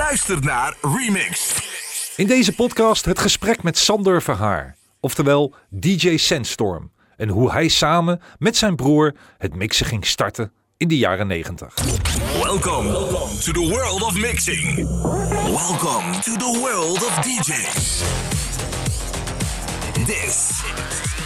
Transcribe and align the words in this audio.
luistert 0.00 0.44
naar 0.44 0.76
Remix. 0.80 1.58
In 2.16 2.26
deze 2.26 2.54
podcast 2.54 3.04
het 3.04 3.18
gesprek 3.18 3.62
met 3.62 3.78
Sander 3.78 4.22
Verhaar, 4.22 4.76
oftewel 5.00 5.54
DJ 5.68 6.16
Sandstorm. 6.16 6.90
En 7.16 7.28
hoe 7.28 7.50
hij 7.50 7.68
samen 7.68 8.20
met 8.38 8.56
zijn 8.56 8.76
broer 8.76 9.14
het 9.38 9.54
mixen 9.54 9.86
ging 9.86 10.06
starten 10.06 10.52
in 10.76 10.88
de 10.88 10.98
jaren 10.98 11.26
90. 11.26 11.74
Welcome 12.42 12.90
to 13.40 13.52
the 13.52 13.68
world 13.68 14.02
of 14.02 14.20
mixing. 14.20 14.74
Welcome 15.44 16.20
to 16.20 16.36
the 16.36 16.58
world 16.60 17.04
of 17.06 17.14
DJs. 17.14 18.02
This 20.06 20.62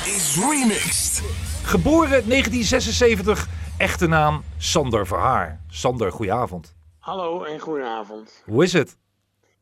is 0.07 0.37
Remixed. 0.51 1.23
Geboren 1.63 2.29
1976, 2.29 3.49
echte 3.77 4.07
naam 4.07 4.43
Sander 4.57 5.07
Verhaar. 5.07 5.61
Sander, 5.69 6.13
goedenavond. 6.13 6.74
Hallo 7.05 7.43
en 7.43 7.61
goedenavond. 7.61 8.43
Hoe 8.45 8.65
is 8.65 8.73
het? 8.73 8.97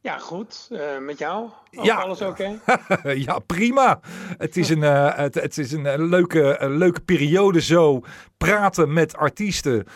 Ja, 0.00 0.18
goed. 0.18 0.68
Eh, 0.70 0.98
met 0.98 1.18
jou? 1.18 1.50
Ook 1.74 1.84
Ja. 1.84 1.94
Alles 1.94 2.20
oké? 2.20 2.60
ja, 3.26 3.38
prima. 3.38 4.00
Het 4.38 4.56
is 4.56 4.68
een, 4.68 4.82
eh, 4.82 5.16
het, 5.16 5.34
het 5.34 5.58
is 5.58 5.72
een, 5.72 5.86
eh, 5.86 5.98
leuke, 5.98 6.56
een 6.58 6.76
leuke 6.76 7.00
periode 7.00 7.60
zo. 7.60 8.00
Praten 8.36 8.92
met 8.92 9.16
artiesten 9.16 9.86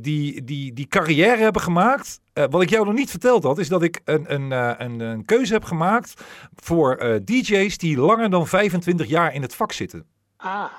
die, 0.00 0.44
die, 0.44 0.72
die 0.72 0.86
carrière 0.86 1.42
hebben 1.42 1.62
gemaakt. 1.62 2.20
Wat 2.50 2.62
ik 2.62 2.70
jou 2.70 2.84
nog 2.84 2.94
niet 2.94 3.10
verteld 3.10 3.42
had, 3.42 3.58
is 3.58 3.68
dat 3.68 3.82
ik 3.82 4.00
een, 4.04 4.34
een, 4.34 4.50
een, 4.84 5.00
een 5.00 5.24
keuze 5.24 5.52
heb 5.52 5.64
gemaakt 5.64 6.24
voor 6.54 7.20
DJ's 7.24 7.78
die 7.78 7.98
langer 7.98 8.30
dan 8.30 8.46
25 8.46 9.06
jaar 9.06 9.34
in 9.34 9.42
het 9.42 9.54
vak 9.54 9.72
zitten. 9.72 10.06
Ah, 10.36 10.72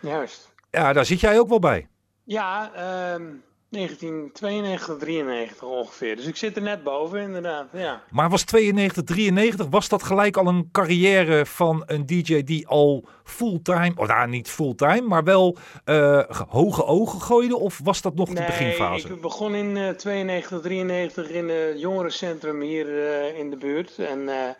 juist. 0.00 0.52
Ja, 0.70 0.92
daar 0.92 1.06
zit 1.06 1.20
jij 1.20 1.38
ook 1.38 1.48
wel 1.48 1.58
bij. 1.58 1.88
Ja, 2.24 2.72
ehm 2.74 3.22
1992, 3.68 4.98
93 4.98 5.62
ongeveer. 5.62 6.16
Dus 6.16 6.26
ik 6.26 6.36
zit 6.36 6.56
er 6.56 6.62
net 6.62 6.82
boven, 6.82 7.20
inderdaad. 7.20 7.68
Ja. 7.72 8.02
Maar 8.10 8.30
was 8.30 8.44
92, 8.44 9.04
93, 9.04 9.66
was 9.70 9.88
dat 9.88 10.02
gelijk 10.02 10.36
al 10.36 10.46
een 10.46 10.68
carrière 10.72 11.46
van 11.46 11.82
een 11.86 12.06
DJ 12.06 12.42
die 12.42 12.66
al 12.66 13.08
fulltime, 13.24 13.92
of 13.96 14.06
nou 14.06 14.28
niet 14.28 14.48
fulltime, 14.48 15.00
maar 15.00 15.24
wel 15.24 15.56
eh, 15.84 16.22
hoge 16.48 16.84
ogen 16.84 17.20
gooide? 17.20 17.56
Of 17.56 17.80
was 17.84 18.02
dat 18.02 18.14
nog 18.14 18.28
de 18.28 18.44
beginfase? 18.46 19.08
ik 19.08 19.20
begon 19.20 19.54
in 19.54 19.76
eh 19.76 19.88
92, 19.88 20.60
93 20.60 21.28
in 21.28 21.48
het 21.48 21.80
jongerencentrum 21.80 22.60
hier 22.60 23.08
eh, 23.08 23.38
in 23.38 23.50
de 23.50 23.56
buurt. 23.56 23.98
En 23.98 24.28
eh, 24.28 24.50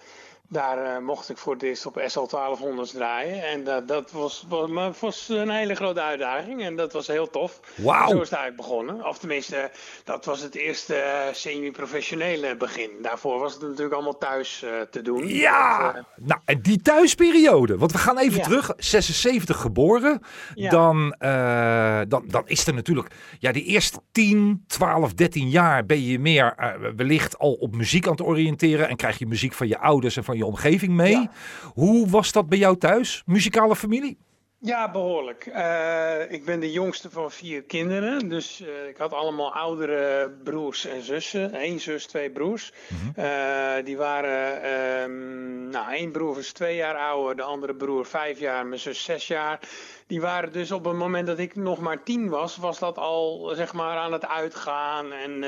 daar 0.49 0.97
eh, 0.97 1.03
mocht 1.03 1.29
ik 1.31 1.37
voor 1.39 1.53
het 1.53 1.63
eerst 1.63 1.87
op 1.87 2.03
SL 2.07 2.27
1200 2.27 2.91
draaien. 2.93 3.43
En 3.47 3.65
dat 3.65 3.89
dat 3.89 4.11
was, 4.11 4.45
was, 4.49 4.71
was 5.01 5.29
een 5.29 5.51
hele 5.51 5.75
grote 5.75 6.01
uitdaging. 6.03 6.63
En 6.63 6.77
dat 6.77 6.93
was 6.93 7.07
heel 7.07 7.31
tof. 7.31 7.61
Wauw. 7.77 8.09
Zo 8.09 8.15
is 8.21 8.31
het 8.31 8.39
eigenlijk 8.39 8.57
begonnen. 8.57 9.07
Of 9.07 9.19
tenminste, 9.19 9.71
dat 10.05 10.25
was 10.25 10.41
het 10.41 10.55
eerste 10.55 10.95
eh, 10.95 11.33
semi-professionele 11.33 12.57
begin. 12.57 12.91
Daarvoor 13.03 13.39
was 13.39 13.53
het 13.53 13.63
natuurlijk 13.63 13.93
allemaal 13.95 14.19
thuis 14.19 14.63
eh, 14.63 14.71
te 14.91 15.03
doen. 15.03 15.27
Ja, 15.29 15.93
Dat, 15.93 15.95
eh, 15.95 16.03
nou 16.27 16.41
en 16.45 16.61
die 16.63 16.83
thuisperiode, 16.83 17.77
want 17.79 17.93
we 17.93 17.99
gaan 17.99 18.19
even 18.19 18.37
Ja. 18.39 18.43
terug, 18.45 18.73
76 18.77 19.57
geboren, 19.61 20.21
Ja. 20.55 20.71
dan, 20.71 21.13
eh, 21.19 22.01
dan, 22.09 22.25
dan 22.27 22.43
is 22.47 22.67
er 22.67 22.75
natuurlijk, 22.75 23.09
ja 23.39 23.53
die 23.53 23.65
eerste 23.65 23.99
10, 24.13 24.65
12, 24.67 25.15
13 25.15 25.49
jaar 25.51 25.87
ben 25.87 26.03
je 26.05 26.19
meer 26.19 26.55
eh, 26.57 26.73
wellicht 26.97 27.39
al 27.39 27.53
op 27.53 27.75
muziek 27.77 28.05
aan 28.07 28.11
het 28.13 28.23
oriënteren 28.23 28.89
en 28.89 28.97
krijg 28.97 29.19
je 29.19 29.27
muziek 29.27 29.53
van 29.53 29.69
je 29.69 29.79
ouders 29.79 30.17
en 30.17 30.25
van 30.25 30.36
je 30.37 30.47
omgeving 30.47 30.93
mee. 30.93 31.13
Ja. 31.13 31.31
Hoe 31.75 32.09
was 32.09 32.33
dat 32.33 32.49
bij 32.49 32.59
jou 32.59 32.77
thuis, 32.77 33.23
muzikale 33.27 33.77
familie? 33.77 34.19
Ja, 34.67 34.91
behoorlijk. 34.91 35.47
Eh, 35.47 36.31
ik 36.31 36.45
ben 36.45 36.61
de 36.61 36.73
jongste 36.73 37.11
van 37.11 37.31
vier 37.31 37.63
kinderen. 37.63 38.29
Dus 38.29 38.61
eh, 38.61 38.89
ik 38.89 38.97
had 38.97 39.13
allemaal 39.13 39.55
oudere 39.55 40.31
broers 40.45 40.87
en 40.87 41.03
zussen. 41.03 41.65
Eén 41.65 41.81
zus, 41.81 42.07
twee 42.07 42.31
broers. 42.31 42.73
Eh, 43.15 43.75
die 43.85 43.97
waren... 43.97 44.63
ehm, 44.63 45.69
nou, 45.69 45.93
één 45.93 46.13
broer 46.13 46.35
was 46.35 46.53
twee 46.53 46.77
jaar 46.77 46.97
ouder. 46.97 47.37
De 47.37 47.43
andere 47.43 47.75
broer 47.75 48.07
vijf 48.07 48.39
jaar. 48.39 48.67
Mijn 48.67 48.81
zus 48.81 49.05
zes 49.05 49.27
jaar. 49.27 49.61
Die 50.07 50.21
waren 50.21 50.53
dus 50.53 50.73
op 50.73 50.85
het 50.85 50.97
moment 50.97 51.27
dat 51.27 51.39
ik 51.39 51.57
nog 51.57 51.79
maar 51.79 52.03
tien 52.03 52.29
was... 52.29 52.57
was 52.57 52.79
dat 52.79 52.99
al, 52.99 53.53
zeg 53.55 53.73
maar, 53.73 53.97
aan 53.97 54.13
het 54.13 54.27
uitgaan. 54.27 55.13
En... 55.13 55.45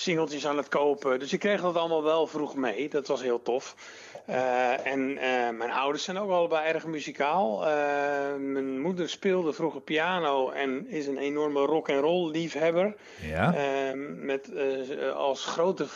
singeltjes 0.00 0.46
aan 0.46 0.56
het 0.56 0.68
kopen. 0.68 1.18
Dus 1.18 1.32
ik 1.32 1.40
kreeg 1.40 1.60
dat 1.60 1.76
allemaal 1.76 2.02
wel 2.02 2.26
vroeg 2.26 2.54
mee. 2.54 2.88
Dat 2.88 3.06
was 3.06 3.22
heel 3.22 3.42
tof. 3.42 3.74
Eh, 4.26 4.86
en 4.86 5.18
eh, 5.18 5.50
mijn 5.50 5.70
ouders 5.70 6.04
zijn 6.04 6.18
ook 6.18 6.30
allebei 6.30 6.68
erg 6.68 6.86
muzikaal. 6.86 7.66
Eh, 7.66 7.72
mijn 8.38 8.80
moeder 8.80 9.08
speelde 9.08 9.52
vroeger 9.52 9.80
piano 9.80 10.50
en 10.50 10.88
is 10.88 11.06
een 11.06 11.18
enorme 11.18 11.60
rock 11.60 11.90
and 11.90 12.00
roll 12.00 12.30
liefhebber. 12.30 12.94
Ja. 13.20 13.54
Met, 14.16 14.50
als 15.14 15.44
grote 15.44 15.86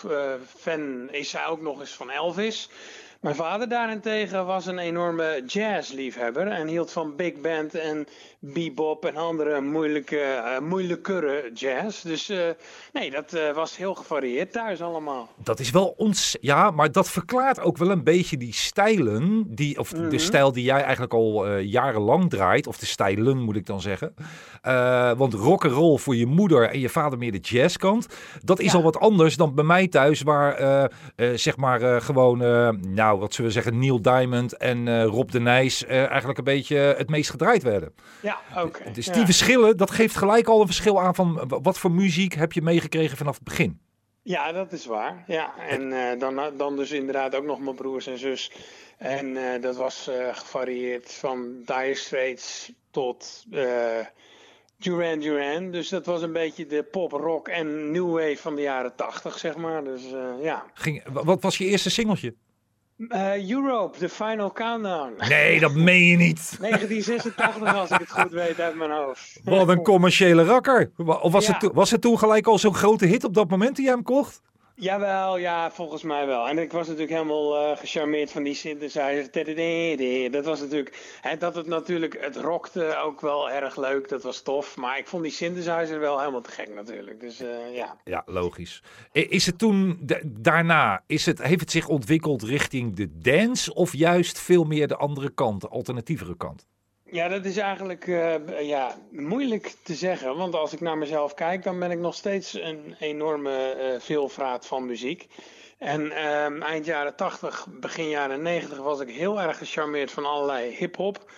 fan 0.59 1.09
is 1.11 1.31
zij 1.31 1.47
ook 1.47 1.61
nog 1.61 1.81
eens 1.81 1.95
van 1.95 2.11
Elvis. 2.11 2.69
Mijn 3.25 3.37
vader 3.37 3.69
daarentegen 3.69 4.47
was 4.47 4.67
een 4.67 4.79
enorme 4.79 5.43
jazzliefhebber 5.47 6.47
en 6.47 6.67
hield 6.67 6.93
van 6.93 7.17
big 7.17 7.41
band 7.41 7.75
en 7.75 8.07
bebop 8.53 9.05
en 9.05 9.17
andere 9.17 9.61
moeilijke, 9.61 10.19
eh 10.19 10.59
moeilijkere 10.61 11.51
jazz. 11.55 12.03
Dus 12.03 12.29
eh, 12.29 12.39
nee, 12.93 13.11
dat 13.11 13.33
eh, 13.33 13.55
was 13.55 13.77
heel 13.77 13.95
gevarieerd 13.95 14.53
thuis 14.53 14.81
allemaal. 14.83 15.29
Dat 15.37 15.61
is 15.61 15.71
wel 15.71 15.95
ons. 15.97 16.37
Ja, 16.41 16.71
maar 16.71 16.93
dat 16.93 17.11
verklaart 17.11 17.61
ook 17.61 17.77
wel 17.77 17.91
een 17.91 18.05
beetje 18.05 18.37
die 18.37 18.53
stijlen. 18.53 19.45
Die, 19.55 19.79
of 19.79 19.93
Mhm. 19.95 20.09
de 20.09 20.19
stijl 20.19 20.53
die 20.53 20.65
jij 20.65 20.83
eigenlijk 20.83 21.13
al 21.13 21.49
jarenlang 21.59 22.31
draait. 22.31 22.67
Of 22.67 22.79
de 22.79 22.87
stijlen 22.87 23.39
moet 23.39 23.57
ik 23.57 23.67
dan 23.67 23.81
zeggen. 23.81 24.15
Want 25.17 25.35
rock 25.35 25.65
and 25.65 25.73
roll 25.75 25.99
voor 25.99 26.17
je 26.17 26.27
moeder 26.27 26.69
en 26.71 26.81
je 26.81 26.89
vader 26.89 27.19
meer 27.19 27.33
de 27.33 27.39
jazzkant. 27.39 28.07
Dat 28.43 28.61
is 28.61 28.73
Ja. 28.73 28.79
al 28.79 28.85
wat 28.85 28.99
anders 28.99 29.37
dan 29.37 29.55
bij 29.55 29.65
mij 29.65 29.89
thuis. 29.89 30.23
Waar 30.23 30.91
zeg 31.35 31.57
maar 31.57 32.03
gewoon. 32.03 32.39
nou, 32.95 33.19
wat 33.19 33.35
zullen 33.35 33.51
we 33.51 33.57
zeggen. 33.57 33.79
Neil 33.79 34.03
Diamond 34.03 34.57
en 34.57 35.05
Rob 35.05 35.31
de 35.31 35.41
Nijs. 35.41 35.85
eigenlijk 35.87 36.39
een 36.39 36.45
beetje 36.45 36.77
het 36.77 37.11
meest 37.11 37.31
gedraaid 37.31 37.63
werden. 37.63 37.93
Ja, 38.21 38.34
oké. 38.57 38.91
Dus 38.91 39.07
Ja. 39.07 39.13
die 39.13 39.25
verschillen. 39.25 39.77
Dat 39.77 39.91
geeft 39.91 40.17
gelijk 40.17 40.47
al 40.49 40.61
een 40.61 40.67
verschil 40.67 41.01
aan 41.01 41.15
van. 41.15 41.41
eh, 41.41 41.59
wat 41.63 41.79
voor 41.79 41.91
muziek 41.91 42.35
heb 42.35 42.53
je 42.53 42.63
meegekregen 42.63 43.17
vanaf 43.17 43.35
het 43.35 43.45
begin. 43.45 43.81
Ja, 44.23 44.53
dat 44.53 44.73
is 44.73 44.87
waar. 44.87 45.25
Ja, 45.27 45.55
en 45.69 45.93
eh, 46.11 46.19
dan, 46.21 46.41
dan 46.57 46.77
dus 46.77 46.91
inderdaad 46.91 47.35
ook 47.35 47.45
nog 47.45 47.61
mijn 47.61 47.77
broers 47.77 48.07
en 48.07 48.19
zus. 48.19 48.53
En 48.99 49.37
eh, 49.55 49.63
dat 49.63 49.77
was 49.77 50.09
eh, 50.09 50.35
gevarieerd 50.37 51.13
van 51.13 51.53
Dire 51.65 51.95
Straits 51.95 52.73
tot 52.91 53.45
eh, 53.51 53.67
Duran 54.79 55.19
Duran. 55.19 55.71
Dus 55.71 55.89
dat 55.89 56.07
was 56.07 56.23
een 56.23 56.33
beetje 56.33 56.67
de 56.67 56.83
pop, 56.83 57.13
rock 57.13 57.49
en 57.49 57.91
new 57.91 58.11
wave 58.13 58.37
van 58.37 58.55
de 58.55 58.63
jaren 58.63 58.95
tachtig, 58.97 59.39
zeg 59.39 59.57
maar. 59.57 59.85
Dus 59.85 60.13
eh, 60.13 60.43
ja. 60.43 60.65
Ging, 60.75 61.03
wat 61.13 61.43
was 61.43 61.59
je 61.59 61.65
eerste 61.65 61.91
singeltje? 61.91 62.35
Eh, 63.09 63.51
Europe, 63.51 63.99
The 63.99 64.09
Final 64.09 64.53
Countdown. 64.53 65.13
Nee, 65.29 65.61
dat 65.61 65.75
meen 65.75 66.05
je 66.07 66.17
niet. 66.17 66.57
1986 66.61 67.75
als 67.75 67.91
ik 67.91 67.99
het 67.99 68.11
goed 68.11 68.31
weet 68.31 68.61
uit 68.61 68.75
mijn 68.77 68.91
hoofd. 68.91 69.41
Wat 69.45 69.69
een 69.69 69.83
commerciële 69.83 70.45
rakker. 70.45 70.91
Of 70.97 71.33
was, 71.33 71.47
Ja. 71.47 71.51
het, 71.53 71.61
toen- 71.61 71.73
was 71.75 71.91
het 71.91 72.01
toen 72.01 72.19
gelijk 72.19 72.47
al 72.47 72.59
zo'n 72.59 72.75
grote 72.75 73.07
hit 73.07 73.25
op 73.25 73.35
dat 73.35 73.51
moment 73.51 73.75
toen 73.75 73.85
jij 73.85 73.95
hem 73.95 74.03
kocht? 74.03 74.43
Jawel, 74.77 75.37
ja, 75.39 75.71
volgens 75.71 76.03
mij 76.03 76.27
wel. 76.27 76.49
En 76.49 76.59
ik 76.59 76.73
was 76.73 76.87
natuurlijk 76.87 77.13
helemaal 77.13 77.57
eh, 77.57 77.77
gecharmeerd 77.77 78.31
van 78.31 78.43
die 78.43 78.55
synthesizer. 78.55 80.31
Dat 80.31 80.45
was 80.45 80.61
natuurlijk, 80.61 81.19
hè, 81.21 81.37
dat 81.37 81.55
het 81.55 81.67
natuurlijk, 81.67 82.17
het 82.21 82.37
rockte 82.37 82.97
ook 82.97 83.21
wel 83.21 83.51
erg 83.51 83.77
leuk. 83.77 84.09
Dat 84.09 84.23
was 84.23 84.43
tof. 84.43 84.77
Maar 84.77 84.99
ik 84.99 85.07
vond 85.07 85.23
die 85.23 85.33
synthesizer 85.33 86.01
wel 86.01 86.19
helemaal 86.19 86.41
te 86.41 86.51
gek 86.51 86.75
natuurlijk. 86.75 87.21
Dus 87.21 87.39
ja. 87.73 87.97
Ja, 88.05 88.23
logisch. 88.27 88.83
Is 89.13 89.47
het 89.47 89.59
toen 89.59 89.99
da- 90.01 90.21
daarna, 90.25 91.03
is 91.07 91.27
het, 91.27 91.43
heeft 91.43 91.61
het 91.61 91.71
zich 91.71 91.89
ontwikkeld 91.89 92.43
richting 92.43 92.97
de 92.97 93.19
dance 93.19 93.75
of 93.75 93.93
juist 93.93 94.39
veel 94.41 94.65
meer 94.65 94.89
de 94.89 94.97
andere 94.97 95.31
kant, 95.31 95.61
de 95.61 95.69
alternatievere 95.69 96.37
kant? 96.37 96.67
Ja, 97.15 97.29
dat 97.29 97.45
is 97.45 97.57
eigenlijk 97.57 98.07
eh, 98.07 98.61
ja, 98.61 98.97
moeilijk 99.11 99.75
te 99.83 99.95
zeggen. 99.95 100.37
Want 100.37 100.55
als 100.55 100.73
ik 100.73 100.81
naar 100.81 100.99
mezelf 100.99 101.35
kijk, 101.35 101.63
dan 101.63 101.79
ben 101.79 101.91
ik 101.91 101.99
nog 101.99 102.15
steeds 102.15 102.55
een 102.55 102.97
enorme 102.99 103.71
eh 103.71 104.01
veelvraat 104.01 104.67
van 104.67 104.87
muziek. 104.87 105.29
En 105.79 106.11
ehm, 106.11 106.63
eind 106.63 106.87
jaren 106.87 107.17
80, 107.17 107.67
begin 107.71 108.09
jaren 108.09 108.43
90 108.43 108.79
was 108.79 109.01
ik 109.01 109.09
heel 109.09 109.41
erg 109.41 109.59
gecharmeerd 109.59 110.11
van 110.11 110.25
allerlei 110.25 110.77
hip-hop. 110.77 111.31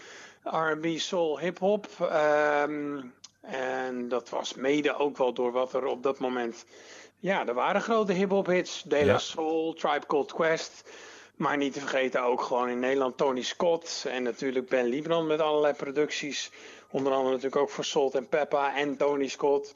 RB, 0.44 0.98
soul, 0.98 1.38
hip-hop. 1.38 1.86
Ehm, 2.00 3.00
en 3.40 4.08
dat 4.08 4.28
was 4.28 4.54
mede 4.54 4.98
ook 4.98 5.16
wel 5.16 5.32
door 5.32 5.52
wat 5.52 5.72
er 5.72 5.86
op 5.86 6.02
dat 6.02 6.18
moment. 6.18 6.64
Ja, 7.18 7.46
er 7.46 7.54
waren 7.54 7.82
grote 7.82 8.12
hip-hop 8.12 8.46
hits. 8.46 8.82
De 8.82 8.96
La 8.96 9.04
Ja. 9.12 9.18
Soul, 9.18 9.72
Tribe 9.72 10.06
Called 10.06 10.32
Quest. 10.32 10.90
Maar 11.36 11.56
niet 11.56 11.72
te 11.72 11.80
vergeten 11.80 12.22
ook 12.22 12.42
gewoon 12.42 12.68
in 12.68 12.78
Nederland 12.78 13.16
Tony 13.16 13.42
Scott. 13.42 14.04
En 14.08 14.22
natuurlijk 14.22 14.68
Ben 14.68 14.86
Liebrand 14.86 15.28
met 15.28 15.40
allerlei 15.40 15.74
producties. 15.74 16.50
Onder 16.90 17.12
andere 17.12 17.30
natuurlijk 17.30 17.62
ook 17.62 17.70
voor 17.70 17.84
Salt 17.84 18.14
en 18.14 18.28
Peppa 18.28 18.76
en 18.76 18.96
Tony 18.96 19.28
Scott. 19.28 19.74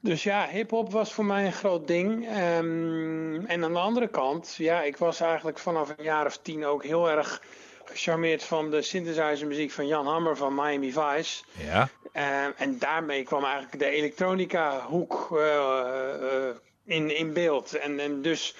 Dus 0.00 0.22
ja, 0.22 0.48
hip-hop 0.48 0.92
was 0.92 1.12
voor 1.12 1.24
mij 1.24 1.46
een 1.46 1.52
groot 1.52 1.86
ding. 1.86 2.28
Ehm, 2.28 3.44
en 3.46 3.64
aan 3.64 3.72
de 3.72 3.78
andere 3.78 4.08
kant, 4.08 4.54
ja, 4.58 4.82
ik 4.82 4.96
was 4.96 5.20
eigenlijk 5.20 5.58
vanaf 5.58 5.88
een 5.96 6.04
jaar 6.04 6.26
of 6.26 6.36
tien 6.36 6.64
ook 6.64 6.84
heel 6.84 7.10
erg 7.10 7.42
gecharmeerd 7.84 8.42
van 8.42 8.70
de 8.70 8.82
synthesizer 8.82 9.46
muziek 9.46 9.70
van 9.70 9.86
Jan 9.86 10.06
Hammer 10.06 10.36
van 10.36 10.54
Miami 10.54 10.92
Vice. 10.92 11.44
Ja. 11.64 11.88
Ehm, 12.12 12.50
en 12.56 12.78
daarmee 12.78 13.22
kwam 13.22 13.44
eigenlijk 13.44 13.78
de 13.78 13.88
elektronica 13.88 14.80
hoek 14.80 15.28
eh, 15.32 16.46
eh, 16.48 16.54
in, 16.84 17.16
in 17.16 17.32
beeld. 17.32 17.74
En, 17.74 18.00
en 18.00 18.22
dus 18.22 18.54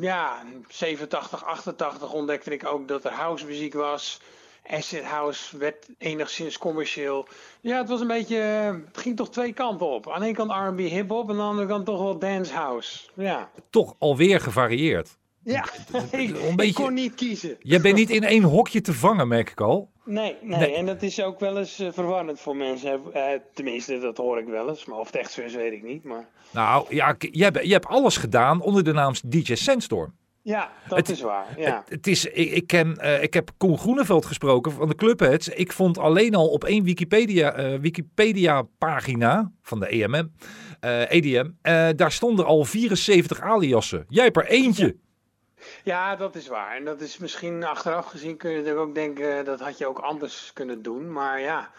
ja, 0.00 0.42
87, 0.68 1.44
88 1.44 2.12
ontdekte 2.12 2.50
ik 2.50 2.66
ook 2.66 2.88
dat 2.88 3.04
er 3.04 3.12
house 3.12 3.46
muziek 3.46 3.74
was. 3.74 4.20
Acid 4.66 5.04
House 5.04 5.58
werd 5.58 5.88
enigszins 5.98 6.58
commercieel. 6.58 7.26
Ja, 7.60 7.78
het 7.78 7.88
was 7.88 8.00
een 8.00 8.06
beetje. 8.06 8.36
Het 8.36 8.98
ging 8.98 9.16
toch 9.16 9.30
twee 9.30 9.52
kanten 9.52 9.86
op. 9.86 10.10
Aan 10.10 10.20
de 10.20 10.26
ene 10.26 10.34
kant 10.34 10.50
RB 10.50 10.78
hip-hop 10.78 11.24
en 11.24 11.30
aan 11.30 11.36
de 11.36 11.42
andere 11.42 11.68
kant 11.68 11.86
toch 11.86 11.98
wel 11.98 12.18
dance 12.18 12.52
house. 12.52 13.08
Ja. 13.14 13.50
Toch 13.70 13.94
alweer 13.98 14.40
gevarieerd. 14.40 15.16
Ja, 15.44 15.64
ik, 16.10 16.30
Een 16.30 16.56
beetje- 16.56 16.64
ik 16.64 16.74
kon 16.74 16.94
niet 16.94 17.14
kiezen. 17.14 17.56
Je 17.60 17.80
bent 17.80 17.94
niet 17.96 18.10
in 18.10 18.24
één 18.24 18.42
hokje 18.42 18.80
te 18.80 18.92
vangen, 18.92 19.28
merk 19.28 19.50
ik 19.50 19.60
al. 19.60 19.90
Nee, 20.04 20.36
nee, 20.42 20.58
Nee. 20.58 20.74
en 20.74 20.86
dat 20.86 21.02
is 21.02 21.22
ook 21.22 21.40
wel 21.40 21.58
eens 21.58 21.78
eh, 21.78 21.88
verwarrend 21.92 22.40
voor 22.40 22.56
mensen. 22.56 23.00
Eh, 23.12 23.22
tenminste, 23.54 23.98
dat 23.98 24.16
hoor 24.16 24.38
ik 24.38 24.46
wel 24.46 24.68
eens. 24.68 24.84
Maar 24.84 24.98
of 24.98 25.06
het 25.06 25.16
echt 25.16 25.32
zo 25.32 25.40
is, 25.40 25.54
weet 25.54 25.72
ik 25.72 25.82
niet. 25.82 26.04
Maar 26.04 26.28
Nou 26.50 26.86
ja, 26.94 27.14
je 27.18 27.42
hebt, 27.42 27.66
je 27.66 27.72
hebt 27.72 27.86
alles 27.86 28.16
gedaan 28.16 28.60
onder 28.60 28.84
de 28.84 28.92
naam 28.92 29.12
DJ 29.26 29.54
Sandstorm. 29.54 30.14
ja, 30.42 30.70
dat 30.88 30.98
Het- 30.98 31.08
is 31.08 31.20
waar. 31.20 31.46
Ja. 31.60 31.76
Het, 31.84 31.88
het 31.94 32.06
is, 32.06 32.24
ik, 32.26 32.50
ik, 32.50 32.66
ken, 32.66 32.96
eh, 32.98 33.22
ik 33.22 33.34
heb 33.34 33.50
Koen 33.56 33.78
Groeneveld 33.78 34.26
gesproken 34.26 34.72
van 34.72 34.88
de 34.88 34.94
Clubheads. 34.94 35.48
Ik 35.48 35.72
vond 35.72 35.98
alleen 35.98 36.34
al 36.34 36.48
op 36.48 36.64
één 36.64 36.84
Wikipedia, 36.84 37.78
Wikipedia 37.80 38.62
pagina 38.78 39.52
van 39.62 39.80
de 39.80 39.86
EMM, 39.88 40.32
EDM, 41.08 41.50
eh, 41.62 41.88
daar 41.96 42.12
stonden 42.12 42.44
al 42.46 42.64
74 42.64 43.40
aliassen. 43.40 44.04
Jij 44.08 44.24
hebt 44.24 44.36
er 44.36 44.46
eentje. 44.46 44.86
Ja, 44.86 44.92
dat 46.18 46.34
is 46.34 46.48
waar. 46.48 46.76
En 46.76 46.84
dat 46.84 47.00
is 47.00 47.18
misschien 47.18 47.64
achteraf 47.64 48.06
gezien 48.06 48.36
kun 48.36 48.50
je 48.50 48.56
natuurlijk 48.56 48.86
ook 48.86 48.94
denken, 48.94 49.38
eh, 49.38 49.44
dat 49.44 49.60
had 49.60 49.78
je 49.78 49.86
ook 49.86 49.98
anders 49.98 50.50
kunnen 50.52 50.82
doen. 50.82 51.12
Maar 51.12 51.40
ja, 51.40 51.70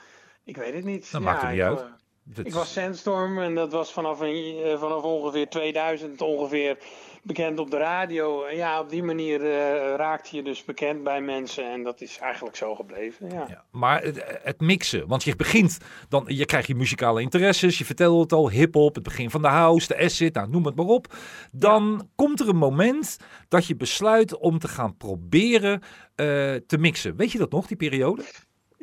ik 0.43 0.57
weet 0.57 0.73
het 0.73 0.83
niet. 0.83 1.11
Dat 1.11 1.21
ja, 1.21 1.27
maakt 1.27 1.41
er 1.41 1.49
niet 1.49 1.57
ik, 1.59 1.65
uit. 1.65 1.77
Dat- 2.23 2.45
Ik 2.45 2.53
was 2.53 2.73
Sandstorm 2.73 3.39
en 3.39 3.55
dat 3.55 3.71
was 3.71 3.93
vanaf, 3.93 4.19
een, 4.19 4.61
eh, 4.63 4.79
vanaf 4.79 5.03
ongeveer 5.03 5.49
2000 5.49 6.21
ongeveer 6.21 6.77
bekend 7.23 7.59
op 7.59 7.71
de 7.71 7.77
radio. 7.77 8.43
En 8.43 8.55
ja, 8.55 8.79
op 8.79 8.89
die 8.89 9.03
manier 9.03 9.41
eh, 9.41 9.95
raakte 9.95 10.35
je 10.35 10.43
dus 10.43 10.65
bekend 10.65 11.03
bij 11.03 11.21
mensen 11.21 11.71
en 11.71 11.83
dat 11.83 12.01
is 12.01 12.17
eigenlijk 12.17 12.55
zo 12.55 12.75
gebleven. 12.75 13.29
Ja. 13.29 13.45
Ja, 13.49 13.65
maar 13.71 14.03
het, 14.03 14.39
het 14.43 14.59
mixen, 14.59 15.07
want 15.07 15.23
je 15.23 15.35
begint 15.35 15.77
dan, 16.09 16.23
je 16.27 16.45
krijgt 16.45 16.67
je 16.67 16.75
muzikale 16.75 17.21
interesses, 17.21 17.77
je 17.77 17.85
vertelde 17.85 18.21
het 18.21 18.33
al, 18.33 18.49
hip-hop, 18.49 18.95
het 18.95 19.03
begin 19.03 19.29
van 19.29 19.41
de 19.41 19.47
house, 19.47 19.87
de 19.87 19.97
acid, 19.97 20.33
nou, 20.33 20.49
noem 20.49 20.65
het 20.65 20.75
maar 20.75 20.85
op. 20.85 21.13
Dan 21.51 22.09
komt 22.15 22.39
er 22.39 22.49
een 22.49 22.55
moment 22.55 23.17
dat 23.47 23.65
je 23.65 23.75
besluit 23.75 24.37
om 24.37 24.59
te 24.59 24.67
gaan 24.67 24.97
proberen 24.97 25.81
eh, 26.15 26.55
te 26.67 26.77
mixen. 26.79 27.15
Weet 27.15 27.31
je 27.31 27.37
dat 27.37 27.51
nog, 27.51 27.67
die 27.67 27.77
periode? 27.77 28.23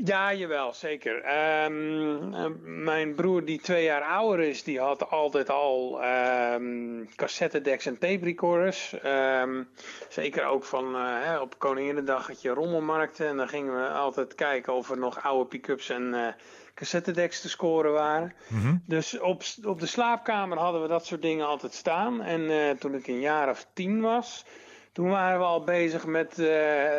Ja, 0.05 0.35
jawel, 0.35 0.75
zeker. 0.75 1.23
Ehm, 1.23 2.35
eh, 2.35 2.47
mijn 2.63 3.15
broer, 3.15 3.45
die 3.45 3.61
twee 3.61 3.85
jaar 3.85 4.03
ouder 4.03 4.41
is, 4.41 4.63
die 4.63 4.81
had 4.81 5.11
altijd 5.11 5.51
al 5.51 6.03
ehm 6.03 7.05
cassettedecks 7.17 7.87
en 7.87 7.99
tape 7.99 8.25
recorders. 8.25 9.01
Ehm, 9.03 9.63
zeker 10.09 10.45
ook 10.45 10.65
van 10.65 10.95
eh, 10.95 11.03
hè, 11.03 11.39
op 11.39 11.59
Koninginnedag 11.59 12.27
had 12.27 12.43
je 12.43 12.51
rommelmarkten. 12.51 13.27
En 13.27 13.37
dan 13.37 13.49
gingen 13.49 13.75
we 13.75 13.89
altijd 13.89 14.35
kijken 14.35 14.75
of 14.75 14.91
er 14.91 14.99
nog 14.99 15.23
oude 15.23 15.49
pick-ups 15.49 15.89
en 15.89 16.15
eh 16.15 16.33
cassettedecks 16.75 17.41
te 17.41 17.49
scoren 17.49 17.93
waren. 17.93 18.35
Dus 18.87 19.19
op, 19.19 19.43
op 19.65 19.81
de 19.81 19.87
slaapkamer 19.87 20.59
hadden 20.59 20.83
we 20.83 20.89
dat 20.89 21.07
soort 21.07 21.23
dingen 21.23 21.47
altijd 21.47 21.75
staan. 21.75 22.23
En 22.23 22.79
toen 22.79 22.95
ik 22.95 23.07
een 23.07 23.21
jaar 23.21 23.49
of 23.51 23.67
tien 23.75 24.01
was, 24.01 24.45
toen 25.01 25.11
waren 25.11 25.39
we 25.39 25.45
al 25.45 25.65
bezig 25.65 26.07
met 26.07 26.39
eh, 26.39 26.49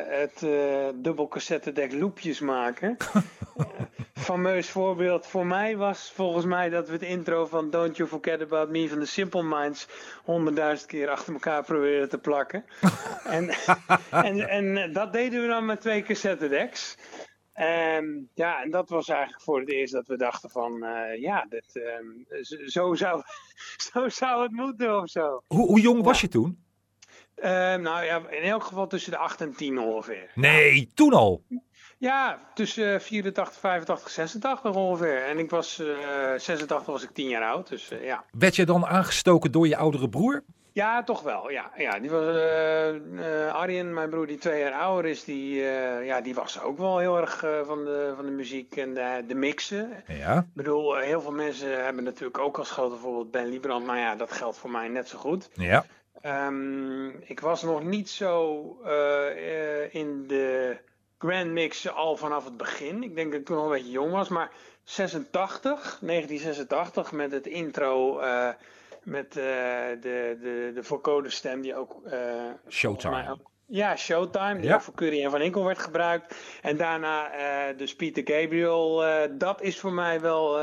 het 0.06 0.44
eh 0.44 0.88
dubbel 0.95 1.27
cassettedek 1.27 1.94
loopjes 1.94 2.39
maken. 2.39 2.98
Eh, 2.98 3.65
fameus 4.25 4.69
voorbeeld 4.69 5.27
voor 5.27 5.45
mij 5.45 5.77
was 5.77 6.12
volgens 6.15 6.45
mij 6.45 6.69
dat 6.69 6.88
we 6.88 6.94
het 6.94 7.01
intro 7.01 7.45
van 7.45 7.69
Don't 7.69 7.98
You 7.98 8.09
Forget 8.09 8.42
About 8.42 8.69
Me 8.69 8.89
van 8.89 9.00
de 9.00 9.06
Simple 9.06 9.44
Minds 9.44 9.88
honderdduizend 10.24 10.89
keer 10.89 11.09
achter 11.09 11.33
elkaar 11.33 11.63
proberen 11.63 12.09
te 12.09 12.18
plakken. 12.18 12.65
en, 13.38 13.50
en, 14.09 14.50
en 14.50 14.94
dat 14.94 15.13
deden 15.13 15.42
we 15.42 15.48
dan 15.48 15.65
met 15.65 15.81
twee 15.81 16.03
cassettedecks. 16.03 16.98
En 17.53 18.30
ja, 18.33 18.63
en 18.63 18.71
dat 18.71 18.89
was 18.89 19.09
eigenlijk 19.09 19.42
voor 19.42 19.59
het 19.59 19.71
eerst 19.71 19.94
dat 19.94 20.07
we 20.07 20.18
dachten 20.18 20.50
van, 20.50 20.83
eh, 20.83 21.21
ja, 21.21 21.45
dit, 21.50 21.75
ehm, 21.75 22.44
zo, 22.65 22.94
zou, 22.94 23.21
zo 23.92 24.09
zou 24.09 24.44
het 24.44 24.51
moeten 24.51 25.01
of 25.01 25.09
zo. 25.09 25.42
Hoe, 25.48 25.68
hoe 25.68 25.81
jong 25.81 26.03
was 26.03 26.21
je 26.21 26.27
toen? 26.27 26.69
Ehm, 27.42 27.82
nou 27.82 28.06
ja, 28.06 28.22
in 28.30 28.42
elk 28.42 28.64
geval 28.64 28.88
tussen 28.88 29.12
de 29.12 29.18
8 29.18 29.42
en 29.42 29.56
10 29.56 29.80
ongeveer. 29.80 30.32
Nee, 30.36 30.92
toen 30.94 31.14
al. 31.14 31.44
Ja, 31.98 32.40
tussen 32.54 32.94
eh, 32.94 33.00
84, 33.00 33.60
85, 33.60 34.10
86 34.10 34.76
ongeveer. 34.76 35.24
En 35.24 35.40
ik 35.40 35.50
was, 35.50 35.80
eh 35.80 35.88
86 36.38 36.86
was 36.86 37.04
ik 37.04 37.10
10 37.10 37.28
jaar 37.28 37.44
oud, 37.44 37.68
dus 37.70 37.92
eh, 37.92 38.04
ja. 38.04 38.24
Werd 38.32 38.56
je 38.56 38.66
dan 38.66 38.86
aangestoken 38.86 39.52
door 39.52 39.68
je 39.68 39.78
oudere 39.78 40.10
broer? 40.10 40.44
Ja, 40.74 41.04
toch 41.04 41.22
wel. 41.22 41.52
Ja, 41.52 41.72
ja 41.78 42.00
die 42.00 42.10
was, 42.10 42.36
eh 42.36 42.90
eh, 42.96 43.54
Arjen, 43.54 43.94
mijn 43.94 44.10
broer 44.10 44.28
die 44.28 44.38
twee 44.38 44.60
jaar 44.60 44.74
ouder 44.74 45.12
is, 45.12 45.24
die, 45.24 45.70
eh, 45.70 46.06
ja, 46.06 46.22
die 46.22 46.36
was 46.36 46.62
ook 46.62 46.78
wel 46.78 46.98
heel 46.98 47.18
erg 47.18 47.44
eh, 47.44 47.66
van, 47.66 47.86
de, 47.86 48.14
van 48.16 48.26
de 48.26 48.32
muziek 48.32 48.76
en 48.76 48.94
de, 48.94 49.24
de 49.28 49.36
mixen. 49.36 50.04
Ja. 50.08 50.38
Ik 50.38 50.54
bedoel, 50.54 50.98
eh, 50.98 51.06
heel 51.06 51.22
veel 51.22 51.32
mensen 51.32 51.84
hebben 51.84 52.04
natuurlijk 52.04 52.38
ook 52.38 52.58
als 52.58 52.72
grote 52.72 52.96
voorbeeld 52.96 53.32
Ben 53.32 53.48
Liebrand. 53.48 53.86
Maar 53.86 53.98
ja, 53.98 54.16
dat 54.16 54.32
geldt 54.32 54.58
voor 54.58 54.72
mij 54.72 54.88
net 54.88 55.08
zo 55.08 55.18
goed. 55.18 55.50
Ja. 55.54 55.86
Ehm, 56.22 57.08
ik 57.10 57.40
was 57.40 57.64
nog 57.64 57.84
niet 57.84 58.10
zo 58.10 58.66
eh, 58.86 59.94
in 59.94 60.28
de 60.28 60.78
Grand 61.18 61.50
Mix 61.52 61.90
al 61.94 62.18
vanaf 62.18 62.46
het 62.46 62.58
begin. 62.58 63.04
Ik 63.04 63.16
denk 63.16 63.32
dat 63.32 63.40
ik 63.40 63.46
toen 63.46 63.56
nog 63.56 63.66
een 63.66 63.72
beetje 63.72 63.92
jong 63.92 64.12
was. 64.12 64.30
Maar 64.30 64.52
86, 64.84 65.98
1986, 66.02 67.12
met 67.12 67.32
het 67.32 67.48
intro 67.48 68.20
eh, 68.20 68.50
met 69.04 69.28
eh, 69.28 69.44
de, 70.02 70.38
de, 70.42 70.72
de 70.76 70.84
vocode 70.84 71.30
stem 71.30 71.62
die 71.62 71.76
ook... 71.76 71.96
ook- 73.32 73.50
ja, 73.66 73.96
Showtime, 73.96 74.56
die 74.56 74.64
Ja. 74.70 74.76
ook 74.76 74.82
voor 74.82 74.94
Curry 74.94 75.24
en 75.24 75.32
Van 75.32 75.42
Inkel 75.42 75.66
werd 75.66 75.80
gebruikt. 75.80 76.36
En 76.62 76.78
daarna 76.78 77.30
dus 77.74 77.96
Peter 77.96 78.24
Gabriel. 78.26 79.04
dat 79.38 79.62
is 79.62 79.80
voor 79.80 79.94
mij 79.94 80.22
wel 80.22 80.60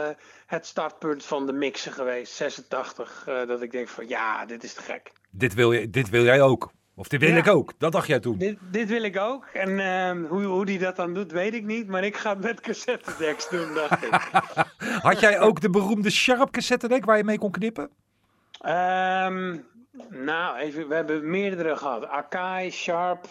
het 0.47 0.67
startpunt 0.67 1.25
van 1.25 1.47
de 1.47 1.53
mixen 1.53 1.93
geweest, 1.93 2.33
86. 2.33 3.25
eh, 3.27 3.47
dat 3.47 3.63
ik 3.63 3.71
denk 3.71 3.89
van 3.89 4.09
ja, 4.09 4.47
dit 4.47 4.63
is 4.65 4.75
te 4.75 4.83
gek. 4.83 5.13
Dit 5.39 5.55
wil, 5.55 5.73
je, 5.73 5.91
dit 5.91 6.09
wil 6.09 6.25
jij 6.25 6.43
ook. 6.43 6.71
Of 6.95 7.09
dit 7.09 7.21
wil 7.21 7.29
Ja. 7.31 7.37
ik 7.37 7.47
ook. 7.49 7.73
Dat 7.79 7.93
dacht 7.93 8.07
jij 8.07 8.21
toen. 8.21 8.39
Dit, 8.39 8.59
dit 8.71 8.89
wil 8.89 9.03
ik 9.03 9.19
ook. 9.19 9.45
En 9.53 9.79
ehm, 9.79 10.25
hoe, 10.25 10.43
hoe 10.45 10.65
die 10.65 10.79
dat 10.79 10.97
dan 10.97 11.15
doet, 11.15 11.33
weet 11.33 11.55
ik 11.55 11.65
niet. 11.65 11.89
Maar 11.89 12.05
ik 12.05 12.17
ga 12.17 12.31
het 12.31 12.43
met 12.43 12.61
cassettedecks 12.61 13.51
doen, 13.51 13.75
dacht 13.75 14.03
ik. 14.03 14.31
Had 15.09 15.21
jij 15.21 15.41
ook 15.41 15.61
de 15.61 15.71
beroemde 15.71 16.11
Sharp 16.11 16.51
cassettedek 16.51 17.05
waar 17.05 17.17
je 17.17 17.25
mee 17.25 17.39
kon 17.39 17.51
knippen? 17.51 17.91
Ehm, 18.61 19.57
nou, 20.11 20.57
even, 20.59 20.89
we 20.89 20.95
hebben 20.95 21.31
meerdere 21.31 21.77
gehad. 21.77 22.07
Akai, 22.07 22.71
Sharp. 22.71 23.27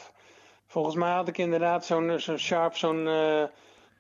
Volgens 0.68 0.96
mij 0.96 1.12
had 1.12 1.28
ik 1.28 1.38
inderdaad 1.38 1.86
zo'n 1.86 2.20
zo'n 2.20 2.38
Sharp, 2.38 2.76
zo'n 2.76 3.08
eh, 3.08 3.44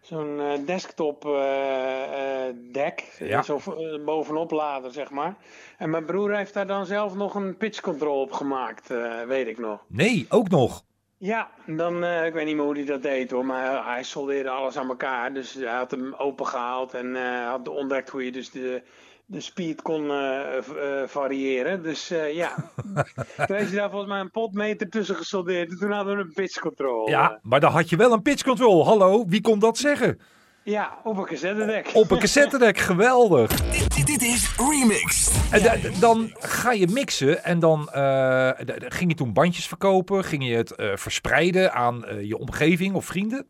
zo'n 0.07 0.39
eh, 0.39 0.65
desktop 0.65 1.25
eh, 1.25 2.47
eh, 2.47 2.55
deck. 2.71 3.15
Ja. 3.19 3.41
Zo 3.41 3.59
eh, 3.65 4.03
bovenop 4.05 4.51
laden, 4.51 4.91
zeg 4.91 5.09
maar. 5.09 5.35
En 5.77 5.89
mijn 5.89 6.05
broer 6.05 6.35
heeft 6.35 6.53
daar 6.53 6.67
dan 6.67 6.85
zelf 6.85 7.15
nog 7.15 7.35
een 7.35 7.57
pitch 7.57 7.81
control 7.81 8.21
op 8.21 8.31
gemaakt, 8.31 8.93
weet 9.27 9.47
ik 9.47 9.57
nog. 9.57 9.83
Nee, 9.87 10.25
ook 10.29 10.49
nog. 10.49 10.83
Ja, 11.17 11.49
dan, 11.65 12.03
ik 12.03 12.33
weet 12.33 12.45
niet 12.45 12.55
meer 12.55 12.65
hoe 12.65 12.75
hij 12.75 12.85
dat 12.85 13.01
deed 13.01 13.31
hoor, 13.31 13.45
maar 13.45 13.85
hij 13.85 14.03
soldeerde 14.03 14.49
alles 14.49 14.77
aan 14.77 14.89
elkaar. 14.89 15.33
Dus 15.33 15.53
hij 15.53 15.75
had 15.75 15.91
hem 15.91 16.13
opengehaald 16.13 16.93
en 16.93 17.15
eh, 17.15 17.49
had 17.49 17.67
ontdekt 17.67 18.09
hoe 18.09 18.25
je 18.25 18.31
dus 18.31 18.51
de, 18.51 18.81
de 19.29 19.41
speed 19.41 19.81
kon 19.81 20.09
eh, 20.11 20.57
eh, 20.57 20.63
variëren. 21.07 21.83
Dus 21.83 22.09
eh, 22.09 22.33
ja, 22.35 22.55
toen 23.47 23.55
hij 23.55 23.69
daar 23.71 23.89
volgens 23.89 24.11
mij 24.11 24.19
een 24.19 24.31
potmeter 24.31 24.89
tussen 24.89 25.15
gesoldeerd. 25.15 25.71
En 25.71 25.77
toen 25.77 25.91
hadden 25.91 26.15
we 26.15 26.21
een 26.21 26.33
pitch 26.33 26.59
control. 26.59 27.09
Ja, 27.09 27.39
maar 27.41 27.59
dan 27.59 27.71
had 27.71 27.89
je 27.89 27.95
wel 27.95 28.11
een 28.11 28.21
pitch 28.21 28.43
control. 28.43 28.85
Hallo, 28.85 29.25
wie 29.27 29.41
kon 29.41 29.59
dat 29.59 29.77
zeggen? 29.77 30.19
ja, 30.63 30.97
op 31.03 31.17
een 31.17 31.25
cassettedek. 31.25 31.89
Op 31.93 32.11
een 32.11 32.19
cassettedek, 32.19 32.77
geweldig. 32.77 33.51
Dit, 33.71 33.95
dit, 33.95 34.05
dit 34.05 34.21
is 34.21 34.55
Remixed. 34.57 35.51
En 35.51 35.63
da- 35.63 35.99
dan 35.99 36.31
ga 36.39 36.71
je 36.71 36.87
mixen 36.87 37.43
en 37.43 37.59
dan 37.59 37.89
eh, 37.89 38.49
ging 38.77 39.11
je 39.11 39.15
toen 39.15 39.33
bandjes 39.33 39.67
verkopen. 39.67 40.23
Ging 40.23 40.47
je 40.47 40.55
het 40.55 40.75
eh, 40.75 40.95
verspreiden 40.95 41.73
aan 41.73 42.05
eh, 42.05 42.27
je 42.27 42.37
omgeving 42.37 42.95
of 42.95 43.05
vrienden? 43.05 43.47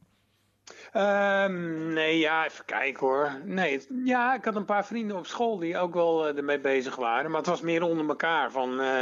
Ehm, 0.91 1.93
nee, 1.93 2.19
ja, 2.19 2.45
even 2.45 2.65
kijken 2.65 3.07
hoor. 3.07 3.31
Nee, 3.43 3.85
ja, 4.03 4.35
ik 4.35 4.45
had 4.45 4.55
een 4.55 4.65
paar 4.65 4.85
vrienden 4.85 5.17
op 5.17 5.25
school 5.25 5.57
die 5.57 5.77
ook 5.77 5.93
wel 5.93 6.27
eh, 6.27 6.37
ermee 6.37 6.59
bezig 6.59 6.95
waren. 6.95 7.31
Maar 7.31 7.39
het 7.39 7.49
was 7.49 7.61
meer 7.61 7.83
onder 7.83 8.07
elkaar. 8.07 8.51
Van, 8.51 8.79
eh, 8.79 9.01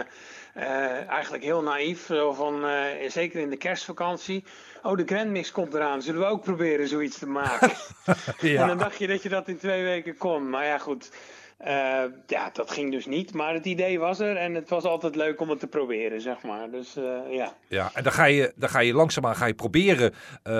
eh, 0.53 1.09
eigenlijk 1.09 1.43
heel 1.43 1.61
naïef. 1.61 2.05
Zo 2.05 2.33
van, 2.33 2.65
zeker 3.07 3.39
in 3.39 3.49
de 3.49 3.57
kerstvakantie. 3.57 4.43
Oh, 4.83 4.97
de 4.97 5.05
Grand 5.05 5.29
Mix 5.29 5.51
komt 5.51 5.73
eraan. 5.73 6.01
Zullen 6.01 6.21
we 6.21 6.27
ook 6.27 6.43
proberen 6.43 6.87
zoiets 6.87 7.17
te 7.17 7.27
maken? 7.27 7.71
En 8.41 8.67
dan 8.67 8.77
dacht 8.77 8.97
je 8.97 9.07
dat 9.07 9.23
je 9.23 9.29
dat 9.29 9.47
in 9.47 9.57
twee 9.57 9.83
weken 9.83 10.17
kon. 10.17 10.49
Maar 10.49 10.65
ja, 10.65 10.77
goed. 10.77 11.11
Eh, 11.57 12.03
ja, 12.27 12.49
dat 12.53 12.71
ging 12.71 12.91
dus 12.91 13.05
niet. 13.05 13.33
Maar 13.33 13.53
het 13.53 13.65
idee 13.65 13.99
was 13.99 14.19
er 14.19 14.37
en 14.37 14.53
het 14.53 14.69
was 14.69 14.83
altijd 14.83 15.15
leuk 15.15 15.39
om 15.41 15.49
het 15.49 15.59
te 15.59 15.67
proberen, 15.67 16.21
zeg 16.21 16.41
maar. 16.41 16.69
Dus 16.69 16.95
eh, 16.95 17.19
ja. 17.29 17.53
Ja, 17.67 17.91
en 17.93 18.03
dan 18.03 18.11
ga 18.11 18.25
je, 18.25 18.53
dan 18.55 18.69
ga 18.69 18.79
je 18.79 18.93
langzaamaan 18.93 19.35
ga 19.35 19.45
je 19.45 19.53
proberen 19.53 20.13
eh, 20.43 20.53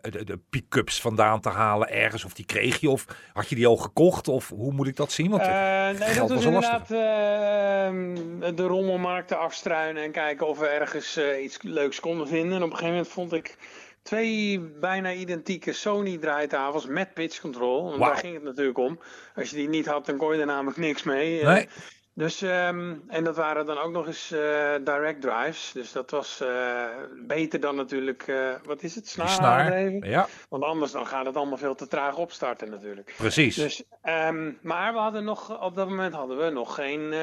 de, 0.00 0.24
de 0.24 0.38
pick-ups 0.50 1.00
vandaan 1.00 1.40
te 1.40 1.48
halen 1.48 1.90
ergens. 1.90 2.24
Of 2.24 2.32
die 2.32 2.44
kreeg 2.44 2.80
je, 2.80 2.90
of 2.90 3.06
had 3.32 3.48
je 3.48 3.54
die 3.54 3.66
al 3.66 3.76
gekocht? 3.76 4.28
Of 4.28 4.48
hoe 4.48 4.72
moet 4.72 4.86
ik 4.86 4.96
dat 4.96 5.12
zien? 5.12 5.30
Want 5.30 5.42
nee, 5.42 6.14
dat 6.14 6.28
was 6.28 6.44
inderdaad 6.44 6.90
eh, 6.90 8.56
de 8.56 8.66
rommelmarkten 8.66 9.38
afstruinen 9.38 10.02
en 10.02 10.12
kijken 10.12 10.48
of 10.48 10.58
we 10.58 10.66
ergens 10.66 11.18
iets 11.42 11.62
leuks 11.62 12.00
konden 12.00 12.28
vinden. 12.28 12.56
En 12.56 12.62
op 12.62 12.70
een 12.70 12.76
gegeven 12.76 12.94
moment 12.94 13.08
vond 13.08 13.32
ik 13.32 13.56
twee 14.02 14.60
bijna 14.60 15.12
identieke 15.12 15.72
Sony 15.72 16.18
draaitafels 16.18 16.86
met 16.86 17.14
pitch 17.14 17.40
control. 17.40 17.84
Want 17.84 18.00
daar 18.00 18.16
ging 18.16 18.34
het 18.34 18.42
natuurlijk 18.42 18.78
om. 18.78 19.00
Als 19.34 19.50
je 19.50 19.56
die 19.56 19.68
niet 19.68 19.86
had, 19.86 20.06
dan 20.06 20.16
kon 20.16 20.34
je 20.34 20.40
er 20.40 20.46
namelijk 20.46 20.78
niks 20.78 21.02
mee. 21.02 21.40
Eh, 21.40 21.46
Nee, 21.46 21.68
Dus, 22.14 22.42
ehm, 22.42 22.94
en 23.08 23.24
dat 23.24 23.36
waren 23.36 23.66
dan 23.66 23.78
ook 23.78 23.92
nog 23.92 24.06
eens 24.06 24.30
eh, 24.32 24.74
direct 24.84 25.20
drives. 25.20 25.70
Dus 25.72 25.92
dat 25.92 26.10
was 26.10 26.40
eh, 26.40 26.84
beter 27.26 27.60
dan 27.60 27.76
natuurlijk, 27.76 28.32
wat 28.64 28.82
is 28.82 28.94
het, 28.94 29.08
snaar, 29.08 29.28
snaar. 29.28 29.90
Ja, 30.06 30.28
Want 30.48 30.64
anders 30.64 30.92
dan 30.92 31.06
gaat 31.06 31.26
het 31.26 31.36
allemaal 31.36 31.58
veel 31.58 31.74
te 31.74 31.86
traag 31.86 32.16
opstarten 32.16 32.70
natuurlijk. 32.70 33.14
precies. 33.16 33.54
Dus, 33.54 33.82
ehm, 34.02 34.52
maar 34.62 34.92
we 34.92 34.98
hadden 34.98 35.24
nog, 35.24 35.62
op 35.62 35.76
dat 35.76 35.88
moment 35.88 36.14
hadden 36.14 36.38
we 36.38 36.50
nog 36.50 36.74
geen, 36.74 37.14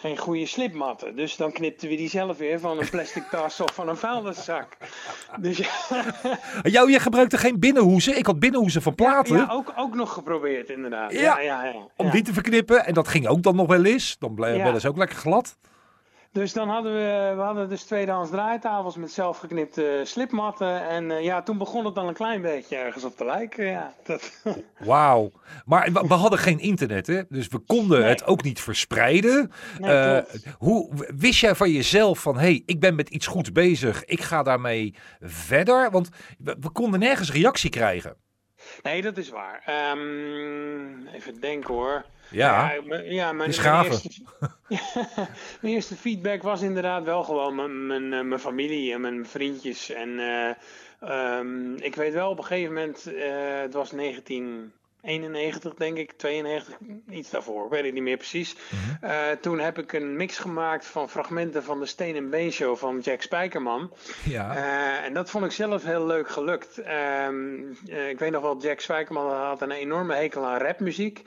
geen 0.00 0.16
goede 0.18 0.46
slipmatten. 0.46 1.16
Dus 1.16 1.36
dan 1.36 1.52
knipten 1.52 1.88
we 1.88 1.96
die 1.96 2.08
zelf 2.08 2.36
weer 2.38 2.60
van 2.60 2.78
een 2.78 2.88
plastic 2.90 3.22
tas 3.30 3.60
of 3.60 3.74
van 3.74 3.88
een 3.88 3.96
vuilniszak. 3.96 4.76
Dus 5.40 5.56
ja, 5.58 5.68
Jou, 6.62 6.90
je 6.90 6.98
gebruikte 7.00 7.38
geen 7.38 7.58
binnenhoezen. 7.58 8.16
Ik 8.18 8.26
had 8.26 8.38
binnenhoezen 8.38 8.82
van 8.82 8.94
platen. 8.94 9.36
ja 9.36 9.48
ook, 9.50 9.72
ook 9.76 9.94
nog 9.94 10.12
geprobeerd 10.12 10.68
inderdaad. 10.70 11.12
Ja, 11.12 11.20
Ja, 11.20 11.40
ja, 11.40 11.64
ja, 11.64 11.74
Om 11.96 12.06
ja. 12.06 12.12
die 12.12 12.22
te 12.22 12.32
verknippen. 12.32 12.84
En 12.86 12.94
dat 12.94 13.08
ging 13.08 13.26
ook 13.28 13.42
dan 13.42 13.56
nog 13.56 13.66
wel 13.66 13.84
eens. 13.84 14.16
Dan 14.18 14.34
bleef 14.34 14.56
Ja. 14.56 14.62
wel 14.64 14.72
eens 14.74 14.86
ook 14.86 14.96
lekker 14.96 15.16
glad. 15.18 15.56
Dus 16.32 16.52
dan 16.52 16.68
hadden 16.68 16.92
we, 16.92 17.32
we 17.36 17.40
hadden 17.42 17.68
dus 17.68 17.82
tweedehands 17.82 18.30
draaitafels 18.30 18.96
met 18.96 19.10
zelfgeknipte 19.12 20.00
slipmatten. 20.04 20.88
En 20.88 21.10
eh, 21.10 21.22
ja, 21.24 21.42
toen 21.42 21.58
begon 21.58 21.84
het 21.84 21.94
dan 21.94 22.08
een 22.08 22.14
klein 22.14 22.42
beetje 22.42 22.76
ergens 22.76 23.04
op 23.04 23.16
te 23.16 23.24
lijken. 23.24 23.64
Ja, 23.66 23.94
dat, 24.04 24.42
Wauw. 24.78 25.30
Maar 25.64 25.92
we, 25.92 26.04
we 26.08 26.14
hadden 26.14 26.38
geen 26.38 26.58
internet, 26.58 27.06
hè? 27.06 27.22
Dus 27.28 27.48
we 27.48 27.58
konden 27.58 28.00
Nee. 28.00 28.08
het 28.08 28.24
ook 28.26 28.42
niet 28.42 28.60
verspreiden. 28.60 29.50
Nee, 29.78 29.90
Eh, 29.90 30.34
hoe 30.58 30.90
wist 31.16 31.40
jij 31.40 31.54
van 31.54 31.70
jezelf 31.70 32.18
van, 32.18 32.34
hé, 32.34 32.40
hey, 32.40 32.62
ik 32.66 32.80
ben 32.80 32.94
met 32.94 33.08
iets 33.08 33.26
goeds 33.26 33.52
bezig. 33.52 34.04
Ik 34.04 34.20
ga 34.20 34.42
daarmee 34.42 34.94
verder? 35.20 35.90
Want 35.90 36.08
we, 36.38 36.56
we 36.60 36.70
konden 36.70 37.00
nergens 37.00 37.32
reactie 37.32 37.70
krijgen. 37.70 38.16
nee, 38.82 39.02
dat 39.02 39.16
is 39.16 39.28
waar. 39.30 39.62
Ehm, 39.66 41.06
even 41.06 41.40
denken 41.40 41.74
hoor. 41.74 42.04
Ja, 42.30 42.72
Ja, 43.04 43.32
mijn, 43.32 43.48
eerste, 43.48 44.10
mijn 45.60 45.74
eerste 45.74 45.96
feedback 45.96 46.42
was 46.42 46.62
inderdaad 46.62 47.04
wel 47.04 47.22
gewoon 47.22 47.54
mijn, 47.54 47.86
mijn, 47.86 48.12
eh, 48.12 48.20
mijn 48.20 48.40
familie 48.40 48.92
en 48.92 49.00
mijn 49.00 49.26
vriendjes. 49.26 49.90
En 49.90 50.18
eh, 50.18 50.50
ehm, 51.00 51.74
ik 51.74 51.94
weet 51.94 52.12
wel 52.12 52.30
op 52.30 52.38
een 52.38 52.44
gegeven 52.44 52.74
moment, 52.74 53.06
eh, 53.06 53.60
het 53.60 53.74
was 53.74 53.90
1991 53.90 55.74
denk 55.74 55.96
ik, 55.96 56.12
92, 56.12 56.76
iets 57.10 57.30
daarvoor, 57.30 57.64
ik 57.64 57.70
weet 57.70 57.84
het 57.84 57.94
niet 57.94 58.02
meer 58.02 58.16
precies. 58.16 58.56
Mhm. 59.00 59.36
Toen 59.40 59.58
heb 59.58 59.78
ik 59.78 59.92
een 59.92 60.16
mix 60.16 60.38
gemaakt 60.38 60.86
van 60.86 61.10
fragmenten 61.10 61.64
van 61.64 61.80
de 61.80 61.86
Steen 61.86 62.16
en 62.16 62.30
Been 62.30 62.52
Show 62.52 62.76
van 62.76 62.98
Jack 62.98 63.22
Spijkerman. 63.22 63.92
ja. 64.24 64.54
En 65.04 65.14
dat 65.14 65.30
vond 65.30 65.44
ik 65.44 65.52
zelf 65.52 65.84
heel 65.84 66.06
leuk 66.06 66.28
gelukt. 66.28 66.78
Ehm, 66.78 67.60
eh, 67.88 68.08
ik 68.08 68.18
weet 68.18 68.30
nog 68.30 68.42
wel, 68.42 68.60
Jack 68.60 68.80
Spijkerman 68.80 69.32
had 69.32 69.62
een 69.62 69.70
enorme 69.70 70.14
hekel 70.14 70.46
aan 70.46 70.58
rapmuziek. 70.58 71.22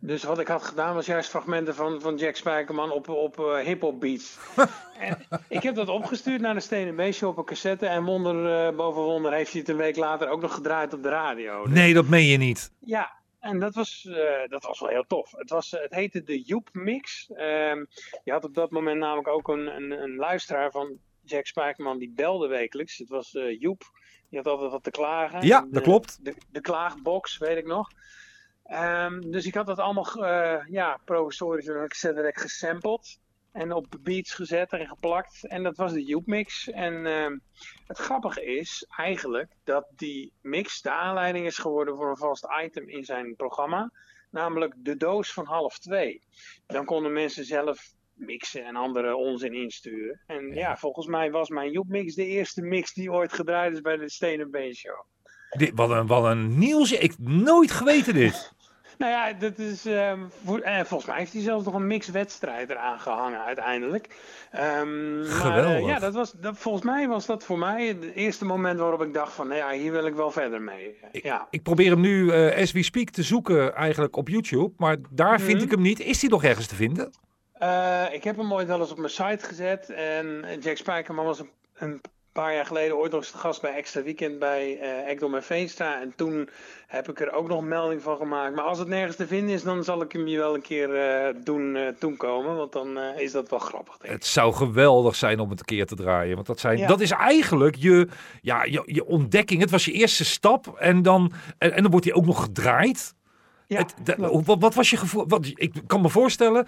Dus 0.00 0.22
wat 0.22 0.38
ik 0.38 0.48
had 0.48 0.62
gedaan 0.62 0.94
was 0.94 1.06
juist 1.06 1.30
fragmenten 1.30 1.74
van, 1.74 2.00
van 2.00 2.16
Jack 2.16 2.36
Spijkerman 2.36 2.90
op, 2.90 3.08
op 3.08 3.40
eh, 3.40 3.56
hip-hop 3.58 4.00
beats. 4.00 4.38
en 4.98 5.18
ik 5.48 5.62
heb 5.62 5.74
dat 5.74 5.88
opgestuurd 5.88 6.40
naar 6.40 6.54
de 6.54 6.60
Stenen 6.60 6.96
Beestje 6.96 7.26
op 7.26 7.36
een 7.38 7.44
cassette. 7.44 7.86
En 7.86 8.04
wonder 8.04 8.66
eh, 8.66 8.76
boven 8.76 9.02
wonder 9.02 9.32
heeft 9.32 9.50
hij 9.52 9.60
het 9.60 9.70
een 9.70 9.76
week 9.76 9.96
later 9.96 10.28
ook 10.28 10.40
nog 10.40 10.54
gedraaid 10.54 10.92
op 10.94 11.02
de 11.02 11.08
radio. 11.08 11.64
Dus 11.64 11.72
Nee, 11.72 11.94
dat 11.94 12.06
meen 12.08 12.24
je 12.26 12.36
niet. 12.36 12.72
ja, 12.80 13.12
en 13.40 13.58
dat 13.58 13.74
was, 13.74 14.06
eh, 14.10 14.48
dat 14.48 14.64
was 14.64 14.80
wel 14.80 14.88
heel 14.88 15.04
tof. 15.06 15.30
Het, 15.36 15.50
was, 15.50 15.70
het 15.70 15.94
heette 15.94 16.22
de 16.22 16.40
Joep 16.42 16.68
Mix. 16.72 17.30
Ehm, 17.34 17.84
je 18.24 18.32
had 18.32 18.44
op 18.44 18.54
dat 18.54 18.70
moment 18.70 18.98
namelijk 18.98 19.28
ook 19.28 19.48
een, 19.48 19.66
een, 19.76 19.90
een 19.90 20.16
luisteraar 20.16 20.70
van 20.70 20.98
Jack 21.24 21.46
Spijkerman 21.46 21.98
die 21.98 22.12
belde 22.14 22.46
wekelijks. 22.48 22.98
Het 22.98 23.08
was 23.08 23.30
Joep. 23.58 23.82
Die 24.28 24.38
had 24.38 24.46
altijd 24.48 24.70
wat 24.70 24.82
te 24.82 24.90
klagen. 24.90 25.46
Ja, 25.46 25.60
De- 25.60 25.68
dat 25.70 25.82
klopt. 25.82 26.24
De, 26.24 26.34
de 26.50 26.60
klaagbox, 26.60 27.38
weet 27.38 27.56
ik 27.56 27.66
nog. 27.66 27.88
Ehm, 28.68 29.20
dus 29.20 29.46
ik 29.46 29.54
had 29.54 29.66
dat 29.66 29.78
allemaal 29.78 30.24
eh 30.24 30.64
ja, 30.66 31.00
provisorisch 31.04 31.66
cassettedek 31.66 32.40
gesampled. 32.40 33.18
En 33.52 33.72
op 33.72 33.86
beats 34.00 34.34
gezet 34.34 34.72
en 34.72 34.86
geplakt. 34.86 35.46
En 35.46 35.62
dat 35.62 35.76
was 35.76 35.92
de 35.92 36.04
Joep 36.04 36.26
Mix. 36.26 36.70
En 36.70 37.06
ehm, 37.06 37.38
het 37.86 37.98
grappige 37.98 38.44
is 38.44 38.86
eigenlijk 38.96 39.52
dat 39.64 39.86
die 39.96 40.32
mix 40.42 40.82
de 40.82 40.90
aanleiding 40.90 41.46
is 41.46 41.58
geworden 41.58 41.96
voor 41.96 42.10
een 42.10 42.16
vast 42.16 42.46
item 42.64 42.88
in 42.88 43.04
zijn 43.04 43.36
programma. 43.36 43.92
Namelijk 44.30 44.74
de 44.76 44.96
doos 44.96 45.32
van 45.32 45.46
half 45.46 45.78
twee. 45.78 46.22
Dan 46.66 46.84
konden 46.84 47.12
mensen 47.12 47.44
zelf 47.44 47.92
mixen 48.14 48.64
en 48.64 48.76
andere 48.76 49.16
onzin 49.16 49.54
insturen. 49.54 50.20
En 50.26 50.54
ja, 50.54 50.76
volgens 50.76 51.06
mij 51.06 51.30
was 51.30 51.48
mijn 51.48 51.70
Joep 51.70 51.88
Mix 51.88 52.14
de 52.14 52.26
eerste 52.26 52.62
mix 52.62 52.92
die 52.92 53.12
ooit 53.12 53.32
gedraaid 53.32 53.72
is 53.72 53.80
bij 53.80 53.96
de 53.96 54.10
Stenen 54.10 54.50
Been 54.50 54.74
Show. 54.74 55.04
Dit, 55.50 55.72
wat, 55.74 55.90
een, 55.90 56.06
wat 56.06 56.24
een 56.24 56.58
nieuws. 56.58 56.92
Ik 56.92 57.10
heb 57.10 57.18
nooit 57.18 57.70
geweten 57.70 58.14
dit. 58.14 58.56
Nou 58.98 59.12
ja, 59.12 59.32
dat 59.32 59.58
is, 59.58 59.86
ehm, 59.86 60.20
voor- 60.44 60.58
eh, 60.60 60.74
volgens 60.84 61.04
mij 61.10 61.18
heeft 61.18 61.32
hij 61.32 61.42
zelfs 61.42 61.64
nog 61.64 61.74
een 61.74 61.86
mixwedstrijd 61.86 62.70
eraan 62.70 63.00
gehangen 63.00 63.44
uiteindelijk. 63.44 64.08
Ehm, 64.50 65.16
Maar, 65.18 65.26
Geweldig. 65.26 65.76
eh, 65.80 65.86
ja, 65.86 65.98
dat 65.98 66.14
was, 66.14 66.32
dat, 66.32 66.58
volgens 66.58 66.84
mij 66.84 67.08
was 67.08 67.26
dat 67.26 67.44
voor 67.44 67.58
mij 67.58 67.86
het 67.86 68.04
eerste 68.14 68.44
moment 68.44 68.78
waarop 68.78 69.02
ik 69.02 69.14
dacht 69.14 69.32
van, 69.32 69.48
nou 69.48 69.58
ja, 69.58 69.70
hier 69.70 69.92
wil 69.92 70.06
ik 70.06 70.14
wel 70.14 70.30
verder 70.30 70.62
mee. 70.62 70.98
Ja. 71.12 71.46
Ik 71.50 71.62
probeer 71.62 71.90
hem 71.90 72.00
nu, 72.00 72.30
eh 72.30 72.62
as 72.62 72.72
we 72.72 72.82
speak, 72.82 73.10
te 73.10 73.22
zoeken 73.22 73.74
eigenlijk 73.74 74.16
op 74.16 74.28
YouTube. 74.28 74.72
Maar 74.76 74.96
daar 75.10 75.40
vind 75.40 75.54
Mhm. 75.56 75.64
ik 75.64 75.70
hem 75.70 75.80
niet. 75.82 76.00
Is 76.00 76.20
hij 76.20 76.30
nog 76.30 76.44
ergens 76.44 76.66
te 76.66 76.74
vinden? 76.74 77.12
Eh, 77.52 78.04
ik 78.12 78.24
heb 78.24 78.36
hem 78.36 78.52
ooit 78.52 78.66
wel 78.66 78.80
eens 78.80 78.90
op 78.90 78.98
mijn 78.98 79.10
site 79.10 79.46
gezet. 79.46 79.90
En 79.90 80.44
Jack 80.60 80.76
Spijkerman 80.76 81.24
was 81.24 81.38
een, 81.38 81.50
een 81.78 82.00
paar 82.42 82.54
jaar 82.54 82.66
geleden 82.66 82.96
ooit 82.96 83.10
nog 83.12 83.20
eens 83.20 83.30
te 83.30 83.38
gast 83.38 83.60
bij 83.60 83.74
Extra 83.74 84.02
Weekend 84.02 84.38
bij 84.38 84.78
eh 84.80 85.10
Ekdom 85.10 85.34
en 85.34 85.42
Veenstra. 85.42 86.00
En 86.00 86.12
toen 86.16 86.48
heb 86.86 87.08
ik 87.08 87.20
er 87.20 87.32
ook 87.32 87.48
nog 87.48 87.58
een 87.60 87.68
melding 87.68 88.02
van 88.02 88.16
gemaakt. 88.16 88.54
Maar 88.54 88.64
als 88.64 88.78
het 88.78 88.88
nergens 88.88 89.16
te 89.16 89.26
vinden 89.26 89.54
is, 89.54 89.62
dan 89.62 89.84
zal 89.84 90.02
ik 90.02 90.12
hem 90.12 90.26
je 90.26 90.36
wel 90.38 90.54
een 90.54 90.62
keer 90.62 90.94
eh, 90.96 91.34
doen 91.44 91.76
eh 91.76 91.86
toekomen. 91.98 92.56
Want 92.56 92.72
dan 92.72 92.98
is 92.98 93.32
dat 93.32 93.50
wel 93.50 93.58
grappig, 93.58 93.96
denk 93.96 94.04
ik. 94.04 94.10
Het 94.18 94.26
zou 94.26 94.52
geweldig 94.52 95.14
zijn 95.14 95.40
om 95.40 95.50
het 95.50 95.58
een 95.58 95.64
keer 95.64 95.86
te 95.86 95.94
draaien. 95.94 96.34
Want 96.34 96.46
dat, 96.46 96.60
zijn, 96.60 96.78
Ja. 96.78 96.86
dat 96.86 97.00
is 97.00 97.10
eigenlijk 97.10 97.76
je, 97.76 98.08
ja, 98.42 98.64
je, 98.64 98.82
je 98.86 99.04
ontdekking. 99.06 99.60
Het 99.60 99.70
was 99.70 99.84
je 99.84 99.92
eerste 99.92 100.24
stap. 100.24 100.76
En 100.78 101.02
dan, 101.02 101.32
en, 101.58 101.72
en 101.72 101.82
dan 101.82 101.90
wordt 101.90 102.06
hij 102.06 102.14
ook 102.14 102.26
nog 102.26 102.42
gedraaid. 102.42 103.14
Ja, 103.66 103.78
Het- 103.78 103.94
de- 104.04 104.42
wat, 104.44 104.58
wat 104.60 104.74
was 104.74 104.90
je 104.90 104.96
gevoel? 104.96 105.24
Wat, 105.28 105.46
ik 105.54 105.72
kan 105.86 106.00
me 106.00 106.08
voorstellen. 106.08 106.66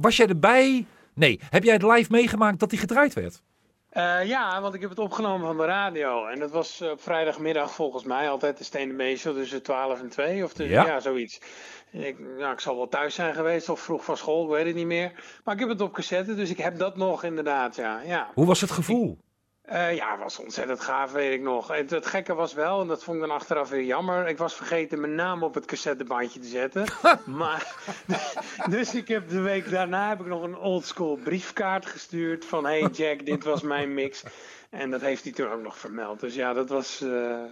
was 0.00 0.16
jij 0.16 0.26
erbij? 0.26 0.86
Nee. 1.14 1.40
Heb 1.50 1.64
jij 1.64 1.72
het 1.72 1.82
live 1.82 2.10
meegemaakt 2.10 2.58
dat 2.60 2.70
hij 2.70 2.80
gedraaid 2.80 3.14
werd? 3.14 3.42
Eh, 3.92 4.24
ja, 4.24 4.60
want 4.60 4.74
ik 4.74 4.80
heb 4.80 4.90
het 4.90 4.98
opgenomen 4.98 5.46
van 5.46 5.56
de 5.56 5.64
radio. 5.64 6.26
En 6.26 6.38
dat 6.38 6.50
was 6.50 6.80
eh, 6.80 6.90
op 6.90 7.00
vrijdagmiddag 7.02 7.74
volgens 7.74 8.04
mij 8.04 8.30
altijd 8.30 8.58
de 8.58 8.64
Stenen 8.64 8.96
Beestje 8.96 9.34
tussen 9.34 9.62
12 9.62 10.00
en 10.00 10.08
2 10.08 10.44
of 10.44 10.52
tussen, 10.52 10.74
Ja. 10.74 10.86
ja. 10.86 11.00
zoiets. 11.00 11.40
Ik, 11.90 12.16
ja, 12.38 12.52
ik 12.52 12.60
zal 12.60 12.76
wel 12.76 12.88
thuis 12.88 13.14
zijn 13.14 13.34
geweest 13.34 13.68
of 13.68 13.80
vroeg 13.80 14.04
van 14.04 14.16
school, 14.16 14.44
ik 14.44 14.50
weet 14.50 14.66
het 14.66 14.74
niet 14.74 14.86
meer. 14.86 15.12
Maar 15.44 15.54
ik 15.54 15.60
heb 15.60 15.68
het 15.68 15.80
op 15.80 15.92
cassette, 15.92 16.34
dus 16.34 16.50
ik 16.50 16.58
heb 16.58 16.78
dat 16.78 16.96
nog 16.96 17.24
inderdaad, 17.24 17.76
ja. 17.76 18.00
ja. 18.00 18.30
Hoe 18.34 18.46
was 18.46 18.60
het 18.60 18.70
gevoel? 18.70 19.18
Eh, 19.62 19.94
ja, 19.94 20.18
was 20.18 20.38
ontzettend 20.38 20.80
gaaf, 20.80 21.12
weet 21.12 21.32
ik 21.32 21.40
nog. 21.40 21.68
Het, 21.68 21.90
het 21.90 22.06
gekke 22.06 22.34
was 22.34 22.54
wel, 22.54 22.80
en 22.80 22.86
dat 22.86 23.04
vond 23.04 23.16
ik 23.16 23.22
dan 23.26 23.36
achteraf 23.36 23.68
weer 23.68 23.84
jammer. 23.84 24.28
Ik 24.28 24.38
was 24.38 24.54
vergeten 24.54 25.00
mijn 25.00 25.14
naam 25.14 25.42
op 25.42 25.54
het 25.54 25.64
cassettebandje 25.64 26.40
te 26.40 26.48
zetten. 26.48 26.86
maar, 27.40 27.74
dus 28.70 28.94
ik 28.94 29.08
heb 29.08 29.28
de 29.28 29.40
week 29.40 29.70
daarna 29.70 30.08
heb 30.08 30.20
ik 30.20 30.26
nog 30.26 30.42
een 30.42 30.56
oldschool 30.56 31.16
briefkaart 31.16 31.86
gestuurd 31.86 32.44
van... 32.44 32.64
Hey 32.64 32.88
Jack, 32.92 33.26
dit 33.26 33.44
was 33.44 33.62
mijn 33.62 33.94
mix. 33.94 34.22
En 34.70 34.90
dat 34.90 35.00
heeft 35.00 35.24
hij 35.24 35.32
toen 35.32 35.50
ook 35.50 35.62
nog 35.62 35.78
vermeld. 35.78 36.20
Dus 36.20 36.34
ja, 36.34 36.52
dat 36.52 36.68
was, 36.68 37.00
eh, 37.00 37.42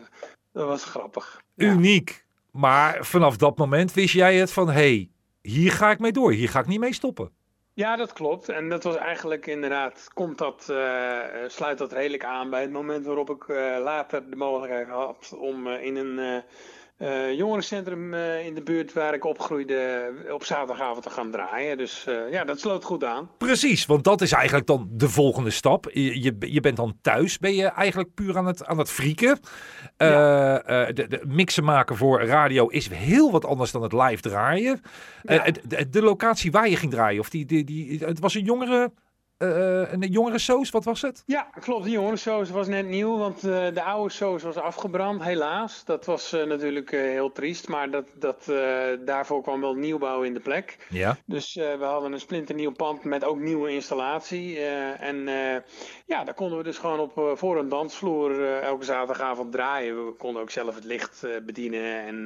dat 0.52 0.66
was 0.66 0.84
grappig. 0.84 1.42
Ja. 1.54 1.70
Uniek. 1.70 2.24
Maar 2.50 3.04
vanaf 3.04 3.36
dat 3.36 3.58
moment 3.58 3.92
wist 3.92 4.14
jij 4.14 4.36
het 4.36 4.52
van... 4.52 4.70
hey, 4.70 5.10
hier 5.42 5.72
ga 5.72 5.90
ik 5.90 5.98
mee 5.98 6.12
door. 6.12 6.32
Hier 6.32 6.48
ga 6.48 6.60
ik 6.60 6.66
niet 6.66 6.80
mee 6.80 6.94
stoppen. 6.94 7.30
Ja, 7.72 7.96
dat 7.96 8.12
klopt. 8.12 8.48
En 8.48 8.68
dat 8.68 8.82
was 8.84 8.96
eigenlijk 8.96 9.46
inderdaad, 9.46 10.10
komt 10.14 10.38
dat, 10.38 10.68
eh, 10.68 11.24
sluit 11.46 11.78
dat 11.78 11.92
redelijk 11.92 12.24
aan 12.24 12.50
bij 12.50 12.60
het 12.60 12.70
moment 12.70 13.06
waarop 13.06 13.30
ik 13.30 13.48
eh, 13.48 13.76
later 13.82 14.30
de 14.30 14.36
mogelijkheid 14.36 14.88
had 14.88 15.34
om 15.38 15.68
in 15.68 15.96
een, 15.96 16.44
eh, 17.00 17.28
eh, 17.30 17.36
jongerencentrum 17.36 18.14
uh, 18.14 18.46
in 18.46 18.54
de 18.54 18.62
buurt 18.62 18.92
waar 18.92 19.14
ik 19.14 19.24
opgroeide 19.24 20.12
op 20.32 20.44
zaterdagavond 20.44 21.02
te 21.02 21.10
gaan 21.10 21.30
draaien. 21.30 21.76
Dus 21.76 22.06
uh, 22.08 22.32
ja, 22.32 22.44
dat 22.44 22.60
sloot 22.60 22.84
goed 22.84 23.04
aan. 23.04 23.30
Precies, 23.38 23.86
want 23.86 24.04
dat 24.04 24.20
is 24.20 24.32
eigenlijk 24.32 24.66
dan 24.66 24.88
de 24.90 25.08
volgende 25.08 25.50
stap. 25.50 25.90
Je, 25.92 26.22
je, 26.22 26.36
je 26.38 26.60
bent 26.60 26.76
dan 26.76 26.98
thuis, 27.02 27.38
ben 27.38 27.54
je 27.54 27.66
eigenlijk 27.66 28.14
puur 28.14 28.36
aan 28.36 28.46
het, 28.46 28.64
aan 28.64 28.78
het 28.78 28.90
frieken. 28.90 29.38
Ja. 29.96 30.58
de, 30.92 31.06
de, 31.08 31.22
mixen 31.26 31.64
maken 31.64 31.96
voor 31.96 32.22
radio 32.22 32.66
is 32.66 32.88
heel 32.88 33.30
wat 33.30 33.44
anders 33.44 33.70
dan 33.70 33.82
het 33.82 33.92
live 33.92 34.20
draaien. 34.22 34.80
Ja. 35.22 35.44
De, 35.68 35.88
de, 35.88 36.02
locatie 36.02 36.50
waar 36.50 36.68
je 36.68 36.76
ging 36.76 36.92
draaien, 36.92 37.20
of 37.20 37.30
die, 37.30 37.44
die, 37.46 37.64
die, 37.64 38.04
het 38.04 38.18
was 38.18 38.34
een 38.34 38.44
jongere 38.44 38.92
uh, 39.42 39.92
een 39.92 40.00
jongere 40.00 40.38
soos, 40.38 40.70
wat 40.70 40.84
was 40.84 41.02
het? 41.02 41.22
Ja, 41.26 41.48
klopt. 41.60 41.84
De 41.84 41.90
jongere 41.90 42.16
soos 42.16 42.50
was 42.50 42.66
net 42.66 42.86
nieuw, 42.86 43.18
want 43.18 43.44
uh, 43.44 43.66
de 43.74 43.82
oude 43.82 44.12
soos 44.12 44.42
was 44.42 44.56
afgebrand, 44.56 45.22
helaas. 45.22 45.84
Dat 45.84 46.04
was 46.04 46.32
uh, 46.32 46.44
natuurlijk 46.44 46.90
heel 46.90 47.32
triest, 47.32 47.68
maar 47.68 47.90
dat, 47.90 48.04
dat, 48.14 48.44
daarvoor 49.04 49.42
kwam 49.42 49.60
wel 49.60 49.74
nieuwbouw 49.74 50.22
in 50.22 50.34
de 50.34 50.40
plek. 50.40 50.76
Ja. 50.88 51.16
Dus 51.24 51.54
we 51.54 51.84
hadden 51.84 52.12
een 52.12 52.20
splinternieuw 52.20 52.72
pand 52.72 53.04
met 53.04 53.24
ook 53.24 53.38
nieuwe 53.38 53.70
installatie. 53.70 54.58
en 54.98 55.16
ja, 56.06 56.24
daar 56.24 56.34
konden 56.34 56.58
we 56.58 56.64
dus 56.64 56.78
gewoon 56.78 56.98
op 56.98 57.32
voor 57.34 57.58
een 57.58 57.68
dansvloer 57.68 58.60
elke 58.60 58.84
zaterdagavond 58.84 59.52
draaien. 59.52 60.06
We 60.06 60.12
konden 60.12 60.42
ook 60.42 60.50
zelf 60.50 60.74
het 60.74 60.84
licht 60.84 61.26
bedienen. 61.46 62.06
En 62.06 62.24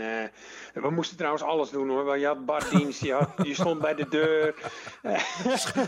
we 0.83 0.90
moesten 0.90 1.16
trouwens 1.16 1.44
alles 1.44 1.71
doen 1.71 1.88
hoor. 1.88 2.18
Je 2.18 2.26
had 2.26 2.44
bardienst, 2.44 3.00
je, 3.00 3.12
had, 3.12 3.30
je 3.42 3.54
stond 3.54 3.80
bij 3.80 3.94
de 3.94 4.09
deur. 4.09 4.54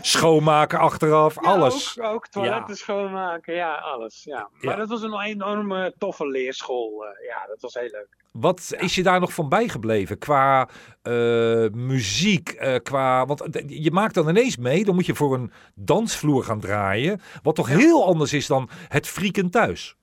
Schoonmaken 0.01 0.79
achteraf 0.79 1.16
alles. 1.35 1.99
Ook, 1.99 2.05
ook 2.05 2.27
toiletten 2.27 2.77
schoonmaken, 2.77 3.53
ja, 3.53 3.73
alles. 3.75 4.23
Ja. 4.23 4.49
Maar 4.61 4.77
dat 4.77 4.89
was 4.89 5.01
een 5.01 5.21
enorme 5.21 5.93
toffe 5.97 6.27
leerschool. 6.27 7.03
Uh, 7.03 7.27
ja, 7.27 7.45
dat 7.47 7.61
was 7.61 7.73
heel 7.73 7.89
leuk. 7.91 8.07
Wat 8.31 8.73
is 8.77 8.95
je 8.95 9.03
daar 9.03 9.19
nog 9.19 9.33
van 9.33 9.49
bijgebleven 9.49 10.17
qua 10.17 10.69
uh, 11.03 11.67
muziek? 11.69 12.55
Uh, 12.59 12.75
qua, 12.83 13.25
want 13.25 13.47
je 13.67 13.91
maakt 13.91 14.13
dan 14.13 14.29
ineens 14.29 14.57
mee, 14.57 14.85
dan 14.85 14.95
moet 14.95 15.05
je 15.05 15.15
voor 15.15 15.33
een 15.33 15.51
dansvloer 15.75 16.43
gaan 16.43 16.59
draaien. 16.59 17.21
Wat 17.43 17.55
toch 17.55 17.67
heel 17.67 18.05
anders 18.05 18.33
is 18.33 18.47
dan 18.47 18.69
het 18.87 19.07
frieken 19.07 19.49
thuis. 19.49 19.95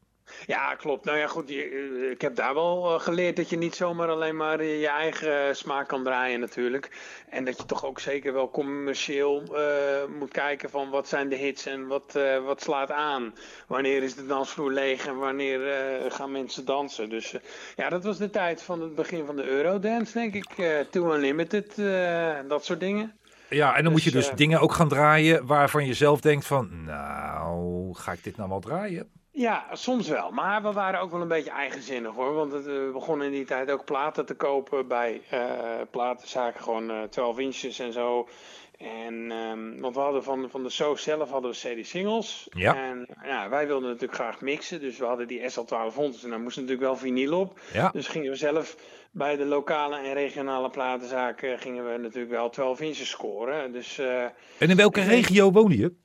Ja, 0.47 0.75
klopt. 0.75 1.05
Nou 1.05 1.19
ja, 1.19 1.27
goed. 1.27 1.49
Je, 1.49 1.63
eh, 1.63 2.11
ik 2.11 2.21
heb 2.21 2.37
daar 2.37 2.55
wel 2.55 2.95
eh, 2.95 3.01
geleerd 3.01 3.37
dat 3.37 3.51
je 3.51 3.57
niet 3.57 3.75
zomaar 3.75 4.09
alleen 4.09 4.37
maar 4.37 4.65
je 4.65 4.89
eigen 4.89 5.57
smaak 5.57 5.89
kan 5.89 6.05
draaien 6.05 6.41
natuurlijk. 6.41 6.91
En 7.29 7.45
dat 7.45 7.57
je 7.57 7.65
toch 7.65 7.85
ook 7.85 8.01
zeker 8.01 8.33
wel 8.33 8.51
commercieel 8.51 9.43
uh, 9.53 10.19
moet 10.19 10.33
kijken 10.33 10.71
van 10.71 10.91
wat 10.91 11.09
zijn 11.09 11.29
de 11.29 11.37
hits 11.37 11.67
en 11.67 11.87
wat, 11.87 12.15
uh, 12.17 12.45
wat 12.45 12.63
slaat 12.63 12.91
aan. 12.91 13.35
Wanneer 13.67 14.03
is 14.03 14.15
de 14.15 14.27
dansvloer 14.27 14.73
leeg 14.73 15.07
en 15.07 15.17
wanneer 15.17 15.61
uh, 15.61 16.11
gaan 16.11 16.33
mensen 16.33 16.65
dansen. 16.65 17.09
Dus 17.09 17.35
ja, 17.77 17.89
dat 17.89 18.05
was 18.05 18.19
de 18.19 18.31
tijd 18.31 18.63
van 18.63 18.81
het 18.81 18.95
begin 18.95 19.27
van 19.27 19.37
de 19.37 19.45
Eurodance, 19.45 20.13
denk 20.13 20.35
ik. 20.35 20.47
Too 20.91 21.15
Unlimited, 21.15 21.77
dat 22.49 22.65
soort 22.65 22.81
dingen. 22.81 23.19
Ja, 23.49 23.77
en 23.77 23.83
dan 23.83 23.93
moet 23.93 24.03
je 24.03 24.11
dus, 24.11 24.27
dus 24.27 24.37
dingen 24.37 24.61
ook 24.61 24.73
gaan 24.73 24.89
draaien 24.89 25.47
waarvan 25.47 25.87
je 25.87 25.95
zelf 25.95 26.21
denkt 26.21 26.47
van, 26.47 26.85
nou, 26.85 27.95
ga 27.95 28.13
ik 28.13 28.25
dit 28.25 28.37
nou 28.37 28.49
wel 28.49 28.61
draaien? 28.61 29.11
Ja, 29.37 29.67
soms 29.73 30.09
wel. 30.09 30.31
Maar 30.31 30.63
we 30.63 30.73
waren 30.73 31.01
ook 31.01 31.11
wel 31.11 31.21
een 31.21 31.29
beetje 31.29 31.51
eigenzinnig 31.51 32.15
hoor. 32.15 32.35
Want 32.35 32.53
het, 32.53 32.65
we 32.65 32.91
begonnen 32.93 33.27
in 33.27 33.33
die 33.33 33.45
tijd 33.45 33.71
ook 33.71 33.85
platen 33.85 34.27
te 34.27 34.35
kopen 34.35 34.89
bij 34.89 35.23
uh, 35.33 35.41
platenzaken. 35.91 36.63
Gewoon 36.63 36.91
uh, 36.91 37.03
12 37.03 37.39
inches 37.39 37.79
en 37.79 37.93
zo. 37.93 38.29
En, 38.79 39.31
um, 39.31 39.81
want 39.81 39.95
we 39.95 40.01
hadden 40.01 40.25
van, 40.25 40.51
van 40.51 40.63
de 40.63 40.71
show 40.71 40.97
zelf 40.97 41.31
hadden 41.31 41.51
we 41.51 41.57
CD-singles. 41.57 42.49
Ja. 42.51 42.77
En 42.77 43.07
ja, 43.25 43.49
wij 43.49 43.67
wilden 43.67 43.89
natuurlijk 43.89 44.15
graag 44.15 44.41
mixen. 44.41 44.81
Dus 44.81 44.99
we 44.99 45.05
hadden 45.05 45.29
die 45.29 45.41
SL1200's 45.41 46.25
en 46.25 46.31
daar 46.31 46.41
moest 46.41 46.57
natuurlijk 46.57 46.83
wel 46.83 46.97
vinyl 46.97 47.41
op. 47.41 47.61
Ja. 47.73 47.91
Dus 47.91 48.09
gingen 48.09 48.31
we 48.31 48.37
zelf 48.37 48.77
bij 49.11 49.37
de 49.37 49.45
lokale 49.45 49.97
en 49.97 50.13
regionale 50.13 50.71
platenzaken... 50.71 51.59
gingen 51.59 51.93
we 51.93 51.99
natuurlijk 51.99 52.33
wel 52.33 52.51
12 52.51 52.81
inches 52.81 53.09
scoren. 53.09 53.73
Dus, 53.73 53.99
uh, 53.99 54.23
en 54.59 54.71
in 54.71 54.77
welke 54.77 55.03
regio 55.03 55.51
woon 55.51 55.77
je? 55.77 56.03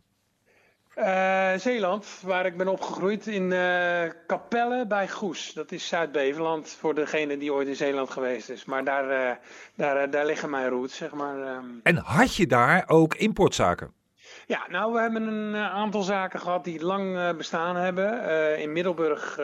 Uh, 0.98 1.54
Zeeland, 1.58 2.06
waar 2.24 2.46
ik 2.46 2.58
ben 2.58 2.68
opgegroeid 2.68 3.28
in 3.28 3.52
uh, 3.52 4.04
Capelle 4.28 4.86
bij 4.88 5.08
Goes. 5.08 5.54
Dat 5.54 5.72
is 5.72 5.88
Zuid-Beveland 5.88 6.70
voor 6.80 6.96
degene 6.96 7.38
die 7.38 7.54
ooit 7.54 7.68
in 7.68 7.76
Zeeland 7.76 8.10
geweest 8.10 8.50
is. 8.50 8.66
Maar 8.66 8.84
daar, 8.84 9.30
uh, 9.30 9.36
daar, 9.76 10.10
daar 10.10 10.26
liggen 10.26 10.50
mijn 10.50 10.70
roots, 10.70 10.96
zeg 10.96 11.12
maar. 11.12 11.56
Um... 11.56 11.80
En 11.84 11.98
had 11.98 12.36
je 12.36 12.48
daar 12.48 12.84
ook 12.88 13.16
importzaken? 13.16 13.94
Ja, 14.46 14.66
nou, 14.70 14.94
we 14.94 15.00
hebben 15.00 15.28
een 15.28 15.56
aantal 15.56 16.02
zaken 16.02 16.40
gehad 16.40 16.64
die 16.64 16.84
lang 16.84 17.36
bestaan 17.38 17.76
hebben. 17.76 18.28
in 18.60 18.72
Middelburg 18.72 19.36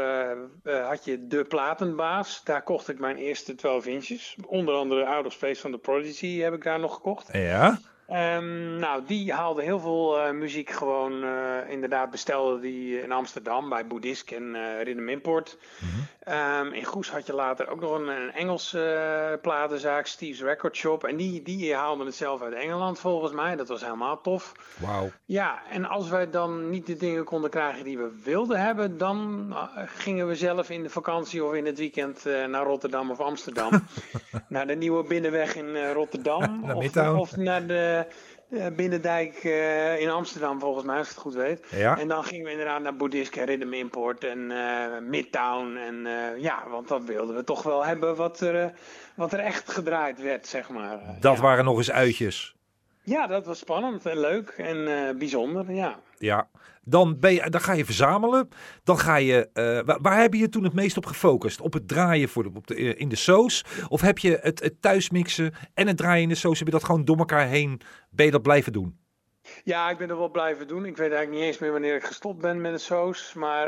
had 0.63 1.05
je 1.05 1.27
de 1.27 1.43
Platenbaas. 1.43 2.43
Daar 2.43 2.63
kocht 2.63 2.89
ik 2.89 2.99
mijn 2.99 3.17
eerste 3.17 3.55
12 3.55 3.85
inches. 3.85 4.37
Onder 4.45 4.75
andere 4.75 5.05
Out 5.05 5.25
of 5.25 5.33
Space 5.33 5.61
van 5.61 5.71
The 5.71 5.77
Prodigy 5.77 6.39
heb 6.39 6.53
ik 6.53 6.63
daar 6.63 6.79
nog 6.79 6.93
gekocht. 6.93 7.29
Ja. 7.31 7.79
Um, 8.09 8.79
nou, 8.79 9.03
die 9.05 9.33
haalde 9.33 9.61
heel 9.61 9.79
veel 9.79 10.17
uh, 10.17 10.31
muziek 10.31 10.69
gewoon 10.69 11.23
uh, 11.23 11.69
inderdaad 11.69 12.11
bestelde 12.11 12.59
die 12.59 13.01
in 13.01 13.11
Amsterdam 13.11 13.69
bij 13.69 13.87
Boeddhisk 13.87 14.31
en 14.31 14.55
uh, 14.55 14.81
Rhythm 14.83 15.09
Import. 15.09 15.57
Mm 15.79 15.89
-hmm. 15.89 16.67
um, 16.67 16.73
in 16.73 16.83
Goes 16.83 17.11
had 17.11 17.25
je 17.25 17.33
later 17.33 17.67
ook 17.67 17.81
nog 17.81 17.91
een, 17.91 18.07
een 18.07 18.31
Engelse 18.31 19.39
platenzaak, 19.41 20.05
Steve's 20.05 20.41
Record 20.41 20.75
Shop. 20.75 21.03
En 21.03 21.15
die, 21.15 21.41
die 21.41 21.75
haalden 21.75 22.05
het 22.05 22.15
zelf 22.15 22.41
uit 22.41 22.53
Engeland 22.53 22.99
volgens 22.99 23.31
mij. 23.31 23.55
Dat 23.55 23.67
was 23.67 23.81
helemaal 23.81 24.21
tof. 24.21 24.51
Wauw. 24.77 25.11
Ja, 25.25 25.61
en 25.69 25.85
als 25.85 26.09
wij 26.09 26.29
dan 26.29 26.69
niet 26.69 26.85
de 26.85 26.97
dingen 26.97 27.23
konden 27.23 27.49
krijgen 27.49 27.83
die 27.83 27.97
we 27.97 28.21
wilden 28.23 28.59
hebben, 28.59 28.97
dan 28.97 29.53
gingen 29.85 30.27
we 30.27 30.35
zelf 30.35 30.69
in 30.69 30.83
de 30.83 30.89
vakantie 30.89 31.43
of 31.43 31.53
in 31.53 31.65
het 31.65 31.77
weekend 31.77 32.25
naar 32.25 32.65
Rotterdam 32.65 33.11
of 33.11 33.19
Amsterdam. 33.19 33.71
naar 34.47 34.67
de 34.67 34.75
nieuwe 34.75 35.03
binnenweg 35.03 35.55
in 35.55 35.91
Rotterdam. 35.91 36.61
naar 36.61 36.75
of, 36.75 36.97
of 36.97 37.35
naar 37.35 37.65
de 37.67 37.94
Binnendijk 38.75 39.43
uh, 39.43 39.99
in 39.99 40.09
Amsterdam, 40.09 40.59
volgens 40.59 40.85
mij, 40.85 40.97
als 40.97 41.07
ik 41.07 41.13
het 41.13 41.23
goed 41.23 41.33
weet. 41.33 41.65
Ja. 41.69 41.97
En 41.97 42.07
dan 42.07 42.23
gingen 42.23 42.45
we 42.45 42.51
inderdaad 42.51 42.81
naar 42.81 42.95
Boeddhisk 42.95 43.35
en 43.35 43.45
Rhythm 43.45 43.73
Import 43.73 44.23
en 44.23 44.39
uh, 44.51 44.99
Midtown. 45.01 45.75
En 45.75 46.07
ja, 46.39 46.63
want 46.69 46.87
dat 46.87 47.03
wilden 47.03 47.35
we 47.35 47.43
toch 47.43 47.63
wel 47.63 47.85
hebben 47.85 48.15
wat 48.15 48.39
er, 48.39 48.73
wat 49.15 49.33
er 49.33 49.39
echt 49.39 49.71
gedraaid 49.71 50.21
werd, 50.21 50.47
zeg 50.47 50.69
maar. 50.69 50.99
Dat 51.19 51.35
ja. 51.35 51.41
waren 51.41 51.65
nog 51.65 51.77
eens 51.77 51.91
uitjes. 51.91 52.55
Ja, 53.01 53.27
dat 53.27 53.45
was 53.45 53.59
spannend 53.59 54.05
en 54.05 54.19
leuk 54.19 54.49
en 54.49 55.17
bijzonder, 55.17 55.71
ja. 55.71 55.99
Ja, 56.17 56.47
dan, 56.85 57.19
ben 57.19 57.33
je, 57.33 57.49
dan 57.49 57.61
ga 57.61 57.73
je 57.73 57.85
verzamelen. 57.85 58.49
Dan 58.83 58.99
ga 58.99 59.15
je. 59.15 59.49
Uh, 59.53 59.85
waar, 59.85 60.01
waar, 60.01 60.21
heb 60.21 60.33
je 60.33 60.39
je 60.39 60.49
toen 60.49 60.63
het 60.63 60.73
meest 60.73 60.97
op 60.97 61.05
gefocust? 61.05 61.61
Op 61.61 61.73
het 61.73 61.87
draaien 61.87 62.29
voor 62.29 62.43
de, 62.43 62.49
op 62.53 62.67
de, 62.67 62.75
in 62.75 63.09
de 63.09 63.15
soos? 63.15 63.65
Of 63.87 64.01
heb 64.01 64.17
je 64.17 64.39
het, 64.41 64.59
het 64.59 64.81
thuismixen 64.81 65.53
en 65.73 65.87
het 65.87 65.97
draaien 65.97 66.23
in 66.23 66.29
de 66.29 66.35
soos? 66.35 66.57
Heb 66.57 66.67
je 66.67 66.73
dat 66.73 66.83
gewoon 66.83 67.05
door 67.05 67.17
elkaar 67.17 67.47
heen? 67.47 67.81
Ben 68.09 68.25
je 68.25 68.31
dat 68.31 68.41
blijven 68.41 68.73
doen? 68.73 68.97
Ja, 69.63 69.89
ik 69.89 69.97
ben 69.97 70.09
er 70.09 70.17
wel 70.17 70.29
blijven 70.29 70.67
doen. 70.67 70.85
Ik 70.85 70.97
weet 70.97 71.11
eigenlijk 71.11 71.31
niet 71.31 71.47
eens 71.51 71.57
meer 71.57 71.71
wanneer 71.71 71.95
ik 71.95 72.03
gestopt 72.03 72.41
ben 72.41 72.61
met 72.61 72.71
de 72.71 72.77
soos. 72.77 73.33
Maar 73.33 73.67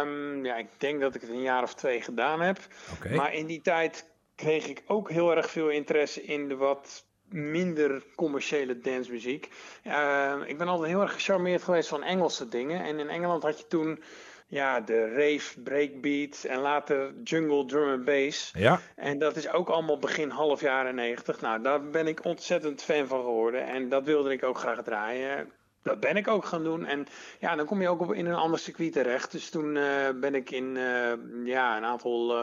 um, 0.00 0.44
ja, 0.44 0.56
ik 0.56 0.68
denk 0.78 1.00
dat 1.00 1.14
ik 1.14 1.20
het 1.20 1.30
een 1.30 1.42
jaar 1.42 1.62
of 1.62 1.74
twee 1.74 2.02
gedaan 2.02 2.40
heb. 2.40 2.58
Okay. 2.94 3.14
Maar 3.14 3.34
in 3.34 3.46
die 3.46 3.60
tijd 3.60 4.10
kreeg 4.34 4.66
ik 4.66 4.82
ook 4.86 5.10
heel 5.10 5.36
erg 5.36 5.50
veel 5.50 5.68
interesse 5.68 6.22
in 6.22 6.48
de 6.48 6.56
wat 6.56 7.04
minder 7.28 8.02
commerciële 8.14 8.78
dancemuziek. 8.78 9.48
Uh, 9.86 10.34
ik 10.46 10.58
ben 10.58 10.68
altijd 10.68 10.90
heel 10.90 11.00
erg 11.00 11.12
gecharmeerd 11.12 11.62
geweest 11.62 11.88
van 11.88 12.02
Engelse 12.02 12.48
dingen. 12.48 12.84
En 12.84 12.98
in 12.98 13.08
Engeland 13.08 13.42
had 13.42 13.58
je 13.58 13.66
toen 13.66 14.02
ja, 14.46 14.80
de 14.80 15.08
rave, 15.08 15.60
breakbeat 15.60 16.44
en 16.44 16.58
later 16.58 17.14
jungle, 17.24 17.64
drum 17.64 17.88
en 17.88 18.04
bass. 18.04 18.52
Ja. 18.56 18.80
En 18.96 19.18
dat 19.18 19.36
is 19.36 19.48
ook 19.48 19.68
allemaal 19.68 19.98
begin 19.98 20.30
half 20.30 20.60
jaren 20.60 20.94
negentig. 20.94 21.40
Nou, 21.40 21.62
daar 21.62 21.90
ben 21.90 22.06
ik 22.06 22.24
ontzettend 22.24 22.82
fan 22.82 23.06
van 23.06 23.20
geworden. 23.20 23.66
En 23.66 23.88
dat 23.88 24.04
wilde 24.04 24.32
ik 24.32 24.44
ook 24.44 24.58
graag 24.58 24.82
draaien. 24.82 25.50
Dat 25.82 26.00
ben 26.00 26.16
ik 26.16 26.28
ook 26.28 26.44
gaan 26.44 26.64
doen. 26.64 26.86
En 26.86 27.06
ja, 27.38 27.56
dan 27.56 27.66
kom 27.66 27.80
je 27.80 27.88
ook 27.88 28.00
op 28.00 28.12
in 28.12 28.26
een 28.26 28.34
ander 28.34 28.58
circuit 28.58 28.92
terecht. 28.92 29.32
Dus 29.32 29.50
toen 29.50 29.76
uh, 29.76 30.08
ben 30.14 30.34
ik 30.34 30.50
in 30.50 30.76
uh, 30.76 31.12
ja, 31.44 31.76
een 31.76 31.84
aantal... 31.84 32.34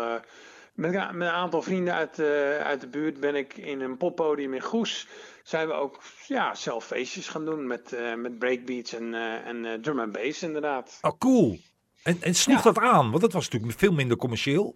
Met, 0.74 0.92
met, 0.92 1.28
een 1.28 1.34
aantal 1.34 1.62
vrienden 1.62 1.94
uit, 1.94 2.20
uh, 2.20 2.58
uit 2.58 2.82
de 2.82 2.88
buurt 2.88 3.20
ben 3.20 3.36
ik 3.36 3.58
in 3.58 3.82
een 3.82 3.98
poppodium 3.98 4.54
in 4.54 4.62
Goes. 4.62 5.08
Zijn 5.44 5.68
we 5.68 5.74
ook 5.74 6.02
ja, 6.28 6.56
zelf 6.56 6.86
feestjes 6.86 7.28
gaan 7.28 7.46
doen 7.46 7.68
met, 7.68 7.94
uh, 7.94 8.16
met 8.16 8.40
breakbeats 8.40 8.94
en, 8.94 9.14
uh, 9.14 9.48
en 9.48 9.82
drum 9.82 10.00
en 10.00 10.12
bass 10.12 10.44
inderdaad. 10.44 10.98
Oh, 11.02 11.18
cool. 11.18 11.58
En, 12.04 12.18
en 12.22 12.36
sloeg 12.36 12.64
ja. 12.64 12.72
dat 12.72 12.80
aan? 12.80 13.10
Want 13.10 13.22
dat 13.22 13.34
was 13.34 13.50
natuurlijk 13.50 13.80
veel 13.80 13.92
minder 13.94 14.18
commercieel. 14.18 14.76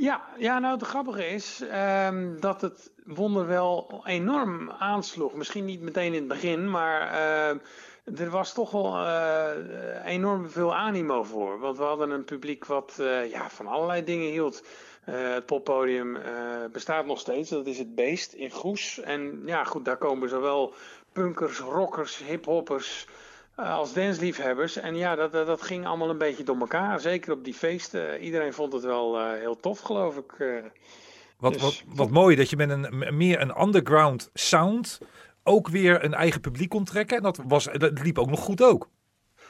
Ja, 0.00 0.22
ja 0.38 0.58
nou 0.58 0.74
het 0.78 0.86
grappige 0.86 1.26
is 1.28 1.62
um, 2.06 2.40
dat 2.40 2.60
het 2.60 2.90
wonder 3.04 3.46
wel 3.46 4.02
enorm 4.04 4.70
aansloeg. 4.70 5.34
Misschien 5.34 5.64
niet 5.64 5.80
meteen 5.80 6.12
in 6.12 6.18
het 6.18 6.28
begin, 6.28 6.70
maar 6.70 7.12
uh, 7.12 8.20
er 8.20 8.30
was 8.30 8.52
toch 8.52 8.70
wel 8.70 8.96
uh, 8.96 9.50
enorm 10.04 10.50
veel 10.50 10.74
animo 10.74 11.22
voor. 11.22 11.58
Want 11.58 11.76
we 11.76 11.84
hadden 11.84 12.10
een 12.10 12.24
publiek 12.24 12.66
wat 12.66 12.96
uh, 13.00 13.30
ja, 13.30 13.50
van 13.50 13.66
allerlei 13.66 14.04
dingen 14.04 14.30
hield. 14.30 14.64
Uh, 15.08 15.34
het 15.34 15.46
poppodium 15.46 16.16
uh, 16.16 16.22
bestaat 16.72 17.06
nog 17.06 17.20
steeds. 17.20 17.50
Dat 17.50 17.66
is 17.66 17.78
het 17.78 17.94
Beest 17.94 18.32
in 18.32 18.50
Goes. 18.50 19.00
En 19.00 19.42
ja, 19.46 19.64
goed, 19.64 19.84
daar 19.84 19.96
komen 19.96 20.28
zowel 20.28 20.74
punkers, 21.12 21.58
rockers, 21.58 22.18
hiphoppers 22.18 23.06
uh, 23.58 23.74
als 23.74 23.92
dansliefhebbers. 23.92 24.76
En 24.76 24.96
ja, 24.96 25.14
dat, 25.14 25.32
dat, 25.32 25.46
dat, 25.46 25.62
ging 25.62 25.86
allemaal 25.86 26.10
een 26.10 26.18
beetje 26.18 26.44
door 26.44 26.58
elkaar. 26.58 27.00
Zeker 27.00 27.32
op 27.32 27.44
die 27.44 27.54
feesten. 27.54 28.20
Iedereen 28.20 28.52
vond 28.52 28.72
het 28.72 28.82
wel 28.82 29.30
heel 29.32 29.56
tof, 29.56 29.80
geloof 29.80 30.16
ik. 30.16 30.62
Wat, 31.38 31.52
Dus- 31.52 31.62
wat, 31.62 31.82
wat 31.86 32.10
mooi 32.10 32.36
dat 32.36 32.50
je 32.50 32.56
met 32.56 32.70
een 32.70 33.16
meer 33.16 33.40
een 33.40 33.60
underground 33.62 34.30
sound 34.34 35.00
ook 35.42 35.68
weer 35.68 36.04
een 36.04 36.14
eigen 36.14 36.40
publiek 36.40 36.68
kon 36.68 36.84
trekken. 36.84 37.16
En 37.16 37.22
dat, 37.22 37.40
was, 37.46 37.64
dat 37.72 38.02
liep 38.02 38.18
ook 38.18 38.30
nog 38.30 38.40
goed 38.40 38.62
ook. 38.62 38.88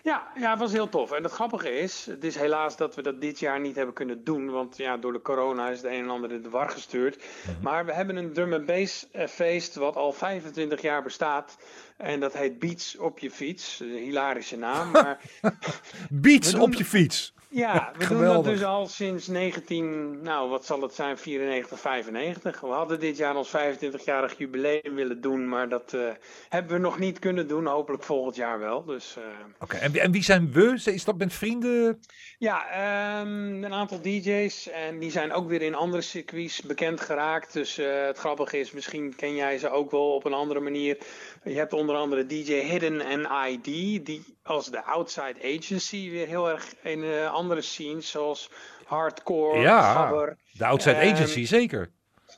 Ja, 0.02 0.26
ja, 0.36 0.50
het 0.50 0.58
was 0.58 0.72
heel 0.72 0.88
tof. 0.88 1.12
En 1.12 1.22
het 1.22 1.32
grappige 1.32 1.78
is, 1.78 2.06
het 2.06 2.24
is 2.24 2.34
helaas 2.34 2.76
dat 2.76 2.94
we 2.94 3.02
dat 3.02 3.20
dit 3.20 3.38
jaar 3.38 3.60
niet 3.60 3.76
hebben 3.76 3.94
kunnen 3.94 4.24
doen. 4.24 4.50
Want 4.50 4.76
ja, 4.76 4.96
door 4.96 5.12
de 5.12 5.22
corona 5.22 5.68
is 5.68 5.76
het 5.82 5.86
een 5.92 6.02
en 6.02 6.10
ander 6.10 6.32
in 6.32 6.42
de 6.42 6.48
war 6.50 6.70
gestuurd. 6.70 7.16
Mhm. 7.16 7.62
Maar 7.62 7.86
we 7.86 7.92
hebben 7.92 8.16
een 8.16 8.32
drum 8.32 8.52
and 8.52 8.66
bass 8.66 9.06
eh, 9.10 9.26
feest 9.26 9.74
wat 9.74 9.96
al 9.96 10.12
25 10.12 10.82
jaar 10.82 11.02
bestaat. 11.02 11.56
En 11.96 12.20
dat 12.20 12.32
heet 12.32 12.58
Beats 12.58 12.96
op 12.96 13.18
je 13.18 13.30
fiets. 13.30 13.80
Een 13.80 13.88
hilarische 13.96 14.56
naam. 14.56 14.90
Maar 14.90 15.20
Beats 16.10 16.50
doen- 16.50 16.60
op 16.60 16.74
je 16.74 16.84
fiets. 16.84 17.32
Ja, 17.50 17.92
we 17.98 18.06
doen 18.08 18.24
dat 18.24 18.44
dus 18.44 18.64
al 18.64 18.86
sinds 18.88 19.26
19, 19.26 20.22
nou 20.22 20.48
wat 20.50 20.66
zal 20.66 20.80
het 20.82 20.94
zijn, 20.94 21.18
94, 21.18 21.80
95. 21.80 22.60
We 22.60 22.66
hadden 22.66 23.00
dit 23.00 23.16
jaar 23.16 23.36
ons 23.36 23.48
25-jarig 23.56 24.38
jubileum 24.38 24.94
willen 24.94 25.20
doen. 25.20 25.48
Maar 25.48 25.68
dat 25.68 25.92
eh, 25.94 26.00
hebben 26.48 26.72
we 26.72 26.78
nog 26.78 26.98
niet 26.98 27.18
kunnen 27.18 27.48
doen. 27.48 27.66
Hopelijk 27.66 28.02
volgend 28.02 28.36
jaar 28.36 28.58
wel. 28.58 28.84
Dus... 28.84 29.16
eh, 29.16 29.22
Oké, 29.60 29.76
en, 29.76 29.92
wie- 29.92 30.00
en 30.00 30.12
wie 30.12 30.22
zijn 30.22 30.52
we? 30.52 30.80
Is 30.84 31.04
dat 31.04 31.18
met 31.18 31.32
vrienden? 31.32 32.00
Ja, 32.38 32.68
ehm, 32.70 33.64
een 33.64 33.72
aantal 33.72 34.00
DJ's 34.00 34.68
en 34.68 34.98
die 34.98 35.10
zijn 35.10 35.32
ook 35.32 35.48
weer 35.48 35.62
in 35.62 35.74
andere 35.74 36.02
circuits 36.02 36.62
bekend 36.62 37.00
geraakt. 37.00 37.52
Dus 37.52 37.78
eh, 37.78 38.04
het 38.06 38.18
grappige 38.18 38.58
is, 38.58 38.70
misschien 38.72 39.16
ken 39.16 39.34
jij 39.34 39.58
ze 39.58 39.70
ook 39.70 39.90
wel 39.90 40.14
op 40.14 40.24
een 40.24 40.32
andere 40.32 40.60
manier. 40.60 40.98
Je 41.44 41.54
hebt 41.54 41.72
onder 41.72 41.96
andere 41.96 42.26
DJ 42.26 42.52
Hidden 42.52 43.00
en 43.00 43.28
ID, 43.48 43.64
die 44.06 44.24
als 44.42 44.70
de 44.70 44.82
outside 44.84 45.56
agency 45.58 46.10
weer 46.10 46.26
heel 46.26 46.48
erg 46.50 46.74
in 46.82 47.04
eh, 47.04 47.32
andere 47.40 47.60
scenes, 47.60 48.10
zoals 48.10 48.50
hardcore, 48.86 49.58
Ja. 49.60 49.92
gabber. 49.92 50.36
De 50.52 50.64
Outside 50.66 50.96
Agency, 51.12 51.44
zeker. 51.44 51.90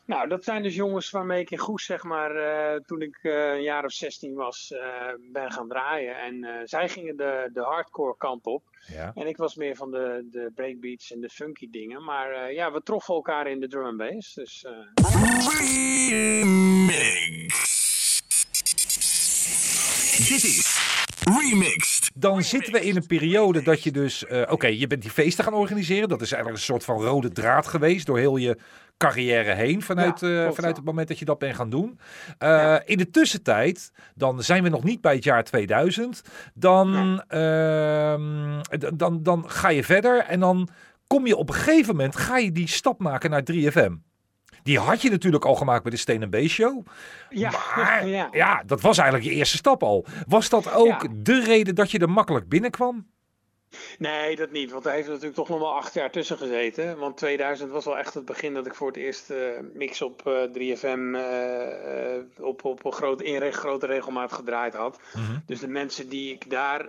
Nou, 0.06 0.28
dat 0.28 0.44
zijn 0.44 0.62
dus 0.62 0.74
jongens 0.74 1.10
waarmee 1.10 1.40
ik 1.40 1.50
in 1.50 1.58
Goes, 1.58 1.84
zeg 1.84 2.02
maar, 2.02 2.36
eh, 2.36 2.80
toen 2.86 3.02
ik 3.02 3.18
eh, 3.22 3.32
een 3.52 3.62
jaar 3.62 3.84
of 3.84 3.92
16 3.92 4.34
was, 4.34 4.70
eh, 4.72 4.80
ben 5.32 5.52
gaan 5.52 5.68
draaien. 5.68 6.16
En 6.16 6.44
eh, 6.44 6.54
zij 6.64 6.88
gingen 6.88 7.16
de, 7.16 7.50
de 7.52 7.60
hardcore 7.60 8.14
kant 8.18 8.46
op. 8.46 8.62
Ja. 8.92 9.12
En 9.14 9.26
ik 9.26 9.36
was 9.36 9.54
meer 9.54 9.76
van 9.76 9.90
de, 9.90 10.28
de 10.30 10.50
breakbeats 10.54 11.12
en 11.12 11.20
de 11.20 11.28
funky 11.28 11.68
dingen. 11.70 12.04
Maar 12.04 12.30
eh, 12.30 12.54
ja, 12.54 12.72
we 12.72 12.82
troffen 12.82 13.14
elkaar 13.14 13.46
in 13.46 13.60
de 13.60 13.68
drum 13.68 13.84
and 13.86 13.96
bass. 13.96 14.34
Dus 14.34 14.64
eh, 14.64 14.72
Remix. 16.92 18.22
Dit 20.28 20.44
is 20.44 20.80
Remixed. 21.24 22.01
Dan 22.14 22.42
zitten 22.42 22.72
we 22.72 22.80
in 22.80 22.96
een 22.96 23.06
periode 23.06 23.62
dat 23.62 23.82
je 23.82 23.90
dus... 23.90 24.26
eh, 24.26 24.42
Oké, 24.52 24.66
je 24.66 24.86
bent 24.86 25.02
die 25.02 25.10
feesten 25.10 25.44
gaan 25.44 25.54
organiseren. 25.54 26.08
Dat 26.08 26.20
is 26.20 26.32
eigenlijk 26.32 26.60
een 26.62 26.66
soort 26.66 26.84
van 26.84 27.02
rode 27.02 27.32
draad 27.32 27.66
geweest 27.66 28.06
door 28.06 28.18
heel 28.18 28.36
je 28.36 28.58
carrière 28.96 29.54
heen. 29.54 29.82
Vanuit, 29.82 30.20
Ja, 30.20 30.46
eh, 30.46 30.52
vanuit 30.52 30.76
het 30.76 30.84
moment 30.84 31.08
dat 31.08 31.18
je 31.18 31.24
dat 31.24 31.38
bent 31.38 31.56
gaan 31.56 31.70
doen. 31.70 31.98
Eh, 32.38 32.48
Ja. 32.48 32.82
In 32.84 32.96
de 32.98 33.10
tussentijd, 33.10 33.92
dan 34.14 34.42
zijn 34.42 34.62
we 34.62 34.68
nog 34.68 34.84
niet 34.84 35.00
bij 35.00 35.14
het 35.14 35.24
jaar 35.24 35.44
2000. 35.44 36.22
Dan, 36.54 37.22
ehm, 37.28 38.60
dan, 38.94 39.22
dan 39.22 39.50
ga 39.50 39.68
je 39.68 39.84
verder 39.84 40.18
en 40.24 40.40
dan 40.40 40.68
kom 41.06 41.26
je 41.26 41.36
op 41.36 41.48
een 41.48 41.54
gegeven 41.54 41.96
moment... 41.96 42.16
ga 42.16 42.36
je 42.38 42.52
die 42.52 42.68
stap 42.68 42.98
maken 42.98 43.30
naar 43.30 43.42
3FM. 43.52 43.92
Die 44.62 44.78
had 44.78 45.02
je 45.02 45.10
natuurlijk 45.10 45.44
al 45.44 45.54
gemaakt 45.54 45.82
bij 45.82 45.90
de 45.90 45.96
Steen 45.98 46.28
B 46.30 46.36
Show. 46.48 46.86
ja, 47.30 47.50
Maar 47.76 48.06
ja. 48.18 48.28
ja, 48.32 48.62
dat 48.66 48.80
was 48.80 48.98
eigenlijk 48.98 49.30
je 49.30 49.36
eerste 49.36 49.56
stap 49.56 49.82
al. 49.82 50.06
Was 50.28 50.48
dat 50.48 50.72
ook 50.72 51.02
Ja. 51.02 51.08
de 51.16 51.40
reden 51.44 51.74
dat 51.74 51.90
je 51.90 51.98
er 51.98 52.10
makkelijk 52.10 52.48
binnenkwam? 52.48 53.10
Nee, 53.98 54.36
dat 54.36 54.50
niet. 54.50 54.70
Want 54.72 54.86
er 54.86 54.92
heeft 54.92 55.08
natuurlijk 55.08 55.34
toch 55.34 55.48
nog 55.48 55.58
wel 55.58 55.74
acht 55.76 55.94
jaar 55.94 56.10
tussen 56.10 56.38
gezeten. 56.38 56.98
Want 56.98 57.16
2000 57.16 57.70
was 57.70 57.84
wel 57.84 57.98
echt 57.98 58.14
het 58.14 58.24
begin 58.24 58.54
dat 58.54 58.66
ik 58.66 58.74
voor 58.74 58.86
het 58.86 58.96
eerst 58.96 59.32
mix 59.74 60.02
op 60.02 60.26
eh, 60.26 60.32
3FM 60.32 61.14
eh, 61.14 62.16
eh, 62.16 62.22
op, 62.40 62.64
op 62.64 62.84
een 62.84 62.92
groot, 62.92 63.22
in 63.22 63.36
re- 63.38 63.50
grote 63.50 63.86
regelmaat 63.86 64.32
gedraaid 64.32 64.74
had. 64.74 65.00
Dus 65.46 65.60
de 65.60 65.68
mensen 65.68 66.08
die 66.08 66.32
ik 66.32 66.50
daar 66.50 66.88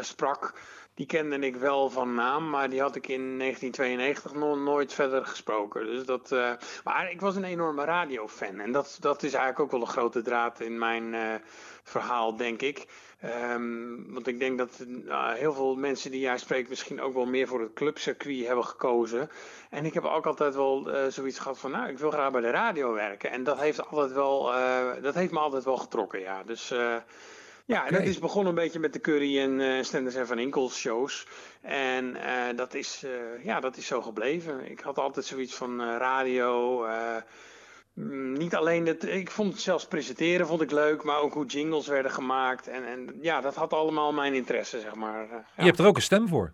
sprak, 0.00 0.54
die 0.98 1.06
kende 1.06 1.38
ik 1.38 1.56
wel 1.56 1.90
van 1.90 2.14
naam. 2.14 2.50
Maar 2.50 2.70
die 2.70 2.80
had 2.80 2.96
ik 2.96 3.08
in 3.08 3.38
1992 3.38 4.34
nog 4.34 4.58
nooit 4.58 4.92
verder 4.92 5.26
gesproken. 5.26 5.86
Dus 5.86 6.04
dat, 6.04 6.32
eh, 6.32 6.52
maar 6.84 7.10
ik 7.10 7.20
was 7.20 7.36
een 7.36 7.44
enorme 7.44 7.84
radiofan. 7.84 8.60
En 8.60 8.72
dat, 8.72 8.96
dat 9.00 9.22
is 9.22 9.32
eigenlijk 9.32 9.60
ook 9.60 9.70
wel 9.70 9.80
een 9.80 9.94
grote 9.94 10.22
draad 10.22 10.60
in 10.60 10.78
mijn 10.78 11.14
eh, 11.14 11.34
verhaal, 11.82 12.36
denk 12.36 12.62
ik. 12.62 12.86
Ehm, 13.20 14.12
want 14.12 14.26
ik 14.26 14.38
denk 14.38 14.58
dat 14.58 14.84
nou, 14.86 15.36
heel 15.36 15.52
veel 15.52 15.76
mensen 15.76 16.10
die 16.10 16.20
jij 16.20 16.38
spreekt 16.38 16.68
misschien 16.68 17.00
ook 17.00 17.14
wel 17.14 17.26
meer 17.26 17.46
voor 17.46 17.60
het 17.60 17.72
clubcircuit 17.72 18.46
hebben 18.46 18.64
gekozen. 18.64 19.30
En 19.70 19.84
ik 19.84 19.94
heb 19.94 20.04
ook 20.04 20.26
altijd 20.26 20.54
wel 20.54 20.92
eh, 20.92 21.06
zoiets 21.08 21.38
gehad 21.38 21.58
van, 21.58 21.70
nou, 21.70 21.88
ik 21.88 21.98
wil 21.98 22.10
graag 22.10 22.30
bij 22.30 22.40
de 22.40 22.50
radio 22.50 22.92
werken. 22.92 23.30
En 23.30 23.44
dat 23.44 23.60
heeft, 23.60 23.86
altijd 23.86 24.12
wel, 24.12 24.54
eh, 24.54 25.02
dat 25.02 25.14
heeft 25.14 25.32
me 25.32 25.38
altijd 25.38 25.64
wel 25.64 25.76
getrokken, 25.76 26.20
ja. 26.20 26.42
Dus 26.42 26.70
eh, 26.70 26.96
ja, 27.68 27.86
en 27.86 27.92
dat 27.92 28.02
is 28.02 28.18
begonnen 28.18 28.48
een 28.48 28.62
beetje 28.62 28.78
met 28.78 28.92
de 28.92 29.00
Curry 29.00 29.38
en 29.38 29.60
eh 29.60 29.82
Stenders 29.82 30.14
en 30.14 30.26
Van 30.26 30.38
Inkel 30.38 30.70
shows. 30.70 31.26
En 31.60 32.16
eh, 32.16 32.56
dat, 32.56 32.74
is, 32.74 33.02
eh, 33.04 33.44
ja, 33.44 33.60
dat 33.60 33.76
is 33.76 33.86
zo 33.86 34.02
gebleven. 34.02 34.70
Ik 34.70 34.80
had 34.80 34.98
altijd 34.98 35.26
zoiets 35.26 35.54
van 35.54 35.80
radio... 35.82 36.86
Mm, 37.94 38.32
Niet 38.32 38.54
alleen 38.54 38.86
het, 38.86 39.04
ik 39.04 39.30
vond 39.30 39.52
het 39.52 39.62
zelfs 39.62 39.86
presenteren 39.86 40.46
vond 40.46 40.60
ik 40.60 40.70
leuk, 40.70 41.02
maar 41.02 41.20
ook 41.20 41.32
hoe 41.32 41.46
jingles 41.46 41.86
werden 41.86 42.10
gemaakt. 42.10 42.68
En, 42.68 42.86
en 42.86 43.18
ja, 43.20 43.40
dat 43.40 43.54
had 43.54 43.72
allemaal 43.72 44.12
mijn 44.12 44.34
interesse, 44.34 44.80
zeg 44.80 44.94
maar. 44.94 45.46
Je 45.56 45.64
hebt 45.64 45.78
er 45.78 45.86
ook 45.86 45.96
een 45.96 46.02
stem 46.02 46.28
voor. 46.28 46.52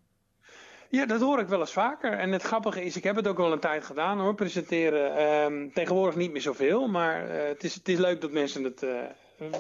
ja, 0.89 1.07
dat 1.07 1.21
hoor 1.21 1.39
ik 1.39 1.49
wel 1.49 1.61
eens 1.61 1.73
vaker. 1.73 2.13
En 2.13 2.33
het 2.33 2.43
grappige 2.43 2.85
is, 2.85 2.97
ik 2.97 3.05
heb 3.05 3.17
het 3.17 3.29
ook 3.29 3.37
wel 3.37 3.53
een 3.53 3.59
tijd 3.61 3.85
gedaan 3.85 4.21
hoor, 4.21 4.35
presenteren. 4.35 5.17
Ehm, 5.17 5.69
tegenwoordig 5.75 6.17
niet 6.17 6.33
meer 6.33 6.43
zoveel, 6.43 6.89
maar 6.89 7.29
het, 7.29 7.65
is, 7.65 7.75
het 7.75 7.89
is 7.89 7.99
leuk 7.99 8.21
dat 8.21 8.31
mensen 8.31 8.65
het 8.65 8.83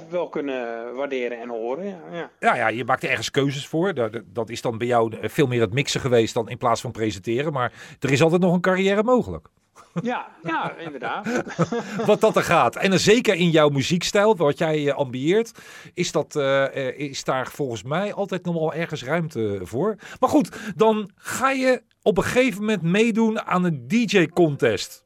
wel 0.09 0.29
kunnen 0.29 0.95
waarderen 0.95 1.41
en 1.41 1.49
horen. 1.49 1.87
Ja, 1.87 2.01
ja. 2.13 2.31
Ja, 2.41 2.57
ja, 2.57 2.69
je 2.69 2.85
maakt 2.85 3.03
er 3.03 3.11
ergens 3.11 3.31
keuzes 3.31 3.67
voor. 3.67 3.95
Dat, 3.95 4.21
dat 4.27 4.51
is 4.51 4.61
dan 4.63 4.79
bij 4.79 4.87
jou 4.87 5.13
veel 5.21 5.47
meer 5.47 5.61
het 5.61 5.73
mixen 5.73 6.01
geweest 6.01 6.35
dan 6.35 6.49
in 6.49 6.59
plaats 6.59 6.81
van 6.81 6.93
presenteren. 6.93 7.53
Maar 7.53 7.73
er 8.01 8.11
is 8.11 8.23
altijd 8.23 8.41
nog 8.41 8.55
een 8.55 8.61
carrière 8.61 9.03
mogelijk. 9.03 9.49
ja, 10.03 10.29
ja 10.43 10.77
inderdaad. 10.77 11.43
Wat 12.07 12.21
dat 12.21 12.37
er 12.37 12.43
gaat. 12.43 12.77
En 12.77 13.01
zeker 13.01 13.35
in 13.35 13.51
jouw 13.51 13.69
muziekstijl, 13.69 14.37
wat 14.37 14.59
jij 14.59 14.89
eh, 14.89 14.95
ambieert, 14.95 15.53
is, 15.95 16.13
dat, 16.13 16.37
eh, 16.37 16.89
eh, 16.89 16.99
is 16.99 17.25
daar 17.25 17.47
volgens 17.47 17.83
mij 17.83 18.13
altijd 18.13 18.45
nog 18.45 18.55
wel 18.55 18.75
ergens 18.75 19.05
ruimte 19.05 19.61
voor. 19.63 19.97
Maar 20.21 20.29
goed, 20.29 20.57
dan 20.77 21.11
ga 21.15 21.51
je 21.51 21.83
op 22.03 22.17
een 22.17 22.25
gegeven 22.25 22.61
moment 22.61 22.83
meedoen 22.83 23.41
aan 23.41 23.65
een 23.65 23.89
DJ-contest. 23.89 25.04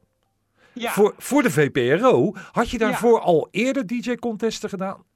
Ja. 0.81 0.93
Voor, 0.93 1.15
voor 1.19 1.43
de 1.43 1.51
VPRO. 1.51 2.33
Had 2.53 2.71
je 2.71 2.79
daarvoor 2.79 3.21
al 3.21 3.49
eerder 3.51 3.87
DJ-contesten 3.87 4.69
gedaan? 4.69 5.07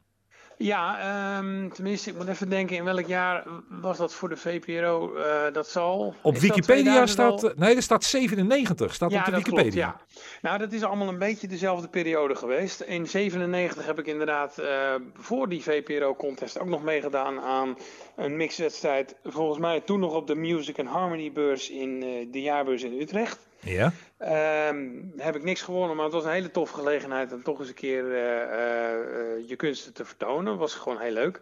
Ja, 0.63 0.99
ehm, 0.99 1.69
tenminste, 1.69 2.11
ik 2.11 2.17
moet 2.17 2.29
even 2.29 2.49
denken 2.49 2.77
in 2.77 2.85
welk 2.85 3.07
jaar 3.07 3.45
was 3.69 3.99
dat 3.99 4.15
voor 4.15 4.29
de 4.29 4.37
VPRO? 4.37 5.15
Eh, 5.15 5.53
dat 5.53 5.69
zal. 5.69 6.15
Op 6.23 6.37
Wikipedia 6.37 7.05
2000 7.05 7.19
al? 7.19 7.39
staat. 7.39 7.57
Nee, 7.57 7.77
er 7.77 7.83
staat 7.83 8.05
97. 8.05 8.95
Staat 8.95 9.13
op 9.13 9.25
de 9.25 9.31
dat 9.31 9.43
Wikipedia. 9.45 9.91
Klopt, 9.91 10.13
ja. 10.13 10.49
Nou, 10.49 10.59
dat 10.59 10.73
is 10.73 10.83
allemaal 10.83 11.09
een 11.09 11.19
beetje 11.19 11.47
dezelfde 11.47 11.89
periode 11.89 12.35
geweest. 12.35 12.81
In 12.81 13.07
97 13.07 13.87
heb 13.87 13.99
ik 13.99 14.07
inderdaad 14.07 14.59
eh, 14.59 14.95
voor 15.15 15.49
die 15.49 15.63
VPRO-contest 15.63 16.59
ook 16.59 16.69
nog 16.69 16.83
meegedaan 16.83 17.41
aan 17.41 17.77
een 18.17 18.37
mixwedstrijd. 18.37 19.17
Volgens 19.25 19.59
mij 19.59 19.81
toen 19.81 20.01
nog 20.01 20.15
op 20.15 20.27
de 20.27 20.35
Music 20.35 20.79
and 20.79 20.89
Harmony 20.89 21.33
beurs 21.33 21.71
in 21.71 22.03
eh, 22.03 22.33
de 22.33 22.43
jaarbeurs 22.43 22.83
in 22.83 23.01
Utrecht. 23.01 23.51
Ja. 23.65 23.93
Ehm, 24.19 24.87
heb 25.17 25.37
ik 25.37 25.43
niks 25.43 25.63
gewonnen, 25.63 25.97
maar 25.97 26.05
het 26.05 26.15
was 26.15 26.25
een 26.25 26.31
hele 26.31 26.51
toffe 26.51 26.75
gelegenheid 26.75 27.33
om 27.33 27.43
toch 27.43 27.59
eens 27.59 27.69
een 27.69 27.75
keer 27.75 28.15
eh, 28.15 28.43
eh, 28.43 28.93
eh, 28.93 29.49
je 29.49 29.57
kunsten 29.57 29.93
te 29.93 30.05
vertonen. 30.05 30.59
Was 30.59 30.75
gewoon 30.75 31.01
heel 31.01 31.13
leuk. 31.13 31.41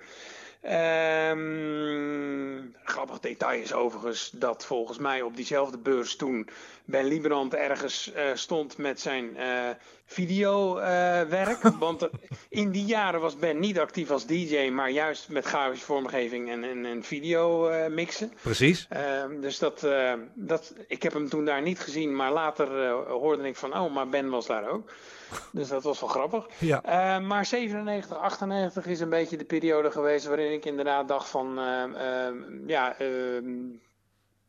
Ehm, 1.30 2.58
grappig 2.84 3.20
detail 3.20 3.62
is 3.62 3.72
overigens 3.72 4.30
dat 4.34 4.64
volgens 4.66 4.98
mij 4.98 5.22
op 5.22 5.36
diezelfde 5.36 5.78
beurs 5.78 6.16
toen 6.16 6.48
Ben 6.84 7.04
Lieberand 7.04 7.54
ergens 7.54 8.12
eh, 8.12 8.24
stond 8.34 8.76
met 8.78 9.00
zijn 9.00 9.36
eh 9.36 9.68
videowerk. 10.06 11.62
Want 11.78 12.02
er- 12.02 12.10
in 12.48 12.70
die 12.70 12.84
jaren 12.84 13.20
was 13.20 13.36
Ben 13.36 13.58
niet 13.58 13.78
actief 13.78 14.10
als 14.10 14.26
DJ, 14.26 14.68
maar 14.72 14.90
juist 14.90 15.28
met 15.28 15.44
grafische 15.44 15.84
vormgeving 15.84 16.50
en, 16.50 16.64
en, 16.64 16.84
en 16.86 17.02
video 17.04 17.68
eh, 17.68 17.90
mixen. 17.90 18.32
Precies. 18.42 18.86
Ehm, 18.88 19.40
dus 19.40 19.58
dat, 19.58 19.82
eh, 19.84 20.12
dat, 20.34 20.74
ik 20.88 21.02
heb 21.02 21.12
hem 21.12 21.28
toen 21.28 21.44
daar 21.44 21.62
niet 21.62 21.80
gezien, 21.80 22.16
maar 22.16 22.32
later 22.32 22.84
eh, 22.84 22.92
hoorde 23.06 23.48
ik 23.48 23.56
van, 23.56 23.78
oh, 23.78 23.94
maar 23.94 24.08
Ben 24.08 24.30
was 24.30 24.46
daar 24.46 24.68
ook. 24.68 24.90
Dus 25.52 25.68
dat 25.68 25.82
was 25.82 26.00
wel 26.00 26.08
grappig. 26.08 26.46
Ja. 26.58 26.82
Eh, 26.82 27.26
maar 27.26 27.46
97, 27.46 28.16
98 28.16 28.86
is 28.86 29.00
een 29.00 29.08
beetje 29.08 29.36
de 29.36 29.44
periode 29.44 29.90
geweest 29.90 30.26
waarin 30.26 30.52
ik 30.52 30.64
inderdaad 30.64 31.08
dacht 31.08 31.28
van, 31.28 31.58
eh, 31.58 32.26
eh, 32.26 32.34
ja, 32.66 32.98
ehm, 32.98 33.54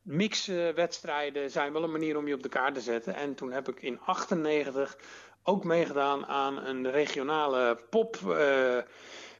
mixwedstrijden 0.02 1.50
zijn 1.50 1.72
wel 1.72 1.82
een 1.82 1.92
manier 1.92 2.16
om 2.16 2.28
je 2.28 2.34
op 2.34 2.42
de 2.42 2.48
kaart 2.48 2.74
te 2.74 2.80
zetten. 2.80 3.14
En 3.14 3.34
toen 3.34 3.52
heb 3.52 3.68
ik 3.68 3.82
in 3.82 4.00
98 4.04 4.96
ook 5.42 5.64
meegedaan 5.64 6.26
aan 6.26 6.66
een 6.66 6.90
regionale 6.90 7.78
pop. 7.90 8.16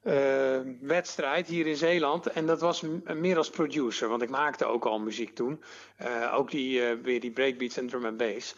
eh, 0.02 0.58
wedstrijd 0.80 1.46
hier 1.46 1.66
in 1.66 1.76
Zeeland. 1.76 2.26
En 2.26 2.46
dat 2.46 2.60
was 2.60 2.82
meer 3.14 3.36
als 3.36 3.50
producer, 3.50 4.08
want 4.08 4.22
ik 4.22 4.30
maakte 4.30 4.64
ook 4.64 4.84
al 4.84 4.98
muziek 4.98 5.34
toen. 5.34 5.62
ook 6.32 6.50
die, 6.50 6.94
weer 7.02 7.20
die 7.20 7.30
breakbeats 7.30 7.76
en 7.76 7.86
drum 7.86 8.04
en 8.04 8.16
bass. 8.16 8.54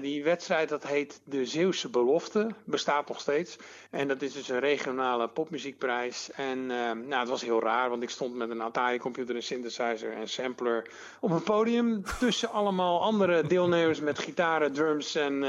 Die 0.00 0.24
wedstrijd 0.24 0.68
dat 0.68 0.86
heet 0.86 1.20
de 1.24 1.46
Zeeuwse 1.46 1.88
Belofte, 1.88 2.48
bestaat 2.64 3.08
nog 3.08 3.20
steeds. 3.20 3.58
En 3.90 4.08
dat 4.08 4.22
is 4.22 4.32
dus 4.32 4.48
een 4.48 4.60
regionale 4.60 5.28
popmuziekprijs. 5.28 6.30
En 6.30 6.66
nou, 6.66 7.14
het 7.14 7.28
was 7.28 7.42
heel 7.42 7.62
raar, 7.62 7.90
want 7.90 8.02
ik 8.02 8.10
stond 8.10 8.34
met 8.34 8.50
een 8.50 8.60
Atari-computer, 8.60 9.34
een 9.34 9.42
synthesizer 9.42 10.12
en 10.12 10.28
sampler 10.28 10.90
op 11.20 11.30
een 11.30 11.42
podium. 11.42 12.02
Tussen 12.18 12.50
allemaal 12.50 13.02
andere 13.02 13.46
deelnemers 13.46 14.00
met 14.00 14.18
gitaren, 14.18 14.72
drums 14.72 15.14
en... 15.14 15.44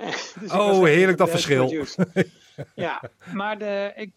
dus 0.40 0.52
oh, 0.52 0.84
heerlijk 0.84 1.18
dat 1.18 1.30
verschil. 1.30 1.84
ja, 2.74 3.02
maar 3.34 3.58
de, 3.58 3.92
ik 3.96 4.12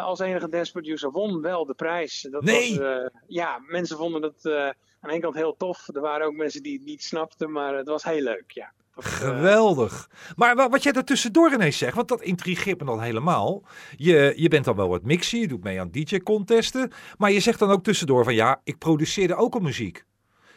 als 0.00 0.20
enige 0.20 0.48
dance 0.48 0.72
producer 0.72 1.10
won 1.10 1.40
wel 1.40 1.66
de 1.66 1.74
prijs. 1.74 2.28
Dat 2.30 2.42
nee! 2.42 2.78
Was, 2.78 2.88
uh, 2.88 3.06
ja, 3.26 3.58
mensen 3.66 3.96
vonden 3.96 4.22
het 4.22 4.44
uh, 4.44 4.70
aan 5.00 5.08
de 5.08 5.14
ene 5.14 5.22
kant 5.22 5.34
heel 5.34 5.56
tof. 5.56 5.88
Er 5.94 6.00
waren 6.00 6.26
ook 6.26 6.34
mensen 6.34 6.62
die 6.62 6.72
het 6.72 6.84
niet 6.84 7.02
snapten, 7.02 7.52
maar 7.52 7.74
het 7.74 7.88
was 7.88 8.04
heel 8.04 8.22
leuk, 8.22 8.50
ja. 8.50 8.72
Dat, 8.94 9.04
eh, 9.04 9.10
Geweldig. 9.10 10.10
Maar 10.36 10.70
wat 10.70 10.82
jij 10.82 10.92
er 10.92 11.04
tussendoor 11.04 11.52
ineens 11.52 11.78
zegt, 11.78 11.94
want 11.94 12.08
dat 12.08 12.22
intrigeert 12.22 12.80
me 12.80 12.86
dan 12.86 13.00
helemaal. 13.00 13.62
Je, 13.96 14.32
je 14.36 14.48
bent 14.48 14.64
dan 14.64 14.76
wel 14.76 14.88
wat 14.88 15.02
mixen, 15.02 15.40
je 15.40 15.48
doet 15.48 15.64
mee 15.64 15.80
aan 15.80 15.90
DJ-contesten. 15.90 16.92
Maar 17.18 17.30
je 17.30 17.40
zegt 17.40 17.58
dan 17.58 17.70
ook 17.70 17.82
tussendoor 17.82 18.24
van 18.24 18.34
ja, 18.34 18.60
ik 18.64 18.78
produceerde 18.78 19.34
ook 19.34 19.54
al 19.54 19.60
muziek. 19.60 20.04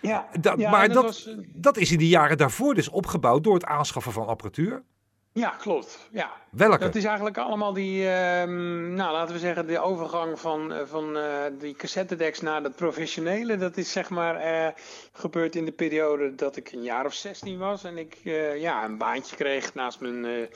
Ja, 0.02 0.30
maar 0.58 0.89
dat, 0.89 1.36
dat 1.54 1.78
is 1.78 1.91
in 1.91 1.97
de 1.97 2.08
jaren 2.08 2.38
daarvoor 2.38 2.75
dus 2.75 2.89
opgebouwd 2.89 3.43
door 3.43 3.54
het 3.54 3.65
aanschaffen 3.65 4.12
van 4.12 4.28
apparatuur. 4.28 4.84
Ja, 5.31 5.49
klopt. 5.49 6.07
Ja. 6.11 6.31
Welke? 6.49 6.77
Dat 6.77 6.95
is 6.95 7.03
eigenlijk 7.03 7.37
allemaal 7.37 7.73
die, 7.73 8.07
um, 8.07 8.93
nou 8.93 9.11
laten 9.11 9.33
we 9.33 9.39
zeggen, 9.39 9.67
de 9.67 9.79
overgang 9.79 10.39
van, 10.39 10.73
eh, 10.73 10.85
van 10.85 11.17
uh, 11.17 11.43
die 11.59 11.75
cassettedecks 11.75 12.41
naar 12.41 12.63
het 12.63 12.75
professionele. 12.75 13.57
Dat 13.57 13.77
is 13.77 13.91
zeg 13.91 14.09
maar 14.09 14.35
uh, 14.35 14.67
gebeurd 15.13 15.55
in 15.55 15.65
de 15.65 15.71
periode 15.71 16.35
dat 16.35 16.55
ik 16.55 16.71
een 16.71 16.83
jaar 16.83 17.05
of 17.05 17.13
16 17.13 17.57
was 17.57 17.83
en 17.83 17.97
ik 17.97 18.17
ja, 18.57 18.83
een 18.83 18.97
baantje 18.97 19.35
kreeg 19.35 19.73
naast 19.73 19.99
mijn 19.99 20.49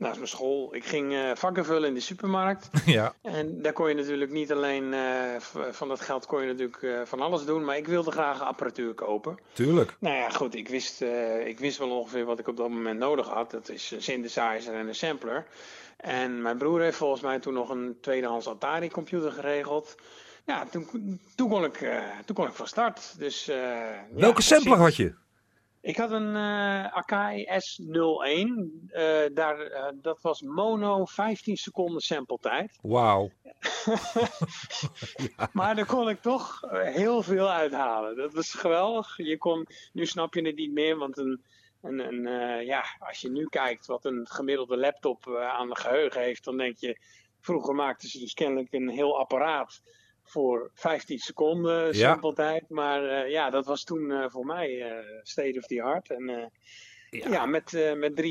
naast 0.00 0.16
mijn 0.16 0.28
school. 0.28 0.74
Ik 0.74 0.84
ging 0.84 1.12
uh, 1.12 1.30
vakken 1.34 1.64
vullen 1.64 1.88
in 1.88 1.94
de 1.94 2.00
supermarkt. 2.00 2.70
Ja. 2.84 3.14
En 3.22 3.62
daar 3.62 3.72
kon 3.72 3.88
je 3.88 3.94
natuurlijk 3.94 4.30
niet 4.30 4.52
alleen 4.52 4.92
uh, 4.92 5.36
van 5.70 5.88
dat 5.88 6.00
geld 6.00 6.26
kon 6.26 6.40
je 6.40 6.46
natuurlijk 6.46 6.82
uh, 6.82 7.00
van 7.04 7.20
alles 7.20 7.44
doen, 7.44 7.64
maar 7.64 7.76
ik 7.76 7.86
wilde 7.86 8.10
graag 8.10 8.42
apparatuur 8.42 8.94
kopen. 8.94 9.38
Tuurlijk. 9.52 9.96
Nou 9.98 10.16
ja, 10.16 10.30
goed, 10.30 10.54
ik 10.54 10.68
wist, 10.68 11.02
ik 11.44 11.58
wist 11.58 11.78
wel 11.78 11.98
ongeveer 11.98 12.24
wat 12.24 12.38
ik 12.38 12.48
op 12.48 12.56
dat 12.56 12.68
moment 12.68 12.98
nodig 12.98 13.28
had. 13.28 13.50
Dat 13.50 13.68
is 13.68 13.90
een 13.90 14.02
synthesizer 14.02 14.74
en 14.74 14.88
een 14.88 14.94
sampler. 14.94 15.46
En 15.96 16.42
mijn 16.42 16.58
broer 16.58 16.80
heeft 16.80 16.96
volgens 16.96 17.22
mij 17.22 17.38
toen 17.38 17.54
nog 17.54 17.70
een 17.70 17.96
tweedehands 18.00 18.48
Atari 18.48 18.90
computer 18.90 19.32
geregeld. 19.32 19.94
Ja, 20.46 20.66
toen, 20.70 21.20
toen, 21.34 21.48
kon, 21.48 21.64
ik, 21.64 21.90
toen 22.24 22.36
kon 22.36 22.46
ik 22.46 22.54
van 22.54 22.66
start. 22.66 23.18
Dus, 23.18 23.46
Welke 24.10 24.40
ja, 24.40 24.40
sampler 24.40 24.78
had 24.78 24.96
je? 24.96 25.14
Ik 25.82 25.96
had 25.96 26.10
een 26.10 26.34
uh, 26.34 26.92
Akai 26.92 27.44
S01. 27.44 28.48
Uh, 28.92 29.26
daar, 29.34 29.70
uh, 29.70 29.88
dat 29.94 30.20
was 30.20 30.40
mono 30.40 31.04
15 31.04 31.56
seconden 31.56 32.00
sample 32.00 32.38
tijd. 32.40 32.78
Wauw. 32.82 33.30
ja. 33.42 33.54
Maar 35.52 35.74
daar 35.74 35.86
kon 35.86 36.08
ik 36.08 36.20
toch 36.20 36.60
heel 36.70 37.22
veel 37.22 37.50
uithalen. 37.50 38.16
Dat 38.16 38.34
was 38.34 38.54
geweldig. 38.54 39.16
Je 39.16 39.38
kon, 39.38 39.66
nu 39.92 40.06
snap 40.06 40.34
je 40.34 40.46
het 40.46 40.56
niet 40.56 40.72
meer, 40.72 40.96
want 40.96 41.18
een, 41.18 41.44
een, 41.80 41.98
een 41.98 42.64
ja, 42.64 42.84
als 42.98 43.20
je 43.20 43.30
nu 43.30 43.46
kijkt 43.46 43.86
wat 43.86 44.04
een 44.04 44.26
gemiddelde 44.30 44.76
laptop 44.76 45.26
aan 45.36 45.68
de 45.68 45.76
geheugen 45.76 46.20
heeft, 46.20 46.44
dan 46.44 46.56
denk 46.56 46.76
je, 46.78 47.00
vroeger 47.40 47.74
maakten 47.74 48.08
ze 48.08 48.18
dus 48.18 48.34
kennelijk 48.34 48.72
een 48.72 48.88
heel 48.88 49.18
apparaat 49.18 49.82
voor 50.30 50.70
15 50.74 51.18
seconden 51.18 51.94
sample 51.94 52.34
tijd. 52.34 52.68
Maar 52.68 53.04
uh, 53.04 53.30
ja, 53.30 53.50
dat 53.50 53.66
was 53.66 53.84
toen 53.84 54.10
uh, 54.10 54.24
voor 54.28 54.46
mij 54.46 54.70
uh, 54.70 55.20
state 55.22 55.58
of 55.58 55.66
the 55.66 55.82
art. 55.82 56.10
En 56.10 56.50
ja. 57.10 57.30
ja. 57.30 57.46
met, 57.46 57.94
met 57.96 58.22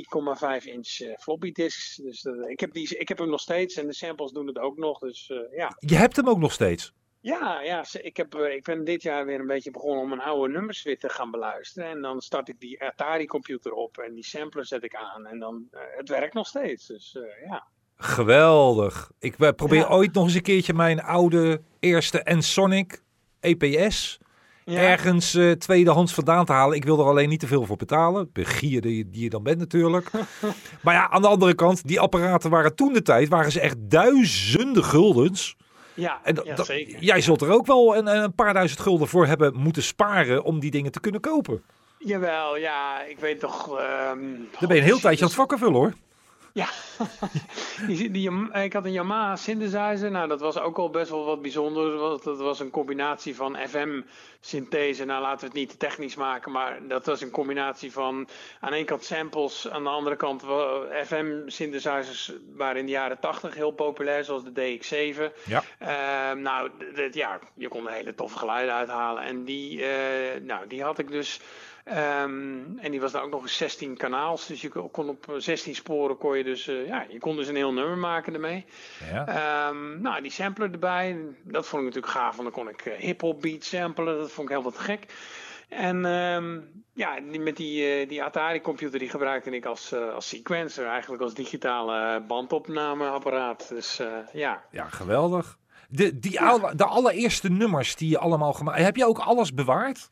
3,5 0.62 0.65
inch 0.65 1.19
floppy 1.21 1.51
disks. 1.51 1.95
Dus 1.95 2.23
ik, 2.47 2.59
heb 2.59 2.73
die, 2.73 2.97
ik 2.97 3.07
heb 3.07 3.17
hem 3.17 3.29
nog 3.29 3.39
steeds 3.39 3.75
en 3.75 3.88
de 3.88 3.93
samples 3.93 4.31
doen 4.31 4.47
het 4.47 4.59
ook 4.59 4.77
nog. 4.77 4.99
Dus 4.99 5.31
ja. 5.55 5.75
Je 5.79 5.95
hebt 5.95 6.15
hem 6.15 6.29
ook 6.29 6.39
nog 6.39 6.51
steeds? 6.51 6.93
Ja, 7.21 7.62
ja 7.62 7.85
ik, 8.01 8.17
heb, 8.17 8.35
ik 8.35 8.63
ben 8.63 8.83
dit 8.83 9.01
jaar 9.01 9.25
weer 9.25 9.39
een 9.39 9.47
beetje 9.47 9.71
begonnen 9.71 10.01
om 10.01 10.09
mijn 10.09 10.21
oude 10.21 10.53
nummers 10.53 10.83
weer 10.83 10.99
te 10.99 11.09
gaan 11.09 11.31
beluisteren. 11.31 11.89
En 11.89 12.01
dan 12.01 12.21
start 12.21 12.49
ik 12.49 12.59
die 12.59 12.83
Atari 12.83 13.25
computer 13.25 13.71
op 13.71 13.97
en 13.97 14.13
die 14.13 14.25
sampler 14.25 14.65
zet 14.65 14.83
ik 14.83 14.95
aan. 14.95 15.25
En 15.25 15.39
dan, 15.39 15.67
het 15.71 16.09
werkt 16.09 16.33
nog 16.33 16.47
steeds. 16.47 16.88
Dus 16.88 17.17
ja. 17.45 17.67
Geweldig. 18.01 19.12
Ik 19.19 19.35
probeer 19.55 19.89
ooit 19.89 20.13
nog 20.13 20.23
eens 20.23 20.33
een 20.33 20.41
keertje 20.41 20.73
mijn 20.73 21.01
oude 21.01 21.62
eerste 21.79 22.23
Ensonic 22.23 23.01
EPS 23.39 24.19
ergens 24.65 25.35
uh, 25.35 25.51
tweedehands 25.51 26.13
vandaan 26.13 26.45
te 26.45 26.51
halen. 26.51 26.75
Ik 26.75 26.83
wil 26.83 26.99
er 26.99 27.05
alleen 27.05 27.29
niet 27.29 27.39
te 27.39 27.47
veel 27.47 27.65
voor 27.65 27.75
betalen. 27.75 28.29
Begier 28.33 28.81
die, 28.81 29.09
die 29.09 29.23
je 29.23 29.29
dan 29.29 29.43
bent 29.43 29.57
natuurlijk. 29.57 30.12
maar 30.83 30.93
ja, 30.93 31.09
aan 31.09 31.21
de 31.21 31.27
andere 31.27 31.55
kant, 31.55 31.88
die 31.88 31.99
apparaten 31.99 32.49
waren 32.49 32.75
toen 32.75 32.93
de 32.93 33.01
tijd, 33.01 33.29
waren 33.29 33.51
ze 33.51 33.59
echt 33.59 33.75
duizenden 33.79 34.83
guldens. 34.83 35.55
Ja, 35.93 36.19
en 36.23 36.39
ja, 36.43 36.63
zeker. 36.63 37.03
Jij 37.03 37.21
zult 37.21 37.41
er 37.41 37.51
ook 37.51 37.65
wel 37.65 37.97
een, 37.97 38.07
een 38.07 38.33
paar 38.33 38.53
duizend 38.53 38.79
gulden 38.79 39.07
voor 39.07 39.25
hebben 39.25 39.55
moeten 39.55 39.83
sparen 39.83 40.43
om 40.43 40.59
die 40.59 40.71
dingen 40.71 40.91
te 40.91 40.99
kunnen 40.99 41.21
kopen. 41.21 41.63
Jawel, 41.97 42.57
ja, 42.57 43.03
ik 43.03 43.19
weet 43.19 43.39
toch... 43.39 43.67
Um, 43.69 44.47
Dan 44.59 44.67
ben 44.67 44.75
je 44.75 44.81
een 44.81 44.88
heel 44.88 44.99
tijdje 44.99 45.21
aan 45.21 45.27
het 45.27 45.38
vakken 45.38 45.57
vullen 45.57 45.79
hoor. 45.79 45.93
Ja, 46.60 46.69
die, 47.88 48.12
die, 48.12 48.52
ik 48.52 48.74
had 48.74 48.86
een 48.86 48.91
Yamaha 48.91 49.36
synthesizer. 49.36 50.12
Nou, 50.12 50.28
dat 50.28 50.39
was 50.39 50.60
ook 50.60 50.78
al 50.78 50.89
best 50.89 51.10
wel 51.10 51.26
wat 51.26 51.41
bijzonder. 51.41 51.98
Want 51.98 52.24
dat 52.24 52.38
was 52.38 52.60
een 52.60 52.69
combinatie 52.69 53.36
van 53.36 53.58
FM-synthese. 53.67 55.06
Nou, 55.06 55.22
laten 55.22 55.39
we 55.39 55.45
het 55.45 55.56
niet 55.56 55.69
te 55.69 55.78
technisch 55.78 56.15
maken. 56.15 56.52
Maar 56.52 56.88
dat 56.88 57.06
was 57.06 57.22
een 57.22 57.30
combinatie 57.30 57.91
van 57.91 58.28
aan 58.60 58.69
de 58.72 58.76
ene 58.76 58.86
kant 58.86 59.04
samples. 59.04 59.69
Aan 59.69 59.84
de 59.84 59.89
andere 59.89 60.15
kant 60.15 60.43
FM-synthesizers 61.06 62.32
waren 62.56 62.80
in 62.80 62.86
de 62.86 62.91
jaren 62.91 63.19
80 63.19 63.56
heel 63.56 63.72
populair. 63.72 64.24
Zoals 64.24 64.43
de 64.43 64.52
DX7. 64.52 65.36
Ja. 65.45 65.63
Uh, 65.82 66.41
nou, 66.41 66.69
ja, 67.12 67.39
je 67.54 67.67
kon 67.67 67.88
er 67.88 67.93
hele 67.93 68.15
toffe 68.15 68.38
geluiden 68.38 68.76
uithalen. 68.76 69.24
En 69.24 69.43
die, 69.43 69.80
uh, 69.80 69.88
nou, 70.41 70.67
die 70.67 70.84
had 70.84 71.00
ik 71.00 71.12
dus 71.12 71.39
Um, 71.91 72.80
en 72.80 72.91
die 72.91 73.02
was 73.02 73.12
dan 73.12 73.21
ook 73.21 73.32
nog 73.32 73.41
eens 73.41 73.58
16 73.58 73.97
kanaals. 73.97 74.47
Dus 74.47 74.62
je 74.62 74.69
kon 74.69 75.10
op 75.10 75.34
16 75.38 75.75
sporen 75.75 76.17
kon 76.17 76.38
je 76.38 76.43
dus, 76.43 76.67
uh, 76.67 76.88
ja, 76.88 77.06
je 77.10 77.19
kon 77.19 77.36
dus 77.36 77.47
een 77.47 77.56
heel 77.56 77.73
nummer 77.73 77.97
maken 77.97 78.34
ermee. 78.34 78.65
Ja. 79.12 79.67
Um, 79.67 80.02
nou, 80.02 80.21
die 80.21 80.32
sampler 80.32 80.71
erbij, 80.71 81.17
dat 81.43 81.67
vond 81.67 81.82
ik 81.82 81.88
natuurlijk 81.88 82.13
gaaf. 82.13 82.36
Want 82.36 82.54
dan 82.54 82.63
kon 82.63 82.73
ik 82.73 82.86
uh, 82.86 82.93
hip-hop 82.93 83.41
beat 83.41 83.63
samplen. 83.63 84.17
Dat 84.17 84.32
vond 84.32 84.49
ik 84.49 84.56
heel 84.56 84.63
wat 84.63 84.78
gek. 84.78 85.06
En 85.69 86.06
um, 86.06 86.84
ja, 86.93 87.19
die, 87.19 87.39
met 87.39 87.58
die, 87.58 88.02
uh, 88.02 88.10
die 88.10 88.23
Atari 88.23 88.62
computer 88.62 88.99
die 88.99 89.10
gebruikte 89.10 89.49
ik 89.49 89.65
als, 89.65 89.93
als 89.93 90.30
sequencer, 90.30 90.86
eigenlijk 90.88 91.21
als 91.21 91.34
digitale 91.34 92.21
bandopnameapparaat. 92.28 93.69
Dus 93.69 94.02
ja. 94.34 94.63
Ja, 94.71 94.89
geweldig. 94.89 95.58
De, 95.89 96.19
die 96.19 96.41
Al, 96.41 96.75
de 96.75 96.86
allereerste 96.86 97.49
nummers 97.49 97.95
die 97.95 98.10
je 98.10 98.19
allemaal 98.19 98.54
gemaakt 98.54 98.80
heb 98.80 98.95
je 98.95 99.06
ook 99.06 99.19
alles 99.19 99.54
bewaard? 99.54 100.12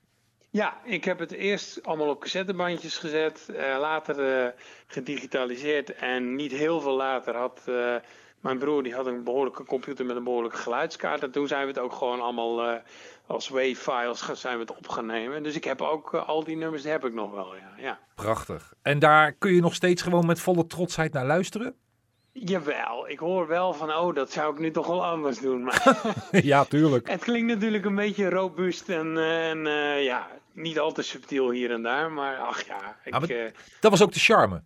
Ja, 0.50 0.78
ik 0.84 1.04
heb 1.04 1.20
het 1.20 1.32
eerst 1.32 1.84
allemaal 1.84 2.10
op 2.10 2.20
cassettebandjes 2.20 2.98
gezet, 2.98 3.48
uh, 3.50 3.58
later 3.80 4.44
uh, 4.46 4.52
gedigitaliseerd 4.88 5.96
en 5.96 6.36
niet 6.36 6.52
heel 6.52 6.82
veel 6.82 6.96
later 6.96 7.36
had 7.36 7.62
uh, 7.70 7.96
mijn 8.40 8.58
broer 8.58 8.84
die 8.84 8.96
had 8.96 9.06
een 9.06 9.24
behoorlijke 9.24 9.64
computer 9.64 10.06
met 10.06 10.16
een 10.16 10.24
behoorlijke 10.24 10.58
geluidskaart 10.58 11.24
en 11.24 11.32
toen 11.32 11.48
zijn 11.48 11.62
we 11.62 11.68
het 11.68 11.80
ook 11.80 11.94
gewoon 11.94 12.22
allemaal 12.22 12.82
als 13.28 13.50
WAV-files 13.50 14.30
zijn 14.34 14.54
we 14.54 14.62
het 14.62 14.78
opgenomen. 14.78 15.44
Dus 15.44 15.56
ik 15.56 15.64
heb 15.64 15.82
ook 15.82 16.14
al 16.14 16.44
die 16.44 16.58
nummers, 16.58 16.82
die 16.82 16.92
heb 16.92 17.06
ik 17.06 17.14
nog 17.14 17.32
wel, 17.32 17.56
ja. 17.56 17.74
ja. 17.78 18.00
Prachtig. 18.16 18.74
En 18.82 19.00
daar 19.00 19.32
kun 19.32 19.54
je 19.54 19.62
nog 19.62 19.74
steeds 19.76 20.02
gewoon 20.02 20.26
met 20.26 20.40
volle 20.40 20.68
trotsheid 20.68 21.14
naar 21.14 21.26
luisteren? 21.26 21.76
Jawel, 22.46 23.10
ik 23.10 23.20
hoor 23.20 23.48
wel 23.48 23.74
van, 23.74 23.94
oh, 23.94 24.16
dat 24.16 24.32
zou 24.32 24.54
ik 24.54 24.60
nu 24.60 24.72
toch 24.72 24.88
wel 24.88 25.06
anders 25.06 25.40
doen. 25.40 25.64
Maar 25.64 26.06
ja, 26.32 26.66
tuurlijk. 26.66 27.10
het 27.10 27.24
klinkt 27.24 27.48
natuurlijk 27.54 27.86
een 27.86 27.96
beetje 27.96 28.30
robuust 28.30 28.90
en, 28.90 29.18
en 29.18 29.66
uh, 29.66 30.04
ja, 30.04 30.28
niet 30.54 30.80
al 30.80 30.92
te 30.92 31.02
subtiel 31.02 31.52
hier 31.52 31.72
en 31.72 31.82
daar. 31.82 32.12
Maar 32.12 32.38
ach 32.38 32.66
ja. 32.66 32.98
Ik, 33.04 33.14
ah, 33.14 33.30
uh, 33.30 33.46
dat 33.80 33.92
was 33.92 34.02
ook 34.02 34.14
de 34.14 34.20
charme. 34.20 34.62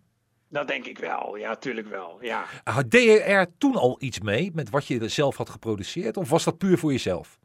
Dat 0.48 0.68
denk 0.68 0.86
ik 0.86 0.98
wel, 0.98 1.36
ja, 1.36 1.56
tuurlijk 1.56 1.88
wel, 1.88 2.18
ja. 2.20 2.44
Deed 2.86 3.04
je 3.04 3.20
er 3.20 3.46
toen 3.58 3.76
al 3.76 3.96
iets 3.98 4.20
mee 4.20 4.50
met 4.54 4.70
wat 4.70 4.86
je 4.86 5.08
zelf 5.08 5.36
had 5.36 5.50
geproduceerd? 5.50 6.16
Of 6.16 6.30
was 6.30 6.44
dat 6.44 6.58
puur 6.58 6.78
voor 6.78 6.92
jezelf? 6.92 7.38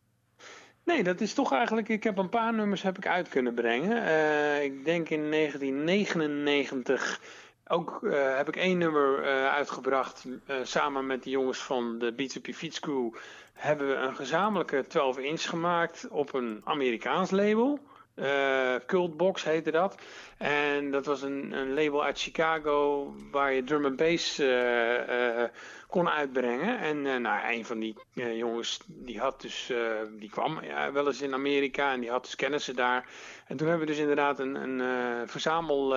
Nee, 0.84 1.04
dat 1.04 1.22
is 1.22 1.34
toch 1.34 1.54
eigenlijk. 1.54 1.90
Ik 1.90 2.04
heb 2.04 2.18
een 2.18 2.30
paar 2.30 2.54
nummers 2.54 2.82
heb 2.82 2.98
ik 2.98 3.08
uit 3.08 3.30
kunnen 3.30 3.54
brengen. 3.54 3.98
Uh, 3.98 4.64
ik 4.64 4.86
denk 4.86 5.10
in 5.10 5.32
1999 5.32 7.22
ook 7.68 8.00
uh, 8.02 8.36
heb 8.38 8.48
ik 8.48 8.56
één 8.56 8.78
nummer 8.78 9.20
uh, 9.20 9.48
uitgebracht 9.48 10.26
uh, 10.26 10.56
samen 10.64 11.06
met 11.06 11.24
de 11.24 11.30
jongens 11.30 11.64
van 11.64 12.00
de 12.00 12.14
Beats 12.14 12.36
Up 12.36 12.46
Your 12.46 12.60
Feet 12.60 12.80
Crew. 12.80 13.14
Hebben 13.54 13.88
we 13.88 13.96
een 13.96 14.16
gezamenlijke 14.16 14.86
12 14.88 15.18
inch 15.18 15.50
gemaakt 15.50 16.08
op 16.10 16.34
een 16.34 16.62
Amerikaans 16.64 17.32
label. 17.32 17.80
Uh, 18.20 18.76
Cultbox 18.86 19.44
heette 19.44 19.72
dat. 19.72 19.98
En 20.38 20.92
dat 20.92 21.06
was 21.06 21.22
een, 21.22 21.52
een, 21.52 21.74
label 21.74 22.04
uit 22.04 22.20
Chicago 22.20 23.14
waar 23.32 23.54
je 23.54 23.64
drum 23.64 23.86
en 23.86 23.96
bass 23.96 24.40
uh, 24.40 25.44
kon 25.88 26.10
uitbrengen. 26.10 26.80
En 26.80 27.22
nou, 27.22 27.54
een 27.54 27.66
van 27.66 27.80
die 27.80 27.96
jongens 28.14 28.80
die 28.86 29.20
had 29.20 29.42
dus, 29.42 29.72
die 30.20 30.30
kwam 30.30 30.64
ja, 30.64 30.92
wel 30.92 31.08
eens 31.08 31.22
in 31.22 31.34
Amerika 31.34 31.92
en 31.92 32.00
die 32.00 32.10
had 32.10 32.24
dus 32.24 32.36
kennissen 32.36 32.76
daar. 32.76 33.10
En 33.48 33.58
toen 33.58 33.68
hebben 33.68 33.86
we 33.86 33.92
dus 33.92 34.02
inderdaad 34.02 34.40
een, 34.40 34.56
een 34.56 35.28
verzamel 35.28 35.96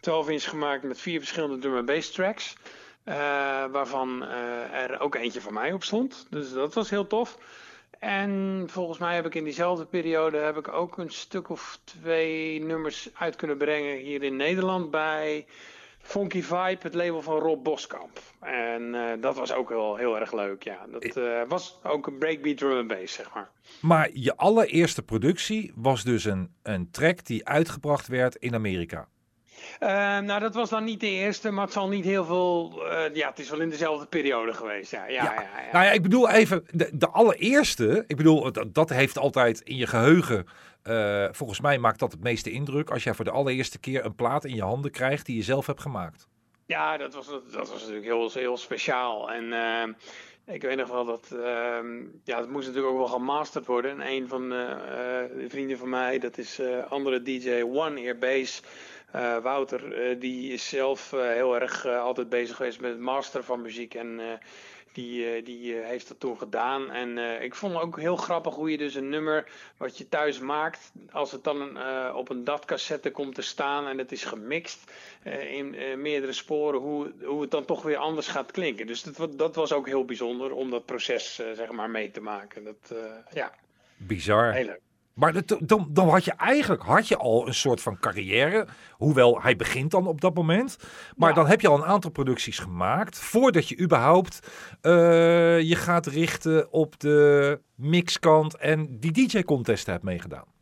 12 0.00 0.28
inch 0.28 0.48
gemaakt 0.48 0.82
met 0.82 1.00
vier 1.00 1.18
verschillende 1.18 1.58
drum 1.58 1.76
en 1.76 1.84
bass 1.84 2.10
tracks. 2.10 2.56
waarvan 3.70 4.22
er 4.72 5.00
ook 5.00 5.14
eentje 5.14 5.40
van 5.40 5.54
mij 5.54 5.72
op 5.72 5.84
stond. 5.84 6.26
Dus 6.30 6.52
dat 6.52 6.74
was 6.74 6.90
heel 6.90 7.06
tof. 7.06 7.38
En 7.98 8.64
volgens 8.66 8.98
mij 8.98 9.14
heb 9.14 9.26
ik 9.26 9.34
in 9.34 9.44
diezelfde 9.44 9.84
periode 9.84 10.36
heb 10.36 10.56
ik 10.56 10.68
ook 10.68 10.98
een 10.98 11.10
stuk 11.10 11.48
of 11.48 11.80
twee 11.84 12.62
nummers 12.64 13.10
uit 13.14 13.36
kunnen 13.36 13.56
brengen 13.56 13.96
hier 13.96 14.22
in 14.22 14.36
Nederland 14.36 14.90
bij 14.90 15.46
Funky 15.98 16.42
Vibe, 16.42 16.78
het 16.80 16.94
label 16.94 17.22
van 17.22 17.38
Rob 17.38 17.64
Boskamp. 17.64 18.20
En 18.40 18.82
uh, 18.82 19.10
dat 19.20 19.36
was 19.36 19.52
ook 19.52 19.68
wel 19.68 19.96
heel 19.96 20.18
erg 20.18 20.32
leuk, 20.32 20.62
ja. 20.62 20.86
Dat 20.90 21.16
uh, 21.16 21.42
was 21.48 21.78
ook 21.82 22.06
een 22.06 22.18
breakbeat 22.18 22.56
drum 22.56 22.78
and 22.78 22.88
bass, 22.88 23.14
zeg 23.14 23.34
maar. 23.34 23.50
Maar 23.80 24.10
je 24.12 24.36
allereerste 24.36 25.02
productie 25.02 25.72
was 25.74 26.04
dus 26.04 26.24
een, 26.24 26.50
een 26.62 26.90
track 26.90 27.24
die 27.24 27.46
uitgebracht 27.46 28.06
werd 28.06 28.36
in 28.36 28.54
Amerika. 28.54 29.08
Uh, 29.80 29.88
nou, 30.18 30.40
dat 30.40 30.54
was 30.54 30.70
dan 30.70 30.84
niet 30.84 31.00
de 31.00 31.10
eerste, 31.10 31.50
maar 31.50 31.64
het 31.64 31.72
zal 31.72 31.88
niet 31.88 32.04
heel 32.04 32.24
veel. 32.24 32.82
Uh, 32.82 33.14
ja, 33.14 33.28
het 33.28 33.38
is 33.38 33.50
wel 33.50 33.60
in 33.60 33.70
dezelfde 33.70 34.06
periode 34.06 34.52
geweest. 34.52 34.90
Ja, 34.90 35.06
ja, 35.06 35.24
ja. 35.24 35.32
ja, 35.34 35.40
ja. 35.40 35.72
Nou 35.72 35.84
ja, 35.84 35.90
ik 35.90 36.02
bedoel 36.02 36.30
even, 36.30 36.64
de, 36.70 36.90
de 36.92 37.08
allereerste, 37.08 38.04
ik 38.06 38.16
bedoel, 38.16 38.52
dat, 38.52 38.74
dat, 38.74 38.88
heeft 38.88 39.18
altijd 39.18 39.60
in 39.60 39.76
je 39.76 39.86
geheugen. 39.86 40.46
Uh, 40.84 41.28
volgens 41.30 41.60
mij 41.60 41.78
maakt 41.78 41.98
dat 41.98 42.12
het 42.12 42.22
meeste 42.22 42.50
indruk 42.50 42.90
als 42.90 43.02
jij 43.02 43.14
voor 43.14 43.24
de 43.24 43.30
allereerste 43.30 43.78
keer 43.78 44.04
een 44.04 44.14
plaat 44.14 44.44
in 44.44 44.54
je 44.54 44.62
handen 44.62 44.90
krijgt 44.90 45.26
die 45.26 45.36
je 45.36 45.42
zelf 45.42 45.66
hebt 45.66 45.80
gemaakt. 45.80 46.26
Ja, 46.66 46.96
dat 46.96 47.14
was, 47.14 47.26
dat, 47.26 47.68
was 47.68 47.80
natuurlijk 47.80 48.04
heel, 48.04 48.30
heel 48.32 48.56
speciaal. 48.56 49.32
En 49.32 49.52
ehm, 49.52 49.92
ik 50.46 50.62
weet 50.62 50.76
nog 50.76 50.88
wel 50.88 51.04
dat, 51.04 51.30
ehm, 51.32 51.96
ja, 52.24 52.38
het 52.38 52.50
moest 52.50 52.66
natuurlijk 52.66 52.92
ook 52.92 52.98
wel 52.98 53.08
gemasterd 53.18 53.66
worden. 53.66 53.90
En 53.90 54.08
een 54.08 54.28
van 54.28 54.48
de 54.48 55.46
vrienden 55.48 55.78
van 55.78 55.88
mij, 55.88 56.18
dat 56.18 56.38
is 56.38 56.60
andere 56.88 57.22
DJ 57.22 57.62
One 57.62 58.00
Ear 58.00 58.18
Bass. 58.18 58.62
Uh, 59.14 59.38
Wouter, 59.38 60.10
uh, 60.10 60.20
die 60.20 60.52
is 60.52 60.68
zelf 60.68 61.12
uh, 61.12 61.20
heel 61.20 61.60
erg 61.60 61.86
altijd 61.86 62.28
bezig 62.28 62.56
geweest 62.56 62.80
met 62.80 62.90
het 62.90 63.00
masteren 63.00 63.44
van 63.44 63.62
muziek. 63.62 63.94
En 63.94 64.20
die, 64.92 65.42
die 65.42 65.74
heeft 65.74 66.08
dat 66.08 66.20
toen 66.20 66.38
gedaan. 66.38 66.90
En 66.90 67.42
ik 67.42 67.54
vond 67.54 67.74
het 67.74 67.82
ook 67.82 67.98
heel 67.98 68.16
grappig 68.16 68.54
hoe 68.54 68.70
je 68.70 68.78
dus 68.78 68.94
een 68.94 69.08
nummer 69.08 69.50
wat 69.76 69.98
je 69.98 70.08
thuis 70.08 70.38
maakt, 70.38 70.92
als 71.10 71.32
het 71.32 71.44
dan 71.44 71.78
op 72.14 72.28
een 72.28 72.44
DAT-cassette 72.44 73.10
komt 73.10 73.34
te 73.34 73.42
staan 73.42 73.86
en 73.86 73.98
het 73.98 74.12
is 74.12 74.24
gemixt 74.24 74.92
in 75.48 75.76
meerdere 76.00 76.32
sporen, 76.32 76.80
hoe, 76.80 77.12
hoe 77.24 77.40
het 77.40 77.50
dan 77.50 77.64
toch 77.64 77.82
weer 77.82 77.96
anders 77.96 78.28
gaat 78.28 78.50
klinken. 78.50 78.86
Dus 78.86 79.02
dat, 79.02 79.38
dat 79.38 79.54
was 79.54 79.72
ook 79.72 79.86
heel 79.86 80.04
bijzonder 80.04 80.52
om 80.52 80.70
dat 80.70 80.86
proces 80.86 81.34
zeg 81.34 81.70
maar 81.70 81.90
mee 81.90 82.10
te 82.10 82.20
maken. 82.20 82.64
Dat, 82.64 82.94
ja. 83.32 83.52
Bizar. 83.96 84.52
Heel 84.52 84.64
leuk. 84.64 84.80
Maar 85.18 85.46
dan, 85.60 85.88
dan 85.90 86.08
had 86.08 86.24
je 86.24 86.32
eigenlijk 86.32 86.82
had 86.82 87.08
je 87.08 87.16
al 87.16 87.46
een 87.46 87.54
soort 87.54 87.80
van 87.80 87.98
carrière. 87.98 88.66
Hoewel 88.92 89.42
hij 89.42 89.56
begint 89.56 89.90
dan 89.90 90.06
op 90.06 90.20
dat 90.20 90.34
moment. 90.34 90.76
Maar 91.16 91.34
dan 91.34 91.46
heb 91.46 91.60
je 91.60 91.68
al 91.68 91.76
een 91.76 91.84
aantal 91.84 92.10
producties 92.10 92.58
gemaakt. 92.58 93.18
Voordat 93.18 93.68
je 93.68 93.78
überhaupt 93.78 94.48
uh, 94.82 95.60
je 95.60 95.74
gaat 95.76 96.06
richten 96.06 96.72
op 96.72 97.00
de 97.00 97.60
mixkant 97.74 98.56
en 98.56 99.00
die 99.00 99.12
DJ-contest 99.12 99.86
hebt 99.86 100.02
meegedaan. 100.02 100.57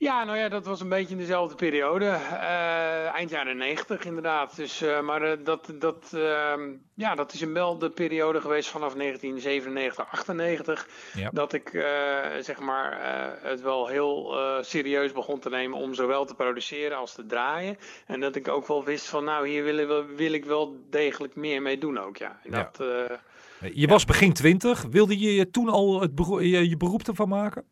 Ja, 0.00 0.24
nou 0.24 0.38
ja, 0.38 0.48
dat 0.48 0.66
was 0.66 0.80
een 0.80 0.88
beetje 0.88 1.14
in 1.14 1.20
dezelfde 1.20 1.54
periode. 1.54 2.04
Uh, 2.04 3.14
eind 3.14 3.30
jaren 3.30 3.56
negentig 3.56 4.04
inderdaad. 4.04 4.56
Dus, 4.56 4.82
uh, 4.82 5.00
maar 5.00 5.22
uh, 5.22 5.44
dat, 5.44 5.72
dat, 5.78 6.12
ehm, 6.14 6.72
ja, 6.94 7.14
dat 7.14 7.32
is 7.32 7.40
een 7.40 7.52
wel 7.52 7.78
de 7.78 7.90
periode 7.90 8.40
geweest 8.40 8.68
vanaf 8.68 8.94
1997, 8.94 10.06
98. 10.10 10.88
Ja. 11.14 11.30
Dat 11.32 11.52
ik 11.52 11.70
zeg 12.40 12.60
maar, 12.60 12.98
het 13.42 13.60
wel 13.60 13.86
heel 13.86 14.36
serieus 14.60 15.12
begon 15.12 15.38
te 15.38 15.48
nemen 15.48 15.78
om 15.78 15.94
zowel 15.94 16.24
te 16.24 16.34
produceren 16.34 16.98
als 16.98 17.14
te 17.14 17.26
draaien. 17.26 17.76
En 18.06 18.20
dat 18.20 18.36
ik 18.36 18.48
ook 18.48 18.66
wel 18.66 18.84
wist 18.84 19.06
van 19.06 19.24
nou, 19.24 19.48
hier 19.48 19.64
wil, 19.64 20.04
wil, 20.16 20.32
ik 20.32 20.44
wel 20.44 20.76
degelijk 20.90 21.36
meer 21.36 21.62
mee 21.62 21.78
doen 21.78 21.98
ook. 21.98 22.16
Ja. 22.16 22.40
Dat, 22.44 22.76
ja. 22.78 23.68
je 23.72 23.86
was 23.86 24.04
begin 24.04 24.32
twintig. 24.32 24.82
Wilde 24.90 25.18
je 25.18 25.50
toen 25.50 25.68
al 25.68 26.00
het 26.00 26.14
beroep, 26.14 26.40
je, 26.40 26.68
je 26.68 26.76
beroep 26.76 27.02
ervan 27.02 27.28
maken? 27.28 27.64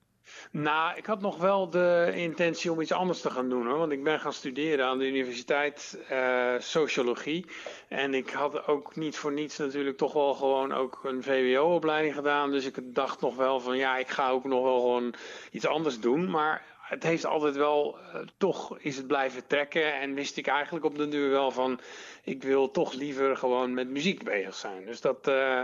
Nou, 0.51 0.97
ik 0.97 1.07
had 1.07 1.21
nog 1.21 1.37
wel 1.37 1.71
de 1.71 2.13
intentie 2.15 2.73
om 2.73 2.81
iets 2.81 2.93
anders 2.93 3.21
te 3.21 3.31
gaan 3.31 3.49
doen 3.49 3.67
hoor. 3.67 3.79
Want 3.79 3.93
ik 3.93 4.05
ben 4.05 4.21
gaan 4.21 4.33
studeren 4.33 4.87
aan 4.87 4.99
de 4.99 5.07
universiteit 5.07 5.99
uh, 6.11 6.55
sociologie. 6.59 7.47
En 7.89 8.15
ik 8.15 8.31
had 8.31 8.67
ook 8.67 8.97
niet 8.97 9.17
voor 9.17 9.33
niets 9.33 9.59
natuurlijk 9.59 9.97
toch 9.97 10.13
wel 10.13 10.35
gewoon 10.35 10.73
ook 10.73 11.01
een 11.05 11.23
VWO-opleiding 11.23 12.15
gedaan. 12.15 12.51
Dus 12.51 12.67
ik 12.67 12.95
dacht 12.95 13.21
nog 13.21 13.37
wel 13.37 13.61
van 13.61 13.77
ja, 13.77 13.97
ik 13.97 14.09
ga 14.09 14.31
ook 14.31 14.45
nog 14.45 14.63
wel 14.63 14.81
gewoon 14.81 15.15
iets 15.51 15.67
anders 15.67 16.01
doen. 16.01 16.31
Maar 16.31 16.65
het 16.81 17.03
heeft 17.03 17.27
altijd 17.27 17.57
wel, 17.57 17.99
uh, 18.15 18.21
toch 18.37 18.79
is 18.79 18.97
het 18.97 19.07
blijven 19.07 19.47
trekken. 19.47 20.01
En 20.01 20.15
wist 20.15 20.37
ik 20.37 20.47
eigenlijk 20.47 20.85
op 20.85 20.97
de 20.97 21.09
duur 21.09 21.31
wel 21.31 21.51
van, 21.51 21.81
ik 22.23 22.43
wil 22.43 22.71
toch 22.71 22.93
liever 22.93 23.37
gewoon 23.37 23.75
met 23.75 23.89
muziek 23.89 24.25
bezig 24.25 24.55
zijn. 24.55 24.85
Dus 24.85 25.01
dat... 25.01 25.29
Uh, 25.29 25.63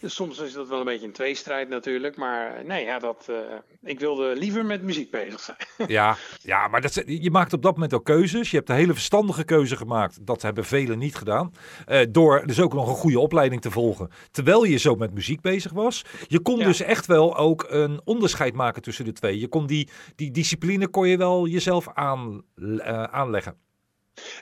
dus 0.00 0.14
soms 0.14 0.38
is 0.38 0.52
dat 0.52 0.68
wel 0.68 0.78
een 0.78 0.84
beetje 0.84 1.06
een 1.06 1.12
tweestrijd 1.12 1.68
natuurlijk. 1.68 2.16
Maar 2.16 2.64
nee, 2.64 2.84
ja, 2.84 2.98
dat, 2.98 3.26
uh, 3.30 3.36
ik 3.82 4.00
wilde 4.00 4.36
liever 4.36 4.64
met 4.64 4.82
muziek 4.82 5.10
bezig 5.10 5.40
zijn. 5.40 5.58
ja, 5.98 6.16
ja, 6.42 6.68
maar 6.68 6.80
dat, 6.80 7.02
je 7.06 7.30
maakt 7.30 7.52
op 7.52 7.62
dat 7.62 7.72
moment 7.72 7.94
ook 7.94 8.04
keuzes. 8.04 8.50
Je 8.50 8.56
hebt 8.56 8.68
een 8.68 8.76
hele 8.76 8.92
verstandige 8.92 9.44
keuze 9.44 9.76
gemaakt. 9.76 10.26
Dat 10.26 10.42
hebben 10.42 10.64
velen 10.64 10.98
niet 10.98 11.14
gedaan. 11.14 11.52
Uh, 11.88 12.00
door 12.08 12.46
dus 12.46 12.60
ook 12.60 12.74
nog 12.74 12.88
een 12.88 12.94
goede 12.94 13.20
opleiding 13.20 13.60
te 13.60 13.70
volgen. 13.70 14.10
Terwijl 14.30 14.64
je 14.64 14.76
zo 14.76 14.94
met 14.94 15.14
muziek 15.14 15.40
bezig 15.40 15.72
was. 15.72 16.04
Je 16.28 16.40
kon 16.40 16.58
ja. 16.58 16.64
dus 16.64 16.80
echt 16.80 17.06
wel 17.06 17.36
ook 17.36 17.66
een 17.68 18.00
onderscheid 18.04 18.54
maken 18.54 18.82
tussen 18.82 19.04
de 19.04 19.12
twee. 19.12 19.38
Je 19.38 19.48
kon 19.48 19.66
die, 19.66 19.88
die 20.16 20.30
discipline 20.30 20.88
kon 20.88 21.08
je 21.08 21.16
wel 21.16 21.46
jezelf 21.46 21.88
aan, 21.94 22.42
uh, 22.54 23.02
aanleggen. 23.02 23.65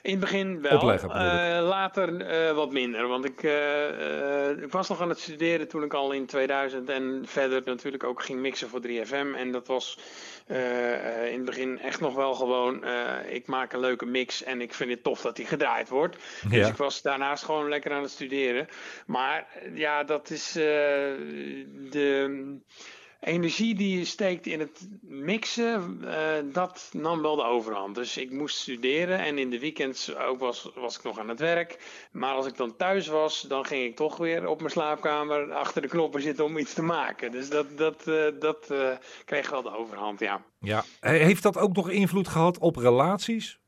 In 0.01 0.11
het 0.11 0.19
begin 0.19 0.61
wel, 0.61 0.77
Opleggen, 0.77 1.09
uh, 1.09 1.67
later 1.67 2.33
uh, 2.49 2.55
wat 2.55 2.71
minder. 2.71 3.07
Want 3.07 3.25
ik, 3.25 3.43
uh, 3.43 4.49
ik 4.49 4.71
was 4.71 4.89
nog 4.89 5.01
aan 5.01 5.09
het 5.09 5.19
studeren 5.19 5.67
toen 5.67 5.83
ik 5.83 5.93
al 5.93 6.11
in 6.11 6.25
2000 6.25 6.89
en 6.89 7.21
verder 7.25 7.61
natuurlijk 7.65 8.03
ook 8.03 8.23
ging 8.23 8.39
mixen 8.39 8.69
voor 8.69 8.81
3FM. 8.87 9.37
En 9.37 9.51
dat 9.51 9.67
was 9.67 9.99
in 11.27 11.35
het 11.35 11.45
begin 11.45 11.79
echt 11.79 11.99
nog 11.99 12.15
wel 12.15 12.33
gewoon, 12.33 12.83
ik 13.29 13.47
maak 13.47 13.73
een 13.73 13.79
leuke 13.79 14.05
mix 14.05 14.43
en 14.43 14.61
ik 14.61 14.73
vind 14.73 14.89
het 14.89 15.03
tof 15.03 15.21
dat 15.21 15.35
die 15.35 15.45
gedraaid 15.45 15.89
wordt. 15.89 16.17
Dus 16.49 16.67
ik 16.67 16.75
was 16.75 17.01
daarnaast 17.01 17.43
gewoon 17.43 17.69
lekker 17.69 17.91
aan 17.91 18.01
het 18.01 18.11
studeren. 18.11 18.67
Maar 19.05 19.47
ja, 19.73 20.03
dat 20.03 20.29
is 20.29 20.51
de 20.51 22.57
energie 23.25 23.75
die 23.75 23.97
je 23.97 24.05
steekt 24.05 24.45
in 24.45 24.59
het 24.59 24.89
mixen, 25.01 26.01
uh, 26.03 26.53
dat 26.53 26.89
nam 26.91 27.21
wel 27.21 27.35
de 27.35 27.43
overhand. 27.43 27.95
Dus 27.95 28.17
ik 28.17 28.31
moest 28.31 28.57
studeren 28.57 29.19
en 29.19 29.37
in 29.37 29.49
de 29.49 29.59
weekends 29.59 30.15
ook 30.15 30.39
was, 30.39 30.69
was 30.75 30.97
ik 30.97 31.03
nog 31.03 31.19
aan 31.19 31.29
het 31.29 31.39
werk. 31.39 31.79
Maar 32.11 32.33
als 32.33 32.45
ik 32.45 32.57
dan 32.57 32.75
thuis 32.75 33.07
was, 33.07 33.41
dan 33.41 33.65
ging 33.65 33.83
ik 33.83 33.95
toch 33.95 34.17
weer 34.17 34.47
op 34.47 34.59
mijn 34.59 34.71
slaapkamer 34.71 35.53
achter 35.53 35.81
de 35.81 35.87
knoppen 35.87 36.21
zitten 36.21 36.45
om 36.45 36.57
iets 36.57 36.73
te 36.73 36.83
maken. 36.83 37.31
Dus 37.31 37.49
dat, 37.49 37.77
dat, 37.77 38.07
uh, 38.07 38.25
dat 38.39 38.67
uh, 38.71 38.89
kreeg 39.25 39.49
wel 39.49 39.61
de 39.61 39.77
overhand, 39.77 40.19
ja. 40.19 40.43
ja. 40.59 40.83
Heeft 40.99 41.43
dat 41.43 41.57
ook 41.57 41.75
nog 41.75 41.89
invloed 41.89 42.27
gehad 42.27 42.57
op 42.57 42.75
relaties? 42.75 43.59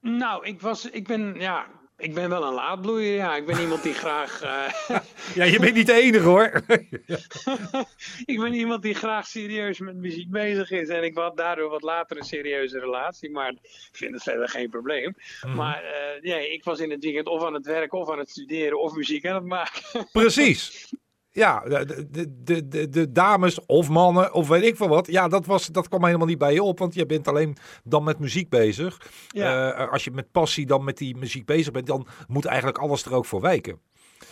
nou, 0.00 0.46
ik, 0.46 0.60
was, 0.60 0.90
ik 0.90 1.06
ben, 1.06 1.34
ja, 1.38 1.66
ik 2.00 2.14
ben 2.14 2.28
wel 2.28 2.44
een 2.44 2.54
laadbloeier, 2.54 3.14
ja. 3.14 3.36
Ik 3.36 3.46
ben 3.46 3.60
iemand 3.60 3.82
die 3.82 3.94
graag... 3.94 4.42
Uh... 4.42 4.70
ja, 5.38 5.44
je 5.44 5.58
bent 5.58 5.74
niet 5.74 5.86
de 5.86 5.92
enige 5.92 6.24
hoor. 6.24 6.62
ik 8.32 8.40
ben 8.40 8.54
iemand 8.54 8.82
die 8.82 8.94
graag 8.94 9.26
serieus 9.26 9.78
met 9.78 9.96
muziek 9.96 10.30
bezig 10.30 10.70
is. 10.70 10.88
En 10.88 11.04
ik 11.04 11.16
had 11.16 11.36
daardoor 11.36 11.70
wat 11.70 11.82
later 11.82 12.16
een 12.16 12.22
serieuze 12.22 12.78
relatie. 12.78 13.30
Maar 13.30 13.50
ik 13.50 13.88
vind 13.92 14.14
het 14.14 14.22
verder 14.22 14.48
geen 14.48 14.70
probleem. 14.70 15.14
Mm. 15.46 15.54
Maar 15.54 15.84
uh, 15.84 16.22
nee, 16.22 16.52
ik 16.52 16.64
was 16.64 16.80
in 16.80 16.90
het 16.90 17.04
weekend 17.04 17.26
of 17.26 17.44
aan 17.44 17.54
het 17.54 17.66
werk 17.66 17.92
of 17.92 18.10
aan 18.10 18.18
het 18.18 18.30
studeren 18.30 18.80
of 18.80 18.94
muziek 18.94 19.26
aan 19.26 19.34
het 19.34 19.44
maken. 19.44 20.08
Precies. 20.12 20.88
Ja, 21.32 21.60
de, 21.60 22.06
de, 22.44 22.68
de, 22.68 22.88
de, 22.88 23.12
dames 23.12 23.64
of 23.66 23.88
mannen 23.88 24.32
of 24.32 24.48
weet 24.48 24.62
ik 24.62 24.76
veel 24.76 24.88
wat. 24.88 25.06
Ja, 25.06 25.28
dat, 25.28 25.46
was, 25.46 25.66
dat 25.66 25.88
kwam 25.88 26.04
helemaal 26.04 26.26
niet 26.26 26.38
bij 26.38 26.52
je 26.52 26.62
op. 26.62 26.78
Want 26.78 26.94
je 26.94 27.06
bent 27.06 27.28
alleen 27.28 27.56
dan 27.84 28.04
met 28.04 28.18
muziek 28.18 28.48
bezig. 28.48 29.00
Ja. 29.28 29.78
Uh, 29.78 29.92
als 29.92 30.04
je 30.04 30.10
met 30.10 30.30
passie 30.32 30.66
dan 30.66 30.84
met 30.84 30.98
die 30.98 31.16
muziek 31.16 31.46
bezig 31.46 31.72
bent, 31.72 31.86
dan 31.86 32.06
moet 32.28 32.44
eigenlijk 32.44 32.78
alles 32.78 33.04
er 33.04 33.14
ook 33.14 33.26
voor 33.26 33.40
wijken. 33.40 33.80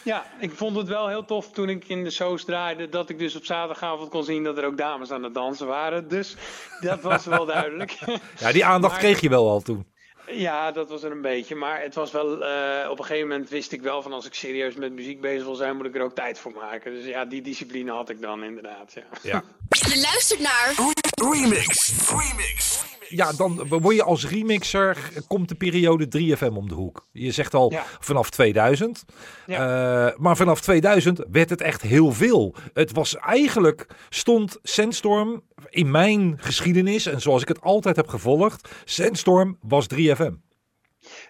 Ja, 0.02 0.24
ik 0.40 0.50
vond 0.50 0.76
het 0.76 0.88
wel 0.88 1.08
heel 1.08 1.24
tof 1.24 1.50
toen 1.50 1.68
ik 1.68 1.84
in 1.88 2.04
de 2.04 2.10
shows 2.10 2.44
draaide. 2.44 2.88
Dat 2.88 3.10
ik 3.10 3.18
dus 3.18 3.36
op 3.36 3.44
zaterdagavond 3.44 4.10
kon 4.10 4.24
zien 4.24 4.44
dat 4.44 4.58
er 4.58 4.64
ook 4.64 4.78
dames 4.78 5.10
aan 5.10 5.22
het 5.22 5.34
dansen 5.34 5.66
waren. 5.66 6.08
Dus 6.08 6.36
dat 6.80 7.00
was 7.00 7.24
wel 7.24 7.46
duidelijk. 7.56 7.98
Ja, 8.38 8.52
die 8.52 8.64
aandacht 8.64 8.92
maar, 8.92 9.02
kreeg 9.02 9.20
je 9.20 9.28
wel 9.28 9.48
al 9.48 9.60
toen. 9.60 9.86
Ja, 10.30 10.72
dat 10.72 10.88
was 10.88 11.02
er 11.02 11.10
een 11.10 11.22
beetje. 11.22 11.54
Maar 11.54 11.82
het 11.82 11.94
was 11.94 12.12
wel, 12.12 12.44
eh, 12.44 12.90
op 12.90 12.98
een 12.98 13.04
gegeven 13.04 13.28
moment 13.28 13.48
wist 13.48 13.72
ik 13.72 13.82
wel 13.82 14.02
van 14.02 14.12
als 14.12 14.26
ik 14.26 14.34
serieus 14.34 14.74
met 14.74 14.92
muziek 14.92 15.20
bezig 15.20 15.44
wil 15.44 15.54
zijn, 15.54 15.76
moet 15.76 15.86
ik 15.86 15.94
er 15.94 16.02
ook 16.02 16.14
tijd 16.14 16.38
voor 16.38 16.52
maken. 16.52 16.92
Dus 16.92 17.04
ja, 17.04 17.24
die 17.24 17.42
discipline 17.42 17.90
had 17.90 18.08
ik 18.08 18.20
dan 18.20 18.44
inderdaad. 18.44 18.92
Ja. 18.94 19.02
Ja. 19.22 19.42
Je 19.68 20.00
luistert 20.00 20.40
naar 20.40 20.74
Remix. 21.22 21.92
Remix. 22.10 22.86
Ja, 23.08 23.32
dan 23.32 23.66
word 23.68 23.96
je 23.96 24.02
als 24.02 24.26
remixer, 24.28 24.96
komt 25.26 25.48
de 25.48 25.54
periode 25.54 26.08
3FM 26.08 26.52
om 26.56 26.68
de 26.68 26.74
hoek. 26.74 27.06
Je 27.12 27.30
zegt 27.30 27.54
al 27.54 27.72
Ja. 27.72 27.84
vanaf 28.00 28.30
2000. 28.30 29.04
Eh, 29.46 29.56
maar 30.16 30.36
vanaf 30.36 30.60
2000 30.60 31.20
werd 31.30 31.50
het 31.50 31.60
echt 31.60 31.82
heel 31.82 32.12
veel. 32.12 32.54
Het 32.72 32.92
was 32.92 33.16
eigenlijk, 33.16 33.86
stond 34.08 34.58
Sandstorm 34.62 35.42
in 35.70 35.90
mijn 35.90 36.34
geschiedenis, 36.40 37.06
en 37.06 37.20
zoals 37.20 37.42
ik 37.42 37.48
het 37.48 37.60
altijd 37.60 37.96
heb 37.96 38.08
gevolgd, 38.08 38.68
Sandstorm 38.84 39.58
was 39.60 39.86
3FM. 39.86 40.32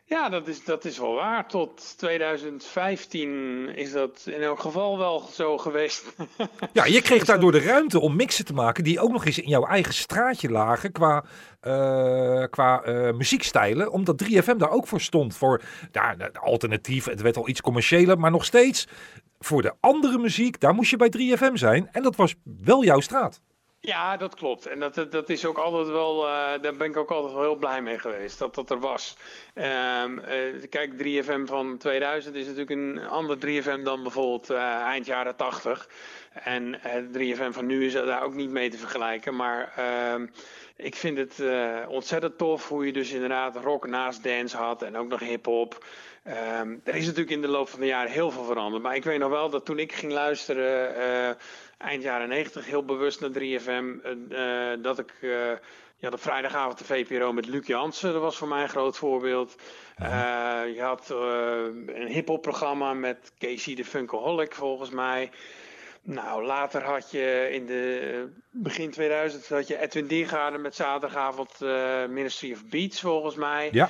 Ja, 0.08 0.28
dat 0.28 0.48
is, 0.48 0.64
dat 0.64 0.84
is 0.84 0.98
wel 0.98 1.14
waar. 1.14 1.48
Tot 1.48 1.94
2015 1.98 3.68
is 3.74 3.92
dat 3.92 4.22
in 4.24 4.42
elk 4.42 4.60
geval 4.60 4.98
wel 4.98 5.28
zo 5.32 5.58
geweest. 5.58 6.04
Ja, 6.72 6.84
je 6.84 7.02
kreeg 7.02 7.24
daardoor 7.24 7.52
de 7.52 7.60
ruimte 7.60 8.00
om 8.00 8.16
mixen 8.16 8.44
te 8.44 8.52
maken 8.52 8.84
die 8.84 9.00
ook 9.00 9.10
nog 9.10 9.26
eens 9.26 9.38
in 9.38 9.48
jouw 9.48 9.66
eigen 9.66 9.94
straatje 9.94 10.50
lagen 10.50 10.92
qua, 10.92 11.24
eh, 11.60 12.44
qua 12.50 12.82
eh, 12.82 13.12
muziekstijlen. 13.12 13.92
Omdat 13.92 14.18
3FM 14.24 14.56
daar 14.56 14.70
ook 14.70 14.86
voor 14.86 15.00
stond. 15.00 15.36
Voor 15.36 15.62
ja, 15.92 16.14
de 16.14 16.30
alternatief, 16.40 17.04
het 17.04 17.20
werd 17.20 17.36
al 17.36 17.48
iets 17.48 17.60
commerciëler, 17.60 18.18
maar 18.18 18.30
nog 18.30 18.44
steeds 18.44 18.86
voor 19.38 19.62
de 19.62 19.74
andere 19.80 20.18
muziek, 20.18 20.60
daar 20.60 20.74
moest 20.74 20.90
je 20.90 20.96
bij 20.96 21.12
3FM 21.18 21.52
zijn. 21.52 21.88
En 21.92 22.02
dat 22.02 22.16
was 22.16 22.34
wel 22.44 22.84
jouw 22.84 23.00
straat. 23.00 23.40
Ja, 23.80 24.16
dat 24.16 24.34
klopt. 24.34 24.66
En 24.66 24.80
dat, 24.80 24.94
dat, 25.10 25.28
is 25.28 25.44
ook 25.44 25.58
altijd 25.58 25.88
wel, 25.88 26.26
eh, 26.26 26.62
daar 26.62 26.76
ben 26.76 26.90
ik 26.90 26.96
ook 26.96 27.10
altijd 27.10 27.32
wel 27.32 27.42
heel 27.42 27.56
blij 27.56 27.82
mee 27.82 27.98
geweest 27.98 28.38
dat 28.38 28.54
dat 28.54 28.70
er 28.70 28.80
was. 28.80 29.16
Ehm, 29.54 30.18
eh, 30.18 30.68
kijk, 30.70 30.92
3FM 30.98 31.44
van 31.46 31.76
2000 31.76 32.34
is 32.34 32.46
natuurlijk 32.46 32.70
een 32.70 33.06
ander 33.06 33.38
3FM 33.38 33.82
dan 33.82 34.02
bijvoorbeeld 34.02 34.50
eh, 34.50 34.58
eind 34.62 35.06
jaren 35.06 35.36
80. 35.36 35.88
En 36.32 36.82
eh, 36.82 37.02
3FM 37.12 37.50
van 37.52 37.66
nu 37.66 37.86
is 37.86 37.92
daar 37.92 38.22
ook 38.22 38.34
niet 38.34 38.50
mee 38.50 38.70
te 38.70 38.78
vergelijken. 38.78 39.36
Maar 39.36 39.72
ehm, 39.76 40.26
ik 40.78 40.94
vind 40.94 41.18
het 41.18 41.40
eh, 41.40 41.78
ontzettend 41.88 42.38
tof 42.38 42.68
hoe 42.68 42.86
je 42.86 42.92
dus 42.92 43.12
inderdaad 43.12 43.56
rock 43.56 43.86
naast 43.86 44.22
dance 44.22 44.56
had 44.56 44.82
en 44.82 44.96
ook 44.96 45.08
nog 45.08 45.20
hip-hop. 45.20 45.84
Ehm, 46.22 46.76
er 46.84 46.94
is 46.94 47.04
natuurlijk 47.04 47.30
in 47.30 47.40
de 47.40 47.48
loop 47.48 47.68
van 47.68 47.80
de 47.80 47.86
jaren 47.86 48.10
heel 48.10 48.30
veel 48.30 48.44
veranderd. 48.44 48.82
Maar 48.82 48.96
ik 48.96 49.04
weet 49.04 49.18
nog 49.18 49.30
wel 49.30 49.50
dat 49.50 49.64
toen 49.64 49.78
ik 49.78 49.92
ging 49.92 50.12
luisteren, 50.12 50.96
eh, 50.96 51.34
eind 51.78 52.02
jaren 52.02 52.28
90, 52.28 52.66
heel 52.66 52.84
bewust 52.84 53.20
naar 53.20 53.30
3FM, 53.30 53.94
eh, 54.30 54.82
dat 54.82 54.98
ik. 54.98 55.12
ja, 56.00 56.10
de 56.10 56.18
vrijdagavond 56.18 56.78
de 56.78 56.84
VPRO 56.84 57.32
met 57.32 57.46
Luc 57.46 57.66
Jansen, 57.66 58.12
dat 58.12 58.22
was 58.22 58.36
voor 58.36 58.48
mij 58.48 58.62
een 58.62 58.68
groot 58.68 58.96
voorbeeld. 58.96 59.56
Eh, 59.96 60.62
je 60.74 60.80
had 60.80 61.10
een 61.10 62.06
hip-hop 62.06 62.42
programma 62.42 62.94
met 62.94 63.32
Casey 63.38 63.74
de 63.74 63.84
Funkaholic, 63.84 64.54
volgens 64.54 64.90
mij. 64.90 65.30
Nou, 66.02 66.44
later 66.44 66.82
had 66.82 67.10
je 67.10 67.48
in 67.52 67.66
de 67.66 68.00
eh, 68.14 68.40
begin 68.50 68.90
2000 68.90 69.48
had 69.48 69.68
je 69.68 69.78
Edwin 69.78 70.06
Diergaarden 70.06 70.60
met 70.60 70.74
zaterdagavond 70.74 71.62
eh, 71.62 72.06
Ministry 72.06 72.52
of 72.52 72.66
Beats, 72.66 73.00
volgens 73.00 73.34
mij. 73.34 73.68
Ja. 73.72 73.88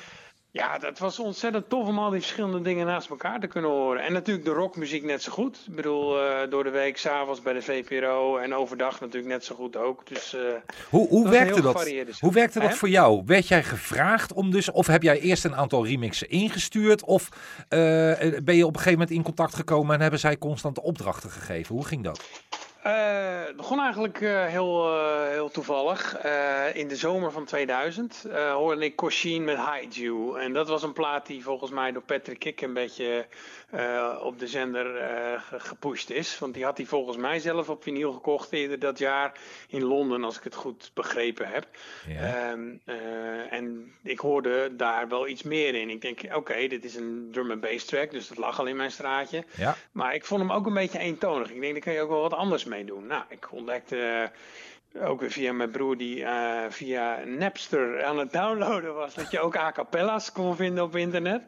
Ja, 0.51 0.77
dat 0.77 0.99
was 0.99 1.19
ontzettend 1.19 1.69
tof 1.69 1.87
om 1.87 1.99
al 1.99 2.09
die 2.09 2.19
verschillende 2.19 2.61
dingen 2.61 2.85
naast 2.85 3.09
elkaar 3.09 3.39
te 3.39 3.47
kunnen 3.47 3.71
horen. 3.71 4.03
En 4.03 4.13
natuurlijk 4.13 4.45
de 4.45 4.51
rockmuziek 4.51 5.03
net 5.03 5.21
zo 5.21 5.31
goed. 5.31 5.65
Ik 5.67 5.75
bedoel, 5.75 6.21
eh, 6.21 6.49
door 6.49 6.63
de 6.63 6.69
week, 6.69 6.97
s'avonds 6.97 7.41
bij 7.41 7.53
de 7.53 7.61
VPRO 7.61 8.37
en 8.37 8.55
overdag 8.55 8.99
natuurlijk 8.99 9.33
net 9.33 9.45
zo 9.45 9.55
goed 9.55 9.75
ook. 9.75 10.07
Dus 10.07 10.33
eh, 10.33 10.41
Hoe, 10.89 11.07
hoe 11.07 11.23
Dat 11.23 11.31
werkte 11.31 11.61
dat? 11.61 11.91
Hoe 12.19 12.33
werkte 12.33 12.59
dat 12.59 12.73
voor 12.73 12.89
jou? 12.89 13.23
Werd 13.25 13.47
jij 13.47 13.63
gevraagd 13.63 14.33
om 14.33 14.51
dus, 14.51 14.71
of 14.71 14.87
heb 14.87 15.03
jij 15.03 15.19
eerst 15.19 15.45
een 15.45 15.55
aantal 15.55 15.85
remixen 15.85 16.29
ingestuurd? 16.29 17.03
Of 17.03 17.29
eh, 17.67 17.79
ben 18.43 18.55
je 18.55 18.65
op 18.65 18.73
een 18.73 18.81
gegeven 18.81 18.91
moment 18.91 19.11
in 19.11 19.23
contact 19.23 19.55
gekomen 19.55 19.95
en 19.95 20.01
hebben 20.01 20.19
zij 20.19 20.37
constante 20.37 20.81
opdrachten 20.81 21.29
gegeven? 21.29 21.75
Hoe 21.75 21.85
ging 21.85 22.03
dat? 22.03 22.21
Eh, 22.83 23.45
het 23.45 23.55
begon 23.55 23.79
eigenlijk 23.79 24.21
eh, 24.21 24.45
heel, 24.45 24.93
eh, 24.99 25.27
heel 25.27 25.49
toevallig. 25.49 26.17
In 26.73 26.87
de 26.87 26.95
zomer 26.95 27.31
van 27.31 27.45
2000 27.45 28.25
eh, 28.31 28.53
hoorde 28.53 28.85
ik 28.85 28.95
Coshin 28.95 29.43
met 29.43 29.57
You. 29.95 30.39
En 30.39 30.53
dat 30.53 30.67
was 30.67 30.83
een 30.83 30.93
plaat 30.93 31.25
die 31.25 31.43
volgens 31.43 31.71
mij 31.71 31.91
door 31.91 32.01
Patrick 32.01 32.39
Kik 32.39 32.61
een 32.61 32.73
beetje 32.73 33.25
op 34.21 34.39
de 34.39 34.47
zender 34.47 34.85
ge- 35.39 35.59
gepusht 35.59 36.09
is. 36.09 36.39
Want 36.39 36.53
die 36.53 36.63
had 36.63 36.77
hij 36.77 36.85
volgens 36.85 37.17
mij 37.17 37.39
zelf 37.39 37.69
op 37.69 37.83
vinyl 37.83 38.11
gekocht 38.11 38.51
eerder 38.51 38.79
dat 38.79 38.97
jaar 38.99 39.31
in 39.67 39.83
Londen, 39.83 40.23
als 40.23 40.37
ik 40.37 40.43
het 40.43 40.55
goed 40.55 40.91
begrepen 40.93 41.47
heb. 41.47 41.67
Ja. 42.07 42.21
Ehm, 42.21 42.59
eh, 42.85 42.95
en 43.53 43.93
ik 44.03 44.19
hoorde 44.19 44.75
daar 44.75 45.07
wel 45.07 45.27
iets 45.27 45.43
meer 45.43 45.75
in. 45.75 45.89
Ik 45.89 46.01
denk, 46.01 46.19
oké, 46.35 46.67
dit 46.67 46.83
is 46.85 46.95
een 46.95 47.29
drum 47.31 47.51
and 47.51 47.61
bass 47.61 47.85
track, 47.85 48.11
dus 48.11 48.27
dat 48.27 48.37
lag 48.37 48.59
al 48.59 48.65
in 48.65 48.75
mijn 48.75 48.91
straatje. 48.91 49.43
Ja. 49.57 49.75
Maar 49.91 50.13
ik 50.15 50.25
vond 50.25 50.41
hem 50.41 50.51
ook 50.51 50.65
een 50.65 50.73
beetje 50.73 50.99
eentonig. 50.99 51.49
Ik 51.51 51.61
denk, 51.61 51.73
daar 51.73 51.81
kun 51.81 51.93
je 51.93 52.01
ook 52.01 52.09
wel 52.09 52.21
wat 52.21 52.33
anders 52.33 52.65
mee 52.69 52.85
doen. 52.85 53.07
Nou, 53.07 53.23
ik 53.29 53.51
ontdekte 53.51 54.29
eh, 54.91 55.09
ook 55.09 55.19
weer 55.19 55.31
via 55.31 55.53
mijn 55.53 55.71
broer 55.71 55.97
die 55.97 56.23
eh, 56.23 56.69
via 56.69 57.23
Napster 57.25 58.03
aan 58.03 58.17
het 58.17 58.31
downloaden 58.31 58.93
was, 58.93 59.13
dat 59.13 59.31
je 59.31 59.39
ook 59.39 59.57
a 59.57 59.71
cappella's 59.71 60.31
kon 60.31 60.55
vinden 60.55 60.83
op 60.83 60.95
internet. 60.95 61.41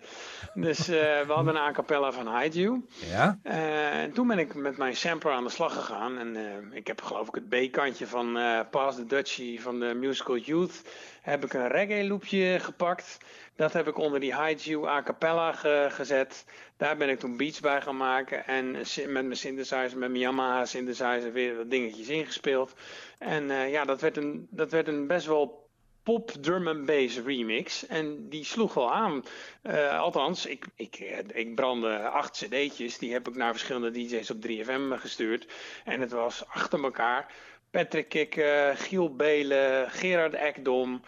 Dus 0.53 0.79
eh, 0.79 1.21
we 1.21 1.33
hadden 1.33 1.55
een 1.55 1.61
a 1.61 1.71
cappella 1.71 2.11
van 2.11 2.37
Hide 2.37 2.59
You. 2.59 2.85
Ja? 3.11 3.39
En 3.43 4.11
toen 4.11 4.27
ben 4.27 4.39
ik 4.39 4.55
met 4.55 4.77
mijn 4.77 4.95
sampler 4.95 5.33
aan 5.33 5.43
de 5.43 5.49
slag 5.49 5.73
gegaan. 5.73 6.17
En 6.17 6.37
ik 6.73 6.87
heb 6.87 7.01
geloof 7.01 7.27
ik 7.27 7.35
het 7.35 7.49
B-kantje 7.49 8.07
van 8.07 8.39
Pass 8.71 8.97
the 8.97 9.05
Dutchie 9.05 9.61
van 9.61 9.79
de 9.79 9.93
Musical 9.93 10.37
Youth. 10.37 10.81
Heb 11.21 11.45
ik 11.45 11.53
een 11.53 11.67
reggae 11.67 12.07
loopje 12.07 12.59
gepakt. 12.59 13.17
Dat 13.61 13.73
heb 13.73 13.87
ik 13.87 13.97
onder 13.97 14.19
die 14.19 14.33
You 14.55 14.87
a 14.87 15.03
cappella 15.03 15.51
ge- 15.53 15.87
gezet. 15.89 16.45
Daar 16.77 16.97
ben 16.97 17.09
ik 17.09 17.19
toen 17.19 17.37
beats 17.37 17.59
bij 17.59 17.81
gaan 17.81 17.97
maken. 17.97 18.47
En 18.47 18.71
met 18.71 19.07
mijn 19.07 19.35
synthesizer, 19.35 19.97
met 19.97 20.09
mijn 20.09 20.17
Yamaha 20.17 20.65
synthesizer 20.65 21.31
weer 21.31 21.57
wat 21.57 21.69
dingetjes 21.69 22.07
ingespeeld. 22.07 22.73
En 23.19 23.51
eh, 23.51 23.71
ja, 23.71 23.85
dat 23.85 24.01
werd, 24.01 24.17
een, 24.17 24.47
dat 24.49 24.71
werd 24.71 24.87
een 24.87 25.07
best 25.07 25.25
wel 25.25 25.69
pop 26.03 26.31
drum 26.31 26.67
and 26.67 26.85
bass 26.85 27.19
remix. 27.19 27.87
En 27.87 28.29
die 28.29 28.45
sloeg 28.45 28.73
wel 28.73 28.93
aan. 28.93 29.23
Eh, 29.61 29.99
althans, 29.99 30.45
ik, 30.45 30.65
ik, 30.75 30.95
eh, 30.95 31.17
ik 31.33 31.55
brandde 31.55 31.99
acht 31.99 32.37
cd'tjes. 32.37 32.97
Die 32.97 33.13
heb 33.13 33.27
ik 33.27 33.35
naar 33.35 33.51
verschillende 33.51 33.91
DJ's 33.91 34.29
op 34.29 34.41
3FM 34.41 34.99
gestuurd. 34.99 35.47
En 35.85 36.01
het 36.01 36.11
was 36.11 36.47
achter 36.47 36.83
elkaar. 36.83 37.33
Patrick 37.71 38.09
Kikke, 38.09 38.73
Giel 38.75 39.15
Belen, 39.15 39.91
Gerard 39.91 40.33
Ekdom, 40.33 41.01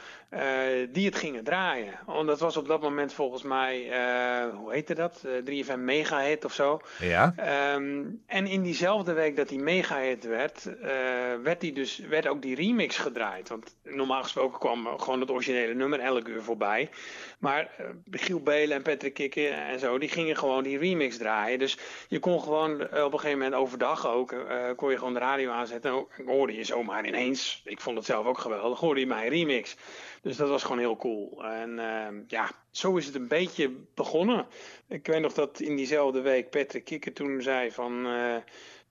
die 0.90 1.06
het 1.06 1.16
gingen 1.16 1.44
draaien. 1.44 2.00
Want 2.06 2.28
dat 2.28 2.40
was 2.40 2.58
op 2.58 2.68
dat 2.68 2.82
moment 2.82 3.14
volgens 3.14 3.44
mij, 3.44 3.90
eh, 3.92 4.56
hoe 4.56 4.72
heette 4.74 4.94
dat? 4.94 5.24
Eh, 5.26 5.32
3FM 5.44 5.84
Mega 5.84 6.20
Hit 6.20 6.46
of 6.46 6.54
zo. 6.54 6.82
Ja? 7.00 7.34
Ehm, 7.36 8.04
en 8.26 8.48
in 8.48 8.62
diezelfde 8.62 9.14
week 9.14 9.36
dat 9.36 9.50
die 9.50 9.60
mega 9.60 10.00
hit 10.00 10.24
werd, 10.24 10.66
eh, 10.82 10.90
werd, 11.44 11.62
die 11.62 11.74
dus, 11.74 11.98
werd 11.98 12.28
ook 12.28 12.42
die 12.42 12.56
remix 12.56 12.98
gedraaid. 12.98 13.50
Want 13.50 13.76
normaal 13.84 14.24
gesproken 14.24 14.60
kwam 14.60 15.00
gewoon 15.00 15.20
het 15.20 15.32
originele 15.32 15.74
nummer 15.74 16.00
elk 16.00 16.28
uur 16.28 16.42
voorbij. 16.42 16.90
Maar 17.44 17.70
eh, 17.78 17.86
Giel 18.12 18.40
Belen 18.40 18.78
en 18.78 18.82
Patrick 18.82 19.14
Kikke 19.14 19.48
en 19.48 19.80
zo, 19.80 19.98
die 19.98 20.10
gingen 20.10 20.38
gewoon 20.38 20.64
die 20.64 20.78
remix 20.78 21.18
draaien. 21.18 21.60
Dus 21.60 21.78
je 22.08 22.20
kon 22.20 22.42
gewoon 22.42 22.88
eh, 22.88 23.04
op 23.04 23.14
een 23.14 23.20
gegeven 23.20 23.40
moment 23.40 23.62
overdag 23.62 24.08
ook, 24.08 24.32
eh, 24.32 24.70
kon 24.76 24.92
je 24.92 24.98
gewoon 24.98 25.14
de 25.14 25.20
radio 25.20 25.52
aanzetten. 25.52 25.92
En 25.92 26.26
hoorde 26.26 26.54
je 26.54 26.64
zomaar 26.64 27.08
ineens, 27.08 27.62
ik 27.66 27.82
vond 27.82 27.98
het 27.98 28.06
zelf 28.06 28.26
ook 28.26 28.38
geweldig, 28.38 28.80
hoorde 28.80 29.00
je 29.00 29.08
mijn 29.08 29.30
remix. 29.30 29.76
Dus 30.24 30.38
dat 30.38 30.50
was 30.50 30.64
gewoon 30.64 30.80
heel 30.80 30.96
cool. 30.96 31.44
En 31.46 31.80
ehm, 31.80 32.16
ja, 32.28 32.52
zo 32.72 32.96
is 32.96 33.06
het 33.06 33.16
een 33.16 33.28
beetje 33.28 33.72
begonnen. 33.94 34.46
Ik 34.88 35.08
weet 35.08 35.22
nog 35.22 35.34
dat 35.34 35.60
in 35.60 35.76
diezelfde 35.76 36.22
week 36.22 36.50
Patrick 36.50 36.84
Kikker 36.84 37.14
toen 37.14 37.42
zei 37.42 37.72
van... 37.72 38.06
eh, 38.06 38.36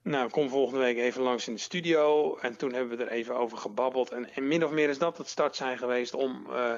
nou, 0.01 0.29
kom 0.29 0.49
volgende 0.49 0.79
week 0.79 0.97
even 0.97 1.21
langs 1.21 1.47
in 1.47 1.53
de 1.53 1.59
studio. 1.59 2.37
En 2.37 2.57
toen 2.57 2.73
hebben 2.73 2.97
we 2.97 3.03
er 3.03 3.11
even 3.11 3.35
over 3.35 3.57
gebabbeld. 3.57 4.11
En, 4.11 4.33
en 4.33 4.47
min 4.47 4.65
of 4.65 4.71
meer 4.71 4.89
is 4.89 4.97
dat 4.97 5.17
het 5.17 5.27
start 5.27 5.55
zijn 5.55 5.77
geweest 5.77 6.13
om 6.13 6.45
eh, 6.51 6.73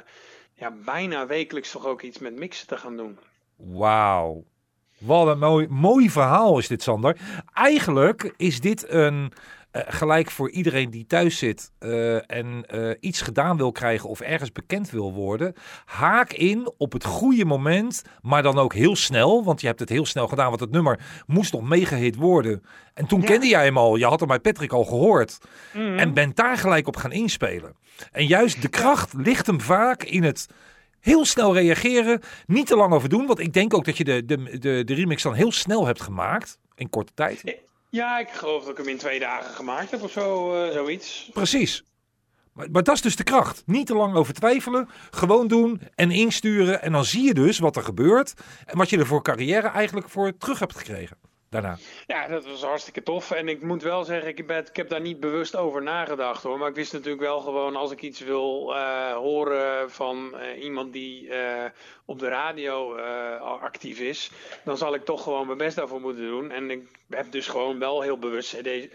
ja, 0.53 0.71
bijna 0.85 1.27
wekelijks 1.27 1.71
toch 1.71 1.85
ook 1.85 2.01
iets 2.01 2.19
met 2.19 2.35
mixen 2.35 2.67
te 2.67 2.77
gaan 2.77 2.97
doen. 2.97 3.19
Wauw. 3.55 4.43
Wat 4.97 5.27
een 5.27 5.39
mooi, 5.39 5.67
mooi 5.67 6.09
verhaal 6.09 6.57
is 6.57 6.67
dit, 6.67 6.83
Sander. 6.83 7.17
Eigenlijk 7.53 8.33
is 8.37 8.59
dit 8.59 8.89
een, 8.89 9.31
eh, 9.75 9.81
gelijk 9.87 10.31
voor 10.31 10.49
iedereen 10.49 10.89
die 10.89 11.05
thuis 11.05 11.37
zit 11.37 11.71
eh, 11.79 12.31
en 12.31 12.65
eh, 12.67 12.89
iets 12.99 13.21
gedaan 13.21 13.57
wil 13.57 13.71
krijgen 13.71 14.09
of 14.09 14.19
ergens 14.19 14.51
bekend 14.51 14.89
wil 14.89 15.13
worden. 15.13 15.53
Haak 15.85 16.33
in 16.33 16.71
op 16.77 16.91
het 16.93 17.05
goede 17.05 17.45
moment, 17.45 18.03
maar 18.21 18.43
dan 18.43 18.57
ook 18.57 18.73
heel 18.73 18.95
snel. 18.95 19.43
Want 19.43 19.61
je 19.61 19.67
hebt 19.67 19.79
het 19.79 19.89
heel 19.89 20.05
snel 20.05 20.27
gedaan, 20.27 20.49
want 20.49 20.59
het 20.59 20.71
nummer 20.71 20.99
moest 21.27 21.53
nog 21.53 21.61
megahit 21.61 22.15
worden. 22.15 22.63
En 22.93 23.05
toen 23.05 23.21
Ja. 23.21 23.25
kende 23.25 23.47
jij 23.47 23.63
hem 23.63 23.77
al. 23.77 23.95
Je 23.95 24.05
had 24.05 24.19
hem 24.19 24.27
bij 24.27 24.39
Patrick 24.39 24.71
al 24.71 24.83
gehoord. 24.85 25.37
En 25.73 26.13
bent 26.13 26.35
daar 26.35 26.57
gelijk 26.57 26.87
op 26.87 26.95
gaan 26.95 27.11
inspelen. 27.11 27.75
En 28.11 28.25
juist 28.25 28.61
de 28.61 28.67
kracht 28.67 29.13
ligt 29.13 29.47
hem 29.47 29.61
vaak 29.61 30.03
in 30.03 30.23
het 30.23 30.47
heel 30.99 31.25
snel 31.25 31.53
reageren. 31.53 32.21
Niet 32.45 32.67
te 32.67 32.75
lang 32.75 32.93
over 32.93 33.09
doen. 33.09 33.25
Want 33.25 33.39
ik 33.39 33.53
denk 33.53 33.73
ook 33.73 33.85
dat 33.85 33.97
je 33.97 34.03
de, 34.03 34.25
de, 34.25 34.59
de, 34.59 34.83
de 34.83 34.93
remix 34.93 35.23
dan 35.23 35.33
heel 35.33 35.51
snel 35.51 35.85
hebt 35.85 36.01
gemaakt. 36.01 36.57
In 36.75 36.89
korte 36.89 37.11
tijd. 37.13 37.64
Ja, 37.95 38.19
ik 38.19 38.29
geloof 38.29 38.61
dat 38.61 38.71
ik 38.71 38.77
hem 38.77 38.87
in 38.87 38.97
twee 38.97 39.19
dagen 39.19 39.53
gemaakt 39.53 39.91
heb 39.91 40.01
of 40.01 40.11
zo, 40.11 40.53
eh, 40.53 40.71
zoiets. 40.71 41.29
Precies. 41.33 41.83
Maar, 42.53 42.71
maar 42.71 42.83
dat 42.83 42.95
is 42.95 43.01
dus 43.01 43.15
de 43.15 43.23
kracht. 43.23 43.63
Niet 43.65 43.87
te 43.87 43.95
lang 43.95 44.15
over 44.15 44.33
twijfelen. 44.33 44.89
Gewoon 45.11 45.47
doen 45.47 45.81
en 45.95 46.11
insturen. 46.11 46.81
En 46.81 46.91
dan 46.91 47.05
zie 47.05 47.23
je 47.23 47.33
dus 47.33 47.59
wat 47.59 47.75
er 47.75 47.83
gebeurt. 47.83 48.33
En 48.65 48.77
wat 48.77 48.89
je 48.89 48.97
er 48.97 49.05
voor 49.05 49.23
carrière 49.23 49.67
eigenlijk 49.67 50.09
voor 50.09 50.37
terug 50.37 50.59
hebt 50.59 50.77
gekregen 50.77 51.17
daarna. 51.49 51.77
Ja, 52.07 52.27
dat 52.27 52.45
was 52.45 52.63
hartstikke 52.63 53.03
tof. 53.03 53.31
En 53.31 53.47
ik 53.47 53.63
moet 53.63 53.83
wel 53.83 54.03
zeggen, 54.03 54.37
ik, 54.37 54.47
ben, 54.47 54.65
ik 54.65 54.75
heb 54.75 54.89
daar 54.89 55.01
niet 55.01 55.19
bewust 55.19 55.55
over 55.55 55.83
nagedacht 55.83 56.43
hoor. 56.43 56.57
Maar 56.57 56.69
ik 56.69 56.75
wist 56.75 56.93
natuurlijk 56.93 57.21
wel 57.21 57.39
gewoon, 57.39 57.75
als 57.75 57.91
ik 57.91 58.01
iets 58.01 58.19
wil 58.19 58.73
uh, 58.75 59.13
horen 59.13 59.91
van 59.91 60.31
uh, 60.33 60.63
iemand 60.63 60.93
die 60.93 61.27
uh, 61.27 61.63
op 62.05 62.19
de 62.19 62.27
radio 62.27 62.95
actief 63.61 63.99
is, 63.99 64.31
dan 64.63 64.77
zal 64.77 64.93
ik 64.93 65.05
toch 65.05 65.23
gewoon 65.23 65.45
mijn 65.45 65.57
best 65.57 65.75
daarvoor 65.75 66.01
moeten 66.01 66.27
doen. 66.27 66.51
En 66.51 66.71
ik 66.71 66.87
heb 67.09 67.31
dus 67.31 67.47
gewoon 67.47 67.79
wel 67.79 68.01
heel 68.01 68.17
bewust 68.17 68.55
CD, 68.55 68.89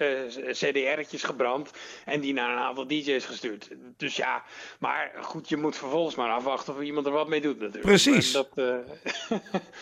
CDR'tjes 0.51 1.23
gebrand 1.23 1.71
en 2.05 2.21
die 2.21 2.33
naar 2.33 2.51
een 2.51 2.63
aantal 2.63 2.87
DJ's 2.87 3.25
gestuurd. 3.25 3.71
Dus 3.97 4.17
ja, 4.17 4.43
maar 4.79 5.13
goed, 5.21 5.49
je 5.49 5.57
moet 5.57 5.77
vervolgens 5.77 6.15
maar 6.15 6.31
afwachten 6.31 6.75
of 6.75 6.81
iemand 6.81 7.07
er 7.07 7.13
wat 7.13 7.29
mee 7.29 7.41
doet 7.41 7.59
natuurlijk. 7.59 7.85
Precies. 7.85 8.33
Dat, 8.33 8.49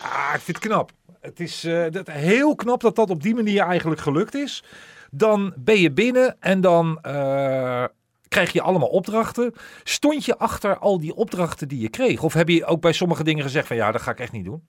ah, 0.01 0.31
ik 0.35 0.41
vind 0.41 0.57
het 0.57 0.59
knap. 0.59 0.91
Het 1.21 1.39
is 1.39 1.61
dat, 1.91 2.07
heel 2.07 2.55
knap 2.55 2.81
dat 2.81 2.95
dat 2.95 3.09
op 3.09 3.21
die 3.21 3.35
manier 3.35 3.61
eigenlijk 3.61 4.01
gelukt 4.01 4.35
is. 4.35 4.63
Dan 5.11 5.53
ben 5.57 5.79
je 5.79 5.91
binnen 5.91 6.35
en 6.39 6.61
dan 6.61 6.99
uh, 7.05 7.85
krijg 8.29 8.53
je 8.53 8.61
allemaal 8.61 8.89
opdrachten. 8.89 9.53
Stond 9.83 10.25
je 10.25 10.37
achter 10.37 10.77
al 10.77 10.99
die 10.99 11.15
opdrachten 11.15 11.67
die 11.67 11.79
je 11.79 11.89
kreeg? 11.89 12.23
Of 12.23 12.33
heb 12.33 12.49
je 12.49 12.65
ook 12.65 12.81
bij 12.81 12.93
sommige 12.93 13.23
dingen 13.23 13.43
gezegd 13.43 13.67
van 13.67 13.75
ja, 13.75 13.91
dat 13.91 14.01
ga 14.01 14.11
ik 14.11 14.19
echt 14.19 14.31
niet 14.31 14.45
doen? 14.45 14.67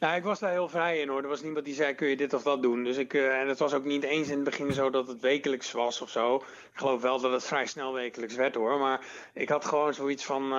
Nou, 0.00 0.16
ik 0.16 0.22
was 0.22 0.38
daar 0.38 0.50
heel 0.50 0.68
vrij 0.68 1.00
in 1.00 1.08
hoor. 1.08 1.22
Er 1.22 1.28
was 1.28 1.42
niemand 1.42 1.64
die 1.64 1.74
zei: 1.74 1.94
kun 1.94 2.08
je 2.08 2.16
dit 2.16 2.34
of 2.34 2.42
dat 2.42 2.62
doen? 2.62 2.84
Dus 2.84 2.96
ik, 2.96 3.12
uh, 3.12 3.40
en 3.40 3.48
het 3.48 3.58
was 3.58 3.74
ook 3.74 3.84
niet 3.84 4.02
eens 4.02 4.28
in 4.28 4.34
het 4.34 4.44
begin 4.44 4.72
zo 4.72 4.90
dat 4.90 5.08
het 5.08 5.20
wekelijks 5.20 5.72
was 5.72 6.00
of 6.00 6.10
zo. 6.10 6.36
Ik 6.36 6.42
geloof 6.78 7.02
wel 7.02 7.20
dat 7.20 7.32
het 7.32 7.44
vrij 7.44 7.66
snel 7.66 7.92
wekelijks 7.92 8.34
werd 8.34 8.54
hoor. 8.54 8.78
Maar 8.78 9.00
ik 9.32 9.48
had 9.48 9.64
gewoon 9.64 9.94
zoiets 9.94 10.24
van: 10.24 10.42
uh, 10.42 10.58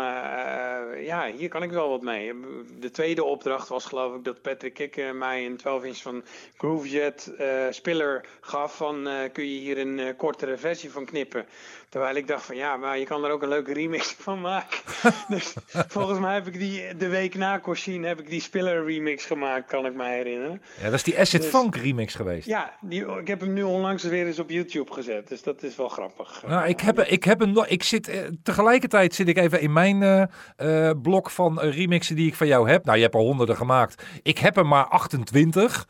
ja, 1.06 1.32
hier 1.38 1.50
kan 1.50 1.64
ik 1.64 1.72
wel 1.72 1.90
wat 1.90 2.02
mee. 2.02 2.34
De 2.80 2.92
tweede 2.92 3.24
opdracht 3.24 3.68
was 3.68 3.86
geloof 3.86 4.16
ik 4.16 4.24
dat 4.24 4.42
Patrick 4.42 4.74
Kikke 4.74 5.12
mij 5.14 5.46
een 5.46 5.58
12 5.58 5.84
inch 5.84 6.02
van 6.02 6.24
Groovejet 6.58 7.32
spiller 7.70 8.26
gaf. 8.42 8.76
Van 8.76 9.10
kun 9.32 9.44
je 9.44 9.60
hier 9.60 9.78
een 9.78 10.16
kortere 10.16 10.58
versie 10.58 10.92
van 10.92 11.06
knippen? 11.06 11.46
Terwijl 11.90 12.16
ik 12.16 12.28
dacht 12.28 12.46
van 12.46 12.56
ja, 12.56 12.78
maar 12.78 12.98
je 12.98 13.06
kan 13.06 13.26
er 13.26 13.32
ook 13.32 13.42
een 13.42 13.50
leuke 13.50 13.74
remix 13.74 14.16
van 14.20 14.42
maken. 14.42 14.78
dus 15.28 15.54
volgens 15.88 16.20
mij 16.20 16.34
heb 16.34 16.48
ik 16.48 16.60
die 16.60 16.96
de 16.96 17.08
week 17.08 17.36
na 17.36 17.60
Coshin 17.60 18.04
heb 18.04 18.20
ik 18.20 18.30
die 18.30 18.42
Spiller 18.42 18.86
remix 18.86 19.26
gemaakt, 19.26 19.68
kan 19.68 19.86
ik 19.86 19.94
me 19.94 20.06
herinneren. 20.08 20.62
Ja, 20.78 20.84
dat 20.84 20.94
is 20.94 21.04
die 21.04 21.20
Acid 21.20 21.42
dus, 21.42 21.50
Funk 21.50 21.76
remix 21.76 22.16
geweest. 22.16 22.48
Ja, 22.48 22.74
die, 22.82 23.06
ik 23.06 23.28
heb 23.28 23.40
hem 23.40 23.54
nu 23.54 23.64
onlangs 23.64 24.04
weer 24.04 24.26
eens 24.28 24.40
op 24.40 24.50
YouTube 24.50 24.94
gezet, 24.94 25.28
dus 25.28 25.44
dat 25.44 25.64
is 25.64 25.76
wel 25.76 25.90
grappig. 25.90 26.44
Nou, 26.48 26.68
ik 26.68 26.80
heb, 26.80 27.00
ik 27.00 27.24
heb 27.24 27.40
hem 27.40 27.52
nog, 27.52 27.68
ik 27.68 27.84
zit, 27.84 28.08
eh, 28.08 28.20
tegelijkertijd 28.44 29.16
zit 29.16 29.28
ik 29.28 29.38
even 29.38 29.62
in 29.62 29.74
mijn 29.74 30.02
uh, 30.02 30.24
uh, 30.58 30.92
blok 31.02 31.30
van 31.30 31.60
remixen 31.60 32.16
die 32.16 32.28
ik 32.28 32.36
van 32.36 32.48
jou 32.48 32.70
heb. 32.70 32.86
Nou, 32.86 32.98
je 32.98 33.04
hebt 33.04 33.16
er 33.16 33.22
honderden 33.22 33.56
gemaakt. 33.58 34.04
Ik 34.24 34.38
heb 34.38 34.58
er 34.58 34.66
maar 34.66 34.86
28. 34.86 35.88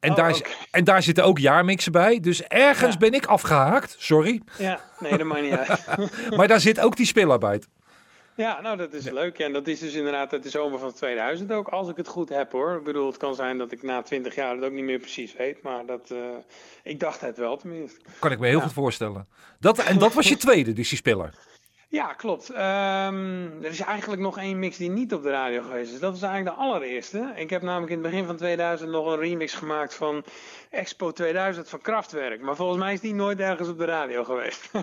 En, 0.00 0.10
Oh, 0.10 0.16
daar, 0.16 0.40
en 0.70 0.84
daar 0.84 1.02
zitten 1.02 1.24
ook 1.24 1.38
jaarmixen 1.38 1.92
bij. 1.92 2.20
Dus 2.20 2.42
ergens 2.42 2.92
Ja. 2.92 2.98
ben 2.98 3.12
ik 3.12 3.26
afgehaakt. 3.26 3.96
Sorry. 3.98 4.42
Ja, 4.58 4.80
nee, 5.00 5.16
dat 5.16 5.26
maakt 5.26 5.42
niet 5.42 5.52
uit. 5.52 5.86
Maar 6.36 6.48
daar 6.48 6.60
zit 6.60 6.80
ook 6.80 6.96
die 6.96 7.06
speelarbeid. 7.06 7.68
Ja, 8.38 8.60
nou 8.60 8.76
dat 8.76 8.92
is 8.92 9.10
leuk. 9.10 9.36
Ja, 9.36 9.44
en 9.44 9.52
dat 9.52 9.66
is 9.66 9.78
dus 9.78 9.94
inderdaad 9.94 10.32
uit 10.32 10.42
de 10.42 10.50
zomer 10.50 10.78
van 10.78 10.92
2000 10.92 11.52
ook, 11.52 11.68
als 11.68 11.88
ik 11.88 11.96
het 11.96 12.08
goed 12.08 12.28
heb 12.28 12.52
hoor. 12.52 12.76
Ik 12.76 12.84
bedoel, 12.84 13.06
het 13.06 13.16
kan 13.16 13.34
zijn 13.34 13.58
dat 13.58 13.72
ik 13.72 13.82
na 13.82 14.02
20 14.02 14.34
jaar 14.34 14.54
het 14.54 14.64
ook 14.64 14.72
niet 14.72 14.84
meer 14.84 14.98
precies 14.98 15.36
weet, 15.36 15.62
maar 15.62 15.86
dat, 15.86 16.10
eh, 16.10 16.18
ik 16.82 17.00
dacht 17.00 17.20
het 17.20 17.36
wel 17.36 17.56
tenminste. 17.56 18.00
Kan 18.18 18.32
ik 18.32 18.38
me 18.38 18.46
heel 18.46 18.60
goed 18.60 18.72
voorstellen. 18.72 19.28
Dat, 19.60 19.78
en 19.78 19.98
dat 19.98 20.14
was 20.14 20.28
je 20.28 20.36
tweede, 20.36 20.72
dus 20.72 20.88
die 20.88 20.98
spiller. 20.98 21.34
Ja, 21.90 22.12
klopt. 22.12 22.50
Ehm, 22.50 23.46
er 23.62 23.70
is 23.70 23.80
eigenlijk 23.80 24.22
nog 24.22 24.38
één 24.38 24.58
mix 24.58 24.76
die 24.76 24.90
niet 24.90 25.14
op 25.14 25.22
de 25.22 25.30
radio 25.30 25.62
geweest 25.62 25.92
is. 25.92 26.00
Dat 26.00 26.12
was 26.12 26.22
eigenlijk 26.22 26.56
de 26.56 26.62
allereerste. 26.62 27.32
Ik 27.36 27.50
heb 27.50 27.62
namelijk 27.62 27.92
in 27.92 27.98
het 28.02 28.10
begin 28.10 28.26
van 28.26 28.36
2000 28.36 28.90
nog 28.90 29.06
een 29.06 29.18
remix 29.18 29.54
gemaakt 29.54 29.94
van 29.94 30.24
Expo 30.70 31.12
2000 31.12 31.68
van 31.68 31.80
Kraftwerk. 31.80 32.40
Maar 32.40 32.56
volgens 32.56 32.78
mij 32.78 32.92
is 32.92 33.00
die 33.00 33.14
nooit 33.14 33.40
ergens 33.40 33.68
op 33.68 33.78
de 33.78 33.84
radio 33.84 34.24
geweest. 34.24 34.70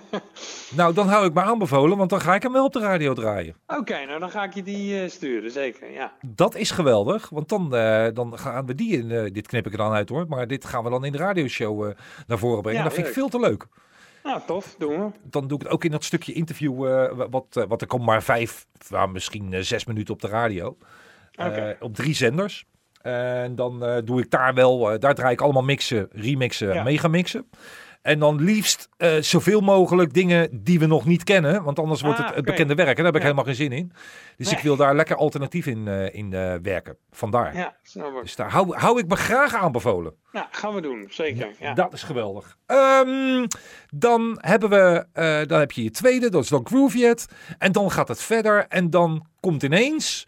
Nou, 0.76 0.94
dan 0.94 1.08
hou 1.08 1.26
ik 1.26 1.34
me 1.34 1.42
aanbevolen, 1.42 1.98
want 1.98 2.10
dan 2.10 2.22
ga 2.22 2.36
ik 2.36 2.44
hem 2.44 2.52
wel 2.52 2.66
op 2.66 2.74
de 2.74 2.80
radio 2.80 3.14
draaien. 3.14 3.56
Oké, 3.68 4.06
nou 4.06 4.20
dan 4.20 4.30
ga 4.30 4.44
ik 4.44 4.54
je 4.54 4.64
die 4.64 5.02
eh, 5.02 5.10
sturen, 5.10 5.52
zeker. 5.52 5.92
Ja. 5.92 6.14
Dat 6.26 6.56
is 6.56 6.72
geweldig, 6.72 7.30
want 7.30 7.50
dan, 7.50 7.76
eh, 7.76 8.08
dan 8.14 8.40
gaan 8.40 8.66
we 8.66 8.76
die 8.76 8.98
in. 8.98 9.12
eh, 9.12 9.34
dit 9.34 9.48
knip 9.48 9.66
ik 9.66 9.72
er 9.72 9.78
dan 9.78 9.94
uit 9.94 10.10
hoor, 10.10 10.26
maar 10.28 10.48
dit 10.48 10.66
gaan 10.66 10.84
we 10.84 10.90
dan 10.90 11.06
in 11.06 11.12
de 11.12 11.18
radioshow 11.18 11.92
naar 12.28 12.38
voren 12.38 12.62
brengen. 12.62 12.80
Ja, 12.80 12.86
dat 12.86 12.94
vind 12.96 13.08
ik 13.08 13.14
veel 13.14 13.30
te 13.30 13.40
leuk. 13.40 13.68
Nou, 14.26 14.42
tof, 14.46 14.76
doen 14.78 14.90
we. 15.06 15.12
Dan 15.24 15.48
doe 15.48 15.58
ik 15.58 15.64
het 15.64 15.74
ook 15.74 15.84
in 15.84 15.92
dat 15.92 16.04
stukje 16.04 16.34
interview, 16.34 16.88
eh, 16.88 17.26
wat, 17.30 17.46
eh, 17.52 17.64
wat 17.68 17.82
er 17.82 17.88
komt 17.88 18.06
maar 18.06 18.24
vijf, 18.24 18.66
nou, 18.90 19.12
misschien 19.12 19.54
eh, 19.54 19.62
zes 19.62 19.86
minuten 19.86 20.14
op 20.14 20.22
de 20.22 20.28
radio. 20.28 20.78
Oké. 21.36 21.78
op 21.80 21.96
drie 21.96 22.14
zenders. 22.14 22.66
En 23.02 23.56
dan 23.56 24.02
doe 24.06 24.22
ik 24.22 24.32
daar 24.32 24.54
wel, 24.54 25.00
daar 25.00 25.16
draai 25.16 25.34
ik 25.34 25.42
allemaal 25.42 25.64
mixen, 25.64 26.08
remixen, 26.12 26.74
Ja. 26.74 26.84
megamixen. 26.84 27.50
En 28.06 28.20
dan 28.20 28.42
liefst 28.42 28.90
eh, 28.98 29.16
zoveel 29.20 29.62
mogelijk 29.62 30.14
dingen 30.14 30.64
die 30.64 30.80
we 30.80 30.86
nog 30.86 31.06
niet 31.06 31.24
kennen. 31.24 31.64
Want 31.64 31.80
anders 31.80 32.02
wordt 32.02 32.20
Ah, 32.20 32.26
het, 32.26 32.36
het 32.36 32.44
oké. 32.44 32.52
bekende 32.52 32.76
werk. 32.76 32.90
En 32.90 33.04
daar 33.04 33.06
heb 33.06 33.16
ik 33.16 33.22
Ja. 33.22 33.28
helemaal 33.28 33.46
geen 33.46 33.56
zin 33.70 33.72
in. 33.72 33.92
Dus 34.38 34.48
Nee. 34.48 34.56
ik 34.58 34.64
wil 34.64 34.76
daar 34.76 34.96
lekker 34.96 35.16
alternatief 35.16 35.66
in, 35.66 35.88
eh, 35.88 36.14
in 36.16 36.34
eh, 36.34 36.54
werken. 36.62 36.98
Vandaar. 37.12 37.56
Ja, 37.56 37.76
snap 37.84 38.16
ik. 38.16 38.22
Dus 38.22 38.36
daar 38.36 38.52
hou, 38.52 38.76
hou 38.78 39.00
ik 39.00 39.08
me 39.08 39.16
graag 39.16 39.54
aanbevolen. 39.56 40.14
Nou, 40.32 40.46
gaan 40.52 40.74
we 40.74 40.82
doen, 40.82 41.08
zeker. 41.10 41.50
Ja. 41.60 41.74
Dat 41.74 41.94
is 41.94 42.04
geweldig. 42.04 42.58
Ehm, 42.66 43.46
dan 43.90 44.38
hebben 44.42 44.70
we, 44.70 45.06
dan 45.48 45.60
heb 45.60 45.72
je 45.72 45.84
je 45.84 45.92
tweede, 45.92 46.30
dat 46.30 46.44
is 46.44 46.50
dan 46.50 46.66
Groovejet. 46.68 47.28
En 47.58 47.72
dan 47.72 47.92
gaat 47.92 48.08
het 48.08 48.22
verder 48.22 48.66
en 48.68 48.90
dan 48.90 49.28
komt 49.40 49.64
ineens, 49.64 50.28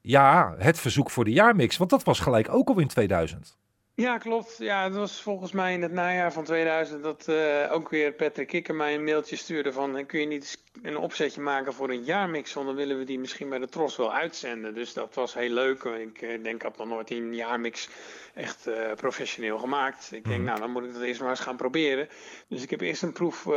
ja, 0.00 0.54
het 0.58 0.78
verzoek 0.78 1.10
voor 1.10 1.24
de 1.24 1.32
jaarmix. 1.32 1.76
Want 1.76 1.90
dat 1.90 2.02
was 2.04 2.20
gelijk 2.20 2.48
ook 2.54 2.68
al 2.68 2.78
in 2.78 2.88
2000. 2.88 3.56
Ja, 3.96 4.18
klopt. 4.18 4.56
Ja, 4.58 4.84
het 4.84 4.94
was 4.94 5.22
volgens 5.22 5.52
mij 5.52 5.72
in 5.72 5.82
het 5.82 5.92
najaar 5.92 6.32
van 6.32 6.44
2000 6.44 7.02
dat 7.02 7.28
eh, 7.28 7.72
ook 7.72 7.88
weer 7.88 8.12
Patrick 8.12 8.46
Kikker 8.48 8.74
mij 8.74 8.94
een 8.94 9.04
mailtje 9.04 9.36
stuurde 9.36 9.72
van 9.72 9.96
eh, 9.96 10.06
kun 10.06 10.20
je 10.20 10.26
niet 10.26 10.62
een 10.82 10.96
opzetje 10.96 11.40
maken 11.40 11.72
voor 11.72 11.90
een 11.90 12.04
jaarmix, 12.04 12.52
want 12.52 12.66
dan 12.66 12.76
willen 12.76 12.98
we 12.98 13.04
die 13.04 13.18
misschien 13.18 13.48
bij 13.48 13.58
de 13.58 13.68
Tros 13.68 13.96
wel 13.96 14.12
uitzenden. 14.12 14.74
Dus 14.74 14.92
dat 14.92 15.14
was 15.14 15.34
heel 15.34 15.50
leuk. 15.50 15.82
Ik 15.84 16.22
eh, 16.22 16.42
denk, 16.42 16.54
ik 16.54 16.62
had 16.62 16.76
nog 16.76 16.88
nooit 16.88 17.10
een 17.10 17.34
jaarmix 17.34 17.88
echt 18.34 18.68
professioneel 18.96 19.58
gemaakt. 19.58 20.12
Ik 20.12 20.24
denk, 20.24 20.36
Mhm. 20.36 20.44
nou, 20.44 20.60
dan 20.60 20.70
moet 20.70 20.84
ik 20.84 20.92
dat 20.92 21.02
eerst 21.02 21.20
maar 21.20 21.30
eens 21.30 21.40
gaan 21.40 21.56
proberen. 21.56 22.08
Dus 22.48 22.62
ik 22.62 22.70
heb 22.70 22.80
eerst 22.80 23.02
een 23.02 23.12
proef, 23.12 23.48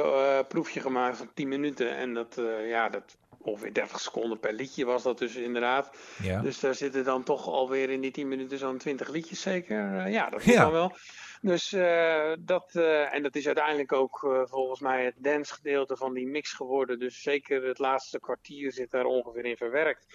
proefje 0.48 0.80
gemaakt 0.80 1.18
van 1.18 1.30
10 1.34 1.48
minuten 1.48 1.96
en 1.96 2.14
dat, 2.14 2.42
ja, 2.68 2.90
dat 2.90 3.18
ongeveer 3.48 3.74
30 3.74 4.00
seconden 4.00 4.40
per 4.40 4.54
liedje 4.54 4.86
was 4.86 5.04
dat 5.04 5.18
dus 5.18 5.36
inderdaad. 5.36 5.90
Ja. 6.24 6.42
Dus 6.42 6.60
daar 6.60 6.76
zitten 6.76 7.04
dan 7.04 7.24
toch 7.24 7.48
alweer 7.48 7.90
in 7.90 8.02
die 8.02 8.12
10 8.12 8.28
minuten 8.28 8.58
zo'n 8.58 8.78
20 8.78 9.10
liedjes 9.10 9.42
zeker. 9.42 9.98
Eh, 9.98 10.12
ja, 10.28 10.34
dat 10.38 10.46
is 10.46 10.54
Ja. 10.54 10.62
dan 10.62 10.72
wel. 10.72 10.92
Dus 11.42 11.74
eh, 11.74 12.34
dat, 12.40 12.76
eh, 12.76 13.14
en 13.14 13.24
dat 13.24 13.36
is 13.36 13.46
uiteindelijk 13.46 13.92
ook 13.92 14.24
eh, 14.24 14.42
volgens 14.46 14.80
mij 14.80 15.06
het 15.06 15.16
dance 15.18 15.54
gedeelte 15.54 15.98
van 15.98 16.14
die 16.14 16.28
mix 16.28 16.54
geworden. 16.54 17.00
Dus 17.00 17.22
zeker 17.22 17.64
het 17.64 17.80
laatste 17.80 18.20
kwartier 18.20 18.72
zit 18.72 18.92
daar 18.92 19.06
ongeveer 19.06 19.46
in 19.46 19.58
verwerkt. 19.58 20.06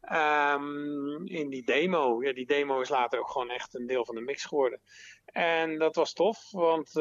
Ehm, 0.00 1.26
in 1.26 1.48
die 1.48 1.64
demo. 1.64 2.22
Ja, 2.22 2.32
die 2.32 2.46
demo 2.46 2.80
is 2.80 2.88
later 2.88 3.18
ook 3.18 3.30
gewoon 3.30 3.50
echt 3.50 3.74
een 3.74 3.86
deel 3.86 4.04
van 4.04 4.14
de 4.14 4.20
mix 4.20 4.44
geworden. 4.44 4.80
En 5.24 5.78
dat 5.78 5.96
was 5.96 6.12
tof, 6.12 6.50
want 6.50 6.92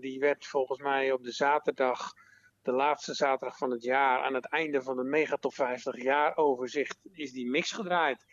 die 0.00 0.18
werd 0.18 0.46
volgens 0.46 0.80
mij 0.80 1.12
op 1.12 1.22
de 1.22 1.32
zaterdag, 1.32 2.12
de 2.62 2.72
laatste 2.72 3.14
zaterdag 3.14 3.56
van 3.56 3.70
het 3.70 3.82
jaar, 3.82 4.22
aan 4.22 4.34
het 4.34 4.48
einde 4.48 4.82
van 4.82 4.96
de 4.96 5.04
Megatop 5.04 5.54
50 5.54 6.02
jaar 6.02 6.36
overzicht, 6.36 6.98
is 7.12 7.32
die 7.32 7.50
mix 7.50 7.72
gedraaid. 7.72 8.24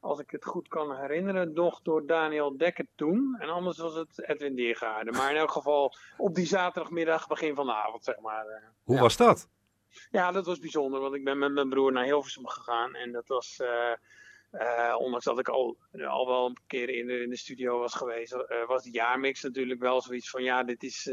Als 0.00 0.18
ik 0.20 0.30
het 0.30 0.44
goed 0.44 0.68
kan 0.68 0.96
herinneren, 0.96 1.52
nog 1.52 1.82
door 1.82 2.06
Daniel 2.06 2.56
Dekker 2.56 2.86
toen. 2.94 3.36
En 3.38 3.48
anders 3.48 3.78
was 3.78 3.94
het 3.94 4.28
Edwin 4.28 4.54
Diergaarde. 4.54 5.10
Maar 5.12 5.30
in 5.30 5.36
elk 5.36 5.50
geval 5.50 5.94
op 6.16 6.34
die 6.34 6.46
zaterdagmiddag, 6.46 7.26
begin 7.26 7.54
van 7.54 7.66
de 7.66 7.74
avond, 7.74 8.04
zeg 8.04 8.18
maar. 8.20 8.46
eh. 8.46 8.62
Hoe 8.84 8.94
Ja. 8.94 9.00
was 9.00 9.16
dat? 9.16 9.48
Ja, 10.10 10.32
dat 10.32 10.46
was 10.46 10.58
bijzonder, 10.58 11.00
want 11.00 11.14
ik 11.14 11.24
ben 11.24 11.38
met 11.38 11.52
mijn 11.52 11.68
broer 11.68 11.92
naar 11.92 12.04
Hilversum 12.04 12.46
gegaan. 12.48 12.94
En 12.94 13.12
dat 13.12 13.26
was, 13.28 13.60
eh, 13.60 13.92
eh, 14.50 14.94
ondanks 14.98 15.24
dat 15.24 15.38
ik 15.38 15.48
al, 15.48 15.76
al 16.08 16.26
wel 16.26 16.46
een 16.46 16.56
keer 16.66 16.88
in 16.88 17.06
de, 17.06 17.22
in 17.22 17.30
de 17.30 17.36
studio 17.36 17.78
was 17.78 17.94
geweest, 17.94 18.36
was 18.66 18.82
die 18.82 18.92
jaarmix 18.92 19.42
natuurlijk 19.42 19.80
wel 19.80 20.00
zoiets 20.02 20.30
van, 20.30 20.42
ja, 20.42 20.62
dit 20.62 20.82
is 20.82 21.10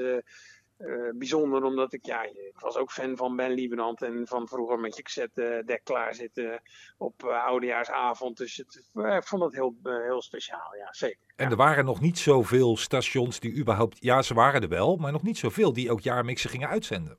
eh, 0.77 0.93
eh, 1.07 1.13
bijzonder. 1.15 1.63
Omdat 1.63 1.93
ik, 1.93 2.05
ja, 2.05 2.23
ik 2.23 2.59
was 2.59 2.75
ook 2.77 2.91
fan 2.91 3.17
van 3.17 3.35
Ben 3.35 3.51
Liebenand 3.51 4.01
en 4.01 4.27
van 4.27 4.47
vroeger 4.47 4.79
met 4.79 4.95
je 4.95 5.01
cassette 5.03 5.61
dek 5.65 5.81
klaarzitten 5.83 6.61
op 6.97 7.23
eh, 7.23 7.45
oudejaarsavond. 7.45 8.37
Dus 8.37 8.55
het, 8.57 8.83
eh, 8.93 9.15
ik 9.15 9.23
vond 9.27 9.41
dat 9.41 9.53
heel, 9.53 9.75
eh, 9.83 9.93
heel 10.03 10.21
speciaal, 10.21 10.75
ja, 10.75 10.87
zeker. 10.91 11.19
En 11.35 11.45
Ja. 11.45 11.51
er 11.51 11.57
waren 11.57 11.85
nog 11.85 12.01
niet 12.01 12.19
zoveel 12.19 12.77
stations 12.77 13.39
die 13.39 13.55
überhaupt, 13.57 13.97
ja 13.99 14.21
ze 14.21 14.33
waren 14.33 14.61
er 14.61 14.69
wel, 14.69 14.95
maar 14.95 15.11
nog 15.11 15.23
niet 15.23 15.37
zoveel 15.37 15.73
die 15.73 15.91
ook 15.91 15.99
jaarmixen 16.01 16.49
gingen 16.49 16.69
uitzenden. 16.69 17.17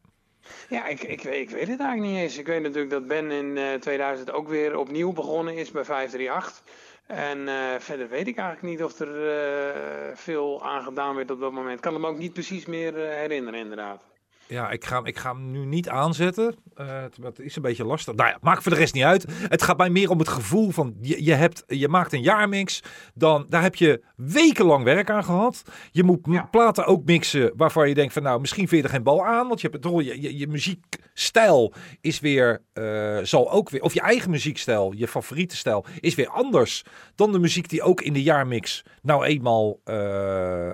Ja, 0.69 0.87
ik, 0.87 1.03
ik, 1.03 1.23
weet- 1.23 1.41
ik 1.41 1.51
weet 1.51 1.69
het 1.69 1.81
eigenlijk 1.81 2.01
niet 2.13 2.21
eens. 2.23 2.39
Ik 2.39 2.47
weet 2.47 2.63
natuurlijk 2.63 2.91
dat 2.91 3.07
Ben 3.07 3.31
in 3.31 3.57
eh, 3.57 3.75
2000 3.75 4.31
ook 4.31 4.49
weer 4.49 4.77
opnieuw 4.79 5.13
begonnen 5.13 5.55
is 5.57 5.71
bij 5.71 5.85
538. 5.85 6.63
En 7.09 7.49
eh, 7.49 7.79
verder 7.79 8.09
weet 8.09 8.27
ik 8.27 8.37
eigenlijk 8.37 8.69
niet 8.69 8.85
of 8.85 8.99
er 9.01 9.29
eh, 9.29 10.17
veel 10.17 10.63
aan 10.65 10.83
gedaan 10.83 11.15
werd 11.15 11.31
op 11.31 11.41
dat 11.41 11.53
moment. 11.53 11.75
Ik 11.75 11.81
kan 11.81 11.95
hem 11.95 12.07
ook 12.07 12.19
niet 12.19 12.33
precies 12.33 12.67
meer 12.67 13.05
eh, 13.05 13.15
herinneren, 13.15 13.61
inderdaad. 13.61 14.05
Ja, 14.49 14.71
ik 14.71 14.85
ga, 14.85 15.01
ik 15.05 15.19
ga 15.19 15.35
hem 15.35 15.51
nu 15.51 15.65
niet 15.65 15.89
aanzetten. 15.89 16.55
Uh, 16.81 17.03
het 17.23 17.39
is 17.39 17.57
een 17.57 17.63
beetje 17.63 17.85
lastig. 17.85 18.15
Nou 18.15 18.29
ja, 18.29 18.39
maakt 18.41 18.63
voor 18.63 18.73
de 18.73 18.79
rest 18.79 18.95
niet 18.95 19.05
uit. 19.05 19.27
Het 19.49 19.63
gaat 19.63 19.77
mij 19.77 19.91
meer 19.91 20.11
om 20.11 20.19
het 20.19 20.29
gevoel 20.29 20.71
van 20.71 20.95
je, 21.01 21.25
je, 21.25 21.35
hebt, 21.35 21.65
je 21.67 21.89
maakt 21.89 22.13
een 22.13 22.23
jaarmix. 22.23 22.83
Dan, 23.15 23.47
daar 23.49 23.63
heb 23.63 23.75
je 23.75 24.03
wekenlang 24.17 24.85
werk 24.85 25.11
aan 25.11 25.25
gehad. 25.25 25.63
Je 25.91 26.03
moet 26.03 26.51
platen 26.51 26.87
ook 26.87 27.05
mixen 27.05 27.53
waarvan 27.57 27.89
je 27.89 27.95
denkt 27.95 28.13
van 28.13 28.23
nou, 28.23 28.41
misschien 28.41 28.69
vind 28.69 28.81
je 28.81 28.87
er 28.87 28.95
geen 28.95 29.03
bal 29.03 29.27
aan. 29.27 29.49
Want 29.49 29.61
je, 29.61 29.69
hebt, 29.71 29.85
je, 29.85 30.21
je, 30.23 30.39
je 30.39 30.47
muziekstijl 30.47 31.73
is 32.01 32.21
weer, 32.21 32.63
uh, 32.75 33.19
zal 33.23 33.51
ook 33.51 33.71
weer, 33.71 33.83
of 33.83 33.95
je 33.95 34.01
eigen 34.01 34.31
muziekstijl, 34.31 34.93
je 34.97 35.09
favoriete 35.09 35.57
stijl, 35.57 35.85
is 36.01 36.15
weer 36.15 36.29
anders 36.29 36.85
dan 37.15 37.33
de 37.33 37.39
muziek 37.39 37.69
die 37.69 37.83
ook 37.83 38.01
in 38.01 38.13
de 38.13 38.23
jaarmix 38.23 38.85
nou 39.03 39.25
eenmaal 39.25 39.81
uh, 39.85 40.71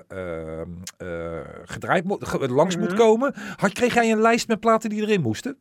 gedraaid 1.65 2.03
moet, 2.03 2.49
langs 2.49 2.77
moet 2.77 2.87
mhm. 2.89 2.97
komen. 2.97 3.33
Had, 3.65 3.73
kreeg 3.73 3.93
jij 3.93 4.11
een 4.11 4.21
lijst 4.21 4.47
met 4.47 4.59
platen 4.59 4.89
die 4.89 5.01
erin 5.01 5.21
moesten? 5.21 5.59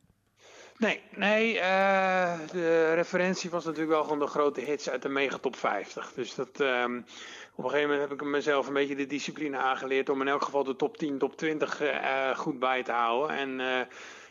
Nee, 0.77 1.01
nee 1.15 1.55
uh, 1.55 2.33
de 2.53 2.95
referentie 2.95 3.51
was 3.51 3.65
natuurlijk 3.65 3.93
wel 3.93 4.03
gewoon 4.03 4.19
de 4.19 4.27
grote 4.27 4.61
hits 4.61 4.91
uit 4.91 5.03
de 5.03 5.09
megatop 5.09 5.57
50. 5.57 6.13
Dus 6.15 6.35
dat, 6.35 6.61
um, 6.61 7.05
op 7.55 7.65
een 7.65 7.71
gegeven 7.71 7.91
moment 7.91 8.09
heb 8.09 8.21
ik 8.21 8.27
mezelf 8.27 8.67
een 8.67 8.73
beetje 8.73 8.95
de 8.97 9.07
discipline 9.07 9.57
aangeleerd 9.57 10.09
om 10.09 10.21
in 10.21 10.29
elk 10.29 10.43
geval 10.43 10.65
de 10.65 10.77
top 10.77 10.97
10, 10.97 11.19
top 11.19 11.37
20 11.37 11.83
uh, 11.83 12.37
goed 12.37 12.59
bij 12.59 12.83
te 12.83 12.93
houden. 12.93 13.37
En 13.37 13.61
uh, 13.61 13.81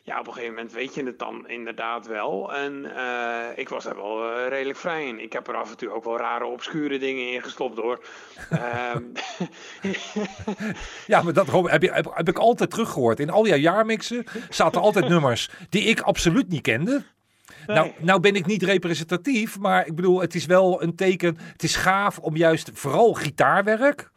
ja, 0.06 0.20
op 0.20 0.28
een 0.28 0.34
gegeven 0.34 0.56
moment 0.56 0.74
weet 0.74 0.96
je 0.96 1.04
het 1.04 1.20
dan 1.20 1.48
inderdaad 1.48 2.08
wel. 2.08 2.54
En 2.54 2.86
uh, 2.86 3.46
ik 3.56 3.70
was 3.70 3.84
daar 3.84 3.96
wel 3.96 4.30
uh, 4.30 4.48
redelijk 4.48 4.78
vrij 4.78 5.08
in. 5.08 5.20
Ik 5.20 5.34
heb 5.34 5.48
er 5.48 5.56
af 5.56 5.70
en 5.72 5.78
toe 5.78 5.90
ook 5.90 6.04
wel 6.04 6.18
rare, 6.18 6.46
obscure 6.46 7.00
dingen 7.00 7.34
in 7.34 7.42
gestopt 7.42 7.78
hoor. 7.78 8.00
Ehm, 8.50 9.04
ja, 11.08 11.22
maar 11.22 11.34
dat 11.34 11.52
heb, 11.52 11.82
je, 11.82 11.92
heb, 11.92 12.12
heb, 12.14 12.28
ik 12.28 12.38
altijd 12.38 12.70
teruggehoord. 12.70 13.20
In 13.20 13.30
al 13.30 13.48
jouw 13.48 13.58
jaarmixen 13.58 14.26
zaten 14.50 14.82
altijd 14.82 15.08
nummers 15.08 15.50
die 15.70 15.84
ik 15.84 16.02
absoluut 16.02 16.50
niet 16.50 16.62
kende. 16.62 17.04
Nou, 17.66 17.92
nou 18.00 18.20
ben 18.20 18.36
ik 18.36 18.46
niet 18.46 18.64
representatief, 18.64 19.60
maar 19.60 19.88
ik 19.88 19.96
bedoel, 19.96 20.22
het 20.22 20.36
is 20.36 20.46
wel 20.46 20.84
een 20.84 20.96
teken. 20.96 21.38
Het 21.52 21.64
is 21.64 21.76
gaaf 21.76 22.20
om 22.20 22.36
juist 22.36 22.72
vooral 22.74 23.14
gitaarwerk 23.14 24.12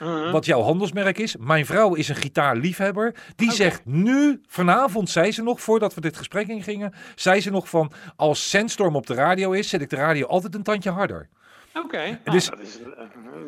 Mhm. 0.00 0.30
Wat 0.30 0.44
jouw 0.44 0.60
handelsmerk 0.60 1.18
is. 1.18 1.36
Mijn 1.36 1.66
vrouw 1.66 1.94
is 1.94 2.08
een 2.08 2.16
gitaarliefhebber. 2.16 3.14
Die 3.36 3.52
zegt 3.52 3.84
nu, 3.84 4.40
vanavond 4.46 5.10
zei 5.10 5.32
ze 5.32 5.42
nog, 5.42 5.60
voordat 5.60 5.94
we 5.94 6.00
dit 6.00 6.16
gesprek 6.16 6.48
ingingen, 6.48 6.94
zei 7.14 7.40
ze 7.40 7.50
nog 7.50 7.68
van, 7.68 7.92
als 8.16 8.50
Sandstorm 8.50 8.96
op 8.96 9.06
de 9.06 9.14
radio 9.14 9.52
is, 9.52 9.68
zet 9.68 9.80
ik 9.80 9.90
de 9.90 9.96
radio 9.96 10.26
altijd 10.26 10.54
een 10.54 10.62
tandje 10.62 10.90
harder. 10.90 11.28
Oké, 11.74 12.20
dus, 12.24 12.48
dat 12.48 12.60
is 12.60 12.80
uh, 12.80 12.86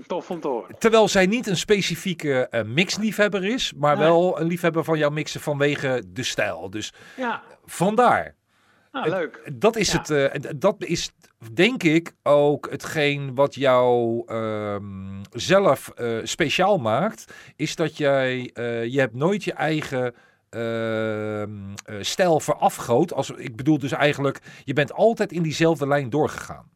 tof 0.07 0.31
om 0.31 0.41
te 0.41 0.49
horen. 0.49 0.79
Terwijl 0.79 1.09
zij 1.09 1.27
niet 1.27 1.47
een 1.47 1.57
specifieke 1.57 2.49
uh, 2.51 2.63
mixliefhebber 2.63 3.45
is, 3.45 3.73
maar 3.77 3.99
wel 3.99 4.41
een 4.41 4.47
liefhebber 4.47 4.85
van 4.85 4.99
jouw 4.99 5.11
mixen 5.11 5.41
vanwege 5.41 6.03
de 6.07 6.23
stijl. 6.23 6.71
Dus 6.71 6.93
ja. 7.17 7.43
vandaar. 7.65 8.35
Ah, 8.93 9.07
leuk. 9.07 9.51
Dat 9.53 9.77
is, 9.77 9.93
het, 9.93 10.11
uh, 10.11 10.27
dat 10.57 10.77
is 10.79 11.13
denk 11.53 11.83
ik 11.83 12.13
ook 12.23 12.71
hetgeen 12.71 13.35
wat 13.35 13.55
jou 13.55 14.23
uh, 14.27 14.77
zelf 15.31 15.93
uh, 16.01 16.19
speciaal 16.23 16.79
maakt. 16.79 17.33
Is 17.57 17.77
dat 17.77 17.97
jij, 17.97 18.51
uh, 18.55 18.85
je 18.85 18.99
hebt 18.99 19.15
nooit 19.15 19.45
je 19.45 19.53
eigen 19.53 20.15
ehm, 20.51 21.75
stijl 22.01 22.41
verafgoot. 22.41 23.13
Als, 23.13 23.31
ik 23.31 23.57
bedoel 23.57 23.79
dus 23.79 23.93
eigenlijk, 23.93 24.41
je 24.65 24.73
bent 24.73 24.93
altijd 24.93 25.33
in 25.33 25.43
diezelfde 25.43 25.87
lijn 25.87 26.11
doorgegaan. 26.11 26.71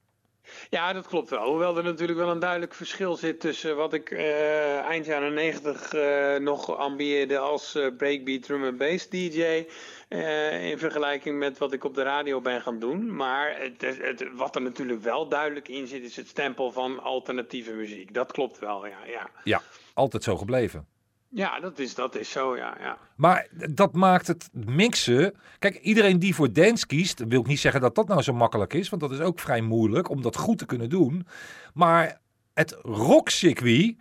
Ja, 0.71 0.93
dat 0.93 1.07
klopt 1.07 1.31
wel. 1.31 1.49
Hoewel 1.49 1.77
er 1.77 1.85
natuurlijk 1.85 2.19
wel 2.19 2.31
een 2.31 2.39
duidelijk 2.39 2.75
verschil 2.75 3.17
zit 3.17 3.41
tussen 3.41 3.77
wat 3.77 3.93
ik 3.93 4.11
uh, 4.11 4.79
eind 4.79 5.07
jaren 5.07 5.35
90 5.35 5.93
uh, 5.93 6.37
nog 6.37 6.77
ambieerde 6.77 7.39
als 7.39 7.77
uh, 7.77 7.87
breakbeat 7.97 8.43
drum 8.43 8.65
and 8.65 8.77
bass 8.77 9.09
DJ. 9.09 9.65
In 10.09 10.79
vergelijking 10.79 11.39
met 11.39 11.59
wat 11.59 11.73
ik 11.73 11.85
op 11.85 11.95
de 11.95 12.03
radio 12.03 12.41
ben 12.41 12.61
gaan 12.61 12.79
doen. 12.79 13.17
Maar 13.17 13.61
het, 13.61 13.81
het, 13.81 14.27
wat 14.35 14.55
er 14.55 14.63
natuurlijk 14.63 15.03
wel 15.03 15.29
duidelijk 15.29 15.69
in 15.69 15.87
zit, 15.87 16.03
is 16.03 16.17
het 16.17 16.29
stempel 16.29 16.73
van 16.73 17.03
alternatieve 17.03 17.73
muziek. 17.73 18.15
Dat 18.15 18.33
klopt 18.33 18.59
wel, 18.59 18.87
ja. 18.87 19.05
Ja, 19.07 19.31
ja 19.45 19.63
altijd 19.95 20.23
zo 20.23 20.37
gebleven. 20.37 20.87
Ja, 21.29 21.61
dat 21.61 21.79
is, 21.79 21.95
dat 21.95 22.15
is 22.15 22.31
zo, 22.31 22.57
ja, 22.57 22.77
ja. 22.81 22.99
Maar 23.17 23.49
dat 23.71 23.93
maakt 23.93 24.27
het 24.27 24.49
mixen... 24.53 25.35
Kijk, 25.59 25.77
iedereen 25.77 26.19
die 26.19 26.35
voor 26.35 26.53
dance 26.53 26.87
kiest... 26.87 27.25
wil 27.29 27.41
ik 27.41 27.47
niet 27.47 27.61
zeggen 27.61 27.81
dat 27.81 27.95
dat 27.95 28.09
nou 28.09 28.23
zo 28.23 28.33
makkelijk 28.33 28.75
is... 28.75 28.89
want 28.89 29.03
dat 29.03 29.13
is 29.13 29.21
ook 29.21 29.41
vrij 29.41 29.61
moeilijk 29.61 30.11
om 30.11 30.23
dat 30.23 30.37
goed 30.37 30.59
te 30.59 30.67
kunnen 30.67 30.89
doen. 30.89 31.27
Maar 31.75 32.21
het 32.55 32.79
rockcircuit... 32.83 33.97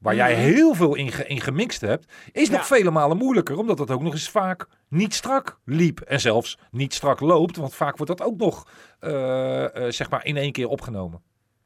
waar 0.00 0.14
jij 0.14 0.32
mhm. 0.32 0.40
heel 0.40 0.74
veel 0.74 0.94
in, 0.94 1.28
in 1.28 1.40
gemixt 1.40 1.80
hebt... 1.80 2.12
is 2.32 2.50
nog 2.50 2.66
vele 2.66 2.90
malen 2.90 3.16
moeilijker... 3.16 3.58
omdat 3.58 3.76
dat 3.76 3.90
ook 3.90 4.02
nog 4.02 4.12
eens 4.12 4.28
vaak 4.28 4.66
niet 4.88 5.14
strak 5.14 5.60
liep. 5.64 6.00
En 6.00 6.20
zelfs 6.20 6.58
niet 6.70 6.94
strak 6.94 7.20
loopt... 7.20 7.56
want 7.56 7.74
vaak 7.74 7.96
wordt 7.96 8.18
dat 8.18 8.26
ook 8.26 8.36
nog 8.36 8.66
uh, 9.00 9.10
uh, 9.10 9.68
zeg 9.88 10.10
maar 10.10 10.24
in 10.24 10.36
één 10.36 10.52
keer 10.52 10.68
opgenomen. 10.68 11.22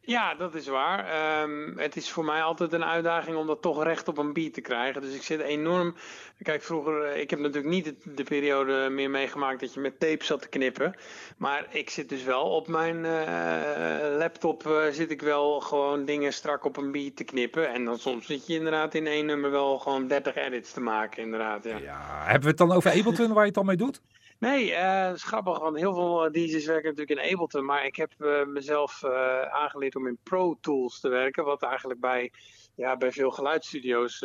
Ja, 0.06 0.34
dat 0.34 0.54
is 0.54 0.66
waar. 0.66 1.42
Um, 1.42 1.78
het 1.78 1.96
is 1.96 2.10
voor 2.10 2.24
mij 2.24 2.42
altijd 2.42 2.72
een 2.72 2.84
uitdaging 2.84 3.36
om 3.36 3.46
dat 3.46 3.62
toch 3.62 3.82
recht 3.82 4.08
op 4.08 4.18
een 4.18 4.32
beat 4.32 4.54
te 4.54 4.60
krijgen. 4.60 5.00
Dus 5.00 5.14
ik 5.14 5.22
zit 5.22 5.40
enorm. 5.40 5.94
Kijk, 6.42 6.62
vroeger, 6.62 7.02
eh, 7.02 7.20
ik 7.20 7.30
heb 7.30 7.38
natuurlijk 7.38 7.74
niet 7.74 7.94
de 8.04 8.22
periode 8.22 8.88
meer 8.90 9.10
meegemaakt 9.10 9.60
dat 9.60 9.74
je 9.74 9.80
met 9.80 10.00
tape 10.00 10.24
zat 10.24 10.40
te 10.42 10.48
knippen. 10.48 10.94
Maar 11.36 11.66
ik 11.70 11.90
zit 11.90 12.08
dus 12.08 12.24
wel 12.24 12.42
op 12.42 12.68
mijn 12.68 12.96
uh, 12.96 14.16
laptop, 14.18 14.66
uh, 14.66 14.86
zit 14.90 15.10
ik 15.10 15.22
wel 15.22 15.60
gewoon 15.60 16.04
dingen 16.04 16.32
strak 16.32 16.64
op 16.64 16.76
een 16.76 16.92
beat 16.92 17.16
te 17.16 17.24
knippen. 17.24 17.72
En 17.72 17.84
dan 17.84 17.98
soms 17.98 18.26
zit 18.26 18.46
je 18.46 18.54
inderdaad 18.54 18.94
in 18.94 19.06
één 19.06 19.26
nummer 19.26 19.50
wel 19.50 19.78
gewoon 19.78 20.06
30 20.06 20.34
edits 20.34 20.72
te 20.72 20.80
maken, 20.80 21.22
inderdaad. 21.22 21.64
Ja. 21.64 21.76
ja 21.76 22.22
hebben 22.22 22.42
we 22.42 22.48
het 22.48 22.58
dan 22.58 22.72
over 22.72 22.90
Ableton 22.90 23.28
waar 23.28 23.40
je 23.40 23.46
het 23.46 23.54
dan 23.54 23.66
mee 23.66 23.76
doet? 23.76 24.00
Nee, 24.38 24.70
uh, 24.70 25.10
is 25.12 25.22
grappig, 25.22 25.58
want 25.58 25.76
heel 25.76 25.94
veel 25.94 26.32
DJ's 26.32 26.66
werken 26.66 26.94
natuurlijk 26.94 27.20
in 27.20 27.32
Ableton. 27.32 27.64
Maar 27.64 27.84
ik 27.84 27.96
heb 27.96 28.12
uh, 28.18 28.44
mezelf 28.44 29.02
uh, 29.02 29.42
aangeleerd 29.42 29.96
om 29.96 30.06
in 30.06 30.18
Pro 30.22 30.56
Tools 30.60 31.00
te 31.00 31.08
werken. 31.08 31.44
Wat 31.44 31.62
eigenlijk 31.62 32.00
bij, 32.00 32.32
ja, 32.74 32.96
bij 32.96 33.12
veel 33.12 33.30
geluidsstudio's 33.30 34.22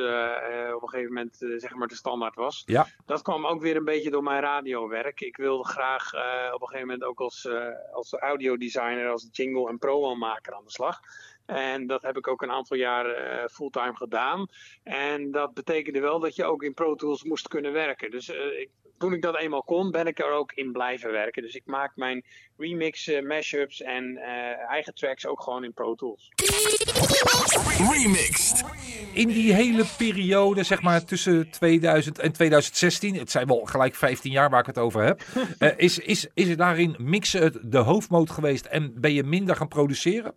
op 0.76 0.82
een 0.82 0.90
gegeven 0.90 1.14
moment 1.14 1.38
zeg 1.58 1.76
maar 1.76 1.88
de 1.88 1.96
standaard 1.96 2.36
was. 2.36 2.64
Ja. 2.66 2.88
Dat 3.06 3.22
kwam 3.22 3.46
ook 3.46 3.62
weer 3.62 3.76
een 3.76 3.86
beetje 3.86 4.10
door 4.10 4.24
mijn 4.24 4.42
radiowerk. 4.42 5.22
Ik 5.22 5.38
wilde 5.38 5.68
graag 5.68 6.14
op 6.54 6.62
een 6.62 6.68
gegeven 6.68 6.88
moment 6.88 7.04
ook 7.04 7.20
als, 7.20 7.50
als 7.92 8.14
audiodesigner, 8.14 9.10
als 9.10 9.28
jingle 9.32 9.70
en 9.70 9.78
promo-maker 9.78 10.54
aan 10.54 10.66
de 10.66 10.72
slag. 10.72 11.00
En 11.46 11.88
dat 11.88 12.02
heb 12.02 12.18
ik 12.18 12.28
ook 12.28 12.42
een 12.42 12.52
aantal 12.52 12.78
jaren 12.78 13.50
fulltime 13.50 13.96
gedaan. 13.96 14.48
En 14.84 15.32
dat 15.32 15.54
betekende 15.54 16.00
wel 16.00 16.20
dat 16.20 16.36
je 16.36 16.46
ook 16.46 16.64
in 16.64 16.74
Pro 16.74 16.96
Tools 16.96 17.24
moest 17.24 17.48
kunnen 17.48 17.72
werken. 17.74 18.12
Dus 18.12 18.30
ik 18.30 18.70
toen 19.00 19.14
ik 19.14 19.22
dat 19.22 19.38
eenmaal 19.38 19.64
kon, 19.64 19.92
ben 19.92 20.08
ik 20.08 20.20
er 20.20 20.32
ook 20.32 20.52
in 20.52 20.72
blijven 20.72 21.12
werken. 21.12 21.42
Dus 21.42 21.56
ik 21.56 21.66
maak 21.66 21.92
mijn 21.96 22.24
remixen, 22.58 23.28
mashups 23.28 23.82
en 23.82 24.04
uh, 24.04 24.24
eigen 24.70 24.94
tracks 24.94 25.26
ook 25.26 25.42
gewoon 25.42 25.64
in 25.64 25.74
Pro 25.74 25.96
Tools. 25.96 26.32
Remixed. 27.92 28.64
In 29.14 29.28
die 29.28 29.54
hele 29.54 29.86
periode, 29.98 30.64
zeg 30.64 30.82
maar 30.82 31.06
tussen 31.06 31.50
2000 31.50 32.20
en 32.20 32.32
2016, 32.32 33.16
het 33.16 33.32
zijn 33.32 33.48
wel 33.48 33.66
gelijk 33.66 33.96
15 33.96 34.32
jaar 34.32 34.50
waar 34.50 34.60
ik 34.60 34.66
het 34.66 34.78
over 34.78 35.04
heb, 35.04 35.22
uh, 35.60 35.70
is, 35.78 36.00
is, 36.00 36.28
is 36.34 36.48
er 36.48 36.58
daarin 36.58 36.96
mixen 36.98 37.60
de 37.64 37.78
hoofdmoot 37.78 38.30
geweest 38.30 38.66
en 38.66 39.02
ben 39.02 39.14
je 39.14 39.24
minder 39.24 39.56
gaan 39.56 39.68
produceren? 39.68 40.34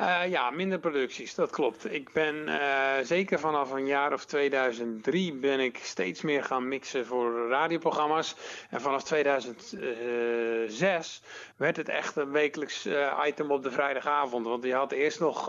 Uh, 0.00 0.28
ja, 0.28 0.50
minder 0.50 0.78
producties, 0.78 1.34
dat 1.34 1.50
klopt. 1.50 1.92
Ik 1.92 2.12
ben 2.12 2.48
uh, 2.48 2.92
zeker 3.02 3.38
vanaf 3.38 3.70
een 3.70 3.86
jaar 3.86 4.12
of 4.12 4.24
2003 4.24 5.32
ben 5.32 5.60
ik 5.60 5.78
steeds 5.82 6.22
meer 6.22 6.44
gaan 6.44 6.68
mixen 6.68 7.06
voor 7.06 7.48
radioprogramma's. 7.48 8.34
En 8.70 8.80
vanaf 8.80 9.02
2006 9.02 11.22
werd 11.56 11.76
het 11.76 11.88
echt 11.88 12.16
een 12.16 12.30
wekelijks 12.30 12.88
item 13.26 13.50
op 13.50 13.62
de 13.62 13.70
vrijdagavond. 13.70 14.46
Want 14.46 14.64
je 14.64 14.74
had 14.74 14.92
eerst 14.92 15.20
nog 15.20 15.48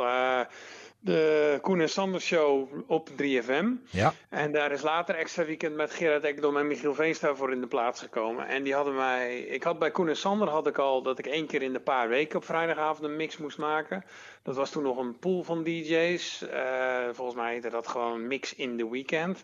de 1.01 1.59
Koen 1.61 1.81
en 1.81 1.89
Sanders 1.89 2.25
Show 2.25 2.69
op 2.87 3.09
3FM. 3.09 3.65
Ja. 3.89 4.13
En 4.29 4.51
daar 4.51 4.71
is 4.71 4.81
later 4.81 5.15
extra 5.15 5.45
weekend 5.45 5.75
met 5.75 5.93
Gerard 5.93 6.23
Ekdom 6.23 6.57
en 6.57 6.67
Michiel 6.67 6.93
Veenstra 6.93 7.35
voor 7.35 7.51
in 7.51 7.61
de 7.61 7.67
plaats 7.67 8.01
gekomen. 8.01 8.47
En 8.47 8.63
die 8.63 8.73
hadden 8.73 8.95
mij. 8.95 9.39
Ik 9.39 9.63
had 9.63 9.79
bij 9.79 9.91
Koen 9.91 10.09
en 10.09 10.17
Sander 10.17 10.47
had 10.47 10.67
ik 10.67 10.77
al 10.77 11.01
dat 11.01 11.19
ik 11.19 11.25
één 11.25 11.47
keer 11.47 11.61
in 11.61 11.73
de 11.73 11.79
paar 11.79 12.09
weken 12.09 12.37
op 12.37 12.45
vrijdagavond 12.45 13.03
een 13.03 13.15
mix 13.15 13.37
moest 13.37 13.57
maken. 13.57 14.03
Dat 14.43 14.55
was 14.55 14.71
toen 14.71 14.83
nog 14.83 14.97
een 14.97 15.19
pool 15.19 15.43
van 15.43 15.63
DJ's. 15.63 16.41
Uh, 16.41 17.07
eh, 17.07 17.13
volgens 17.13 17.37
mij 17.37 17.53
heette 17.53 17.69
dat 17.69 17.87
gewoon 17.87 18.27
Mix 18.27 18.55
in 18.55 18.77
the 18.77 18.89
Weekend. 18.89 19.43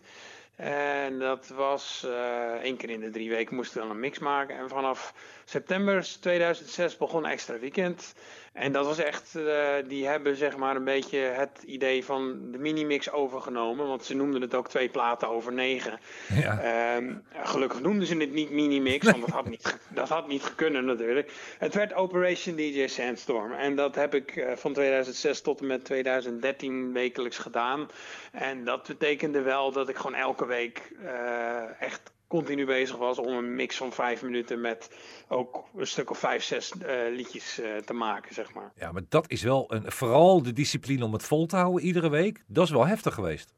En 0.58 1.20
dat 1.20 1.48
was 1.48 2.04
uh, 2.06 2.52
één 2.52 2.78
keer 2.78 2.90
in 2.90 3.00
de 3.00 3.10
drie 3.10 3.30
weken 3.30 3.56
moesten 3.56 3.82
we 3.82 3.88
dan 3.88 3.96
een 3.96 4.00
mix 4.02 4.20
maken. 4.20 4.58
En 4.58 4.70
vanaf 4.70 5.14
september 5.46 6.08
2006 6.22 6.98
begon 6.98 7.26
Extra 7.26 7.60
Weekend. 7.60 8.14
En 8.58 8.72
dat 8.72 8.86
was 8.86 8.98
echt, 8.98 9.34
uh, 9.36 9.68
die 9.88 10.08
hebben 10.08 10.36
zeg 10.36 10.58
maar 10.58 10.76
een 10.76 10.84
beetje 10.84 11.18
het 11.18 11.64
idee 11.66 12.06
van 12.06 12.52
de 12.52 12.58
minimix 12.58 13.12
overgenomen. 13.12 13.88
Want 13.88 14.06
ze 14.06 14.16
noemden 14.16 14.42
het 14.42 14.56
ook 14.56 14.70
twee 14.70 14.90
platen 14.90 15.28
over 15.30 15.54
negen. 15.54 16.00
Ja. 16.28 16.96
Um, 16.96 17.24
gelukkig 17.34 17.82
noemden 17.82 18.08
ze 18.08 18.16
het 18.16 18.32
niet 18.32 18.52
minimix, 18.52 19.06
want 19.06 19.20
dat 19.26 19.30
had 19.30 19.50
niet, 19.50 19.78
dat 19.88 20.10
had 20.10 20.28
niet 20.28 20.44
gekunnen 20.44 20.86
natuurlijk. 20.86 21.32
Het 21.58 21.74
werd 21.74 21.94
Operation 21.94 22.56
DJ 22.56 22.88
Sandstorm. 22.88 23.52
En 23.52 23.76
dat 23.76 23.96
heb 23.96 24.16
ik 24.16 24.36
uh, 24.36 24.52
van 24.56 24.74
2006 24.74 25.42
tot 25.42 25.60
en 25.60 25.68
met 25.68 25.86
2013 25.86 26.94
wekelijks 26.94 27.38
gedaan. 27.38 27.90
En 28.32 28.64
dat 28.64 28.88
betekende 28.88 29.42
wel 29.42 29.72
dat 29.72 29.90
ik 29.90 29.96
gewoon 29.96 30.16
elke 30.16 30.46
week 30.46 30.92
uh, 31.02 31.82
echt 31.82 32.12
continu 32.28 32.66
bezig 32.66 32.98
was 32.98 33.18
om 33.18 33.34
een 33.34 33.56
mix 33.56 33.78
van 33.78 33.94
vijf 33.94 34.22
minuten 34.22 34.62
met 34.62 34.90
ook 35.28 35.64
een 35.76 35.88
stuk 35.88 36.10
of 36.10 36.18
vijf, 36.18 36.44
zes 36.44 36.74
uh, 36.82 37.16
liedjes 37.16 37.60
uh, 37.60 37.78
te 37.78 37.94
maken, 37.94 38.34
zeg 38.34 38.54
maar. 38.54 38.72
Ja, 38.76 38.92
maar 38.92 39.04
dat 39.10 39.30
is 39.30 39.44
wel 39.44 39.74
een, 39.74 39.92
vooral 39.92 40.44
de 40.44 40.54
discipline 40.54 41.06
om 41.06 41.14
het 41.14 41.24
vol 41.24 41.46
te 41.46 41.56
houden 41.56 41.84
iedere 41.84 42.10
week. 42.10 42.44
Dat 42.48 42.66
is 42.66 42.72
wel 42.72 42.86
heftig 42.88 43.14
geweest. 43.14 43.54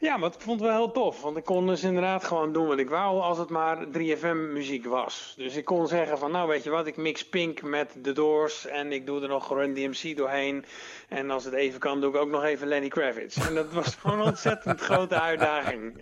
Ja, 0.00 0.16
maar 0.16 0.28
ik 0.28 0.40
vond 0.40 0.60
het 0.60 0.68
wel 0.68 0.78
heel 0.78 0.92
tof. 0.92 1.22
Want 1.22 1.36
ik 1.36 1.44
kon 1.44 1.66
dus 1.66 1.82
inderdaad 1.82 2.24
gewoon 2.24 2.52
doen 2.52 2.66
wat 2.66 2.78
ik 2.78 2.88
wou 2.88 3.20
als 3.20 3.38
het 3.38 3.48
maar 3.48 3.78
3FM 3.86 4.52
muziek 4.52 4.86
was. 4.86 5.34
Dus 5.36 5.56
ik 5.56 5.64
kon 5.64 5.86
zeggen 5.86 6.18
van 6.18 6.30
nou 6.30 6.48
weet 6.48 6.64
je 6.64 6.70
wat, 6.70 6.86
ik 6.86 6.96
mix 6.96 7.28
Pink 7.28 7.62
met 7.62 7.96
The 8.02 8.12
Doors 8.12 8.66
en 8.66 8.92
ik 8.92 9.06
doe 9.06 9.22
er 9.22 9.28
nog 9.28 9.48
Run 9.48 9.74
DMC 9.74 10.16
doorheen. 10.16 10.64
En 11.08 11.30
als 11.30 11.44
het 11.44 11.54
even 11.54 11.80
kan, 11.80 12.00
doe 12.00 12.10
ik 12.10 12.16
ook 12.16 12.30
nog 12.30 12.44
even 12.44 12.66
Lenny 12.66 12.88
Kravitz. 12.88 13.48
En 13.48 13.54
dat 13.54 13.72
was 13.72 13.94
gewoon 14.00 14.18
een 14.20 14.26
ontzettend 14.26 14.80
grote 14.80 15.20
uitdaging. 15.20 16.00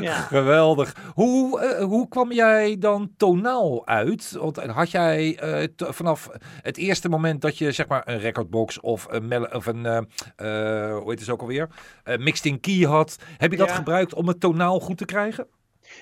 Ja. 0.00 0.12
Geweldig. 0.12 0.94
Hoe, 1.14 1.60
uh, 1.60 1.84
hoe 1.84 2.08
kwam 2.08 2.32
jij 2.32 2.76
dan 2.78 3.10
tonaal 3.16 3.86
uit? 3.86 4.32
Want 4.38 4.56
had 4.56 4.90
jij 4.90 5.42
uh, 5.42 5.66
vanaf 5.76 6.28
het 6.62 6.76
eerste 6.76 7.08
moment 7.08 7.40
dat 7.40 7.58
je 7.58 7.72
zeg 7.72 7.88
maar 7.88 8.02
een 8.04 8.18
recordbox 8.18 8.80
of 8.80 9.06
een, 9.10 9.54
of 9.54 9.66
een 9.66 9.86
hoe 10.92 11.02
heet 11.06 11.20
het 11.20 11.30
ook 11.30 11.40
alweer, 11.40 11.68
mixed 12.04 12.44
in 12.44 12.60
key 12.60 12.86
had, 12.86 12.99
heb 13.36 13.50
je 13.50 13.56
dat 13.56 13.70
gebruikt 13.70 14.14
om 14.14 14.28
het 14.28 14.40
tonaal 14.40 14.80
goed 14.80 14.98
te 14.98 15.04
krijgen? 15.04 15.46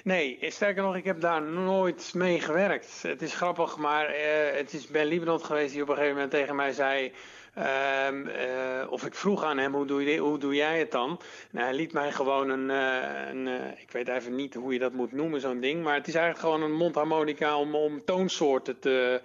Nee, 0.04 0.38
sterker 0.40 0.82
nog, 0.82 0.96
ik 0.96 1.04
heb 1.04 1.20
daar 1.20 1.42
nooit 1.42 2.10
mee 2.14 2.40
gewerkt. 2.40 3.02
Het 3.02 3.22
is 3.22 3.34
grappig, 3.34 3.76
maar 3.76 4.08
het 4.54 4.72
is 4.72 4.86
Ben 4.86 5.06
Liebrand 5.06 5.44
geweest 5.44 5.72
die 5.72 5.82
op 5.82 5.88
een 5.88 5.94
gegeven 5.94 6.14
moment 6.14 6.32
tegen 6.32 6.56
mij 6.56 6.72
zei... 6.72 7.12
Um, 7.58 8.26
uh, 8.26 8.90
of 8.90 9.04
ik 9.06 9.14
vroeg 9.14 9.44
aan 9.44 9.58
hem, 9.58 9.74
hoe 9.74 9.86
doe, 9.86 10.04
je, 10.04 10.18
hoe 10.18 10.38
doe 10.38 10.54
jij 10.54 10.78
het 10.78 10.90
dan? 10.90 11.20
Nou, 11.50 11.64
hij 11.64 11.74
liet 11.74 11.92
mij 11.92 12.12
gewoon 12.12 12.48
een, 12.48 12.70
uh, 12.70 13.28
een 13.28 13.46
uh, 13.46 13.80
ik 13.80 13.90
weet 13.90 14.08
even 14.08 14.34
niet 14.34 14.54
hoe 14.54 14.72
je 14.72 14.78
dat 14.78 14.92
moet 14.92 15.12
noemen, 15.12 15.40
zo'n 15.40 15.60
ding. 15.60 15.82
Maar 15.82 15.94
het 15.94 16.08
is 16.08 16.14
eigenlijk 16.14 16.44
gewoon 16.44 16.62
een 16.62 16.76
mondharmonica 16.76 17.58
om, 17.58 17.74
om 17.74 18.04
toonsoorten 18.04 18.78
te, 18.78 19.20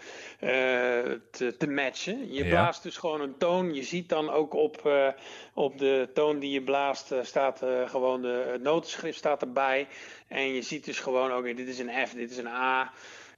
te, 1.32 1.56
te, 1.58 1.68
matchen. 1.68 2.34
Je 2.34 2.44
ja. 2.44 2.50
blaast 2.50 2.84
dus 2.84 2.98
gewoon 2.98 3.22
een 3.22 3.38
toon. 3.38 3.74
Je 3.74 3.84
ziet 3.84 4.10
dan 4.10 4.30
ook 4.30 4.54
op, 4.54 4.92
op 5.54 5.78
de 5.78 6.10
toon 6.14 6.40
die 6.40 6.52
je 6.52 6.62
blaast, 6.62 7.14
staat 7.22 7.62
gewoon 7.86 8.22
de, 8.22 8.50
het 8.52 8.62
notenschrift 8.62 9.18
staat 9.18 9.42
erbij. 9.42 9.88
En 10.28 10.54
je 10.54 10.62
ziet 10.62 10.86
dus 10.86 11.00
gewoon, 11.00 11.36
oké, 11.36 11.54
dit 11.54 11.68
is 11.68 11.80
een 11.80 12.08
F, 12.08 12.14
dit 12.14 12.32
is 12.32 12.38
een 12.38 12.48
A. 12.48 12.94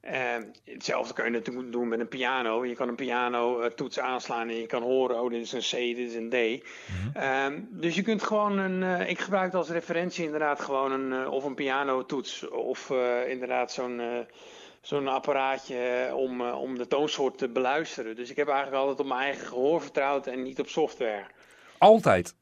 Uh, 0.06 0.36
hetzelfde 0.64 1.14
kan 1.14 1.26
je 1.26 1.32
natuurlijk 1.32 1.72
doen 1.72 1.88
met 1.88 2.00
een 2.00 2.08
piano. 2.08 2.66
Je 2.66 2.76
kan 2.76 2.88
een 2.88 2.96
piano 2.96 3.62
uh, 3.62 3.66
toets 3.66 4.00
aanslaan 4.00 4.50
en 4.50 4.56
je 4.56 4.66
kan 4.66 4.84
horen, 4.84 5.22
oh 5.22 5.30
dit 5.30 5.42
is 5.42 5.52
een 5.52 5.60
C, 5.60 5.96
dit 5.96 6.10
is 6.10 6.16
een 6.16 6.30
D. 6.30 6.34
Mm 6.34 7.12
-hmm. 7.14 7.24
um, 7.54 7.68
dus 7.72 7.96
je 7.96 8.02
kunt 8.02 8.24
gewoon 8.24 8.58
een, 8.58 8.82
uh, 8.82 9.10
ik 9.10 9.20
gebruik 9.20 9.54
als 9.54 9.70
referentie 9.70 10.26
inderdaad 10.26 10.62
gewoon 10.62 10.92
een, 10.92 11.22
uh, 11.22 11.32
of 11.32 11.44
een 11.44 11.56
piano 11.56 12.06
toets 12.06 12.50
of 12.50 12.90
inderdaad 13.28 13.72
zo'n 13.72 14.02
zo'n 14.82 15.08
apparaatje 15.08 16.12
om, 16.16 16.42
om 16.42 16.78
de 16.78 16.88
toonsoort 16.88 17.38
te 17.38 17.50
beluisteren. 17.50 18.16
Dus 18.16 18.30
ik 18.30 18.36
heb 18.36 18.48
eigenlijk 18.48 18.78
altijd 18.78 19.00
op 19.00 19.06
mijn 19.06 19.22
eigen 19.22 19.48
gehoor 19.48 19.82
vertrouwd 19.82 20.28
en 20.28 20.44
niet 20.44 20.60
op 20.60 20.68
software. 20.68 21.26
Altijd? 21.78 22.36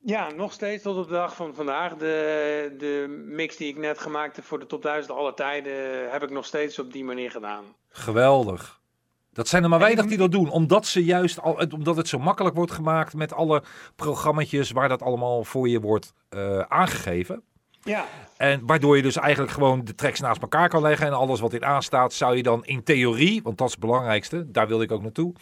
Ja, 0.00 0.30
nog 0.30 0.52
steeds 0.52 0.82
tot 0.82 0.96
op 0.96 1.06
de 1.06 1.12
dag 1.12 1.36
van 1.36 1.54
vandaag. 1.54 1.96
De, 1.96 2.74
de 2.78 3.22
mix 3.26 3.56
die 3.56 3.68
ik 3.68 3.76
net 3.76 3.98
gemaakt 3.98 4.36
heb 4.36 4.44
voor 4.44 4.58
de 4.58 4.66
top 4.66 4.82
1000 4.82 5.16
alle 5.16 5.34
tijden 5.34 6.10
heb 6.10 6.22
ik 6.22 6.30
nog 6.30 6.44
steeds 6.44 6.78
op 6.78 6.92
die 6.92 7.04
manier 7.04 7.30
gedaan. 7.30 7.64
Geweldig. 7.88 8.80
Dat 9.32 9.48
zijn 9.48 9.62
er 9.62 9.68
maar 9.68 9.78
weinig 9.78 10.06
die 10.06 10.18
dat 10.18 10.30
doen, 10.30 10.50
omdat 10.50 10.86
ze 10.86 11.04
juist 11.04 11.40
al, 11.40 11.52
omdat 11.74 11.96
het 11.96 12.08
zo 12.08 12.18
makkelijk 12.18 12.54
wordt 12.54 12.72
gemaakt 12.72 13.14
met 13.14 13.32
alle 13.32 13.62
programma's 13.96 14.70
waar 14.70 14.88
dat 14.88 15.02
allemaal 15.02 15.44
voor 15.44 15.68
je 15.68 15.80
wordt 15.80 16.12
uh, 16.30 16.58
aangegeven. 16.58 17.42
Ja. 17.82 18.06
En 18.36 18.66
waardoor 18.66 18.96
je 18.96 19.02
dus 19.02 19.16
eigenlijk 19.16 19.52
gewoon 19.52 19.84
de 19.84 19.94
tracks 19.94 20.20
naast 20.20 20.42
elkaar 20.42 20.68
kan 20.68 20.82
leggen 20.82 21.06
en 21.06 21.12
alles 21.12 21.40
wat 21.40 21.52
in 21.52 21.64
aanstaat 21.64 22.12
zou 22.12 22.36
je 22.36 22.42
dan 22.42 22.64
in 22.64 22.82
theorie, 22.82 23.42
want 23.42 23.58
dat 23.58 23.66
is 23.66 23.72
het 23.72 23.82
belangrijkste, 23.82 24.50
daar 24.50 24.68
wil 24.68 24.82
ik 24.82 24.92
ook 24.92 25.02
naartoe. 25.02 25.34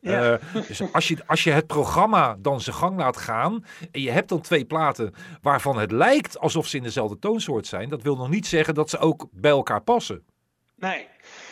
Ja. 0.00 0.32
Uh, 0.32 0.66
dus 0.66 0.92
als 0.92 1.08
je, 1.08 1.16
als 1.26 1.44
je 1.44 1.50
het 1.50 1.66
programma 1.66 2.36
dan 2.38 2.60
zijn 2.60 2.76
gang 2.76 2.98
laat 2.98 3.16
gaan 3.16 3.64
en 3.90 4.00
je 4.00 4.10
hebt 4.10 4.28
dan 4.28 4.40
twee 4.40 4.64
platen 4.64 5.14
waarvan 5.42 5.78
het 5.78 5.92
lijkt 5.92 6.38
alsof 6.38 6.66
ze 6.66 6.76
in 6.76 6.82
dezelfde 6.82 7.18
toonsoort 7.18 7.66
zijn, 7.66 7.88
dat 7.88 8.02
wil 8.02 8.16
nog 8.16 8.28
niet 8.28 8.46
zeggen 8.46 8.74
dat 8.74 8.90
ze 8.90 8.98
ook 8.98 9.28
bij 9.32 9.50
elkaar 9.50 9.82
passen. 9.82 10.22
Nee, 10.76 11.06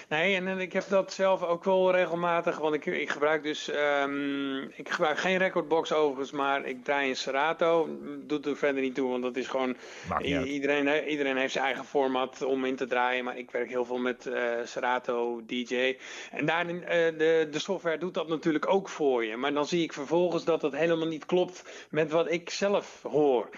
Nee, 0.09 0.35
en, 0.35 0.47
en, 0.49 0.59
ik 0.59 0.73
heb 0.73 0.89
dat 0.89 1.13
zelf 1.13 1.43
ook 1.43 1.65
wel 1.65 1.93
regelmatig, 1.93 2.59
want 2.59 2.75
ik, 2.75 2.87
ik 2.87 3.11
gebruik 3.11 3.43
dus, 3.43 3.71
um, 4.03 4.63
ik 4.63 4.89
gebruik 4.89 5.19
geen 5.19 5.39
recordbox 5.39 5.93
overigens, 5.93 6.31
maar 6.31 6.65
ik 6.65 6.85
draai 6.85 7.09
een 7.09 7.17
Serato. 7.17 7.89
Doet 8.27 8.47
er 8.47 8.57
verder 8.57 8.83
niet 8.83 8.95
toe, 8.95 9.11
want 9.11 9.23
dat 9.23 9.37
is 9.37 9.47
gewoon, 9.47 9.77
iedereen, 10.23 11.09
iedereen 11.09 11.37
heeft 11.37 11.53
zijn 11.53 11.65
eigen 11.65 11.85
format 11.85 12.43
om 12.43 12.65
in 12.65 12.77
te 12.77 12.87
draaien, 12.87 13.25
maar 13.25 13.39
ik 13.39 13.51
werk 13.51 13.69
heel 13.69 13.85
veel 13.85 13.99
met 13.99 14.27
uh, 14.27 14.53
Serato 14.65 15.43
DJ. 15.47 15.97
En 16.31 16.47
daarin, 16.47 16.77
uh, 16.77 16.89
de, 16.89 17.49
de 17.51 17.59
software 17.59 17.99
doet 17.99 18.15
dat 18.15 18.29
natuurlijk 18.29 18.69
ook 18.69 18.89
voor 18.89 19.25
je, 19.25 19.37
maar 19.37 19.53
dan 19.53 19.67
zie 19.67 19.83
ik 19.83 19.93
vervolgens 19.93 20.45
dat 20.45 20.61
dat 20.61 20.73
helemaal 20.73 21.09
niet 21.09 21.27
klopt 21.27 21.87
met 21.91 22.11
wat 22.11 22.31
ik 22.31 22.51
zelf 22.51 23.03
hoor. 23.03 23.49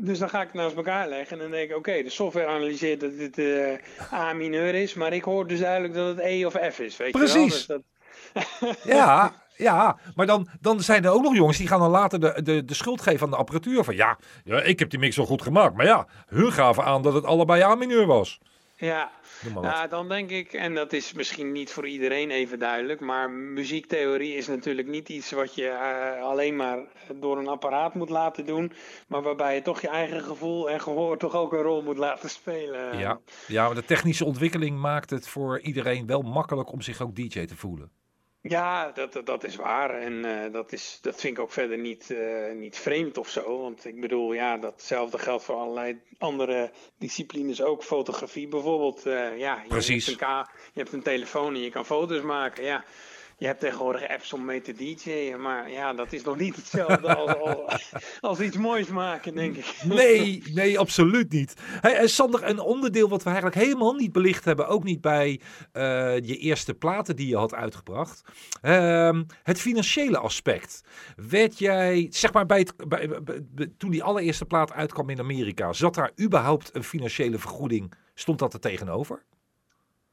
Dus 0.00 0.18
dan 0.18 0.28
ga 0.28 0.40
ik 0.40 0.46
het 0.46 0.54
naast 0.54 0.76
elkaar 0.76 1.08
leggen 1.08 1.36
en 1.36 1.42
dan 1.42 1.50
denk 1.50 1.70
ik, 1.70 1.76
oké, 1.76 2.02
de 2.02 2.10
software 2.10 2.46
analyseert 2.46 3.00
dat 3.00 3.18
dit 3.18 3.38
uh, 3.38 3.78
A 4.12 4.32
mineur 4.32 4.74
is, 4.74 4.94
maar 4.94 5.12
ik 5.12 5.24
hoor 5.24 5.46
dus 5.46 5.60
duidelijk 5.60 5.94
dat 5.94 6.06
het 6.06 6.18
E 6.18 6.44
of 6.44 6.52
F 6.52 6.78
is. 6.78 6.96
Weet 6.96 7.12
Precies. 7.12 7.66
Je 7.66 7.66
wel? 7.66 7.82
Dus 8.32 8.46
dat... 8.62 8.76
ja, 8.96 9.32
ja, 9.56 9.98
maar 10.14 10.26
dan, 10.26 10.48
dan 10.60 10.80
zijn 10.80 11.04
er 11.04 11.12
ook 11.12 11.22
nog 11.22 11.34
jongens 11.34 11.58
die 11.58 11.68
gaan 11.68 11.80
dan 11.80 11.90
later 11.90 12.20
de, 12.20 12.42
de, 12.42 12.64
de 12.64 12.74
schuld 12.74 13.00
geven 13.00 13.24
aan 13.24 13.30
de 13.30 13.36
apparatuur. 13.36 13.84
Van 13.84 13.96
ja, 13.96 14.18
ja, 14.44 14.62
ik 14.62 14.78
heb 14.78 14.90
die 14.90 14.98
mix 14.98 15.16
wel 15.16 15.26
goed 15.26 15.42
gemaakt. 15.42 15.76
Maar 15.76 15.86
ja, 15.86 16.06
hun 16.26 16.52
gaven 16.52 16.84
aan 16.84 17.02
dat 17.02 17.14
het 17.14 17.24
allebei 17.24 17.62
A 17.62 17.74
mineur 17.74 18.06
was. 18.06 18.38
Ja, 18.80 19.10
ja, 19.62 19.86
dan 19.86 20.08
denk 20.08 20.30
ik, 20.30 20.52
en 20.52 20.74
dat 20.74 20.92
is 20.92 21.12
misschien 21.12 21.52
niet 21.52 21.72
voor 21.72 21.88
iedereen 21.88 22.30
even 22.30 22.58
duidelijk, 22.58 23.00
maar 23.00 23.30
muziektheorie 23.30 24.34
is 24.34 24.46
natuurlijk 24.46 24.88
niet 24.88 25.08
iets 25.08 25.30
wat 25.30 25.54
je 25.54 25.62
uh, 25.62 26.24
alleen 26.24 26.56
maar 26.56 26.78
door 27.14 27.38
een 27.38 27.48
apparaat 27.48 27.94
moet 27.94 28.08
laten 28.08 28.46
doen, 28.46 28.72
maar 29.08 29.22
waarbij 29.22 29.54
je 29.54 29.62
toch 29.62 29.80
je 29.80 29.88
eigen 29.88 30.22
gevoel 30.22 30.70
en 30.70 30.80
gehoor 30.80 31.18
toch 31.18 31.34
ook 31.34 31.52
een 31.52 31.62
rol 31.62 31.82
moet 31.82 31.98
laten 31.98 32.30
spelen. 32.30 32.98
Ja, 32.98 33.20
ja 33.46 33.66
maar 33.66 33.74
de 33.74 33.84
technische 33.84 34.24
ontwikkeling 34.24 34.78
maakt 34.78 35.10
het 35.10 35.28
voor 35.28 35.60
iedereen 35.60 36.06
wel 36.06 36.22
makkelijk 36.22 36.72
om 36.72 36.80
zich 36.80 37.00
ook 37.00 37.16
DJ 37.16 37.44
te 37.44 37.56
voelen. 37.56 37.97
Ja, 38.48 38.90
dat, 38.90 39.20
dat 39.24 39.44
is 39.44 39.56
waar. 39.56 39.90
En 39.90 40.12
uh, 40.12 40.52
dat, 40.52 40.72
is, 40.72 40.98
dat 41.02 41.20
vind 41.20 41.36
ik 41.36 41.42
ook 41.42 41.52
verder 41.52 41.78
niet, 41.78 42.10
uh, 42.10 42.52
niet 42.52 42.76
vreemd 42.76 43.18
of 43.18 43.28
zo. 43.28 43.60
Want 43.60 43.84
ik 43.84 44.00
bedoel, 44.00 44.32
ja, 44.32 44.56
datzelfde 44.56 45.18
geldt 45.18 45.44
voor 45.44 45.54
allerlei 45.54 46.00
andere 46.18 46.70
disciplines 46.98 47.62
ook. 47.62 47.82
Fotografie 47.84 48.48
bijvoorbeeld. 48.48 49.06
Uh, 49.06 49.38
ja, 49.38 49.60
je, 49.62 49.68
Precies. 49.68 50.06
Hebt 50.06 50.20
een 50.20 50.28
je 50.72 50.80
hebt 50.80 50.92
een 50.92 51.02
telefoon 51.02 51.54
en 51.54 51.60
je 51.60 51.70
kan 51.70 51.86
foto's 51.86 52.22
maken. 52.22 52.64
Ja, 52.64 52.84
je 53.38 53.46
hebt 53.46 53.60
tegenwoordig 53.60 54.08
apps 54.08 54.32
om 54.32 54.44
mee 54.44 54.60
te 54.60 54.72
DJ'en, 54.72 55.40
maar 55.40 55.70
ja, 55.70 55.92
dat 55.92 56.12
is 56.12 56.22
nog 56.22 56.36
niet 56.36 56.56
hetzelfde 56.56 57.14
als, 57.14 57.34
als, 57.66 57.92
als, 58.20 58.40
iets 58.40 58.56
moois 58.56 58.86
maken, 58.86 59.34
denk 59.34 59.56
ik. 59.56 59.74
Nee, 59.84 60.42
nee, 60.52 60.78
absoluut 60.78 61.32
niet. 61.32 61.54
Hey, 61.80 62.06
Sander, 62.06 62.44
een 62.44 62.58
onderdeel 62.58 63.08
wat 63.08 63.22
we 63.22 63.30
eigenlijk 63.30 63.60
helemaal 63.60 63.94
niet 63.94 64.12
belicht 64.12 64.44
hebben, 64.44 64.68
ook 64.68 64.84
niet 64.84 65.00
bij 65.00 65.40
uh, 65.72 65.82
je 66.16 66.36
eerste 66.36 66.74
platen 66.74 67.16
die 67.16 67.28
je 67.28 67.36
had 67.36 67.54
uitgebracht. 67.54 68.22
Uh, 68.62 69.20
het 69.42 69.60
financiële 69.60 70.18
aspect. 70.18 70.80
Werd 71.28 71.58
jij, 71.58 72.06
zeg 72.10 72.32
maar, 72.32 72.46
bij 72.46 72.58
het, 72.58 72.88
bij, 72.88 73.22
bij, 73.22 73.42
toen 73.76 73.90
die 73.90 74.02
allereerste 74.02 74.44
plaat 74.44 74.72
uitkwam 74.72 75.10
in 75.10 75.18
Amerika, 75.18 75.72
zat 75.72 75.94
daar 75.94 76.12
überhaupt 76.20 76.74
een 76.74 76.84
financiële 76.84 77.38
vergoeding? 77.38 77.92
Stond 78.14 78.38
dat 78.38 78.54
er 78.54 78.60
tegenover? 78.60 79.22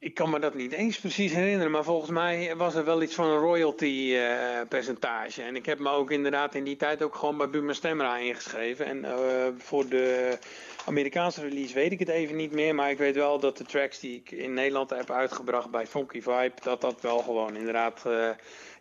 Ik 0.05 0.13
kan 0.13 0.29
me 0.29 0.39
dat 0.39 0.53
niet 0.53 0.71
eens 0.71 0.99
precies 0.99 1.33
herinneren, 1.33 1.71
maar 1.71 1.83
volgens 1.83 2.11
mij 2.11 2.55
was 2.55 2.75
er 2.75 2.85
wel 2.85 3.01
iets 3.01 3.15
van 3.15 3.25
een 3.25 3.37
royalty 3.37 4.11
uh, 4.13 4.61
percentage. 4.69 5.41
En 5.41 5.55
ik 5.55 5.65
heb 5.65 5.79
me 5.79 5.89
ook 5.89 6.11
inderdaad 6.11 6.55
in 6.55 6.63
die 6.63 6.75
tijd 6.75 7.03
ook 7.03 7.15
gewoon 7.15 7.37
bij 7.37 7.49
Buma 7.49 7.73
Stemra 7.73 8.17
ingeschreven. 8.17 8.85
En 8.85 8.97
uh, 8.97 9.11
voor 9.57 9.87
de 9.87 10.37
Amerikaanse 10.85 11.41
release 11.41 11.73
weet 11.73 11.91
ik 11.91 11.99
het 11.99 12.07
even 12.07 12.35
niet 12.35 12.51
meer, 12.51 12.75
maar 12.75 12.89
ik 12.89 12.97
weet 12.97 13.15
wel 13.15 13.39
dat 13.39 13.57
de 13.57 13.63
tracks 13.63 13.99
die 13.99 14.15
ik 14.15 14.31
in 14.31 14.53
Nederland 14.53 14.89
heb 14.89 15.11
uitgebracht 15.11 15.69
bij 15.69 15.87
Funky 15.87 16.21
Vibe, 16.21 16.53
dat 16.63 16.81
dat 16.81 17.01
wel 17.01 17.19
gewoon 17.19 17.55
inderdaad 17.55 18.03
uh, 18.07 18.29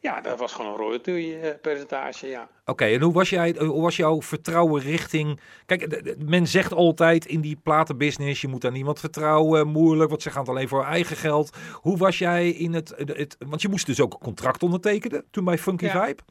ja, 0.05 0.20
dat 0.20 0.38
was 0.38 0.52
gewoon 0.52 0.70
een 0.70 0.76
royalty-percentage, 0.76 2.26
ja. 2.26 2.48
Oké, 2.64 2.84
en 2.84 3.00
hoe 3.00 3.12
was, 3.12 3.30
jij, 3.30 3.55
hoe 3.59 3.82
was 3.82 3.96
jouw 3.96 4.22
vertrouwen 4.22 4.82
richting... 4.82 5.40
Kijk, 5.66 6.14
men 6.24 6.46
zegt 6.46 6.72
altijd 6.72 7.26
in 7.26 7.40
die 7.40 7.57
platenbusiness, 7.57 8.40
je 8.40 8.48
moet 8.48 8.64
aan 8.64 8.72
niemand 8.72 9.00
vertrouwen, 9.00 9.68
moeilijk, 9.68 10.11
want 10.11 10.22
ze 10.22 10.30
gaan 10.30 10.40
het 10.40 10.50
alleen 10.50 10.68
voor 10.68 10.84
eigen 10.84 11.16
geld. 11.16 11.57
Hoe 11.72 11.96
was 11.96 12.18
jij 12.18 12.50
in 12.50 12.74
het... 12.74 12.94
het 12.96 13.36
want 13.38 13.62
je 13.62 13.68
moest 13.68 13.86
dus 13.86 14.00
ook 14.00 14.12
een 14.12 14.18
contract 14.18 14.62
ondertekenen 14.62 15.24
toen 15.30 15.44
bij 15.44 15.59
Funky 15.59 15.84
ja. 15.84 16.05
Vibe. 16.05 16.22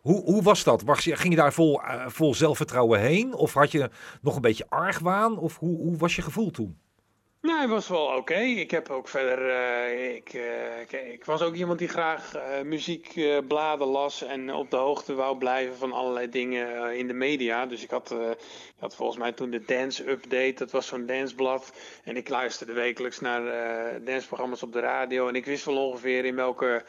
Hoe, 0.00 0.22
hoe 0.22 0.42
was 0.42 0.64
dat? 0.64 0.82
Was 0.82 1.00
ging 1.04 1.34
je 1.34 1.40
daar 1.40 1.52
vol, 1.52 1.80
uh, 1.82 2.06
vol 2.06 2.34
zelfvertrouwen 2.34 3.00
heen? 3.00 3.34
Of 3.34 3.54
had 3.54 3.70
je 3.72 3.90
nog 4.20 4.34
een 4.34 4.40
beetje 4.40 4.66
argwaan? 4.68 5.38
Of 5.38 5.58
hoe, 5.58 5.76
hoe 5.76 5.96
was 5.96 6.16
je 6.16 6.22
gevoel 6.22 6.50
toen? 6.50 6.78
Nou, 7.42 7.58
hij 7.58 7.68
was 7.68 7.88
wel 7.88 8.06
oké. 8.16 8.34
Ik 8.38 8.70
heb 8.70 8.90
ook 8.90 9.08
verder. 9.08 9.50
eh, 9.50 10.14
ik, 10.14 10.32
eh, 10.32 10.80
ik, 10.80 10.92
ik 10.92 11.24
was 11.24 11.42
ook 11.42 11.54
iemand 11.54 11.78
die 11.78 11.88
graag 11.88 12.34
eh, 12.34 12.62
muziekbladen 12.62 13.86
las 13.86 14.22
en 14.22 14.54
op 14.54 14.70
de 14.70 14.76
hoogte 14.76 15.14
wou 15.14 15.38
blijven 15.38 15.76
van 15.76 15.92
allerlei 15.92 16.28
dingen 16.28 16.96
in 16.96 17.06
de 17.06 17.12
media. 17.12 17.66
Dus 17.66 17.82
ik 17.82 17.90
had, 17.90 18.10
ik 18.10 18.78
had 18.78 18.96
volgens 18.96 19.18
mij 19.18 19.32
toen 19.32 19.50
de 19.50 19.64
Dance 19.64 20.10
Update, 20.10 20.54
dat 20.54 20.70
was 20.70 20.86
zo'n 20.86 21.06
danceblad. 21.06 21.72
En 22.04 22.16
ik 22.16 22.28
luisterde 22.28 22.72
wekelijks 22.72 23.20
naar 23.20 23.42
danceprogramma's 24.04 24.62
op 24.62 24.72
de 24.72 24.80
radio. 24.80 25.28
En 25.28 25.34
ik 25.34 25.44
wist 25.44 25.64
wel 25.64 25.88
ongeveer 25.88 26.24
in 26.24 26.36
welke. 26.36 26.84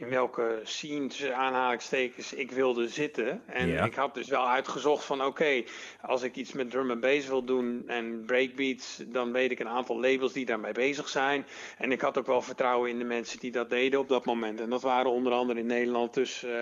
In 0.00 0.08
welke 0.08 0.60
scene 0.62 1.06
tussen 1.06 1.36
aanhalingstekens 1.36 2.32
ik 2.32 2.50
wilde 2.50 2.88
zitten. 2.88 3.42
En 3.46 3.84
ik 3.84 3.94
had 3.94 4.14
dus 4.14 4.28
wel 4.28 4.48
uitgezocht 4.48 5.04
van 5.04 5.24
oké, 5.24 5.64
als 6.02 6.22
ik 6.22 6.36
iets 6.36 6.52
met 6.52 6.70
drum 6.70 6.90
en 6.90 7.00
bass 7.00 7.26
wil 7.26 7.44
doen 7.44 7.82
en 7.86 8.24
breakbeats, 8.26 9.02
dan 9.06 9.32
weet 9.32 9.50
ik 9.50 9.58
een 9.58 9.68
aantal 9.68 10.00
labels 10.00 10.32
die 10.32 10.46
daarmee 10.46 10.72
bezig 10.72 11.08
zijn. 11.08 11.46
En 11.78 11.92
ik 11.92 12.00
had 12.00 12.18
ook 12.18 12.26
wel 12.26 12.42
vertrouwen 12.42 12.90
in 12.90 12.98
de 12.98 13.04
mensen 13.04 13.38
die 13.38 13.50
dat 13.50 13.70
deden 13.70 14.00
op 14.00 14.08
dat 14.08 14.24
moment. 14.24 14.60
En 14.60 14.70
dat 14.70 14.82
waren 14.82 15.10
onder 15.10 15.32
andere 15.32 15.58
in 15.58 15.66
Nederland 15.66 16.14
dus 16.14 16.42
eh, 16.42 16.52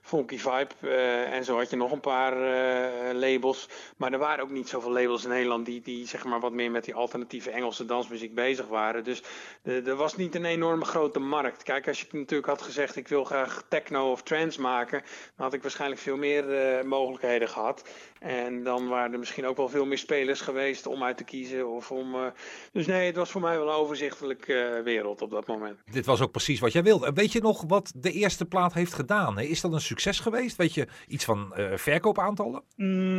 Funky 0.00 0.38
Vibe 0.38 0.74
eh, 0.80 1.32
en 1.32 1.44
zo 1.44 1.56
had 1.56 1.70
je 1.70 1.76
nog 1.76 1.92
een 1.92 2.00
paar 2.00 2.32
eh, 2.32 3.14
labels. 3.14 3.68
Maar 3.96 4.12
er 4.12 4.18
waren 4.18 4.44
ook 4.44 4.50
niet 4.50 4.68
zoveel 4.68 4.92
labels 4.92 5.24
in 5.24 5.30
Nederland 5.30 5.66
die, 5.66 5.80
die 5.80 6.06
zeg 6.06 6.24
maar 6.24 6.40
wat 6.40 6.52
meer 6.52 6.70
met 6.70 6.84
die 6.84 6.94
alternatieve 6.94 7.50
Engelse 7.50 7.84
dansmuziek 7.84 8.34
bezig 8.34 8.66
waren. 8.66 9.04
Dus 9.04 9.22
er 9.62 9.96
was 9.96 10.16
niet 10.16 10.34
een 10.34 10.44
enorme 10.44 10.84
grote 10.84 11.18
markt. 11.18 11.62
Kijk, 11.62 11.88
als 11.88 12.00
je 12.00 12.06
natuurlijk 12.10 12.48
had 12.48 12.62
gezegd 12.62 12.82
ik 12.92 13.08
wil 13.08 13.24
graag 13.24 13.64
techno 13.68 14.10
of 14.10 14.22
trance 14.22 14.60
maken, 14.60 15.02
dan 15.36 15.44
had 15.44 15.54
ik 15.54 15.62
waarschijnlijk 15.62 16.00
veel 16.00 16.16
meer 16.16 16.52
eh, 16.52 16.84
mogelijkheden 16.84 17.48
gehad. 17.48 17.88
En 18.18 18.62
dan 18.62 18.88
waren 18.88 19.12
er 19.12 19.18
misschien 19.18 19.46
ook 19.46 19.56
wel 19.56 19.68
veel 19.68 19.84
meer 19.84 19.98
spelers 19.98 20.40
geweest 20.40 20.86
om 20.86 21.02
uit 21.02 21.16
te 21.16 21.24
kiezen. 21.24 21.68
Of 21.68 21.90
om, 21.90 22.14
eh, 22.14 22.26
Dus 22.72 22.86
nee, 22.86 23.06
het 23.06 23.16
was 23.16 23.30
voor 23.30 23.40
mij 23.40 23.58
wel 23.58 23.68
een 23.68 23.74
overzichtelijk 23.74 24.48
eh, 24.48 24.80
wereld 24.84 25.22
op 25.22 25.30
dat 25.30 25.46
moment. 25.46 25.78
Dit 25.90 26.06
was 26.06 26.20
ook 26.20 26.30
precies 26.30 26.60
wat 26.60 26.72
jij 26.72 26.82
wilde. 26.82 27.12
Weet 27.12 27.32
je 27.32 27.40
nog 27.40 27.64
wat 27.66 27.92
de 27.96 28.12
eerste 28.12 28.44
plaat 28.44 28.72
heeft 28.72 28.94
gedaan? 28.94 29.38
Is 29.38 29.60
dat 29.60 29.72
een 29.72 29.80
succes 29.80 30.20
geweest? 30.20 30.56
Weet 30.56 30.74
je 30.74 30.86
iets 31.08 31.24
van 31.24 31.52
verkoopaantallen? 31.74 32.62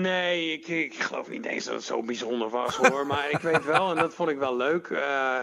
Nee, 0.02 0.52
ik, 0.52 0.68
ik 0.68 0.94
geloof 0.94 1.30
niet 1.30 1.46
eens 1.46 1.66
dat 1.66 1.74
het 1.74 1.84
zo 1.84 2.04
bijzonder 2.04 2.50
was 2.50 2.76
hoor. 2.76 3.06
maar 3.16 3.30
ik 3.30 3.40
weet 3.40 3.66
wel, 3.66 3.90
en 3.90 3.96
dat 3.96 4.14
vond 4.14 4.30
ik 4.30 4.38
wel 4.38 4.56
leuk. 4.56 4.90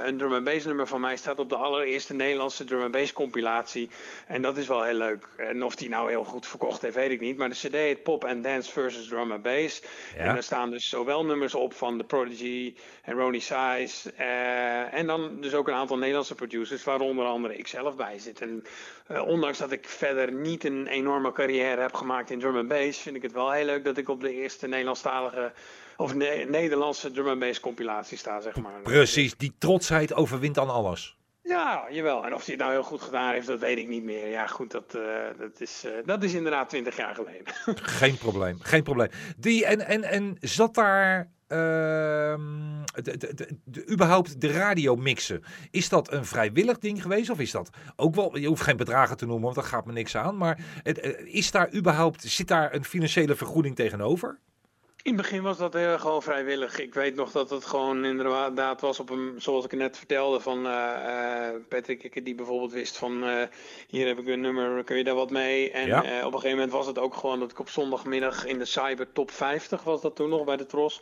een 0.03 0.17
drum 0.19 0.33
and 0.33 0.45
bass 0.45 0.65
nummer 0.65 0.87
van 0.87 1.01
mij 1.01 1.17
staat 1.17 1.39
op 1.39 1.49
de 1.49 1.57
allereerste 1.57 2.15
Nederlandse 2.15 2.65
drum 2.65 2.83
and 2.83 2.93
bass 2.93 3.13
compilatie. 3.13 3.91
En 4.27 4.43
dat 4.43 4.57
is 4.57 4.67
wel 4.67 4.83
heel 4.83 4.95
leuk. 4.95 5.29
En 5.37 5.63
of 5.65 5.75
die 5.75 5.89
nou 5.89 6.09
heel 6.11 6.25
goed 6.25 6.47
verkocht 6.47 6.83
heeft, 6.83 6.95
weet 6.95 7.11
ik 7.11 7.21
niet. 7.21 7.37
Maar 7.37 7.49
de 7.49 7.55
CD 7.55 7.73
heet 7.73 8.03
Pop 8.03 8.25
and 8.25 8.45
Dance 8.45 8.71
versus 8.73 9.09
Drum 9.09 9.33
and 9.33 9.43
Bass. 9.43 9.83
Ja. 10.17 10.21
En 10.21 10.37
er 10.37 10.43
staan 10.43 10.71
dus 10.71 10.89
zowel 10.89 11.25
nummers 11.25 11.55
op 11.55 11.75
van 11.75 11.99
The 11.99 12.05
Prodigy 12.05 12.75
en 13.03 13.15
Ronnie 13.15 13.41
Size. 13.41 14.13
eh, 14.17 14.95
en 14.95 15.07
dan 15.07 15.41
dus 15.41 15.55
ook 15.55 15.69
een 15.69 15.75
aantal 15.75 15.97
Nederlandse 15.99 16.35
producers, 16.35 16.85
waar 16.85 17.01
onder 17.01 17.25
andere 17.27 17.57
ik 17.57 17.67
zelf 17.67 17.97
bij 17.97 18.19
zit. 18.19 18.41
En 18.41 18.65
eh, 19.07 19.27
ondanks 19.27 19.59
dat 19.59 19.73
ik 19.73 19.89
verder 19.89 20.33
niet 20.33 20.65
een 20.65 20.87
enorme 20.87 21.33
carrière 21.33 21.81
heb 21.81 21.95
gemaakt 21.95 22.31
in 22.31 22.39
drum 22.39 22.57
and 22.57 22.69
bass, 22.69 23.01
vind 23.01 23.17
ik 23.17 23.23
het 23.23 23.33
wel 23.33 23.51
heel 23.51 23.65
leuk 23.65 23.85
dat 23.85 23.97
ik 23.97 24.09
op 24.09 24.21
de 24.21 24.35
eerste 24.35 24.67
Nederlandstalige 24.69 25.53
of 25.97 26.15
ne- 26.15 26.45
Nederlandse 26.49 27.11
drum 27.11 27.29
and 27.29 27.39
bass 27.39 27.61
compilatie 27.61 28.19
sta, 28.19 28.41
zeg 28.41 28.57
maar. 28.57 28.81
Precies, 28.83 29.37
die 29.37 29.53
trotsheid 29.59 30.15
overwint 30.15 30.55
dan 30.55 30.71
alles. 30.71 31.17
Ja, 31.43 31.87
jawel. 31.91 32.25
En 32.25 32.35
of 32.35 32.45
hij 32.47 32.55
het 32.55 32.63
nou 32.63 32.73
heel 32.73 32.83
goed 32.83 33.03
gedaan 33.03 33.33
heeft, 33.33 33.47
dat 33.47 33.61
weet 33.61 33.79
ik 33.79 33.89
niet 33.89 34.03
meer. 34.03 34.29
Ja, 34.29 34.47
goed, 34.47 34.71
dat, 34.71 34.95
eh, 34.95 35.39
dat, 35.39 35.61
is, 35.61 35.85
eh, 35.85 35.93
dat 36.05 36.23
is 36.23 36.35
inderdaad 36.35 36.69
twintig 36.69 36.97
jaar 36.97 37.15
geleden. 37.15 37.55
Geen 38.01 38.19
probleem, 38.19 38.59
geen 38.61 38.83
probleem. 38.83 39.09
Die, 39.37 39.67
en, 39.67 39.87
en, 39.87 40.05
en 40.05 40.37
zat 40.41 40.75
daar 40.75 41.31
ehm, 41.47 42.41
de, 43.65 43.89
überhaupt 43.91 44.41
de 44.41 44.53
radio 44.53 44.97
mixen? 44.97 45.45
Is 45.71 45.89
dat 45.89 46.13
een 46.13 46.25
vrijwillig 46.25 46.79
ding 46.79 47.03
geweest? 47.03 47.31
Of 47.31 47.39
is 47.39 47.51
dat 47.51 47.71
ook 47.97 48.15
wel, 48.15 48.37
je 48.37 48.47
hoeft 48.47 48.63
geen 48.63 48.77
bedragen 48.77 49.17
te 49.17 49.27
noemen, 49.27 49.45
want 49.45 49.55
dat 49.55 49.65
gaat 49.65 49.87
me 49.87 49.93
niks 49.93 50.17
aan. 50.17 50.37
Maar 50.37 50.59
eh, 50.83 51.35
is 51.35 51.51
daar 51.51 51.75
überhaupt, 51.75 52.23
zit 52.23 52.49
daar 52.49 52.75
een 52.75 52.85
financiële 52.85 53.37
vergoeding 53.37 53.77
tegenover? 53.77 54.39
In 55.03 55.13
het 55.13 55.23
begin 55.23 55.43
was 55.43 55.59
dat 55.59 55.75
heel 55.75 55.99
gewoon 55.99 56.23
vrijwillig. 56.23 56.79
Ik 56.79 56.95
weet 56.95 57.15
nog 57.15 57.33
dat 57.33 57.51
het 57.51 57.65
gewoon 57.65 58.05
inderdaad 58.05 58.81
was 58.81 59.01
op 59.01 59.11
een, 59.11 59.35
zoals 59.37 59.65
ik 59.65 59.71
het 59.71 59.81
net 59.81 59.97
vertelde, 59.97 60.41
van 60.41 60.67
eh, 60.67 61.49
Patrick 61.69 62.25
die 62.25 62.35
bijvoorbeeld 62.35 62.73
wist 62.73 62.97
van 62.97 63.25
eh, 63.25 63.43
hier 63.89 64.07
heb 64.07 64.19
ik 64.19 64.27
een 64.27 64.41
nummer, 64.41 64.85
kun 64.85 64.97
je 64.97 65.05
daar 65.05 65.15
wat 65.15 65.31
mee? 65.31 65.71
En 65.71 65.87
Ja. 65.87 65.99
op 65.99 66.05
een 66.07 66.41
gegeven 66.41 66.51
moment 66.51 66.73
was 66.73 66.87
het 66.87 66.99
ook 66.99 67.15
gewoon 67.15 67.41
dat 67.41 67.51
ik 67.51 67.59
op 67.59 67.69
zondagmiddag 67.69 68.45
in 68.45 68.59
de 68.59 68.65
Cyber 68.65 69.13
Top 69.13 69.31
50 69.31 69.83
was 69.83 70.01
dat 70.01 70.17
toen 70.17 70.29
nog 70.29 70.45
bij 70.45 70.57
de 70.57 70.67
Tros, 70.67 71.01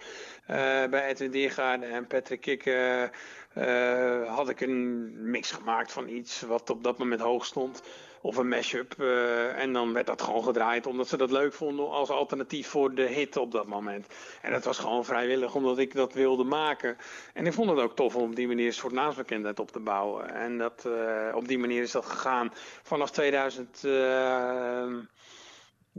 bij 0.91 1.07
Edwin 1.07 1.31
Diergaarde 1.31 1.87
en 1.87 2.07
Patrick 2.07 2.47
Ikke, 2.47 3.11
eh, 3.55 4.37
had 4.37 4.49
ik 4.49 4.61
een 4.61 5.11
mix 5.31 5.51
gemaakt 5.51 5.93
van 5.93 6.09
iets 6.09 6.41
wat 6.41 6.71
op 6.71 6.85
dat 6.85 6.99
moment 6.99 7.21
hoog 7.21 7.45
stond. 7.45 7.83
Of 8.23 8.37
een 8.37 8.49
mashup. 8.49 8.95
eh, 8.99 9.59
en 9.59 9.73
dan 9.73 9.93
werd 9.93 10.07
dat 10.07 10.23
gewoon 10.23 10.45
gedraaid 10.45 10.87
omdat 10.87 11.09
ze 11.09 11.17
dat 11.17 11.31
leuk 11.31 11.53
vonden 11.53 11.91
als 11.91 12.11
alternatief 12.11 12.69
voor 12.69 12.95
de 12.95 13.03
hit 13.03 13.37
op 13.37 13.53
dat 13.53 13.67
moment. 13.67 14.07
En 14.43 14.53
dat 14.53 14.65
was 14.65 14.79
gewoon 14.79 15.05
vrijwillig 15.05 15.55
omdat 15.55 15.79
ik 15.79 15.95
dat 15.95 16.13
wilde 16.13 16.45
maken. 16.45 16.97
En 17.35 17.47
ik 17.47 17.53
vond 17.53 17.71
het 17.71 17.79
ook 17.79 17.97
tof 17.97 18.17
om 18.17 18.23
op 18.23 18.37
die 18.37 18.47
manier 18.47 18.67
een 18.67 18.73
soort 18.73 18.93
naamsbekendheid 18.93 19.61
op 19.61 19.71
te 19.71 19.81
bouwen. 19.81 20.35
En 20.35 20.59
dat, 20.59 20.85
eh, 20.87 21.35
op 21.35 21.49
die 21.49 21.59
manier 21.59 21.83
is 21.83 21.91
dat 21.91 22.07
gegaan. 22.07 22.53
Vanaf 22.83 23.11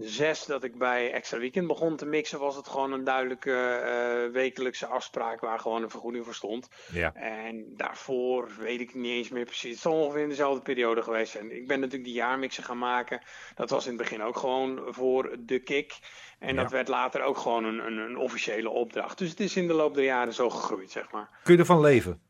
2006 0.01 0.45
dat 0.45 0.63
ik 0.63 0.77
bij 0.77 1.11
Extra 1.11 1.37
Weekend 1.39 1.67
begon 1.67 1.95
te 1.95 2.05
mixen, 2.05 2.39
was 2.39 2.55
het 2.55 2.67
gewoon 2.67 2.91
een 2.91 3.03
duidelijke 3.03 3.53
eh, 3.53 4.33
wekelijkse 4.33 4.85
afspraak 4.85 5.39
waar 5.39 5.59
gewoon 5.59 5.83
een 5.83 5.89
vergoeding 5.89 6.25
voor 6.25 6.33
stond. 6.35 6.67
Ja. 6.91 7.13
En 7.13 7.65
daarvoor 7.77 8.51
weet 8.59 8.79
ik 8.81 8.93
niet 8.93 9.11
eens 9.11 9.29
meer 9.29 9.45
precies. 9.45 9.71
Het 9.71 9.79
zal 9.79 9.93
ongeveer 9.93 10.21
in 10.21 10.29
dezelfde 10.29 10.61
periode 10.61 11.01
geweest 11.01 11.31
zijn. 11.31 11.55
Ik 11.55 11.67
ben 11.67 11.79
natuurlijk 11.79 12.05
die 12.05 12.13
jaarmixen 12.13 12.63
gaan 12.63 12.77
maken. 12.77 13.21
Dat 13.55 13.69
was 13.69 13.83
in 13.85 13.91
het 13.93 14.01
begin 14.01 14.21
ook 14.23 14.37
gewoon 14.37 14.81
voor 14.87 15.35
de 15.39 15.59
kick. 15.59 15.99
En 16.39 16.55
Ja. 16.55 16.61
dat 16.61 16.71
werd 16.71 16.87
later 16.87 17.21
ook 17.21 17.37
gewoon 17.37 17.63
een, 17.63 17.85
een, 17.85 17.97
een 17.97 18.17
officiële 18.17 18.69
opdracht. 18.69 19.17
Dus 19.17 19.29
het 19.29 19.39
is 19.39 19.55
in 19.55 19.67
de 19.67 19.73
loop 19.73 19.93
der 19.93 20.03
jaren 20.03 20.33
zo 20.33 20.49
gegroeid, 20.49 20.91
zeg 20.91 21.11
maar. 21.11 21.29
Kun 21.43 21.53
je 21.53 21.59
ervan 21.59 21.81
leven? 21.81 22.21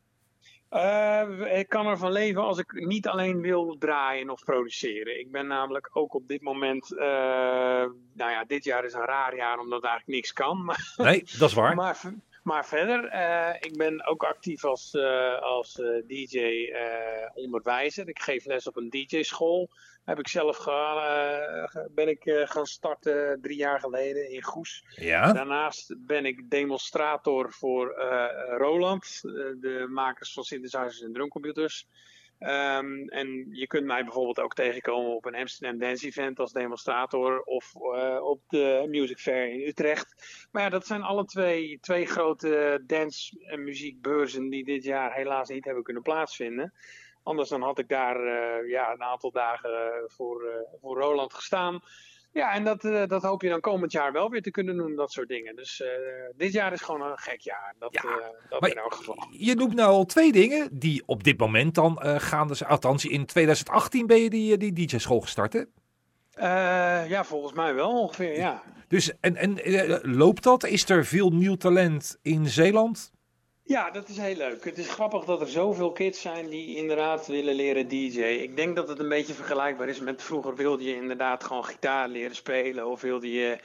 Eh, 0.72 1.58
ik 1.58 1.68
kan 1.68 1.86
ervan 1.86 2.12
leven 2.12 2.42
als 2.42 2.58
ik 2.58 2.72
niet 2.72 3.08
alleen 3.08 3.40
wil 3.40 3.76
draaien 3.78 4.30
of 4.30 4.44
produceren. 4.44 5.18
Ik 5.18 5.30
ben 5.30 5.46
namelijk 5.46 5.90
ook 5.92 6.14
op 6.14 6.28
dit 6.28 6.42
moment. 6.42 6.92
eh, 6.92 7.04
nou 8.12 8.30
ja, 8.30 8.44
dit 8.46 8.64
jaar 8.64 8.84
is 8.84 8.92
een 8.92 9.04
raar 9.04 9.36
jaar 9.36 9.58
omdat 9.58 9.84
eigenlijk 9.84 10.14
niks 10.16 10.32
kan. 10.32 10.62
Maar 10.66 10.92
Nee, 10.96 11.24
dat 11.38 11.48
is 11.48 11.54
waar. 11.54 11.74
maar, 11.74 12.00
maar 12.42 12.66
verder, 12.66 13.04
eh, 13.04 13.54
ik 13.60 13.76
ben 13.76 14.06
ook 14.06 14.22
actief 14.22 14.64
als, 14.64 14.94
als 15.40 15.72
DJ-onderwijzer. 16.06 18.08
ik 18.08 18.22
geef 18.22 18.44
les 18.44 18.66
op 18.66 18.76
een 18.76 18.90
DJ-school. 18.90 19.68
Heb 20.04 20.18
ik 20.18 20.28
zelf 20.28 20.56
ge- 20.56 20.70
eh, 21.74 21.84
ben 21.90 22.08
ik 22.08 22.24
eh, 22.24 22.46
gaan 22.46 22.66
starten 22.66 23.38
drie 23.42 23.56
jaar 23.56 23.80
geleden 23.80 24.30
in 24.30 24.42
Goes. 24.42 24.84
Ja, 24.88 25.32
Daarnaast 25.32 25.94
ben 25.98 26.26
ik 26.26 26.50
demonstrator 26.50 27.52
voor 27.52 27.90
eh, 27.90 28.56
Roland, 28.58 29.20
de 29.60 29.86
makers 29.90 30.32
van 30.32 30.44
synthesizers 30.44 31.00
en 31.02 31.12
drumcomputers. 31.12 31.86
Ehm, 32.38 33.08
en 33.08 33.48
je 33.52 33.66
kunt 33.66 33.84
mij 33.86 34.02
bijvoorbeeld 34.02 34.40
ook 34.40 34.54
tegenkomen 34.54 35.14
op 35.14 35.24
een 35.24 35.34
Amsterdam 35.34 35.78
Dance 35.78 36.06
Event 36.06 36.38
als 36.38 36.52
demonstrator 36.52 37.40
of 37.42 37.74
op 38.20 38.40
de 38.48 38.84
Music 38.88 39.18
Fair 39.18 39.52
in 39.52 39.66
Utrecht. 39.68 40.14
Maar 40.52 40.62
ja, 40.62 40.68
dat 40.68 40.86
zijn 40.86 41.02
alle 41.02 41.24
twee, 41.24 41.78
twee 41.80 42.06
grote 42.06 42.82
dance- 42.86 43.36
en 43.46 43.64
muziekbeurzen 43.64 44.48
die 44.50 44.64
dit 44.64 44.84
jaar 44.84 45.14
helaas 45.14 45.48
niet 45.48 45.64
hebben 45.64 45.82
kunnen 45.82 46.02
plaatsvinden. 46.02 46.72
Anders 47.22 47.48
dan 47.48 47.62
had 47.62 47.78
ik 47.78 47.88
daar 47.88 48.16
eh, 48.16 48.68
ja, 48.70 48.92
een 48.92 49.02
aantal 49.02 49.30
dagen 49.30 49.70
eh, 49.70 49.88
voor, 50.06 50.42
eh, 50.42 50.80
voor 50.80 51.00
Roland 51.00 51.34
gestaan. 51.34 51.80
Ja, 52.32 52.52
en 52.52 52.64
dat, 52.64 52.80
dat 53.08 53.22
hoop 53.22 53.42
je 53.42 53.48
dan 53.48 53.60
komend 53.60 53.92
jaar 53.92 54.12
wel 54.12 54.30
weer 54.30 54.42
te 54.42 54.50
kunnen 54.50 54.76
doen, 54.76 54.96
dat 54.96 55.12
soort 55.12 55.28
dingen. 55.28 55.56
Dus 55.56 55.82
dit 56.36 56.52
jaar 56.52 56.72
is 56.72 56.80
gewoon 56.80 57.02
een 57.02 57.18
gek 57.18 57.40
jaar. 57.40 57.74
Dat, 57.78 57.92
Ja, 57.92 58.32
dat 58.48 58.68
in 58.68 58.76
elk 58.76 58.94
geval. 58.94 59.26
je 59.30 59.54
noemt 59.54 59.74
nou 59.74 59.90
al 59.90 60.04
twee 60.04 60.32
dingen 60.32 60.68
die 60.78 61.02
op 61.06 61.24
dit 61.24 61.38
moment 61.38 61.74
dan 61.74 61.98
gaande 62.02 62.54
zijn. 62.54 62.70
Althans, 62.70 63.04
in 63.04 63.26
2018 63.26 64.06
ben 64.06 64.22
je 64.22 64.30
die, 64.30 64.56
die 64.56 64.72
DJ-school 64.72 65.20
gestart, 65.20 65.52
hè? 65.52 65.62
Ja, 67.08 67.24
volgens 67.24 67.52
mij 67.52 67.74
wel 67.74 68.00
ongeveer, 68.00 68.36
ja. 68.36 68.62
Dus, 68.88 69.18
en, 69.20 69.36
en 69.36 69.58
loopt 70.02 70.42
dat? 70.42 70.64
Is 70.64 70.88
er 70.88 71.04
veel 71.04 71.30
nieuw 71.30 71.56
talent 71.56 72.18
in 72.22 72.46
Zeeland? 72.46 73.12
Ja, 73.72 73.90
dat 73.90 74.08
is 74.08 74.16
heel 74.16 74.36
leuk. 74.36 74.64
Het 74.64 74.78
is 74.78 74.88
grappig 74.88 75.24
dat 75.24 75.40
er 75.40 75.48
zoveel 75.48 75.92
kids 75.92 76.20
zijn 76.20 76.48
die 76.48 76.76
inderdaad 76.76 77.26
willen 77.26 77.54
leren 77.54 77.88
DJ. 77.88 78.20
Ik 78.20 78.56
denk 78.56 78.76
dat 78.76 78.88
het 78.88 78.98
een 78.98 79.08
beetje 79.08 79.32
vergelijkbaar 79.32 79.88
is 79.88 80.00
met 80.00 80.22
vroeger 80.22 80.54
wilde 80.54 80.84
je 80.84 80.94
inderdaad 80.94 81.44
gewoon 81.44 81.64
gitaar 81.64 82.08
leren 82.08 82.36
spelen 82.36 82.86
of 82.86 83.00
wilde 83.00 83.32
je 83.32 83.58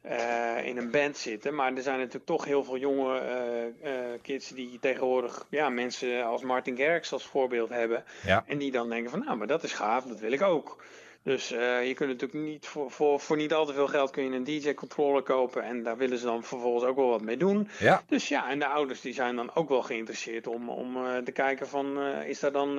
eh, 0.00 0.66
in 0.66 0.76
een 0.76 0.90
band 0.90 1.16
zitten. 1.16 1.54
Maar 1.54 1.74
er 1.74 1.82
zijn 1.82 1.98
natuurlijk 1.98 2.26
toch 2.26 2.44
heel 2.44 2.64
veel 2.64 2.76
jonge 2.76 3.18
eh, 3.18 3.64
eh, 3.64 4.20
kids 4.22 4.48
die 4.48 4.78
tegenwoordig 4.80 5.46
ja, 5.48 5.68
mensen 5.68 6.24
als 6.24 6.42
Martin 6.42 6.76
Garrix 6.76 7.12
als 7.12 7.26
voorbeeld 7.26 7.68
hebben. 7.68 8.04
Ja. 8.26 8.44
En 8.46 8.58
die 8.58 8.70
dan 8.70 8.88
denken 8.88 9.10
van 9.10 9.24
nou, 9.24 9.36
maar 9.36 9.46
dat 9.46 9.62
is 9.62 9.72
gaaf, 9.72 10.04
dat 10.04 10.20
wil 10.20 10.32
ik 10.32 10.42
ook. 10.42 10.82
Dus 11.24 11.48
je 11.48 11.92
kunt 11.94 12.10
natuurlijk 12.10 12.44
niet 12.44 12.66
voor, 12.66 12.90
voor, 12.90 13.20
voor 13.20 13.36
niet 13.36 13.52
al 13.52 13.66
te 13.66 13.72
veel 13.72 13.86
geld 13.86 14.10
kun 14.10 14.24
je 14.24 14.36
een 14.36 14.44
DJ-controller 14.44 15.22
kopen. 15.22 15.62
En 15.62 15.82
daar 15.82 15.96
willen 15.96 16.18
ze 16.18 16.24
dan 16.24 16.42
vervolgens 16.42 16.84
ook 16.84 16.96
wel 16.96 17.08
wat 17.08 17.22
mee 17.22 17.36
doen. 17.36 17.68
Ja. 17.78 18.02
Dus 18.08 18.28
ja, 18.28 18.50
en 18.50 18.58
de 18.58 18.66
ouders 18.66 19.00
die 19.00 19.12
zijn 19.12 19.36
dan 19.36 19.54
ook 19.54 19.68
wel 19.68 19.82
geïnteresseerd 19.82 20.46
om, 20.46 20.68
om 20.68 20.96
te 21.24 21.32
kijken 21.32 21.68
van 21.68 22.02
is 22.02 22.40
daar 22.40 22.52
dan 22.52 22.74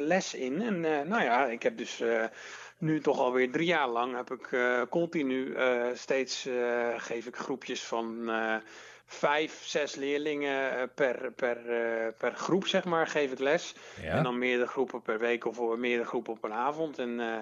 les 0.00 0.34
in. 0.34 0.62
En 0.62 0.80
nou 0.80 1.22
ja, 1.22 1.46
ik 1.46 1.62
heb 1.62 1.78
dus 1.78 2.02
nu 2.78 3.00
toch 3.00 3.18
alweer 3.18 3.50
drie 3.50 3.66
jaar 3.66 3.88
lang 3.88 4.16
heb 4.16 4.30
ik 4.30 4.58
continu 4.90 5.56
steeds 5.94 6.48
geef 6.96 7.26
ik 7.26 7.36
groepjes 7.36 7.82
van 7.82 8.30
vijf, 9.12 9.62
zes 9.64 9.94
leerlingen 9.94 10.80
eh, 10.80 10.82
per, 10.94 11.32
per, 11.32 11.56
eh, 11.70 12.12
per 12.18 12.34
groep, 12.34 12.66
zeg 12.66 12.84
maar, 12.84 13.06
geef 13.06 13.32
ik 13.32 13.38
les. 13.38 13.74
En 14.02 14.22
dan 14.22 14.38
meerdere 14.38 14.68
groepen 14.68 15.02
per 15.02 15.18
week 15.18 15.44
of 15.44 15.76
meerdere 15.76 16.08
groepen 16.08 16.32
op 16.32 16.44
een 16.44 16.52
avond. 16.52 16.98
En 16.98 17.20
eh, 17.20 17.38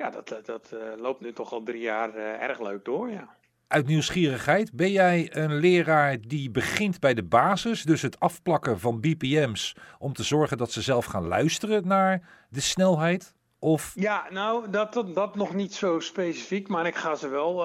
ja, 0.00 0.10
dat, 0.10 0.40
dat 0.44 0.74
loopt 0.96 1.20
nu 1.20 1.32
toch 1.32 1.52
al 1.52 1.62
drie 1.62 1.80
jaar 1.80 2.14
erg 2.14 2.60
leuk 2.60 2.84
door, 2.84 3.10
ja. 3.10 3.38
Uit 3.66 3.86
nieuwsgierigheid, 3.86 4.72
ben 4.72 4.90
jij 4.90 5.28
een 5.36 5.54
leraar 5.54 6.16
die 6.20 6.50
begint 6.50 7.00
bij 7.00 7.14
de 7.14 7.22
basis, 7.22 7.82
dus 7.82 8.02
het 8.02 8.20
afplakken 8.20 8.80
van 8.80 9.00
BPM's, 9.00 9.76
om 9.98 10.12
te 10.12 10.22
zorgen 10.22 10.58
dat 10.58 10.72
ze 10.72 10.82
zelf 10.82 11.04
gaan 11.04 11.26
luisteren 11.26 11.86
naar 11.86 12.46
de 12.48 12.60
snelheid? 12.60 13.34
Of... 13.58 13.92
Ja, 13.94 14.26
nou, 14.30 14.70
dat, 14.70 14.92
dat, 14.92 15.14
dat, 15.14 15.36
nog 15.36 15.54
niet 15.54 15.74
zo 15.74 16.00
specifiek, 16.00 16.68
maar 16.68 16.86
ik 16.86 16.94
ga 16.94 17.14
ze 17.14 17.28
wel 17.28 17.56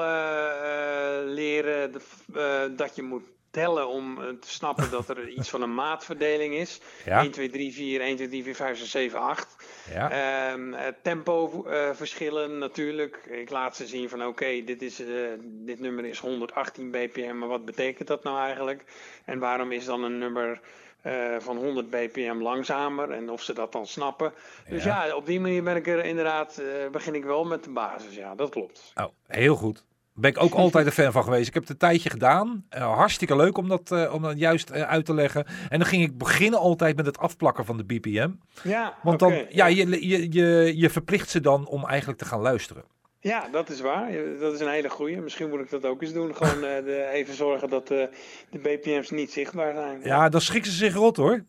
leren 1.33 1.91
dat 2.75 2.95
je 2.95 3.03
moet 3.03 3.34
tellen 3.55 3.87
om 3.87 4.21
eh, 4.21 4.27
te 4.27 4.49
snappen 4.49 4.91
dat 4.91 5.09
er 5.09 5.27
iets 5.27 5.49
van 5.49 5.61
een 5.61 5.73
maatverdeling 5.85 6.53
is. 6.53 6.79
Ja. 7.05 7.21
1, 7.21 7.31
2, 7.31 7.49
3, 7.49 7.73
4, 7.73 8.01
1, 8.01 8.15
2, 8.15 8.27
3, 8.27 8.43
4, 8.43 8.55
5, 8.55 8.77
6, 8.77 8.91
7, 8.91 9.19
8. 9.19 9.55
Ja. 9.93 10.51
Um, 10.51 10.75
tempo 11.01 11.65
uh, 11.67 11.89
verschillen 11.93 12.57
natuurlijk. 12.57 13.15
Ik 13.25 13.49
laat 13.49 13.75
ze 13.75 13.87
zien 13.87 14.09
van 14.09 14.19
oké, 14.19 14.29
okay, 14.29 14.63
dit, 14.63 14.99
uh, 14.99 15.07
dit 15.41 15.79
nummer 15.79 16.05
is 16.05 16.19
118 16.19 16.91
bpm, 16.91 17.37
maar 17.37 17.47
wat 17.47 17.65
betekent 17.65 18.07
dat 18.07 18.23
nou 18.23 18.39
eigenlijk? 18.39 18.83
En 19.25 19.39
waarom 19.39 19.71
is 19.71 19.85
dan 19.85 20.03
een 20.03 20.17
nummer 20.17 20.61
uh, 21.03 21.35
van 21.39 21.57
100 21.57 21.89
bpm 21.89 22.41
langzamer 22.41 23.11
en 23.11 23.29
of 23.29 23.41
ze 23.41 23.53
dat 23.53 23.71
dan 23.71 23.87
snappen. 23.87 24.33
Dus 24.69 24.83
ja, 24.83 25.05
ja 25.05 25.15
op 25.15 25.25
die 25.25 25.39
manier 25.39 25.63
ben 25.63 25.75
ik 25.75 25.87
er 25.87 26.05
inderdaad, 26.05 26.61
begin 26.91 27.15
ik 27.15 27.23
wel 27.23 27.45
met 27.45 27.63
de 27.63 27.69
basis. 27.69 28.15
Ja, 28.15 28.35
dat 28.35 28.49
klopt. 28.49 28.91
Oh, 28.95 29.07
heel 29.27 29.55
goed 29.55 29.83
ben 30.15 30.29
ik 30.29 30.43
ook 30.43 30.53
altijd 30.63 30.85
een 30.85 30.91
fan 30.91 31.11
van 31.11 31.23
geweest. 31.23 31.47
Ik 31.47 31.53
heb 31.53 31.63
het 31.63 31.71
een 31.71 31.77
tijdje 31.77 32.09
gedaan. 32.09 32.65
Uh, 32.77 32.95
hartstikke 32.95 33.35
leuk 33.35 33.57
om 33.57 33.67
dat, 33.67 33.91
uh, 33.91 34.13
om 34.13 34.21
dat 34.21 34.39
juist 34.39 34.71
uh, 34.71 34.81
uit 34.81 35.05
te 35.05 35.13
leggen. 35.13 35.45
En 35.69 35.79
dan 35.79 35.87
ging 35.87 36.03
ik 36.03 36.17
beginnen 36.17 36.59
altijd 36.59 36.95
met 36.95 37.05
het 37.05 37.17
afplakken 37.17 37.65
van 37.65 37.77
de 37.77 37.83
BPM. 37.83 38.31
Ja, 38.63 38.97
Want 39.03 39.19
dan, 39.19 39.31
okay, 39.31 39.47
ja, 39.49 39.65
ja. 39.65 39.85
Je, 39.85 40.07
je, 40.07 40.31
je, 40.31 40.77
je 40.77 40.89
verplicht 40.89 41.29
ze 41.29 41.41
dan 41.41 41.67
om 41.67 41.85
eigenlijk 41.85 42.19
te 42.19 42.25
gaan 42.25 42.41
luisteren. 42.41 42.83
Ja, 43.19 43.47
dat 43.51 43.69
is 43.69 43.81
waar. 43.81 44.11
Dat 44.39 44.53
is 44.53 44.59
een 44.59 44.69
hele 44.69 44.89
goeie. 44.89 45.21
Misschien 45.21 45.49
moet 45.49 45.59
ik 45.59 45.69
dat 45.69 45.85
ook 45.85 46.01
eens 46.01 46.13
doen. 46.13 46.35
Gewoon 46.35 46.61
de, 46.85 47.09
even 47.11 47.33
zorgen 47.33 47.69
dat 47.69 47.87
de 47.87 48.09
BPM's 48.49 49.09
niet 49.09 49.31
zichtbaar 49.31 49.73
zijn. 49.73 49.99
Ja, 50.03 50.29
dan 50.29 50.41
schikken 50.41 50.71
ze 50.71 50.77
zich 50.77 50.93
rot 50.93 51.17
hoor. 51.17 51.43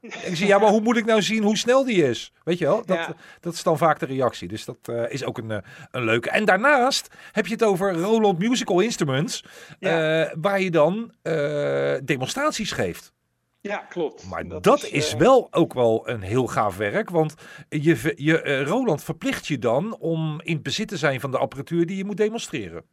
Ik 0.00 0.36
zie, 0.36 0.46
ja, 0.46 0.58
maar 0.58 0.68
hoe 0.68 0.80
moet 0.80 0.96
ik 0.96 1.04
nou 1.04 1.22
zien 1.22 1.42
hoe 1.42 1.56
snel 1.56 1.84
die 1.84 2.04
is? 2.04 2.32
Weet 2.44 2.58
je 2.58 2.64
wel, 2.64 2.86
dat, 2.86 3.14
dat 3.40 3.52
is 3.52 3.62
dan 3.62 3.78
vaak 3.78 3.98
de 3.98 4.06
reactie. 4.06 4.48
Dus 4.48 4.64
dat 4.64 4.76
uh, 4.90 5.12
is 5.12 5.24
ook 5.24 5.38
een, 5.38 5.50
uh, 5.50 5.56
een 5.90 6.04
leuke. 6.04 6.30
En 6.30 6.44
daarnaast 6.44 7.08
heb 7.32 7.46
je 7.46 7.52
het 7.52 7.62
over 7.62 7.92
Roland 7.92 8.38
Musical 8.38 8.80
Instruments, 8.80 9.44
ja. 9.78 10.26
uh, 10.26 10.34
waar 10.40 10.60
je 10.60 10.70
dan 10.70 11.14
demonstraties 12.04 12.72
geeft. 12.72 13.12
Ja, 13.60 13.76
klopt. 13.76 14.26
Maar 14.26 14.48
dat, 14.48 14.62
dat 14.62 14.84
is, 14.84 14.90
is 14.90 15.14
wel 15.14 15.48
ook 15.50 15.74
wel 15.74 16.08
een 16.08 16.22
heel 16.22 16.46
gaaf 16.46 16.76
werk. 16.76 17.10
Want 17.10 17.34
je, 17.68 18.12
je, 18.16 18.62
Roland 18.64 19.04
verplicht 19.04 19.46
je 19.46 19.58
dan 19.58 19.96
om 19.98 20.40
in 20.42 20.62
bezit 20.62 20.88
te 20.88 20.96
zijn 20.96 21.20
van 21.20 21.30
de 21.30 21.38
apparatuur 21.38 21.86
die 21.86 21.96
je 21.96 22.04
moet 22.04 22.16
demonstreren. 22.16 22.84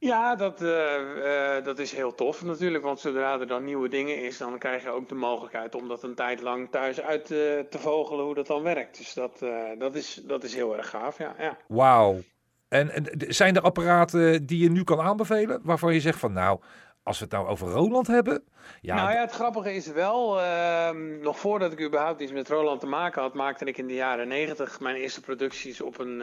Ja, 0.00 0.34
dat, 0.34 0.62
uh, 0.62 0.68
uh, 1.16 1.64
dat 1.64 1.78
is 1.78 1.92
heel 1.92 2.14
tof 2.14 2.44
natuurlijk. 2.44 2.84
Want 2.84 3.00
zodra 3.00 3.40
er 3.40 3.46
dan 3.46 3.64
nieuwe 3.64 3.88
dingen 3.88 4.22
is, 4.22 4.38
dan 4.38 4.58
krijg 4.58 4.82
je 4.82 4.90
ook 4.90 5.08
de 5.08 5.14
mogelijkheid 5.14 5.74
om 5.74 5.88
dat 5.88 6.02
een 6.02 6.14
tijd 6.14 6.40
lang 6.40 6.70
thuis 6.70 7.00
uit 7.00 7.30
uh, 7.30 7.38
te 7.58 7.78
vogelen 7.78 8.24
hoe 8.24 8.34
dat 8.34 8.46
dan 8.46 8.62
werkt. 8.62 8.96
Dus 8.96 9.14
dat, 9.14 9.44
dat, 9.78 9.94
is, 9.94 10.14
dat 10.24 10.44
is 10.44 10.54
heel 10.54 10.76
erg 10.76 10.90
gaaf, 10.90 11.18
ja. 11.18 11.34
ja. 11.38 11.56
Wauw. 11.68 12.20
En, 12.68 12.90
en 12.90 13.04
zijn 13.18 13.56
er 13.56 13.62
apparaten 13.62 14.46
die 14.46 14.62
je 14.62 14.70
nu 14.70 14.84
kan 14.84 15.00
aanbevelen, 15.00 15.60
waarvan 15.62 15.94
je 15.94 16.00
zegt 16.00 16.18
van 16.18 16.32
nou, 16.32 16.60
als 17.02 17.18
we 17.18 17.24
het 17.24 17.32
nou 17.32 17.48
over 17.48 17.68
Roland 17.68 18.06
hebben. 18.06 18.44
Ja, 18.80 18.94
nou 18.94 19.10
ja, 19.10 19.20
het 19.20 19.32
grappige 19.32 19.74
is 19.74 19.86
wel, 19.86 20.40
uh, 20.40 20.90
nog 21.20 21.38
voordat 21.38 21.72
ik 21.72 21.80
überhaupt 21.80 22.20
iets 22.20 22.32
met 22.32 22.48
Roland 22.48 22.80
te 22.80 22.86
maken 22.86 23.22
had, 23.22 23.34
maakte 23.34 23.64
ik 23.64 23.78
in 23.78 23.86
de 23.86 23.94
jaren 23.94 24.28
90 24.28 24.80
mijn 24.80 24.96
eerste 24.96 25.20
producties 25.20 25.80
op 25.80 25.98
een 25.98 26.22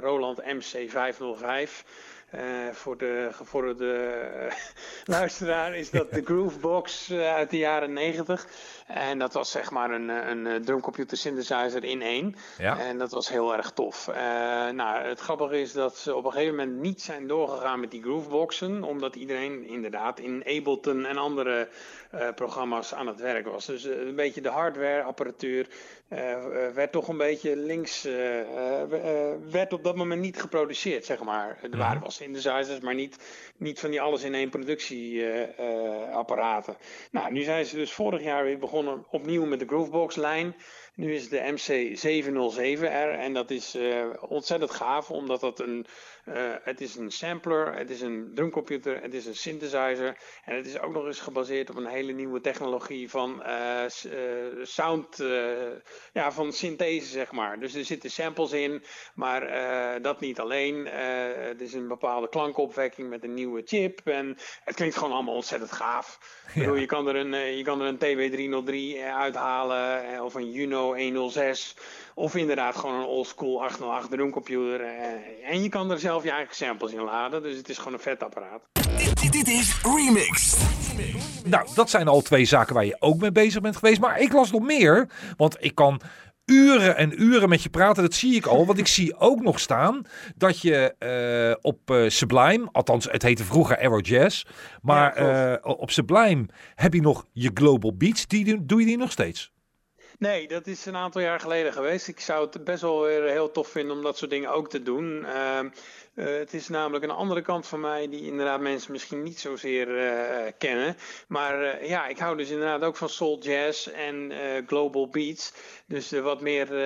Roland 0.00 0.42
MC505. 0.42 1.84
Uh, 2.34 2.40
voor 2.72 2.96
de 2.96 3.28
gevorderde 3.32 4.28
uh, 4.36 4.52
luisteraar 5.18 5.76
is 5.76 5.90
dat 5.90 6.12
de 6.12 6.22
Groovebox 6.24 7.10
uh, 7.10 7.34
uit 7.34 7.50
de 7.50 7.58
jaren 7.58 7.92
90. 7.92 8.46
En 8.86 9.18
dat 9.18 9.32
was 9.32 9.50
zeg 9.50 9.70
maar 9.70 9.90
een, 9.90 10.08
een 10.08 10.64
drumcomputer 10.64 11.16
synthesizer 11.16 11.84
in 11.84 12.02
één. 12.02 12.34
Ja. 12.58 12.78
En 12.78 12.98
dat 12.98 13.10
was 13.10 13.28
heel 13.28 13.56
erg 13.56 13.70
tof. 13.70 14.06
nou, 14.72 15.02
het 15.02 15.20
grappige 15.20 15.60
is 15.60 15.72
dat 15.72 15.96
ze 15.96 16.14
op 16.14 16.24
een 16.24 16.32
gegeven 16.32 16.56
moment 16.56 16.80
niet 16.80 17.02
zijn 17.02 17.26
doorgegaan 17.26 17.80
met 17.80 17.90
die 17.90 18.02
Grooveboxen. 18.02 18.82
Omdat 18.82 19.16
iedereen 19.16 19.64
inderdaad 19.64 20.18
in 20.18 20.44
Ableton 20.46 21.06
en 21.06 21.16
andere 21.16 21.68
programma's 22.34 22.94
aan 22.94 23.06
het 23.06 23.20
werk 23.20 23.46
was. 23.46 23.66
Dus 23.66 23.84
een 23.84 24.16
beetje 24.16 24.40
de 24.40 24.48
hardware 24.48 25.02
apparatuur 25.02 25.68
werd 26.74 26.92
toch 26.92 27.08
een 27.08 27.16
beetje 27.16 27.56
links... 27.56 28.02
werd 29.50 29.72
op 29.72 29.84
dat 29.84 29.96
moment 29.96 30.20
niet 30.20 30.40
geproduceerd, 30.40 31.04
zeg 31.04 31.22
maar. 31.22 31.58
Er 31.62 31.76
waren 31.76 32.00
wel 32.00 32.10
synthesizers, 32.10 32.80
maar 32.80 32.94
niet, 32.94 33.18
niet 33.56 33.80
van 33.80 33.90
die 33.90 34.00
alles 34.00 34.22
in 34.22 34.34
één 34.34 34.50
productieapparaten. 34.50 36.76
nou, 37.10 37.32
nu 37.32 37.42
zijn 37.42 37.64
ze 37.64 37.76
dus 37.76 37.92
vorig 37.92 38.22
jaar 38.22 38.44
weer 38.44 38.58
begonnen 38.58 39.04
opnieuw 39.10 39.44
met 39.44 39.58
de 39.58 39.66
Groovebox 39.66 40.16
lijn. 40.16 40.54
Nu 40.94 41.14
is 41.14 41.22
het 41.22 41.30
de 41.30 41.52
MC707R 41.52 43.18
en 43.18 43.32
dat 43.32 43.50
is 43.50 43.74
uh, 43.74 44.06
ontzettend 44.20 44.70
gaaf, 44.70 45.10
omdat 45.10 45.40
dat 45.40 45.60
een, 45.60 45.86
uh, 46.28 46.34
het 46.62 46.80
is 46.80 46.96
een 46.96 47.10
sampler, 47.10 47.74
het 47.74 47.90
is 47.90 48.00
een 48.00 48.30
drumcomputer, 48.34 49.02
het 49.02 49.14
is 49.14 49.26
een 49.26 49.36
synthesizer 49.36 50.16
en 50.44 50.56
het 50.56 50.66
is 50.66 50.78
ook 50.78 50.92
nog 50.92 51.06
eens 51.06 51.20
gebaseerd 51.20 51.70
op 51.70 51.76
een 51.76 51.86
hele 51.86 52.12
nieuwe 52.12 52.40
technologie 52.40 53.10
van 53.10 53.42
uh, 53.46 53.84
sound, 54.62 55.16
ja, 56.12 56.32
van 56.32 56.52
synthese 56.52 57.06
zeg 57.06 57.32
maar. 57.32 57.60
Dus 57.60 57.74
er 57.74 57.84
zitten 57.84 58.10
samples 58.10 58.52
in, 58.52 58.82
maar 59.14 60.02
dat 60.02 60.20
niet 60.20 60.40
alleen. 60.40 60.86
het 60.86 61.60
is 61.60 61.72
een 61.72 61.88
bepaalde 61.88 62.28
klankopwekking 62.28 63.08
met 63.08 63.24
een 63.24 63.34
nieuwe 63.34 63.62
chip 63.64 64.00
en 64.04 64.36
het 64.64 64.74
klinkt 64.74 64.96
gewoon 64.96 65.12
allemaal 65.12 65.34
ontzettend 65.34 65.72
gaaf. 65.72 66.40
Ja. 66.54 66.60
Bedoel, 66.60 66.76
je, 66.76 66.86
kan 66.86 67.08
er 67.08 67.16
een, 67.16 67.56
je 67.56 67.62
kan 67.62 67.80
er 67.80 67.86
een 67.86 67.98
TB303 67.98 69.04
uithalen 69.14 70.24
of 70.24 70.34
een 70.34 70.50
Juno 70.50 70.81
106. 70.82 71.76
Of 72.14 72.34
inderdaad 72.34 72.76
gewoon 72.76 72.94
een 72.94 73.06
oldschool 73.06 73.62
808 73.62 74.10
drumcomputer. 74.10 74.80
Eh, 74.80 75.50
en 75.50 75.62
je 75.62 75.68
kan 75.68 75.90
er 75.90 75.98
zelf 75.98 76.22
je 76.22 76.30
eigen 76.30 76.54
samples 76.54 76.92
in 76.92 77.02
laden. 77.02 77.42
Dus 77.42 77.56
het 77.56 77.68
is 77.68 77.78
gewoon 77.78 77.92
een 77.92 77.98
vet 77.98 78.22
apparaat. 78.22 78.62
Dit, 78.96 79.32
dit 79.32 79.48
is 79.48 79.80
Remix. 79.82 80.56
Nou, 81.44 81.68
dat 81.74 81.90
zijn 81.90 82.08
al 82.08 82.20
twee 82.20 82.44
zaken 82.44 82.74
waar 82.74 82.84
je 82.84 82.96
ook 82.98 83.20
mee 83.20 83.32
bezig 83.32 83.60
bent 83.60 83.76
geweest. 83.76 84.00
Maar 84.00 84.20
ik 84.20 84.32
las 84.32 84.50
nog 84.50 84.62
meer. 84.62 85.08
Want 85.36 85.56
ik 85.60 85.74
kan 85.74 86.00
uren 86.44 86.96
en 86.96 87.22
uren 87.22 87.48
met 87.48 87.62
je 87.62 87.68
praten. 87.68 88.02
Dat 88.02 88.14
zie 88.14 88.34
ik 88.34 88.46
al. 88.46 88.66
Want 88.66 88.78
ik 88.78 88.86
zie 88.86 89.16
ook 89.16 89.40
nog 89.40 89.60
staan 89.60 90.02
dat 90.36 90.60
je 90.60 90.94
uh, 90.98 91.56
op 91.60 91.90
uh, 91.90 92.08
Sublime, 92.08 92.68
althans 92.72 93.08
het 93.10 93.22
heette 93.22 93.44
vroeger 93.44 93.78
Aero 93.78 93.98
Jazz. 93.98 94.44
Maar 94.82 95.22
uh, 95.22 95.56
op 95.62 95.90
Sublime 95.90 96.46
heb 96.74 96.94
je 96.94 97.00
nog 97.00 97.26
je 97.32 97.50
Global 97.54 97.96
Beats. 97.96 98.26
Die, 98.26 98.64
doe 98.64 98.80
je 98.80 98.86
die 98.86 98.98
nog 98.98 99.10
steeds? 99.10 99.52
Nee, 100.22 100.48
dat 100.48 100.66
is 100.66 100.86
een 100.86 100.96
aantal 100.96 101.20
jaar 101.20 101.40
geleden 101.40 101.72
geweest. 101.72 102.08
Ik 102.08 102.20
zou 102.20 102.46
het 102.50 102.64
best 102.64 102.82
wel 102.82 103.02
weer 103.02 103.22
heel 103.22 103.50
tof 103.50 103.68
vinden 103.68 103.96
om 103.96 104.02
dat 104.02 104.18
soort 104.18 104.30
dingen 104.30 104.50
ook 104.50 104.68
te 104.68 104.82
doen. 104.82 105.24
Uh, 105.24 105.60
uh, 106.14 106.24
het 106.38 106.54
is 106.54 106.68
namelijk 106.68 107.04
een 107.04 107.10
andere 107.10 107.42
kant 107.42 107.66
van 107.66 107.80
mij 107.80 108.08
die 108.08 108.22
inderdaad 108.22 108.60
mensen 108.60 108.92
misschien 108.92 109.22
niet 109.22 109.40
zozeer 109.40 109.88
uh, 109.88 110.52
kennen. 110.58 110.96
Maar 111.28 111.86
ja, 111.86 112.06
ik 112.06 112.18
hou 112.18 112.36
dus 112.36 112.50
inderdaad 112.50 112.82
ook 112.82 112.96
van 112.96 113.08
soul 113.08 113.38
jazz 113.40 113.86
en 113.86 114.32
global 114.66 115.08
beats. 115.08 115.52
Dus 115.86 116.10
wat 116.10 116.40
meer, 116.40 116.76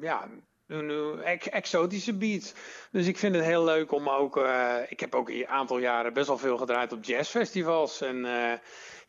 ja, 0.00 0.28
exotische 1.50 2.14
beats. 2.16 2.54
Dus 2.90 3.06
ik 3.06 3.18
vind 3.18 3.34
het 3.34 3.44
heel 3.44 3.64
leuk 3.64 3.92
om 3.92 4.08
ook. 4.08 4.36
Ik 4.88 5.00
heb 5.00 5.14
ook 5.14 5.28
een 5.28 5.48
aantal 5.48 5.78
jaren 5.78 6.12
best 6.12 6.26
wel 6.26 6.38
veel 6.38 6.58
gedraaid 6.58 6.92
op 6.92 7.04
jazzfestivals. 7.04 8.00
En 8.00 8.26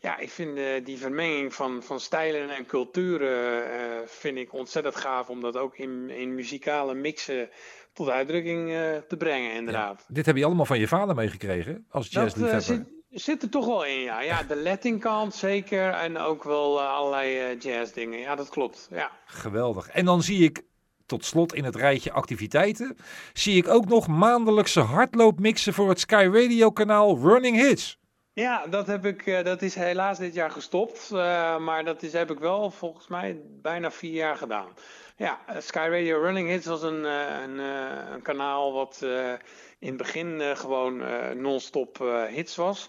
ja, 0.02 0.18
ik 0.18 0.30
vind 0.30 0.58
uh, 0.58 0.84
die 0.84 0.98
vermenging 0.98 1.54
van, 1.54 1.82
van 1.82 2.00
stijlen 2.00 2.50
en 2.50 2.66
culturen 2.66 4.08
vind 4.08 4.38
ik 4.38 4.52
ontzettend 4.52 4.96
gaaf 4.96 5.28
om 5.28 5.40
dat 5.40 5.56
ook 5.56 5.76
in, 5.76 6.10
in 6.10 6.34
muzikale 6.34 6.94
mixen 6.94 7.48
tot 7.92 8.08
uitdrukking 8.08 8.68
te 9.08 9.16
brengen, 9.16 9.52
inderdaad. 9.52 10.04
Ja, 10.08 10.14
dit 10.14 10.26
heb 10.26 10.36
je 10.36 10.44
allemaal 10.44 10.66
van 10.66 10.78
je 10.78 10.88
vader 10.88 11.14
meegekregen 11.14 11.86
als 11.90 12.08
jazzliefhebber? 12.08 12.62
Zit, 12.62 12.86
zit 13.10 13.42
er 13.42 13.48
toch 13.48 13.66
wel 13.66 13.84
in, 13.84 14.00
ja. 14.00 14.20
Ja, 14.20 14.42
de 14.42 14.56
Latin 14.56 14.98
kant 14.98 15.34
zeker 15.34 15.90
en 15.90 16.18
ook 16.18 16.44
wel 16.44 16.82
allerlei 16.82 17.56
jazz 17.58 17.92
dingen. 17.92 18.18
Ja, 18.18 18.34
dat 18.34 18.48
klopt, 18.48 18.88
ja. 18.90 19.10
Geweldig. 19.26 19.88
En 19.88 20.04
dan 20.04 20.22
zie 20.22 20.44
ik 20.44 20.62
tot 21.06 21.24
slot 21.24 21.54
in 21.54 21.64
het 21.64 21.76
rijtje 21.76 22.12
activiteiten 22.12 22.96
zie 23.32 23.56
ik 23.56 23.68
ook 23.68 23.88
nog 23.88 24.06
maandelijkse 24.08 24.80
hardloopmixen 24.80 25.74
voor 25.74 25.88
het 25.88 26.00
Sky 26.00 26.28
Radio 26.32 26.70
kanaal 26.70 27.18
Running 27.18 27.56
Hits. 27.56 28.00
Ja, 28.34 28.66
dat, 28.66 28.86
heb 28.86 29.04
ik, 29.06 29.26
eh, 29.26 29.44
dat 29.44 29.62
is 29.62 29.74
helaas 29.74 30.18
dit 30.18 30.34
jaar 30.34 30.50
gestopt. 30.50 31.10
Uh, 31.12 31.58
maar 31.58 31.84
dat 31.84 32.02
is, 32.02 32.12
heb 32.12 32.30
ik 32.30 32.38
wel 32.38 32.70
volgens 32.70 33.08
mij 33.08 33.40
bijna 33.62 33.90
vier 33.90 34.12
jaar 34.12 34.36
gedaan. 34.36 34.68
Ja, 35.16 35.38
Sky 35.58 35.88
Radio 35.90 36.20
Running 36.20 36.48
Hits 36.48 36.66
was 36.66 36.82
een, 36.82 37.04
een, 37.04 37.58
een 38.12 38.22
kanaal 38.22 38.72
wat 38.72 38.98
in 39.78 39.88
het 39.88 39.96
begin 39.96 40.56
gewoon 40.56 41.02
non-stop 41.40 41.98
hits 42.28 42.56
was. 42.56 42.88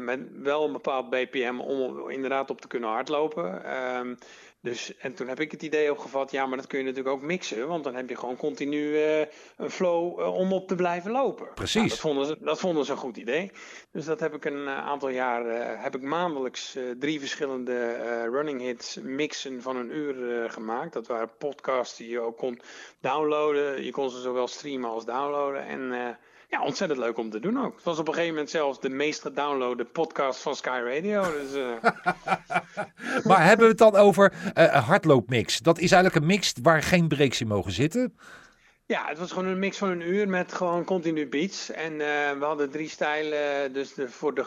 met 0.00 0.20
wel 0.42 0.64
een 0.64 0.72
bepaald 0.72 1.10
BPM 1.10 1.58
om 1.58 2.10
inderdaad 2.10 2.50
op 2.50 2.60
te 2.60 2.68
kunnen 2.68 2.90
hardlopen. 2.90 3.62
Dus, 4.66 4.96
en 4.96 5.14
toen 5.14 5.28
heb 5.28 5.40
ik 5.40 5.50
het 5.50 5.62
idee 5.62 5.90
opgevat, 5.90 6.30
ja, 6.30 6.46
maar 6.46 6.56
dat 6.56 6.66
kun 6.66 6.78
je 6.78 6.84
natuurlijk 6.84 7.14
ook 7.14 7.22
mixen. 7.22 7.68
Want 7.68 7.84
dan 7.84 7.94
heb 7.94 8.08
je 8.08 8.16
gewoon 8.16 8.36
continu 8.36 8.78
uh, 8.78 9.20
een 9.56 9.70
flow 9.70 10.20
uh, 10.20 10.34
om 10.34 10.52
op 10.52 10.68
te 10.68 10.74
blijven 10.74 11.10
lopen. 11.10 11.48
Precies. 11.54 11.74
Nou, 11.74 11.88
dat, 11.88 11.98
vonden 11.98 12.26
ze, 12.26 12.36
dat 12.40 12.60
vonden 12.60 12.84
ze 12.84 12.92
een 12.92 12.98
goed 12.98 13.16
idee. 13.16 13.50
Dus 13.90 14.04
dat 14.04 14.20
heb 14.20 14.34
ik 14.34 14.44
een 14.44 14.62
uh, 14.62 14.78
aantal 14.78 15.08
jaar, 15.08 15.44
heb 15.82 15.94
ik 15.94 16.02
maandelijks 16.02 16.78
drie 16.98 17.20
verschillende 17.20 17.94
running 18.30 18.60
hits 18.60 18.98
mixen 19.02 19.62
van 19.62 19.76
een 19.76 19.96
uur 19.96 20.50
gemaakt. 20.50 20.92
Dat 20.92 21.06
waren 21.06 21.30
podcasts 21.38 21.96
die 21.96 22.08
je 22.08 22.20
ook 22.20 22.36
kon 22.36 22.60
downloaden. 23.00 23.84
Je 23.84 23.90
kon 23.90 24.10
ze 24.10 24.20
zowel 24.20 24.48
streamen 24.48 24.90
als 24.90 25.04
downloaden. 25.04 25.66
En 25.66 26.16
ja, 26.48 26.62
ontzettend 26.62 27.00
leuk 27.00 27.18
om 27.18 27.30
te 27.30 27.40
doen 27.40 27.64
ook. 27.64 27.74
Het 27.74 27.84
was 27.84 27.98
op 27.98 28.08
een 28.08 28.12
gegeven 28.12 28.34
moment 28.34 28.50
zelfs 28.50 28.80
de 28.80 28.88
meest 28.88 29.20
gedownloade 29.20 29.84
podcast 29.84 30.40
van 30.40 30.56
Sky 30.56 30.80
Radio. 30.84 31.22
Dus, 31.22 31.54
uh... 31.54 31.72
maar 33.28 33.44
hebben 33.44 33.64
we 33.64 33.70
het 33.70 33.78
dan 33.78 33.96
over 33.96 34.32
uh, 34.32 34.48
een 34.54 34.80
hardloopmix? 34.80 35.58
Dat 35.58 35.78
is 35.78 35.92
eigenlijk 35.92 36.22
een 36.22 36.30
mix 36.30 36.52
waar 36.62 36.82
geen 36.82 37.08
breaks 37.08 37.40
in 37.40 37.46
mogen 37.46 37.72
zitten. 37.72 38.16
Ja, 38.86 39.08
het 39.08 39.18
was 39.18 39.32
gewoon 39.32 39.48
een 39.48 39.58
mix 39.58 39.78
van 39.78 39.88
een 39.88 40.00
uur 40.00 40.28
met 40.28 40.52
gewoon 40.52 40.84
continu 40.84 41.28
beats. 41.28 41.70
En 41.70 41.92
uh, 41.92 41.98
we 42.38 42.44
hadden 42.44 42.70
drie 42.70 42.88
stijlen. 42.88 43.72
Dus 43.72 43.94
de, 43.94 44.08
voor 44.08 44.34
de, 44.34 44.42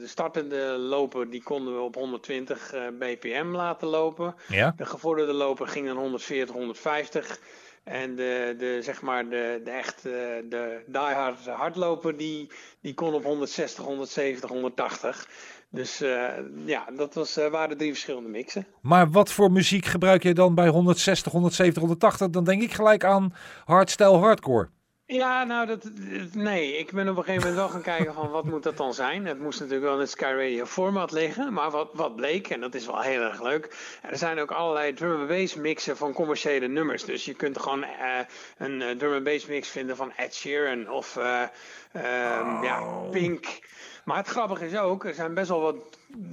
de, 0.00 0.06
startende 0.06 0.56
loper, 0.78 1.30
die 1.30 1.42
konden 1.42 1.74
we 1.74 1.80
op 1.80 1.94
120 1.94 2.74
bpm 2.98 3.46
laten 3.46 3.88
lopen. 3.88 4.34
Ja. 4.48 4.74
De 4.76 4.86
gevorderde 4.86 5.32
loper 5.32 5.68
ging 5.68 5.86
dan 5.86 5.96
140, 5.96 6.54
150. 6.54 7.38
En 7.84 8.16
de, 8.16 8.54
de, 8.58 8.78
zeg 8.82 9.02
maar 9.02 9.28
de, 9.28 9.60
de 9.64 9.70
echt 9.70 10.02
de 10.02 10.82
diehard 10.86 11.46
hardloper, 11.46 12.16
die, 12.16 12.50
die 12.80 12.94
kon 12.94 13.14
op 13.14 13.24
160, 13.24 13.84
170, 13.84 14.50
180. 14.50 15.28
Dus 15.72 16.02
uh, 16.02 16.28
ja, 16.66 16.84
dat 16.96 17.14
was, 17.14 17.38
uh, 17.38 17.46
waren 17.46 17.76
drie 17.76 17.90
verschillende 17.90 18.28
mixen. 18.28 18.66
Maar 18.80 19.10
wat 19.10 19.32
voor 19.32 19.52
muziek 19.52 19.84
gebruik 19.84 20.22
je 20.22 20.34
dan 20.34 20.54
bij 20.54 20.68
160, 20.68 21.32
170, 21.32 21.82
180? 21.82 22.30
Dan 22.30 22.44
denk 22.44 22.62
ik 22.62 22.72
gelijk 22.72 23.04
aan 23.04 23.34
hardstyle 23.64 24.16
hardcore. 24.16 24.68
Ja, 25.12 25.44
nou, 25.44 25.66
dat, 25.66 25.90
nee. 26.32 26.78
Ik 26.78 26.92
ben 26.92 27.08
op 27.08 27.16
een 27.16 27.24
gegeven 27.24 27.48
moment 27.48 27.54
wel 27.54 27.68
gaan 27.68 27.96
kijken 27.96 28.14
van 28.14 28.30
wat 28.30 28.44
moet 28.44 28.62
dat 28.62 28.76
dan 28.76 28.94
zijn. 28.94 29.26
Het 29.26 29.38
moest 29.38 29.58
natuurlijk 29.58 29.86
wel 29.86 29.94
in 29.94 30.00
het 30.00 30.10
Sky 30.10 30.24
Radio 30.24 30.64
format 30.64 31.12
liggen. 31.12 31.52
Maar 31.52 31.70
wat, 31.70 31.90
wat 31.92 32.16
bleek, 32.16 32.48
en 32.48 32.60
dat 32.60 32.74
is 32.74 32.86
wel 32.86 33.00
heel 33.00 33.20
erg 33.20 33.42
leuk. 33.42 33.98
Er 34.02 34.18
zijn 34.18 34.38
ook 34.38 34.50
allerlei 34.50 34.92
drum 34.92 35.18
and 35.18 35.28
bass 35.28 35.54
mixen 35.54 35.96
van 35.96 36.12
commerciële 36.12 36.68
nummers. 36.68 37.04
Dus 37.04 37.24
je 37.24 37.34
kunt 37.34 37.58
gewoon 37.58 37.82
uh, 37.82 37.88
een 38.58 38.80
uh, 38.80 38.90
drum 38.90 39.12
and 39.12 39.24
bass 39.24 39.46
mix 39.46 39.68
vinden 39.68 39.96
van 39.96 40.12
Ed 40.16 40.34
Sheeran 40.34 40.90
of 40.90 41.16
uh, 41.16 41.42
oh. 41.92 42.60
ja, 42.62 42.80
Pink. 43.10 43.60
Maar 44.04 44.16
het 44.16 44.28
grappige 44.28 44.66
is 44.66 44.76
ook, 44.76 45.04
er 45.04 45.14
zijn 45.14 45.34
best 45.34 45.48
wel 45.48 45.60
wat 45.60 45.76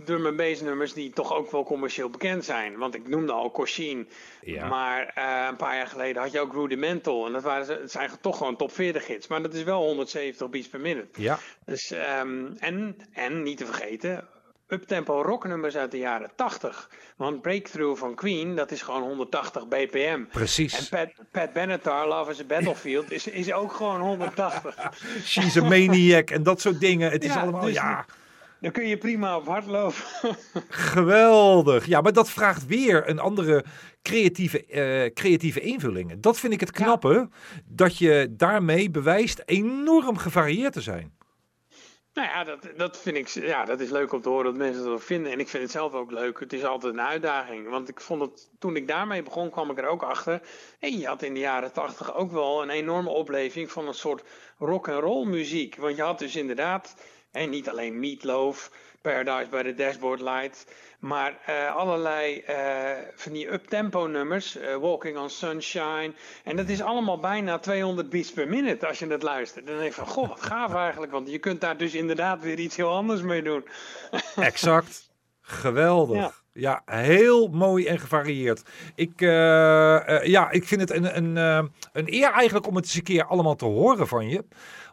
drum 0.06 0.36
bass 0.36 0.62
nummers 0.62 0.94
die 0.94 1.10
toch 1.10 1.34
ook 1.34 1.52
wel 1.52 1.64
commercieel 1.64 2.10
bekend 2.10 2.46
zijn. 2.46 2.78
Want 2.78 2.96
ik 2.96 3.08
noemde 3.08 3.32
al 3.32 3.52
Coshin, 3.52 4.10
ja. 4.42 4.68
maar 4.68 5.14
uh, 5.18 5.48
een 5.50 5.56
paar 5.56 5.76
jaar 5.76 5.88
geleden 5.88 6.22
had 6.22 6.32
je 6.32 6.40
ook 6.40 6.54
Rudimental. 6.54 7.26
En 7.26 7.32
dat, 7.32 7.44
waren, 7.44 7.82
het 7.82 7.92
zijn 7.92 8.10
toch 8.22 8.38
gewoon 8.38 8.56
top 8.56 8.72
40 8.72 9.08
hits, 9.08 9.28
maar 9.28 9.42
dat 9.42 9.54
is 9.54 9.64
wel 9.64 9.82
170 9.82 10.50
beats 10.50 10.68
per 10.68 10.80
minute. 10.80 11.22
Ja. 11.22 11.40
Dus, 11.66 11.92
um, 12.22 12.56
en, 12.60 12.98
en 13.14 13.44
niet 13.44 13.58
te 13.58 13.66
vergeten, 13.66 14.28
uptempo 14.70 15.22
rocknummers 15.22 15.76
uit 15.76 15.92
de 15.92 15.98
jaren 15.98 16.30
80. 16.36 16.90
Want 17.16 17.42
Breakthrough 17.42 18.00
van 18.00 18.16
Queen, 18.16 18.56
dat 18.56 18.72
is 18.72 18.82
gewoon 18.82 19.02
180 19.02 19.68
bpm. 19.68 20.24
Precies. 20.32 20.90
En 20.90 20.90
Pat, 20.90 21.26
Pat 21.32 21.54
Benatar, 21.54 22.08
Love 22.08 22.32
is 22.32 22.40
a 22.40 22.44
Battlefield, 22.44 23.12
is, 23.12 23.28
is 23.28 23.52
ook 23.52 23.74
gewoon 23.74 24.02
180. 24.02 24.76
She's 25.26 25.58
a 25.58 25.64
maniac 25.64 26.30
en 26.30 26.44
dat 26.44 26.62
soort 26.62 26.80
dingen. 26.80 27.12
Het 27.12 27.24
is 27.24 27.36
allemaal, 27.36 27.62
dus 27.62 27.74
ja... 27.74 28.06
Dan 28.62 28.72
kun 28.72 28.88
je 28.88 28.98
prima 28.98 29.38
op 29.38 29.46
hard 29.46 29.66
lopen. 29.66 29.96
Geweldig. 30.70 31.86
Ja, 31.86 32.02
maar 32.02 32.14
dat 32.14 32.30
vraagt 32.30 32.66
weer 32.66 33.10
een 33.10 33.20
andere 33.20 33.64
creatieve, 34.02 34.66
uh, 34.68 35.14
creatieve 35.14 35.60
invulling. 35.60 36.20
Dat 36.20 36.40
vind 36.40 36.54
ik 36.54 36.60
het 36.60 36.72
knappe, 36.72 37.14
ja. 37.14 37.28
dat 37.66 37.98
je 37.98 38.28
daarmee 38.30 38.90
bewijst 38.90 39.42
enorm 39.46 40.18
gevarieerd 40.18 40.74
te 40.74 40.82
zijn. 40.82 41.18
Nou 42.20 42.32
ja, 42.32 42.44
dat, 42.44 42.68
dat 42.78 42.98
vind 42.98 43.18
ik, 43.18 43.28
ja, 43.28 43.66
dat 43.66 43.80
is 43.80 43.90
leuk 43.90 44.14
om 44.14 44.22
te 44.22 44.30
horen 44.30 44.46
dat 44.46 44.56
mensen 44.56 44.86
dat 44.86 45.04
vinden. 45.04 45.32
En 45.32 45.40
ik 45.40 45.48
vind 45.48 45.64
het 45.64 45.72
zelf 45.72 45.94
ook 45.94 46.12
leuk. 46.12 46.40
Het 46.40 46.54
is 46.54 46.64
altijd 46.64 46.94
een 46.94 47.02
uitdaging. 47.02 47.70
Want 47.70 47.90
ik 47.90 48.02
vond 48.02 48.22
het, 48.22 48.50
toen 48.60 48.76
ik 48.76 48.88
daarmee 48.88 49.24
begon, 49.24 49.50
kwam 49.50 49.72
ik 49.72 49.78
er 49.78 49.88
ook 49.88 50.04
achter. 50.04 50.42
En 50.80 51.00
je 51.00 51.08
had 51.08 51.22
in 51.22 51.34
de 51.34 51.40
jaren 51.40 51.74
tachtig 51.74 52.16
ook 52.16 52.32
wel 52.32 52.62
een 52.62 52.70
enorme 52.70 53.10
opleving 53.10 53.72
van 53.72 53.88
een 53.88 53.94
soort 53.94 54.24
rock 54.58 54.90
and 54.90 55.04
roll 55.04 55.26
muziek. 55.28 55.76
Want 55.76 55.96
je 55.96 56.02
had 56.02 56.20
dus 56.20 56.36
inderdaad, 56.36 56.96
en 57.32 57.50
niet 57.50 57.70
alleen 57.70 58.00
Meatloaf, 58.00 58.72
Paradise 59.02 59.50
by 59.50 59.64
the 59.64 59.74
Dashboard 59.74 60.22
Light. 60.22 60.66
Maar 61.00 61.40
uh, 61.50 61.76
allerlei 61.76 62.44
uh, 62.50 62.56
van 63.16 63.32
die 63.32 63.52
uptempo 63.54 64.08
nummers, 64.08 64.58
uh, 64.58 64.76
Walking 64.76 65.18
on 65.18 65.30
Sunshine. 65.30 66.14
En 66.44 66.56
dat 66.56 66.70
is 66.70 66.82
allemaal 66.82 67.20
bijna 67.20 67.60
200 67.60 68.10
beats 68.10 68.32
per 68.32 68.48
minute 68.48 68.88
als 68.88 69.00
je 69.00 69.08
het 69.08 69.24
luistert. 69.24 69.68
Dan 69.68 69.78
denk 69.78 69.88
je 69.88 69.94
van, 69.94 70.08
goh, 70.08 70.28
wat 70.28 70.42
gaaf 70.42 70.74
eigenlijk. 70.74 71.12
Want 71.12 71.30
je 71.30 71.40
kunt 71.40 71.62
daar 71.62 71.78
dus 71.78 71.94
inderdaad 71.94 72.42
weer 72.42 72.60
iets 72.60 72.76
heel 72.76 72.94
anders 72.94 73.22
mee 73.22 73.44
doen. 73.44 73.68
Exact. 74.36 75.12
Geweldig. 75.42 76.18
Ja. 76.18 76.32
Ja, 76.54 76.82
heel 76.86 77.48
mooi 77.48 77.86
en 77.86 78.00
gevarieerd. 78.00 78.62
Ik, 78.96 79.22
uh, 79.22 79.30
uh, 79.30 80.24
ja, 80.24 80.50
ik 80.50 80.64
vind 80.64 80.82
het 80.82 80.92
een, 80.92 81.18
een, 81.18 81.36
uh, 81.36 81.70
een 81.94 82.14
eer 82.14 82.32
eigenlijk 82.32 82.68
om 82.68 82.76
het 82.76 82.84
eens 82.84 82.96
een 82.96 83.04
keer 83.04 83.26
allemaal 83.26 83.56
te 83.56 83.66
horen 83.66 84.08
van 84.08 84.30
je. 84.30 84.44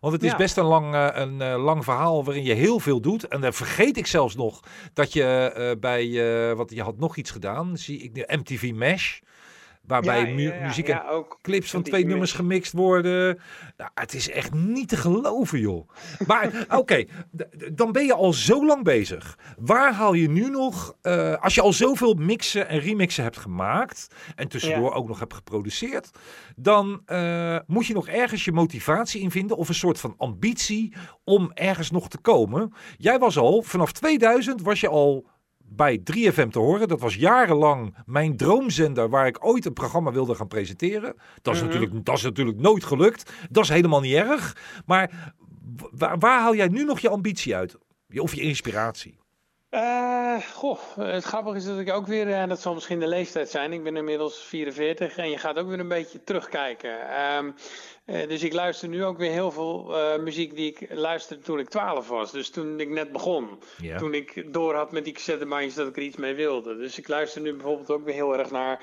Want 0.01 0.13
het 0.13 0.23
is 0.23 0.31
ja. 0.31 0.37
best 0.37 0.57
een 0.57 0.65
lang, 0.65 0.95
een 1.15 1.43
lang 1.43 1.85
verhaal 1.85 2.25
waarin 2.25 2.45
je 2.45 2.55
heel 2.55 2.81
veel 2.81 3.01
doet. 3.01 3.29
En 3.29 3.41
dan 3.41 3.53
vergeet 3.53 3.97
ik 3.97 4.07
zelfs 4.07 4.35
nog 4.35 4.61
dat 4.93 5.13
je 5.13 5.77
bij, 5.81 6.09
wat 6.55 6.71
je 6.71 6.83
had 6.83 6.99
nog 6.99 7.17
iets 7.17 7.31
gedaan, 7.31 7.77
zie 7.77 7.99
ik 7.99 8.13
nu 8.13 8.25
MTV 8.27 8.73
Mesh. 8.75 9.19
Waarbij 9.87 10.35
mu 10.35 10.53
muziek 10.63 10.89
en 10.89 11.27
clips 11.43 11.71
van 11.71 11.83
twee 11.83 12.07
nummers 12.07 12.33
gemixt 12.33 12.73
worden. 12.73 13.39
Nou, 13.77 13.91
het 13.95 14.15
is 14.15 14.31
echt 14.31 14.55
niet 14.55 14.89
te 14.89 14.97
geloven, 14.97 15.59
joh. 15.59 15.89
Maar 16.27 16.47
oké, 16.65 16.77
okay, 16.77 17.09
dan 17.73 17.93
ben 17.93 18.07
je 18.07 18.15
al 18.15 18.33
zo 18.33 18.67
lang 18.67 18.85
bezig. 18.85 19.39
Waar 19.59 19.93
haal 19.93 20.13
je 20.15 20.29
nu 20.29 20.51
nog, 20.51 20.97
uh, 21.03 21.35
als 21.37 21.55
je 21.55 21.61
al 21.61 21.73
zoveel 21.73 22.15
mixen 22.15 22.69
en 22.69 22.79
remixen 22.79 23.23
hebt 23.23 23.37
gemaakt. 23.37 24.07
En 24.35 24.49
tussendoor 24.49 24.93
ook 24.93 25.09
nog 25.09 25.19
hebt 25.19 25.35
geproduceerd. 25.35 26.11
Dan 26.57 27.03
uh, 27.07 27.59
moet 27.67 27.87
je 27.87 27.95
nog 27.95 28.09
ergens 28.09 28.45
je 28.45 28.53
motivatie 28.53 29.21
in 29.21 29.31
vinden. 29.31 29.57
Of 29.57 29.69
een 29.69 29.75
soort 29.75 30.01
van 30.01 30.15
ambitie 30.17 30.95
om 31.25 31.51
ergens 31.55 31.91
nog 31.91 32.09
te 32.09 32.19
komen. 32.19 32.73
Jij 32.97 33.19
was 33.19 33.39
al, 33.39 33.63
vanaf 33.63 33.93
2000 33.93 34.63
was 34.63 34.81
je 34.81 34.89
al 34.89 35.27
bij 35.69 35.99
3FM 35.99 36.49
te 36.49 36.59
horen. 36.59 36.89
Dat 36.89 37.01
was 37.01 37.15
jarenlang 37.15 37.95
mijn 38.07 38.37
droomzender 38.37 39.09
waar 39.09 39.27
ik 39.27 39.45
ooit 39.45 39.65
een 39.65 39.73
programma 39.73 40.13
wilde 40.13 40.35
gaan 40.35 40.49
presenteren. 40.49 41.15
Dat 41.43 41.55
is, 41.55 41.61
mm 41.61 41.67
-hmm. 41.67 41.75
natuurlijk, 41.75 42.05
dat 42.05 42.17
is 42.17 42.23
natuurlijk 42.23 42.59
nooit 42.59 42.85
gelukt. 42.85 43.33
Dat 43.51 43.63
is 43.63 43.71
helemaal 43.71 44.01
niet 44.01 44.15
erg. 44.15 44.57
Maar 44.87 45.33
waar, 45.91 46.19
waar 46.19 46.41
haal 46.41 46.55
jij 46.55 46.69
nu 46.69 46.85
nog 46.85 47.01
je 47.01 47.09
ambitie 47.09 47.57
uit? 47.57 47.77
Of 48.15 48.35
je 48.35 48.41
inspiratie? 48.41 49.19
Uh, 49.71 50.37
goh, 50.53 50.79
het 50.97 51.25
grappige 51.25 51.57
is 51.57 51.65
dat 51.65 51.79
ik 51.79 51.93
ook 51.93 52.07
weer, 52.07 52.33
en 52.33 52.49
dat 52.49 52.61
zal 52.61 52.75
misschien 52.75 53.01
de 53.01 53.07
leeftijd 53.07 53.51
zijn, 53.51 53.73
ik 53.73 53.83
ben 53.83 53.97
inmiddels 53.97 54.39
44 54.39 55.17
en 55.17 55.31
je 55.31 55.39
gaat 55.39 55.59
ook 55.59 55.69
weer 55.69 55.81
een 55.81 55.89
beetje 55.89 56.25
terugkijken. 56.25 57.23
Um, 57.37 57.55
uh, 58.07 58.29
dus 58.29 58.43
ik 58.43 58.53
luister 58.53 58.89
nu 58.89 59.05
ook 59.05 59.19
weer 59.19 59.31
heel 59.31 59.51
veel 59.51 59.91
uh, 59.91 60.23
muziek 60.23 60.55
die 60.55 60.71
ik 60.71 60.95
luisterde 60.95 61.43
toen 61.43 61.59
ik 61.59 61.69
12 61.69 62.09
was. 62.09 62.33
Dus 62.33 62.51
toen 62.51 62.81
ik 62.81 62.89
net 62.89 63.13
begon. 63.13 63.49
Toen 63.97 64.15
ik 64.15 64.53
door 64.53 64.75
had 64.75 64.93
met 64.93 65.05
die 65.05 65.13
cassettebandjes 65.13 65.75
dat 65.75 65.89
ik 65.89 65.97
er 65.97 66.03
iets 66.03 66.17
mee 66.17 66.35
wilde. 66.35 66.77
Dus 66.77 66.99
ik 66.99 67.09
luister 67.09 67.41
nu 67.41 67.53
bijvoorbeeld 67.53 67.91
ook 67.91 68.05
weer 68.05 68.15
heel 68.15 68.39
erg 68.39 68.51
naar 68.51 68.81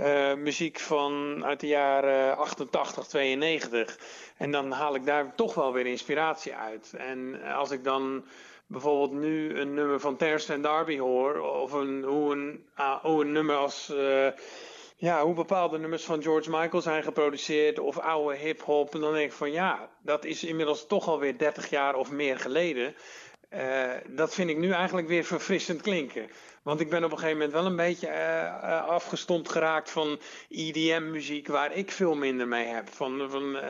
uh, 0.00 0.34
muziek 0.34 0.80
van 0.80 1.44
uit 1.44 1.60
de 1.60 1.66
jaren 1.66 2.36
88, 2.36 3.06
92. 3.06 3.98
En 4.36 4.50
dan 4.50 4.72
haal 4.72 4.94
ik 4.94 5.04
daar 5.04 5.34
toch 5.34 5.54
wel 5.54 5.72
weer 5.72 5.86
inspiratie 5.86 6.54
uit. 6.54 6.94
En 6.96 7.42
als 7.42 7.70
ik 7.70 7.84
dan 7.84 8.24
bijvoorbeeld 8.66 9.12
nu 9.12 9.58
een 9.58 9.74
nummer 9.74 10.00
van 10.00 10.16
Terence 10.16 10.52
en 10.52 10.62
Darby 10.62 10.98
hoor, 10.98 11.40
of 11.40 11.72
een, 11.72 12.02
hoe, 12.02 12.32
een, 12.32 12.66
uh, 12.78 12.96
hoe 13.02 13.24
een 13.24 13.32
nummer 13.32 13.56
als. 13.56 13.90
Uh, 13.90 14.28
ja, 14.98 15.24
hoe 15.24 15.34
bepaalde 15.34 15.78
nummers 15.78 16.04
van 16.04 16.22
George 16.22 16.50
Michael 16.50 16.82
zijn 16.82 17.02
geproduceerd, 17.02 17.78
of 17.78 17.98
oude 17.98 18.36
hip-hop. 18.36 18.94
En 18.94 19.00
dan 19.00 19.12
denk 19.12 19.26
ik 19.30 19.36
van 19.36 19.52
ja, 19.52 19.90
dat 20.02 20.24
is 20.24 20.44
inmiddels 20.44 20.86
toch 20.86 21.08
alweer 21.08 21.38
30 21.38 21.70
jaar 21.70 21.94
of 21.94 22.10
meer 22.10 22.38
geleden. 22.38 22.94
dat 24.08 24.34
vind 24.34 24.50
ik 24.50 24.56
nu 24.56 24.70
eigenlijk 24.70 25.08
weer 25.08 25.24
verfrissend 25.24 25.82
klinken. 25.82 26.30
Want 26.66 26.80
ik 26.80 26.90
ben 26.90 27.04
op 27.04 27.10
een 27.10 27.18
gegeven 27.18 27.38
moment 27.38 27.54
wel 27.54 27.66
een 27.66 27.76
beetje 27.76 28.08
uh, 28.08 28.86
afgestompt 28.86 29.48
geraakt 29.48 29.90
van 29.90 30.18
EDM-muziek, 30.48 31.46
waar 31.48 31.72
ik 31.72 31.90
veel 31.90 32.14
minder 32.14 32.48
mee 32.48 32.66
heb. 32.66 32.88
Van, 32.88 33.30
van 33.30 33.56
uh, 33.56 33.62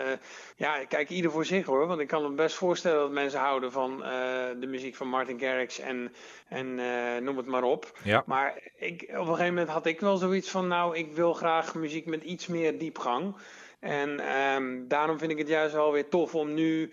ja, 0.56 0.84
kijk, 0.84 1.08
ieder 1.08 1.30
voor 1.30 1.44
zich 1.44 1.66
hoor. 1.66 1.86
Want 1.86 2.00
ik 2.00 2.08
kan 2.08 2.22
me 2.22 2.28
best 2.28 2.56
voorstellen 2.56 3.00
dat 3.00 3.10
mensen 3.10 3.40
houden 3.40 3.72
van 3.72 3.98
de 4.60 4.66
muziek 4.66 4.94
van 4.94 5.08
Martin 5.08 5.40
Garrix 5.40 5.78
en, 5.78 6.12
en 6.48 6.74
noem 7.24 7.36
het 7.36 7.46
maar 7.46 7.62
op. 7.62 7.98
Ja. 8.02 8.22
Maar 8.26 8.62
ik, 8.76 9.02
op 9.02 9.16
een 9.16 9.26
gegeven 9.26 9.54
moment 9.54 9.68
had 9.68 9.86
ik 9.86 10.00
wel 10.00 10.16
zoiets 10.16 10.50
van, 10.50 10.68
nou, 10.68 10.96
ik 10.96 11.12
wil 11.12 11.32
graag 11.32 11.74
muziek 11.74 12.06
met 12.06 12.22
iets 12.22 12.46
meer 12.46 12.78
diepgang. 12.78 13.34
En 13.80 14.36
um, 14.36 14.88
daarom 14.88 15.18
vind 15.18 15.30
ik 15.30 15.38
het 15.38 15.48
juist 15.48 15.74
wel 15.74 15.92
weer 15.92 16.08
tof 16.08 16.34
om 16.34 16.54
nu 16.54 16.82
eh, 16.84 16.90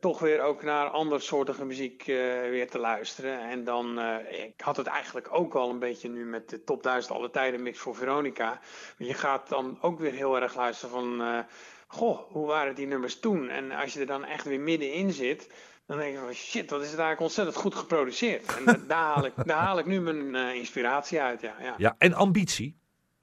toch 0.00 0.18
weer 0.18 0.40
ook 0.42 0.62
naar 0.62 0.88
andersoortige 0.88 1.64
muziek 1.64 2.06
uh, 2.06 2.16
weer 2.40 2.70
te 2.70 2.78
luisteren. 2.78 3.40
En 3.40 3.64
dan, 3.64 3.98
uh, 3.98 4.14
ik 4.46 4.60
had 4.60 4.76
het 4.76 4.86
eigenlijk 4.86 5.28
ook 5.30 5.54
al 5.54 5.70
een 5.70 5.78
beetje 5.78 6.08
nu 6.08 6.24
met 6.24 6.48
de 6.48 6.64
top 6.64 6.82
1000 6.82 7.14
alle 7.14 7.30
tijden 7.30 7.62
mix 7.62 7.78
voor 7.78 7.94
Veronica. 7.94 8.60
Je 8.98 9.14
gaat 9.14 9.48
dan 9.48 9.78
ook 9.80 9.98
weer 9.98 10.12
heel 10.12 10.40
erg 10.40 10.54
luisteren 10.54 10.94
van, 10.94 11.44
goh, 11.86 12.30
hoe 12.32 12.46
waren 12.46 12.74
die 12.74 12.86
nummers 12.86 13.20
toen? 13.20 13.48
En 13.48 13.70
als 13.70 13.92
je 13.92 14.00
er 14.00 14.06
dan 14.06 14.24
echt 14.24 14.44
weer 14.44 14.60
middenin 14.60 15.12
zit, 15.12 15.52
dan 15.86 15.98
denk 15.98 16.12
je 16.12 16.18
van 16.18 16.32
shit, 16.32 16.70
wat 16.70 16.80
is 16.80 16.90
het 16.90 16.98
eigenlijk 16.98 17.20
ontzettend 17.20 17.56
goed 17.56 17.74
geproduceerd. 17.74 18.56
En 18.56 18.84
daar, 18.88 19.04
haal 19.04 19.24
ik, 19.24 19.32
daar 19.44 19.62
haal 19.62 19.78
ik 19.78 19.86
nu 19.86 20.00
mijn 20.00 20.54
inspiratie 20.56 21.20
uit, 21.20 21.40
ja, 21.40 21.54
ja. 21.60 21.74
Ja, 21.76 21.94
en 21.98 22.14
ambitie? 22.14 22.78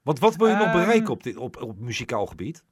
Want 0.06 0.18
wat 0.18 0.36
wil 0.36 0.46
je 0.46 0.54
nog 0.54 0.66
ehm, 0.66 0.78
bereiken 0.78 1.10
op, 1.10 1.22
dit, 1.22 1.36
op, 1.36 1.62
op 1.62 1.78
muzikaal 1.78 2.26
gebied? 2.26 2.64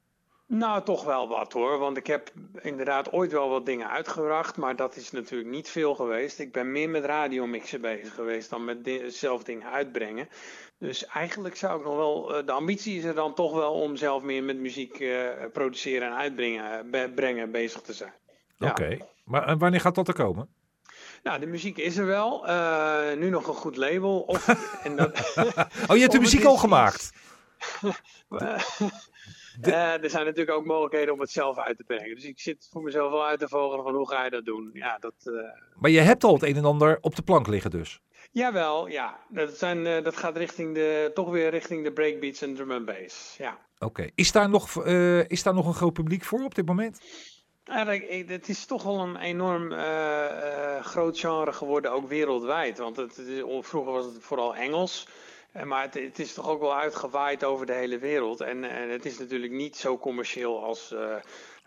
Nou, 0.47 0.83
toch 0.83 1.03
wel 1.03 1.27
wat 1.27 1.53
hoor. 1.53 1.77
Want 1.77 1.97
ik 1.97 2.07
heb 2.07 2.31
inderdaad 2.61 3.11
ooit 3.11 3.31
wel 3.31 3.49
wat 3.49 3.65
dingen 3.65 3.89
uitgebracht. 3.89 4.57
Maar 4.57 4.75
dat 4.75 4.95
is 4.95 5.11
natuurlijk 5.11 5.49
niet 5.49 5.69
veel 5.69 5.95
geweest. 5.95 6.39
Ik 6.39 6.51
ben 6.51 6.71
meer 6.71 6.89
met 6.89 7.05
radiomixen 7.05 7.81
bezig 7.81 8.13
geweest 8.13 8.49
dan 8.49 8.65
met 8.65 9.03
zelf 9.07 9.43
dingen 9.43 9.71
uitbrengen. 9.71 10.29
Dus 10.77 11.05
eigenlijk 11.05 11.55
zou 11.55 11.79
ik 11.79 11.85
nog 11.85 11.95
wel. 11.95 12.35
Eh, 12.35 12.45
de 12.45 12.51
ambitie 12.51 12.97
is 12.97 13.03
er 13.03 13.15
dan 13.15 13.33
toch 13.33 13.53
wel 13.53 13.73
om 13.73 13.95
zelf 13.95 14.23
meer 14.23 14.43
met 14.43 14.57
muziek 14.57 14.99
uh, 14.99 15.29
produceren 15.53 16.07
en 16.07 16.15
uitbrengen 16.15 16.91
be 16.91 17.11
brengen, 17.15 17.51
bezig 17.51 17.81
te 17.81 17.93
zijn. 17.93 18.13
Oké, 18.59 18.97
maar 19.23 19.57
wanneer 19.57 19.79
gaat 19.79 19.95
dat 19.95 20.07
er 20.07 20.13
komen? 20.13 20.49
Nou, 21.23 21.39
de 21.39 21.45
muziek 21.45 21.77
is 21.77 21.97
er 21.97 22.05
wel. 22.05 22.49
Uh, 22.49 23.13
nu 23.17 23.29
nog 23.29 23.47
een 23.47 23.53
goed 23.53 23.75
label. 23.75 24.19
Of, 24.19 24.47
en 24.83 24.95
dat, 24.95 25.33
oh, 25.87 25.95
je 25.95 26.01
hebt 26.01 26.11
de 26.11 26.19
muziek 26.27 26.45
al 26.45 26.57
gemaakt? 26.57 27.11
Uh, 29.61 30.03
er 30.03 30.09
zijn 30.09 30.25
natuurlijk 30.25 30.57
ook 30.57 30.65
mogelijkheden 30.65 31.13
om 31.13 31.19
het 31.19 31.31
zelf 31.31 31.57
uit 31.57 31.77
te 31.77 31.83
brengen. 31.83 32.15
Dus 32.15 32.23
ik 32.23 32.39
zit 32.39 32.67
voor 32.71 32.81
mezelf 32.81 33.11
wel 33.11 33.25
uit 33.25 33.39
te 33.39 33.47
vogelen 33.47 33.83
van 33.83 33.95
hoe 33.95 34.09
ga 34.09 34.23
je 34.23 34.29
dat 34.29 34.45
doen. 34.45 34.69
Ja, 34.73 34.97
dat, 34.99 35.13
uh... 35.23 35.41
Maar 35.75 35.91
je 35.91 35.99
hebt 35.99 36.23
al 36.23 36.33
het 36.33 36.43
een 36.43 36.55
en 36.55 36.65
ander 36.65 36.97
op 37.01 37.15
de 37.15 37.21
plank 37.21 37.47
liggen 37.47 37.71
dus? 37.71 37.99
Jawel, 38.31 38.87
ja. 38.87 39.19
Dat, 39.29 39.57
zijn, 39.57 39.85
uh, 39.85 40.03
dat 40.03 40.17
gaat 40.17 40.37
richting 40.37 40.73
de, 40.75 41.11
toch 41.13 41.29
weer 41.29 41.49
richting 41.49 41.83
de 41.83 41.91
breakbeats 41.91 42.41
en 42.41 42.55
drum 42.55 42.71
and 42.71 42.85
bass. 42.85 43.35
Ja. 43.37 43.57
Oké. 43.79 44.07
Is, 44.15 44.31
daar 44.31 44.49
nog, 44.49 44.85
is 45.27 45.43
daar 45.43 45.53
nog 45.53 45.67
een 45.67 45.73
groot 45.73 45.93
publiek 45.93 46.23
voor 46.23 46.43
op 46.43 46.55
dit 46.55 46.65
moment? 46.65 47.01
Eigenlijk, 47.63 48.29
het 48.29 48.49
is 48.49 48.65
toch 48.65 48.83
wel 48.83 48.99
een 48.99 49.17
enorm 49.17 49.71
groot 50.81 51.19
genre 51.19 51.53
geworden, 51.53 51.91
ook 51.91 52.07
wereldwijd. 52.07 52.77
Want 52.77 52.95
het, 52.95 53.21
vroeger 53.61 53.91
was 53.93 54.05
het 54.05 54.17
vooral 54.19 54.55
Engels. 54.55 55.07
Eh, 55.55 55.63
maar 55.63 55.81
het, 55.81 55.93
het, 55.93 56.19
is 56.19 56.33
toch 56.33 56.49
ook 56.49 56.59
wel 56.59 56.75
uitgewaaid 56.75 57.43
over 57.43 57.65
de 57.65 57.73
hele 57.73 57.97
wereld. 57.97 58.41
En, 58.41 58.63
en 58.63 58.89
het 58.89 59.05
is 59.05 59.19
natuurlijk 59.19 59.51
niet 59.51 59.77
zo 59.77 59.97
commercieel 59.97 60.63
als 60.63 60.91
uh, 60.91 61.15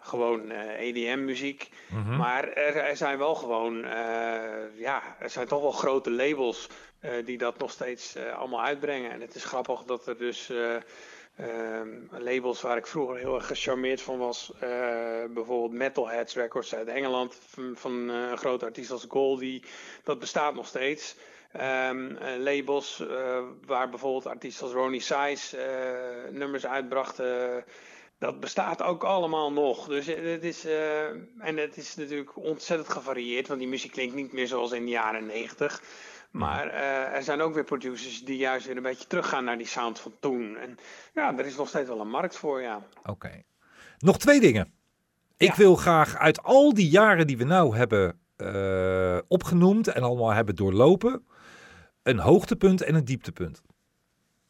gewoon 0.00 0.50
uh, 0.50 0.60
eh, 0.60 0.80
EDM-muziek. 0.80 1.70
Mhm. 1.88 2.16
Maar 2.16 2.48
er, 2.48 2.76
er, 2.76 2.96
zijn 2.96 3.18
wel 3.18 3.34
gewoon, 3.34 3.76
uh, 3.76 4.78
ja, 4.78 5.16
er 5.18 5.30
zijn 5.30 5.46
toch 5.46 5.60
wel 5.60 5.72
grote 5.72 6.10
labels 6.10 6.68
die 7.24 7.38
dat 7.38 7.58
nog 7.58 7.70
steeds 7.70 8.16
allemaal 8.16 8.62
uitbrengen. 8.62 9.10
En 9.10 9.20
het 9.20 9.34
is 9.34 9.44
grappig 9.44 9.82
dat 9.82 10.06
er 10.06 10.18
dus 10.18 10.52
ehm, 11.36 11.88
labels 12.10 12.60
waar 12.60 12.76
ik 12.76 12.86
vroeger 12.86 13.16
heel 13.16 13.34
erg 13.34 13.46
gecharmeerd 13.46 14.00
van 14.00 14.18
was, 14.18 14.52
bijvoorbeeld 15.30 15.72
Metalheads 15.72 16.34
Records 16.34 16.74
uit 16.74 16.88
Engeland, 16.88 17.38
van, 17.48 17.72
van 17.76 18.08
een 18.08 18.38
grote 18.38 18.64
artiest 18.64 18.90
als 18.90 19.06
Goldie, 19.08 19.62
dat 20.04 20.18
bestaat 20.18 20.54
nog 20.54 20.66
steeds. 20.66 21.16
Um, 21.56 22.18
labels 22.38 23.00
uh, 23.00 23.38
waar 23.66 23.88
bijvoorbeeld 23.88 24.26
artiesten 24.26 24.66
als 24.66 24.74
Ronnie 24.74 25.00
Size 25.00 25.56
uh, 25.56 26.38
nummers 26.38 26.66
uitbrachten. 26.66 27.64
dat 28.18 28.40
bestaat 28.40 28.82
ook 28.82 29.04
allemaal 29.04 29.52
nog. 29.52 29.86
Dus 29.86 30.06
het 30.06 30.44
is, 30.44 30.66
uh, 30.66 31.06
en 31.38 31.56
het 31.56 31.76
is 31.76 31.96
natuurlijk 31.96 32.36
ontzettend 32.36 32.88
gevarieerd, 32.88 33.48
want 33.48 33.60
die 33.60 33.68
muziek 33.68 33.92
klinkt 33.92 34.14
niet 34.14 34.32
meer 34.32 34.46
zoals 34.46 34.72
in 34.72 34.84
de 34.84 34.90
jaren 34.90 35.26
90. 35.26 35.82
Maar 36.30 36.70
er 37.12 37.22
zijn 37.22 37.40
ook 37.40 37.54
weer 37.54 37.64
producers 37.64 38.24
die 38.24 38.36
juist 38.36 38.66
weer 38.66 38.76
een 38.76 38.82
beetje 38.82 39.06
teruggaan 39.06 39.44
naar 39.44 39.58
die 39.58 39.66
sound 39.66 40.00
van 40.00 40.12
toen. 40.20 40.56
En 40.56 40.78
ja, 41.14 41.38
er 41.38 41.46
is 41.46 41.56
nog 41.56 41.68
steeds 41.68 41.88
wel 41.88 42.00
een 42.00 42.10
markt 42.10 42.36
voor, 42.36 42.62
ja. 42.62 42.86
Oké. 43.04 43.42
Nog 43.98 44.18
twee 44.18 44.40
dingen. 44.40 44.72
Ik 45.36 45.54
wil 45.54 45.74
graag 45.74 46.16
uit 46.16 46.42
al 46.42 46.74
die 46.74 46.88
jaren 46.88 47.26
die 47.26 47.38
we 47.38 47.44
nou 47.44 47.76
hebben 47.76 48.20
opgenoemd 49.28 49.88
en 49.88 50.02
allemaal 50.02 50.30
hebben 50.30 50.56
doorlopen 50.56 51.26
een 52.08 52.18
hoogtepunt 52.18 52.82
en 52.82 52.94
een 52.94 53.04
dieptepunt. 53.04 53.62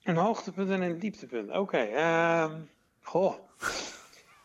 Een 0.02 0.16
hoogtepunt 0.16 0.70
en 0.70 0.82
een 0.82 0.98
dieptepunt. 0.98 1.48
Oké. 1.48 1.58
Okay, 1.58 1.92
uh, 1.92 2.54
goh. 3.00 3.34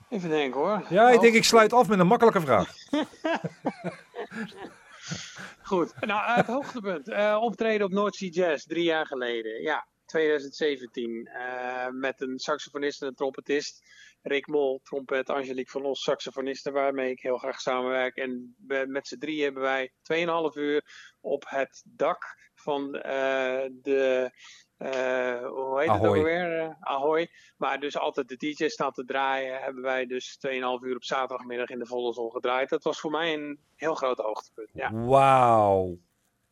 Even 0.10 0.30
denken 0.30 0.60
hoor. 0.60 0.84
Ja, 0.90 1.10
ik 1.10 1.19
denk 1.19 1.35
ik 1.35 1.44
sluit 1.44 1.73
af 1.73 1.88
met 1.88 1.99
een 1.99 2.07
makkelijke 2.07 2.41
vraag. 2.41 2.73
Goed. 5.72 5.94
Nou, 5.99 6.35
het 6.35 6.45
hoogtepunt. 6.45 7.07
Uh, 7.10 7.38
optreden 7.41 7.85
op 7.85 7.91
North 7.91 8.15
Sea 8.15 8.30
Jazz 8.30 8.65
drie 8.65 8.84
jaar 8.84 9.07
geleden. 9.07 9.61
Ja, 9.61 9.88
2017. 10.06 11.11
Uh, 11.11 11.85
eh, 11.85 11.91
met 11.91 12.22
een 12.22 12.40
saxofonist 12.40 13.02
en 13.02 13.07
een 13.07 13.15
trompetist. 13.15 13.81
Rick 14.22 14.48
Mol, 14.48 14.80
trompet, 14.84 15.30
Angelique 15.30 15.72
van 15.72 15.85
Os, 15.85 16.03
saxofonisten, 16.03 16.73
waarmee 16.73 17.11
ik 17.11 17.22
heel 17.22 17.38
graag 17.38 17.60
samenwerk. 17.60 18.15
En 18.15 18.56
met 18.88 19.07
z'n 19.07 19.18
drie 19.18 19.44
hebben 19.44 19.61
wij 19.61 19.91
2,5 20.02 20.26
uur 20.53 20.84
op 21.22 21.44
het 21.48 21.84
dak 21.85 22.52
van 22.64 22.95
uh, 22.95 23.02
de. 23.81 24.31
Uh, 24.77 25.48
hoe 25.48 25.80
heet 25.80 25.90
Ahoy. 25.90 26.07
het 26.07 26.18
ook 26.18 26.23
weer? 26.23 26.57
Uh, 26.57 26.69
Ahoy. 26.80 27.30
Maar 27.57 27.80
dus 27.80 27.98
altijd 27.98 28.27
de 28.27 28.38
DJ 28.38 28.68
staat 28.68 28.94
te 28.94 29.06
draaien. 29.06 29.61
Hebben 29.61 29.84
wij 29.84 30.06
dus 30.06 30.38
2,5 30.48 30.52
uur 30.52 30.95
op 30.95 31.03
zaterdagmiddag 31.03 31.69
in 31.69 31.80
de 31.80 31.85
volle 31.85 32.14
zon 32.14 32.31
gedraaid. 32.31 32.69
Dat 32.69 32.84
was 32.84 32.99
voor 32.99 33.11
mij 33.11 33.34
een 33.34 33.60
heel 33.76 33.95
groot 33.95 34.18
hoogtepunt. 34.18 34.69
Ja. 34.73 34.94
Wauw. 34.94 35.98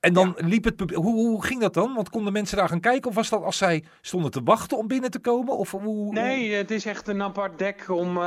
En 0.01 0.13
dan 0.13 0.35
liep 0.37 0.63
het 0.63 0.91
Hoe, 0.93 1.13
hoe 1.13 1.45
ging 1.45 1.61
dat 1.61 1.73
dan? 1.73 1.93
Want 1.93 2.09
konden 2.09 2.33
mensen 2.33 2.57
daar 2.57 2.67
gaan 2.67 2.79
kijken? 2.79 3.09
Of 3.09 3.15
was 3.15 3.29
dat 3.29 3.43
als 3.43 3.57
zij 3.57 3.83
stonden 4.01 4.31
te 4.31 4.43
wachten 4.43 4.77
om 4.77 4.87
binnen 4.87 5.11
te 5.11 5.19
komen? 5.19 5.57
Of 5.57 5.71
hoe, 5.71 6.13
Nee, 6.13 6.53
het 6.53 6.71
is 6.71 6.85
echt 6.85 7.07
een 7.07 7.21
apart 7.21 7.59
dek 7.59 7.89
om, 7.89 8.09
uh, 8.09 8.23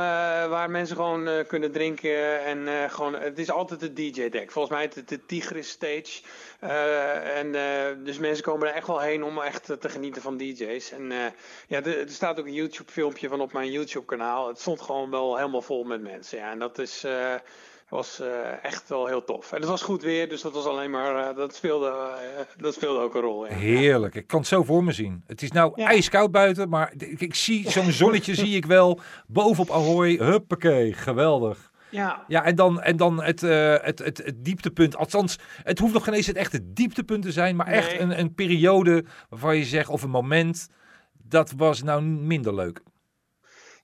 waar 0.47 0.69
mensen 0.69 0.95
gewoon 0.95 1.27
uh, 1.27 1.33
kunnen 1.47 1.71
drinken. 1.71 2.43
En 2.45 2.57
uh, 2.57 2.89
gewoon, 2.89 3.13
het 3.13 3.39
is 3.39 3.51
altijd 3.51 3.81
een 3.81 3.93
DJ-deck. 3.93 4.51
Volgens 4.51 4.75
mij 4.75 4.85
is 4.85 4.95
het 4.95 5.09
de 5.09 5.25
Tigris 5.25 5.69
Stage. 5.69 6.21
en, 7.35 7.51
dus 8.03 8.17
mensen 8.17 8.43
komen 8.43 8.67
er 8.67 8.73
echt 8.73 8.87
wel 8.87 8.99
heen 8.99 9.23
om 9.23 9.41
echt 9.41 9.65
te 9.65 9.89
genieten 9.89 10.21
van 10.21 10.37
DJ's. 10.37 10.91
En 10.91 11.11
ja, 11.67 11.83
er, 11.83 11.99
er, 11.99 12.09
staat 12.09 12.39
ook 12.39 12.45
een 12.45 12.53
YouTube-filmpje 12.53 13.27
van 13.27 13.41
op 13.41 13.53
mijn 13.53 13.71
YouTube-kanaal. 13.71 14.47
Het 14.47 14.59
stond 14.59 14.81
gewoon 14.81 15.09
wel 15.09 15.37
helemaal 15.37 15.61
vol 15.61 15.83
met 15.83 16.01
mensen. 16.01 16.37
Ja, 16.37 16.51
en 16.51 16.59
dat 16.59 16.79
is 16.79 17.05
was 17.89 18.19
uh, 18.21 18.63
echt 18.63 18.89
wel 18.89 19.07
heel 19.07 19.23
tof. 19.23 19.51
En 19.51 19.59
het 19.59 19.69
was 19.69 19.81
goed 19.81 20.03
weer, 20.03 20.29
dus 20.29 20.41
dat 20.41 20.53
was 20.53 20.65
alleen 20.65 20.91
maar, 20.91 21.29
uh, 21.29 21.35
dat, 21.35 21.55
speelde, 21.55 21.87
uh, 21.87 22.39
dat 22.57 22.73
speelde 22.73 22.99
ook 22.99 23.15
een 23.15 23.21
rol. 23.21 23.45
Ja. 23.45 23.53
Heerlijk, 23.53 24.15
ik 24.15 24.27
kan 24.27 24.39
het 24.39 24.47
zo 24.47 24.63
voor 24.63 24.83
me 24.83 24.91
zien. 24.91 25.23
Het 25.27 25.41
is 25.41 25.51
nou 25.51 25.71
ja. 25.75 25.87
ijskoud 25.87 26.31
buiten, 26.31 26.69
maar 26.69 26.93
ik, 26.97 27.21
ik 27.21 27.35
zie 27.35 27.69
zo'n 27.71 27.91
zonnetje 27.91 28.35
zie 28.35 28.55
ik 28.55 28.65
wel 28.65 28.99
bovenop 29.27 29.71
Ahoy. 29.71 30.15
Huppakee, 30.15 30.93
geweldig. 30.93 31.73
Ja. 31.89 32.23
ja, 32.27 32.43
en 32.43 32.55
dan, 32.55 32.81
en 32.81 32.97
dan 32.97 33.23
het, 33.23 33.41
het, 33.41 33.99
het, 33.99 34.17
het, 34.17 34.33
dieptepunt. 34.37 34.95
Althans, 34.95 35.39
het 35.63 35.79
hoeft 35.79 35.93
nog 35.93 36.03
geen 36.03 36.13
eens 36.13 36.27
het 36.27 36.35
echte 36.35 36.73
dieptepunt 36.73 37.23
te 37.23 37.31
zijn, 37.31 37.55
maar 37.55 37.69
nee. 37.69 37.75
echt 37.75 37.99
een, 37.99 38.19
een 38.19 38.33
periode 38.33 39.05
waarvan 39.29 39.57
je 39.57 39.63
zegt, 39.63 39.89
of 39.89 40.03
een 40.03 40.09
moment, 40.09 40.69
dat 41.23 41.53
was 41.57 41.83
nou 41.83 42.01
minder 42.01 42.55
leuk. 42.55 42.81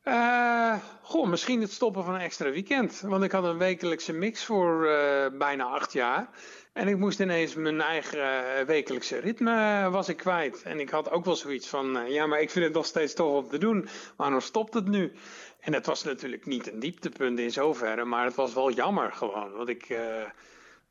Uh, 0.04 0.76
goh, 1.02 1.28
misschien 1.28 1.62
het 1.62 1.72
stoppen 1.72 2.04
van 2.04 2.14
een 2.14 2.22
extra 2.22 2.52
weekend. 2.52 3.02
Want 3.02 3.24
ik 3.24 3.32
had 3.32 3.44
een 3.44 3.58
wekelijkse 3.58 4.14
mix 4.14 4.46
voor 4.46 4.86
uh, 4.86 5.26
bijna 5.38 5.64
acht 5.64 5.94
jaar. 5.94 6.30
En 6.74 6.88
ik 6.88 6.98
moest 6.98 7.20
ineens 7.20 7.56
mijn 7.56 7.82
eigen 7.82 8.66
wekelijkse 8.66 9.18
ritme 9.18 9.90
was 9.90 10.10
ik 10.10 10.18
kwijt. 10.18 10.62
En 10.64 10.80
ik 10.80 10.90
had 10.90 11.12
ook 11.12 11.26
wel 11.26 11.36
zoiets 11.36 11.68
van, 11.68 12.06
ja, 12.08 12.26
maar 12.26 12.42
ik 12.42 12.50
vind 12.50 12.66
het 12.66 12.74
nog 12.74 12.86
steeds 12.86 13.14
tof 13.14 13.44
om 13.44 13.50
te 13.50 13.58
doen. 13.58 13.88
Waarom 14.16 14.40
stopt 14.40 14.74
het 14.74 14.88
nu? 14.88 15.12
En 15.60 15.74
het 15.74 15.86
was 15.86 16.04
natuurlijk 16.04 16.46
niet 16.46 16.72
een 16.72 16.80
dieptepunt 16.80 17.40
in 17.40 17.52
zoverre, 17.52 18.06
maar 18.06 18.26
het 18.26 18.36
was 18.36 18.54
wel 18.54 18.72
jammer 18.72 19.12
gewoon. 19.12 19.52
Want 19.52 19.70
ik, 19.70 19.98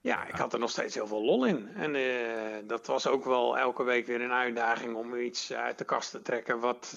ja, 0.01 0.27
ik 0.27 0.35
had 0.35 0.53
er 0.53 0.59
nog 0.59 0.71
steeds 0.71 0.95
heel 0.95 1.07
veel 1.07 1.25
lol 1.25 1.45
in. 1.45 1.69
En 1.75 1.97
dat 2.67 2.87
was 2.87 3.07
ook 3.07 3.25
wel 3.25 3.59
elke 3.59 3.83
week 3.83 4.07
weer 4.07 4.21
een 4.21 4.33
uitdaging 4.33 4.95
om 4.95 5.17
iets 5.17 5.53
uit 5.53 5.79
de 5.79 5.85
kast 5.85 6.11
te 6.11 6.23
trekken 6.23 6.61
wat 6.61 6.97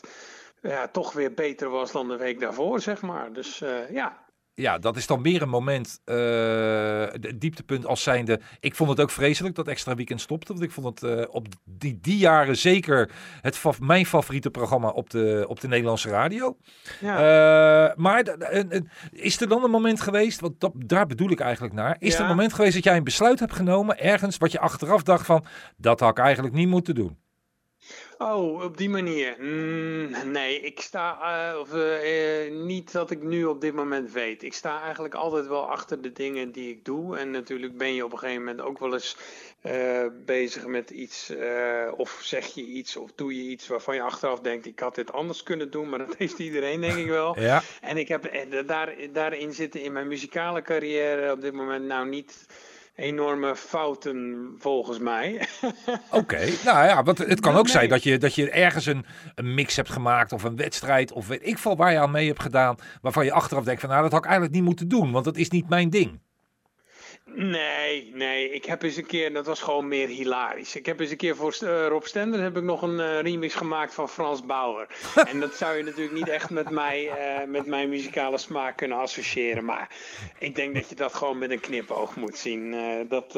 ja, 0.63 0.87
toch 0.87 1.13
weer 1.13 1.33
beter 1.33 1.69
was 1.69 1.91
dan 1.91 2.07
de 2.07 2.17
week 2.17 2.39
daarvoor, 2.39 2.81
zeg 2.81 3.01
maar. 3.01 3.33
Dus 3.33 3.61
uh, 3.61 3.89
ja, 3.89 4.23
ja, 4.55 4.77
dat 4.77 4.95
is 4.95 5.07
dan 5.07 5.21
meer 5.21 5.41
een 5.41 5.49
moment, 5.49 5.99
uh, 6.05 6.15
de 6.15 7.33
dieptepunt 7.37 7.85
als 7.85 8.03
zijnde. 8.03 8.39
Ik 8.59 8.75
vond 8.75 8.89
het 8.89 8.99
ook 8.99 9.09
vreselijk 9.09 9.55
dat 9.55 9.67
extra 9.67 9.95
weekend 9.95 10.21
stopte. 10.21 10.53
Want 10.53 10.65
ik 10.65 10.71
vond 10.71 10.99
het 10.99 11.19
uh, 11.19 11.25
op 11.29 11.47
die, 11.65 11.99
die 12.01 12.17
jaren 12.17 12.57
zeker 12.57 13.11
het 13.41 13.79
mijn 13.79 14.05
favoriete 14.05 14.49
programma 14.49 14.89
op 14.89 15.09
de, 15.09 15.45
op 15.47 15.59
de 15.59 15.67
Nederlandse 15.67 16.09
radio. 16.09 16.57
Ja. 16.99 17.93
Maar 17.95 18.35
is 19.11 19.41
er 19.41 19.47
dan 19.47 19.63
een 19.63 19.71
moment 19.71 20.01
geweest, 20.01 20.39
want 20.39 20.59
dat, 20.59 20.71
daar 20.75 21.05
bedoel 21.05 21.29
ik 21.29 21.39
eigenlijk 21.39 21.73
naar. 21.73 21.95
Is 21.99 22.11
ja. 22.11 22.15
er 22.15 22.21
een 22.21 22.29
moment 22.29 22.53
geweest 22.53 22.73
dat 22.73 22.83
jij 22.83 22.97
een 22.97 23.03
besluit 23.03 23.39
hebt 23.39 23.53
genomen 23.53 23.99
ergens 23.99 24.37
wat 24.37 24.51
je 24.51 24.59
achteraf 24.59 25.03
dacht 25.03 25.25
van, 25.25 25.45
dat 25.77 25.99
had 25.99 26.09
ik 26.09 26.23
eigenlijk 26.23 26.55
niet 26.55 26.67
moeten 26.67 26.95
doen? 26.95 27.22
Oh, 28.23 28.63
op 28.63 28.77
die 28.77 28.89
manier. 28.89 29.35
Mm, 29.39 30.31
nee, 30.31 30.59
ik 30.59 30.81
sta, 30.81 31.17
uh, 31.53 31.59
of, 31.59 31.73
uh, 31.73 32.51
niet 32.51 32.91
dat 32.91 33.11
ik 33.11 33.21
nu 33.21 33.45
op 33.45 33.61
dit 33.61 33.73
moment 33.73 34.11
weet. 34.11 34.43
Ik 34.43 34.53
sta 34.53 34.81
eigenlijk 34.81 35.13
altijd 35.13 35.47
wel 35.47 35.69
achter 35.69 36.01
de 36.01 36.11
dingen 36.11 36.51
die 36.51 36.69
ik 36.69 36.85
doe. 36.85 37.17
En 37.17 37.31
natuurlijk 37.31 37.77
ben 37.77 37.93
je 37.93 38.05
op 38.05 38.11
een 38.11 38.17
gegeven 38.17 38.43
moment 38.43 38.61
ook 38.61 38.79
wel 38.79 38.93
eens 38.93 39.17
bezig 40.25 40.65
met 40.65 40.89
iets. 40.89 41.33
of 41.95 42.19
zeg 42.21 42.45
je 42.45 42.65
iets 42.65 42.95
of 42.95 43.11
doe 43.15 43.35
je 43.35 43.49
iets 43.49 43.67
waarvan 43.67 43.95
je 43.95 44.01
achteraf 44.01 44.39
denkt: 44.39 44.65
ik 44.65 44.79
had 44.79 44.95
dit 44.95 45.13
anders 45.13 45.43
kunnen 45.43 45.71
doen. 45.71 45.89
Maar 45.89 45.99
dat 45.99 46.15
heeft 46.17 46.39
iedereen, 46.39 46.81
denk 46.81 46.97
ik 46.97 47.07
wel. 47.07 47.39
Ja. 47.39 47.61
En 47.81 47.97
ik 47.97 48.07
heb 48.07 48.47
daar, 48.65 48.95
daarin 49.13 49.53
zitten 49.53 49.81
in 49.81 49.91
mijn 49.91 50.07
muzikale 50.07 50.61
carrière 50.61 51.31
op 51.31 51.41
dit 51.41 51.53
moment 51.53 51.85
nou 51.85 52.07
niet 52.07 52.45
enorme 52.95 53.55
fouten 53.55 54.49
volgens 54.57 54.99
mij. 54.99 55.47
Oké, 56.11 56.37
nou 56.65 56.85
ja, 56.87 57.03
want 57.03 57.17
het 57.17 57.39
kan 57.39 57.55
ook 57.55 57.67
zijn 57.67 57.89
dat 57.89 58.03
je, 58.03 58.17
dat 58.17 58.35
je 58.35 58.49
ergens 58.49 58.85
een, 58.85 59.05
een 59.35 59.53
mix 59.53 59.75
hebt 59.75 59.89
gemaakt 59.89 60.31
of 60.31 60.43
een 60.43 60.55
wedstrijd 60.55 61.11
of 61.11 61.27
weet 61.27 61.47
ik 61.47 61.57
veel 61.57 61.75
waar 61.75 61.91
je 61.91 61.99
aan 61.99 62.11
mee 62.11 62.27
hebt 62.27 62.41
gedaan, 62.41 62.75
waarvan 63.01 63.25
je 63.25 63.31
achteraf 63.31 63.63
denkt 63.63 63.81
van 63.81 63.89
nou 63.89 64.01
dat 64.01 64.11
had 64.11 64.19
ik 64.19 64.25
eigenlijk 64.29 64.55
niet 64.55 64.65
moeten 64.65 64.87
doen, 64.87 65.11
want 65.11 65.25
dat 65.25 65.37
is 65.37 65.49
niet 65.49 65.69
mijn 65.69 65.89
ding. 65.89 66.19
Nee, 67.35 68.11
nee. 68.13 68.49
Ik 68.49 68.65
heb 68.65 68.81
eens 68.81 68.95
een 68.95 69.05
keer, 69.05 69.33
dat 69.33 69.45
was 69.45 69.61
gewoon 69.61 69.87
meer 69.87 70.07
hilarisch. 70.07 70.75
Ik 70.75 70.85
heb 70.85 70.99
eens 70.99 71.11
een 71.11 71.17
keer 71.17 71.35
voor 71.35 71.55
uh, 71.63 71.87
Rob 71.87 72.03
Stender 72.03 72.41
heb 72.41 72.57
ik 72.57 72.63
nog 72.63 72.81
een 72.81 72.99
uh, 72.99 73.19
remix 73.19 73.55
gemaakt 73.55 73.93
van 73.93 74.09
Frans 74.09 74.45
Bauer. 74.45 74.87
en 75.31 75.39
dat 75.39 75.53
zou 75.53 75.77
je 75.77 75.83
natuurlijk 75.83 76.15
niet 76.15 76.29
echt 76.29 76.49
met, 76.49 76.69
mij, 76.69 77.05
uh, 77.05 77.47
met 77.47 77.65
mijn 77.65 77.89
muzikale 77.89 78.37
smaak 78.37 78.77
kunnen 78.77 78.97
associëren. 78.97 79.65
Maar 79.65 79.89
ik 80.39 80.55
denk 80.55 80.75
dat 80.75 80.89
je 80.89 80.95
dat 80.95 81.13
gewoon 81.13 81.37
met 81.37 81.51
een 81.51 81.59
knipoog 81.59 82.15
moet 82.15 82.37
zien. 82.37 82.75
dat, 83.09 83.35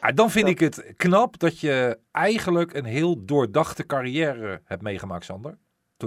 ah, 0.00 0.14
dan 0.14 0.30
vind 0.30 0.48
ik 0.48 0.60
het 0.60 0.92
knap 0.96 1.38
dat 1.38 1.60
je 1.60 1.98
eigenlijk 2.12 2.74
een 2.74 2.84
heel 2.84 3.24
doordachte 3.24 3.86
carrière 3.86 4.60
hebt 4.64 4.82
meegemaakt, 4.82 5.24
Sander 5.24 5.58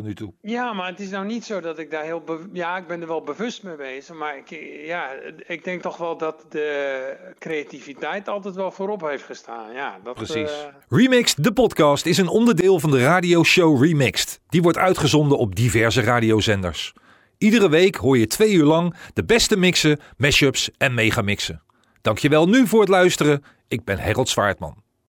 nu 0.03 0.13
toe. 0.13 0.34
Ja, 0.41 0.73
maar 0.73 0.88
het 0.88 0.99
is 0.99 1.09
nou 1.09 1.26
niet 1.26 1.45
zo 1.45 1.59
dat 1.59 1.80
ik 1.80 1.91
daar 1.91 2.03
heel... 2.03 2.23
Ja, 2.53 2.77
ik 2.77 2.88
ben 2.88 3.01
er 3.01 3.07
wel 3.07 3.22
bewust 3.22 3.63
mee 3.63 3.76
bezig. 3.76 4.15
Maar 4.15 4.38
ik, 4.38 4.49
ja, 4.85 5.09
ik 5.47 5.63
denk 5.63 5.81
toch 5.81 5.97
wel 5.97 6.17
dat 6.17 6.45
de 6.49 7.34
creativiteit 7.39 8.27
altijd 8.27 8.55
wel 8.55 8.72
voorop 8.72 9.01
heeft 9.01 9.23
gestaan. 9.23 9.73
Ja, 9.73 9.99
dat, 10.03 10.15
Precies. 10.15 10.51
Uh... 10.51 10.67
Remixed, 10.89 11.43
de 11.43 11.53
podcast, 11.53 12.05
is 12.05 12.17
een 12.17 12.27
onderdeel 12.27 12.80
van 12.80 12.91
de 12.91 13.03
radioshow 13.03 13.84
Remixed. 13.84 14.41
Die 14.47 14.61
wordt 14.61 14.77
uitgezonden 14.77 15.38
op 15.38 15.55
diverse 15.55 16.01
radiozenders. 16.01 16.93
Iedere 17.38 17.69
week 17.69 17.95
hoor 17.95 18.17
je 18.17 18.27
twee 18.27 18.53
uur 18.53 18.63
lang 18.63 18.95
de 19.13 19.23
beste 19.23 19.57
mixen, 19.57 19.99
mashups 20.17 20.69
en 20.77 20.93
megamixen. 20.93 21.61
Dankjewel 22.01 22.47
nu 22.47 22.67
voor 22.67 22.80
het 22.80 22.89
luisteren. 22.89 23.43
Ik 23.67 23.84
ben 23.84 23.99
Harold 23.99 24.30
Zwaardman. 24.30 24.84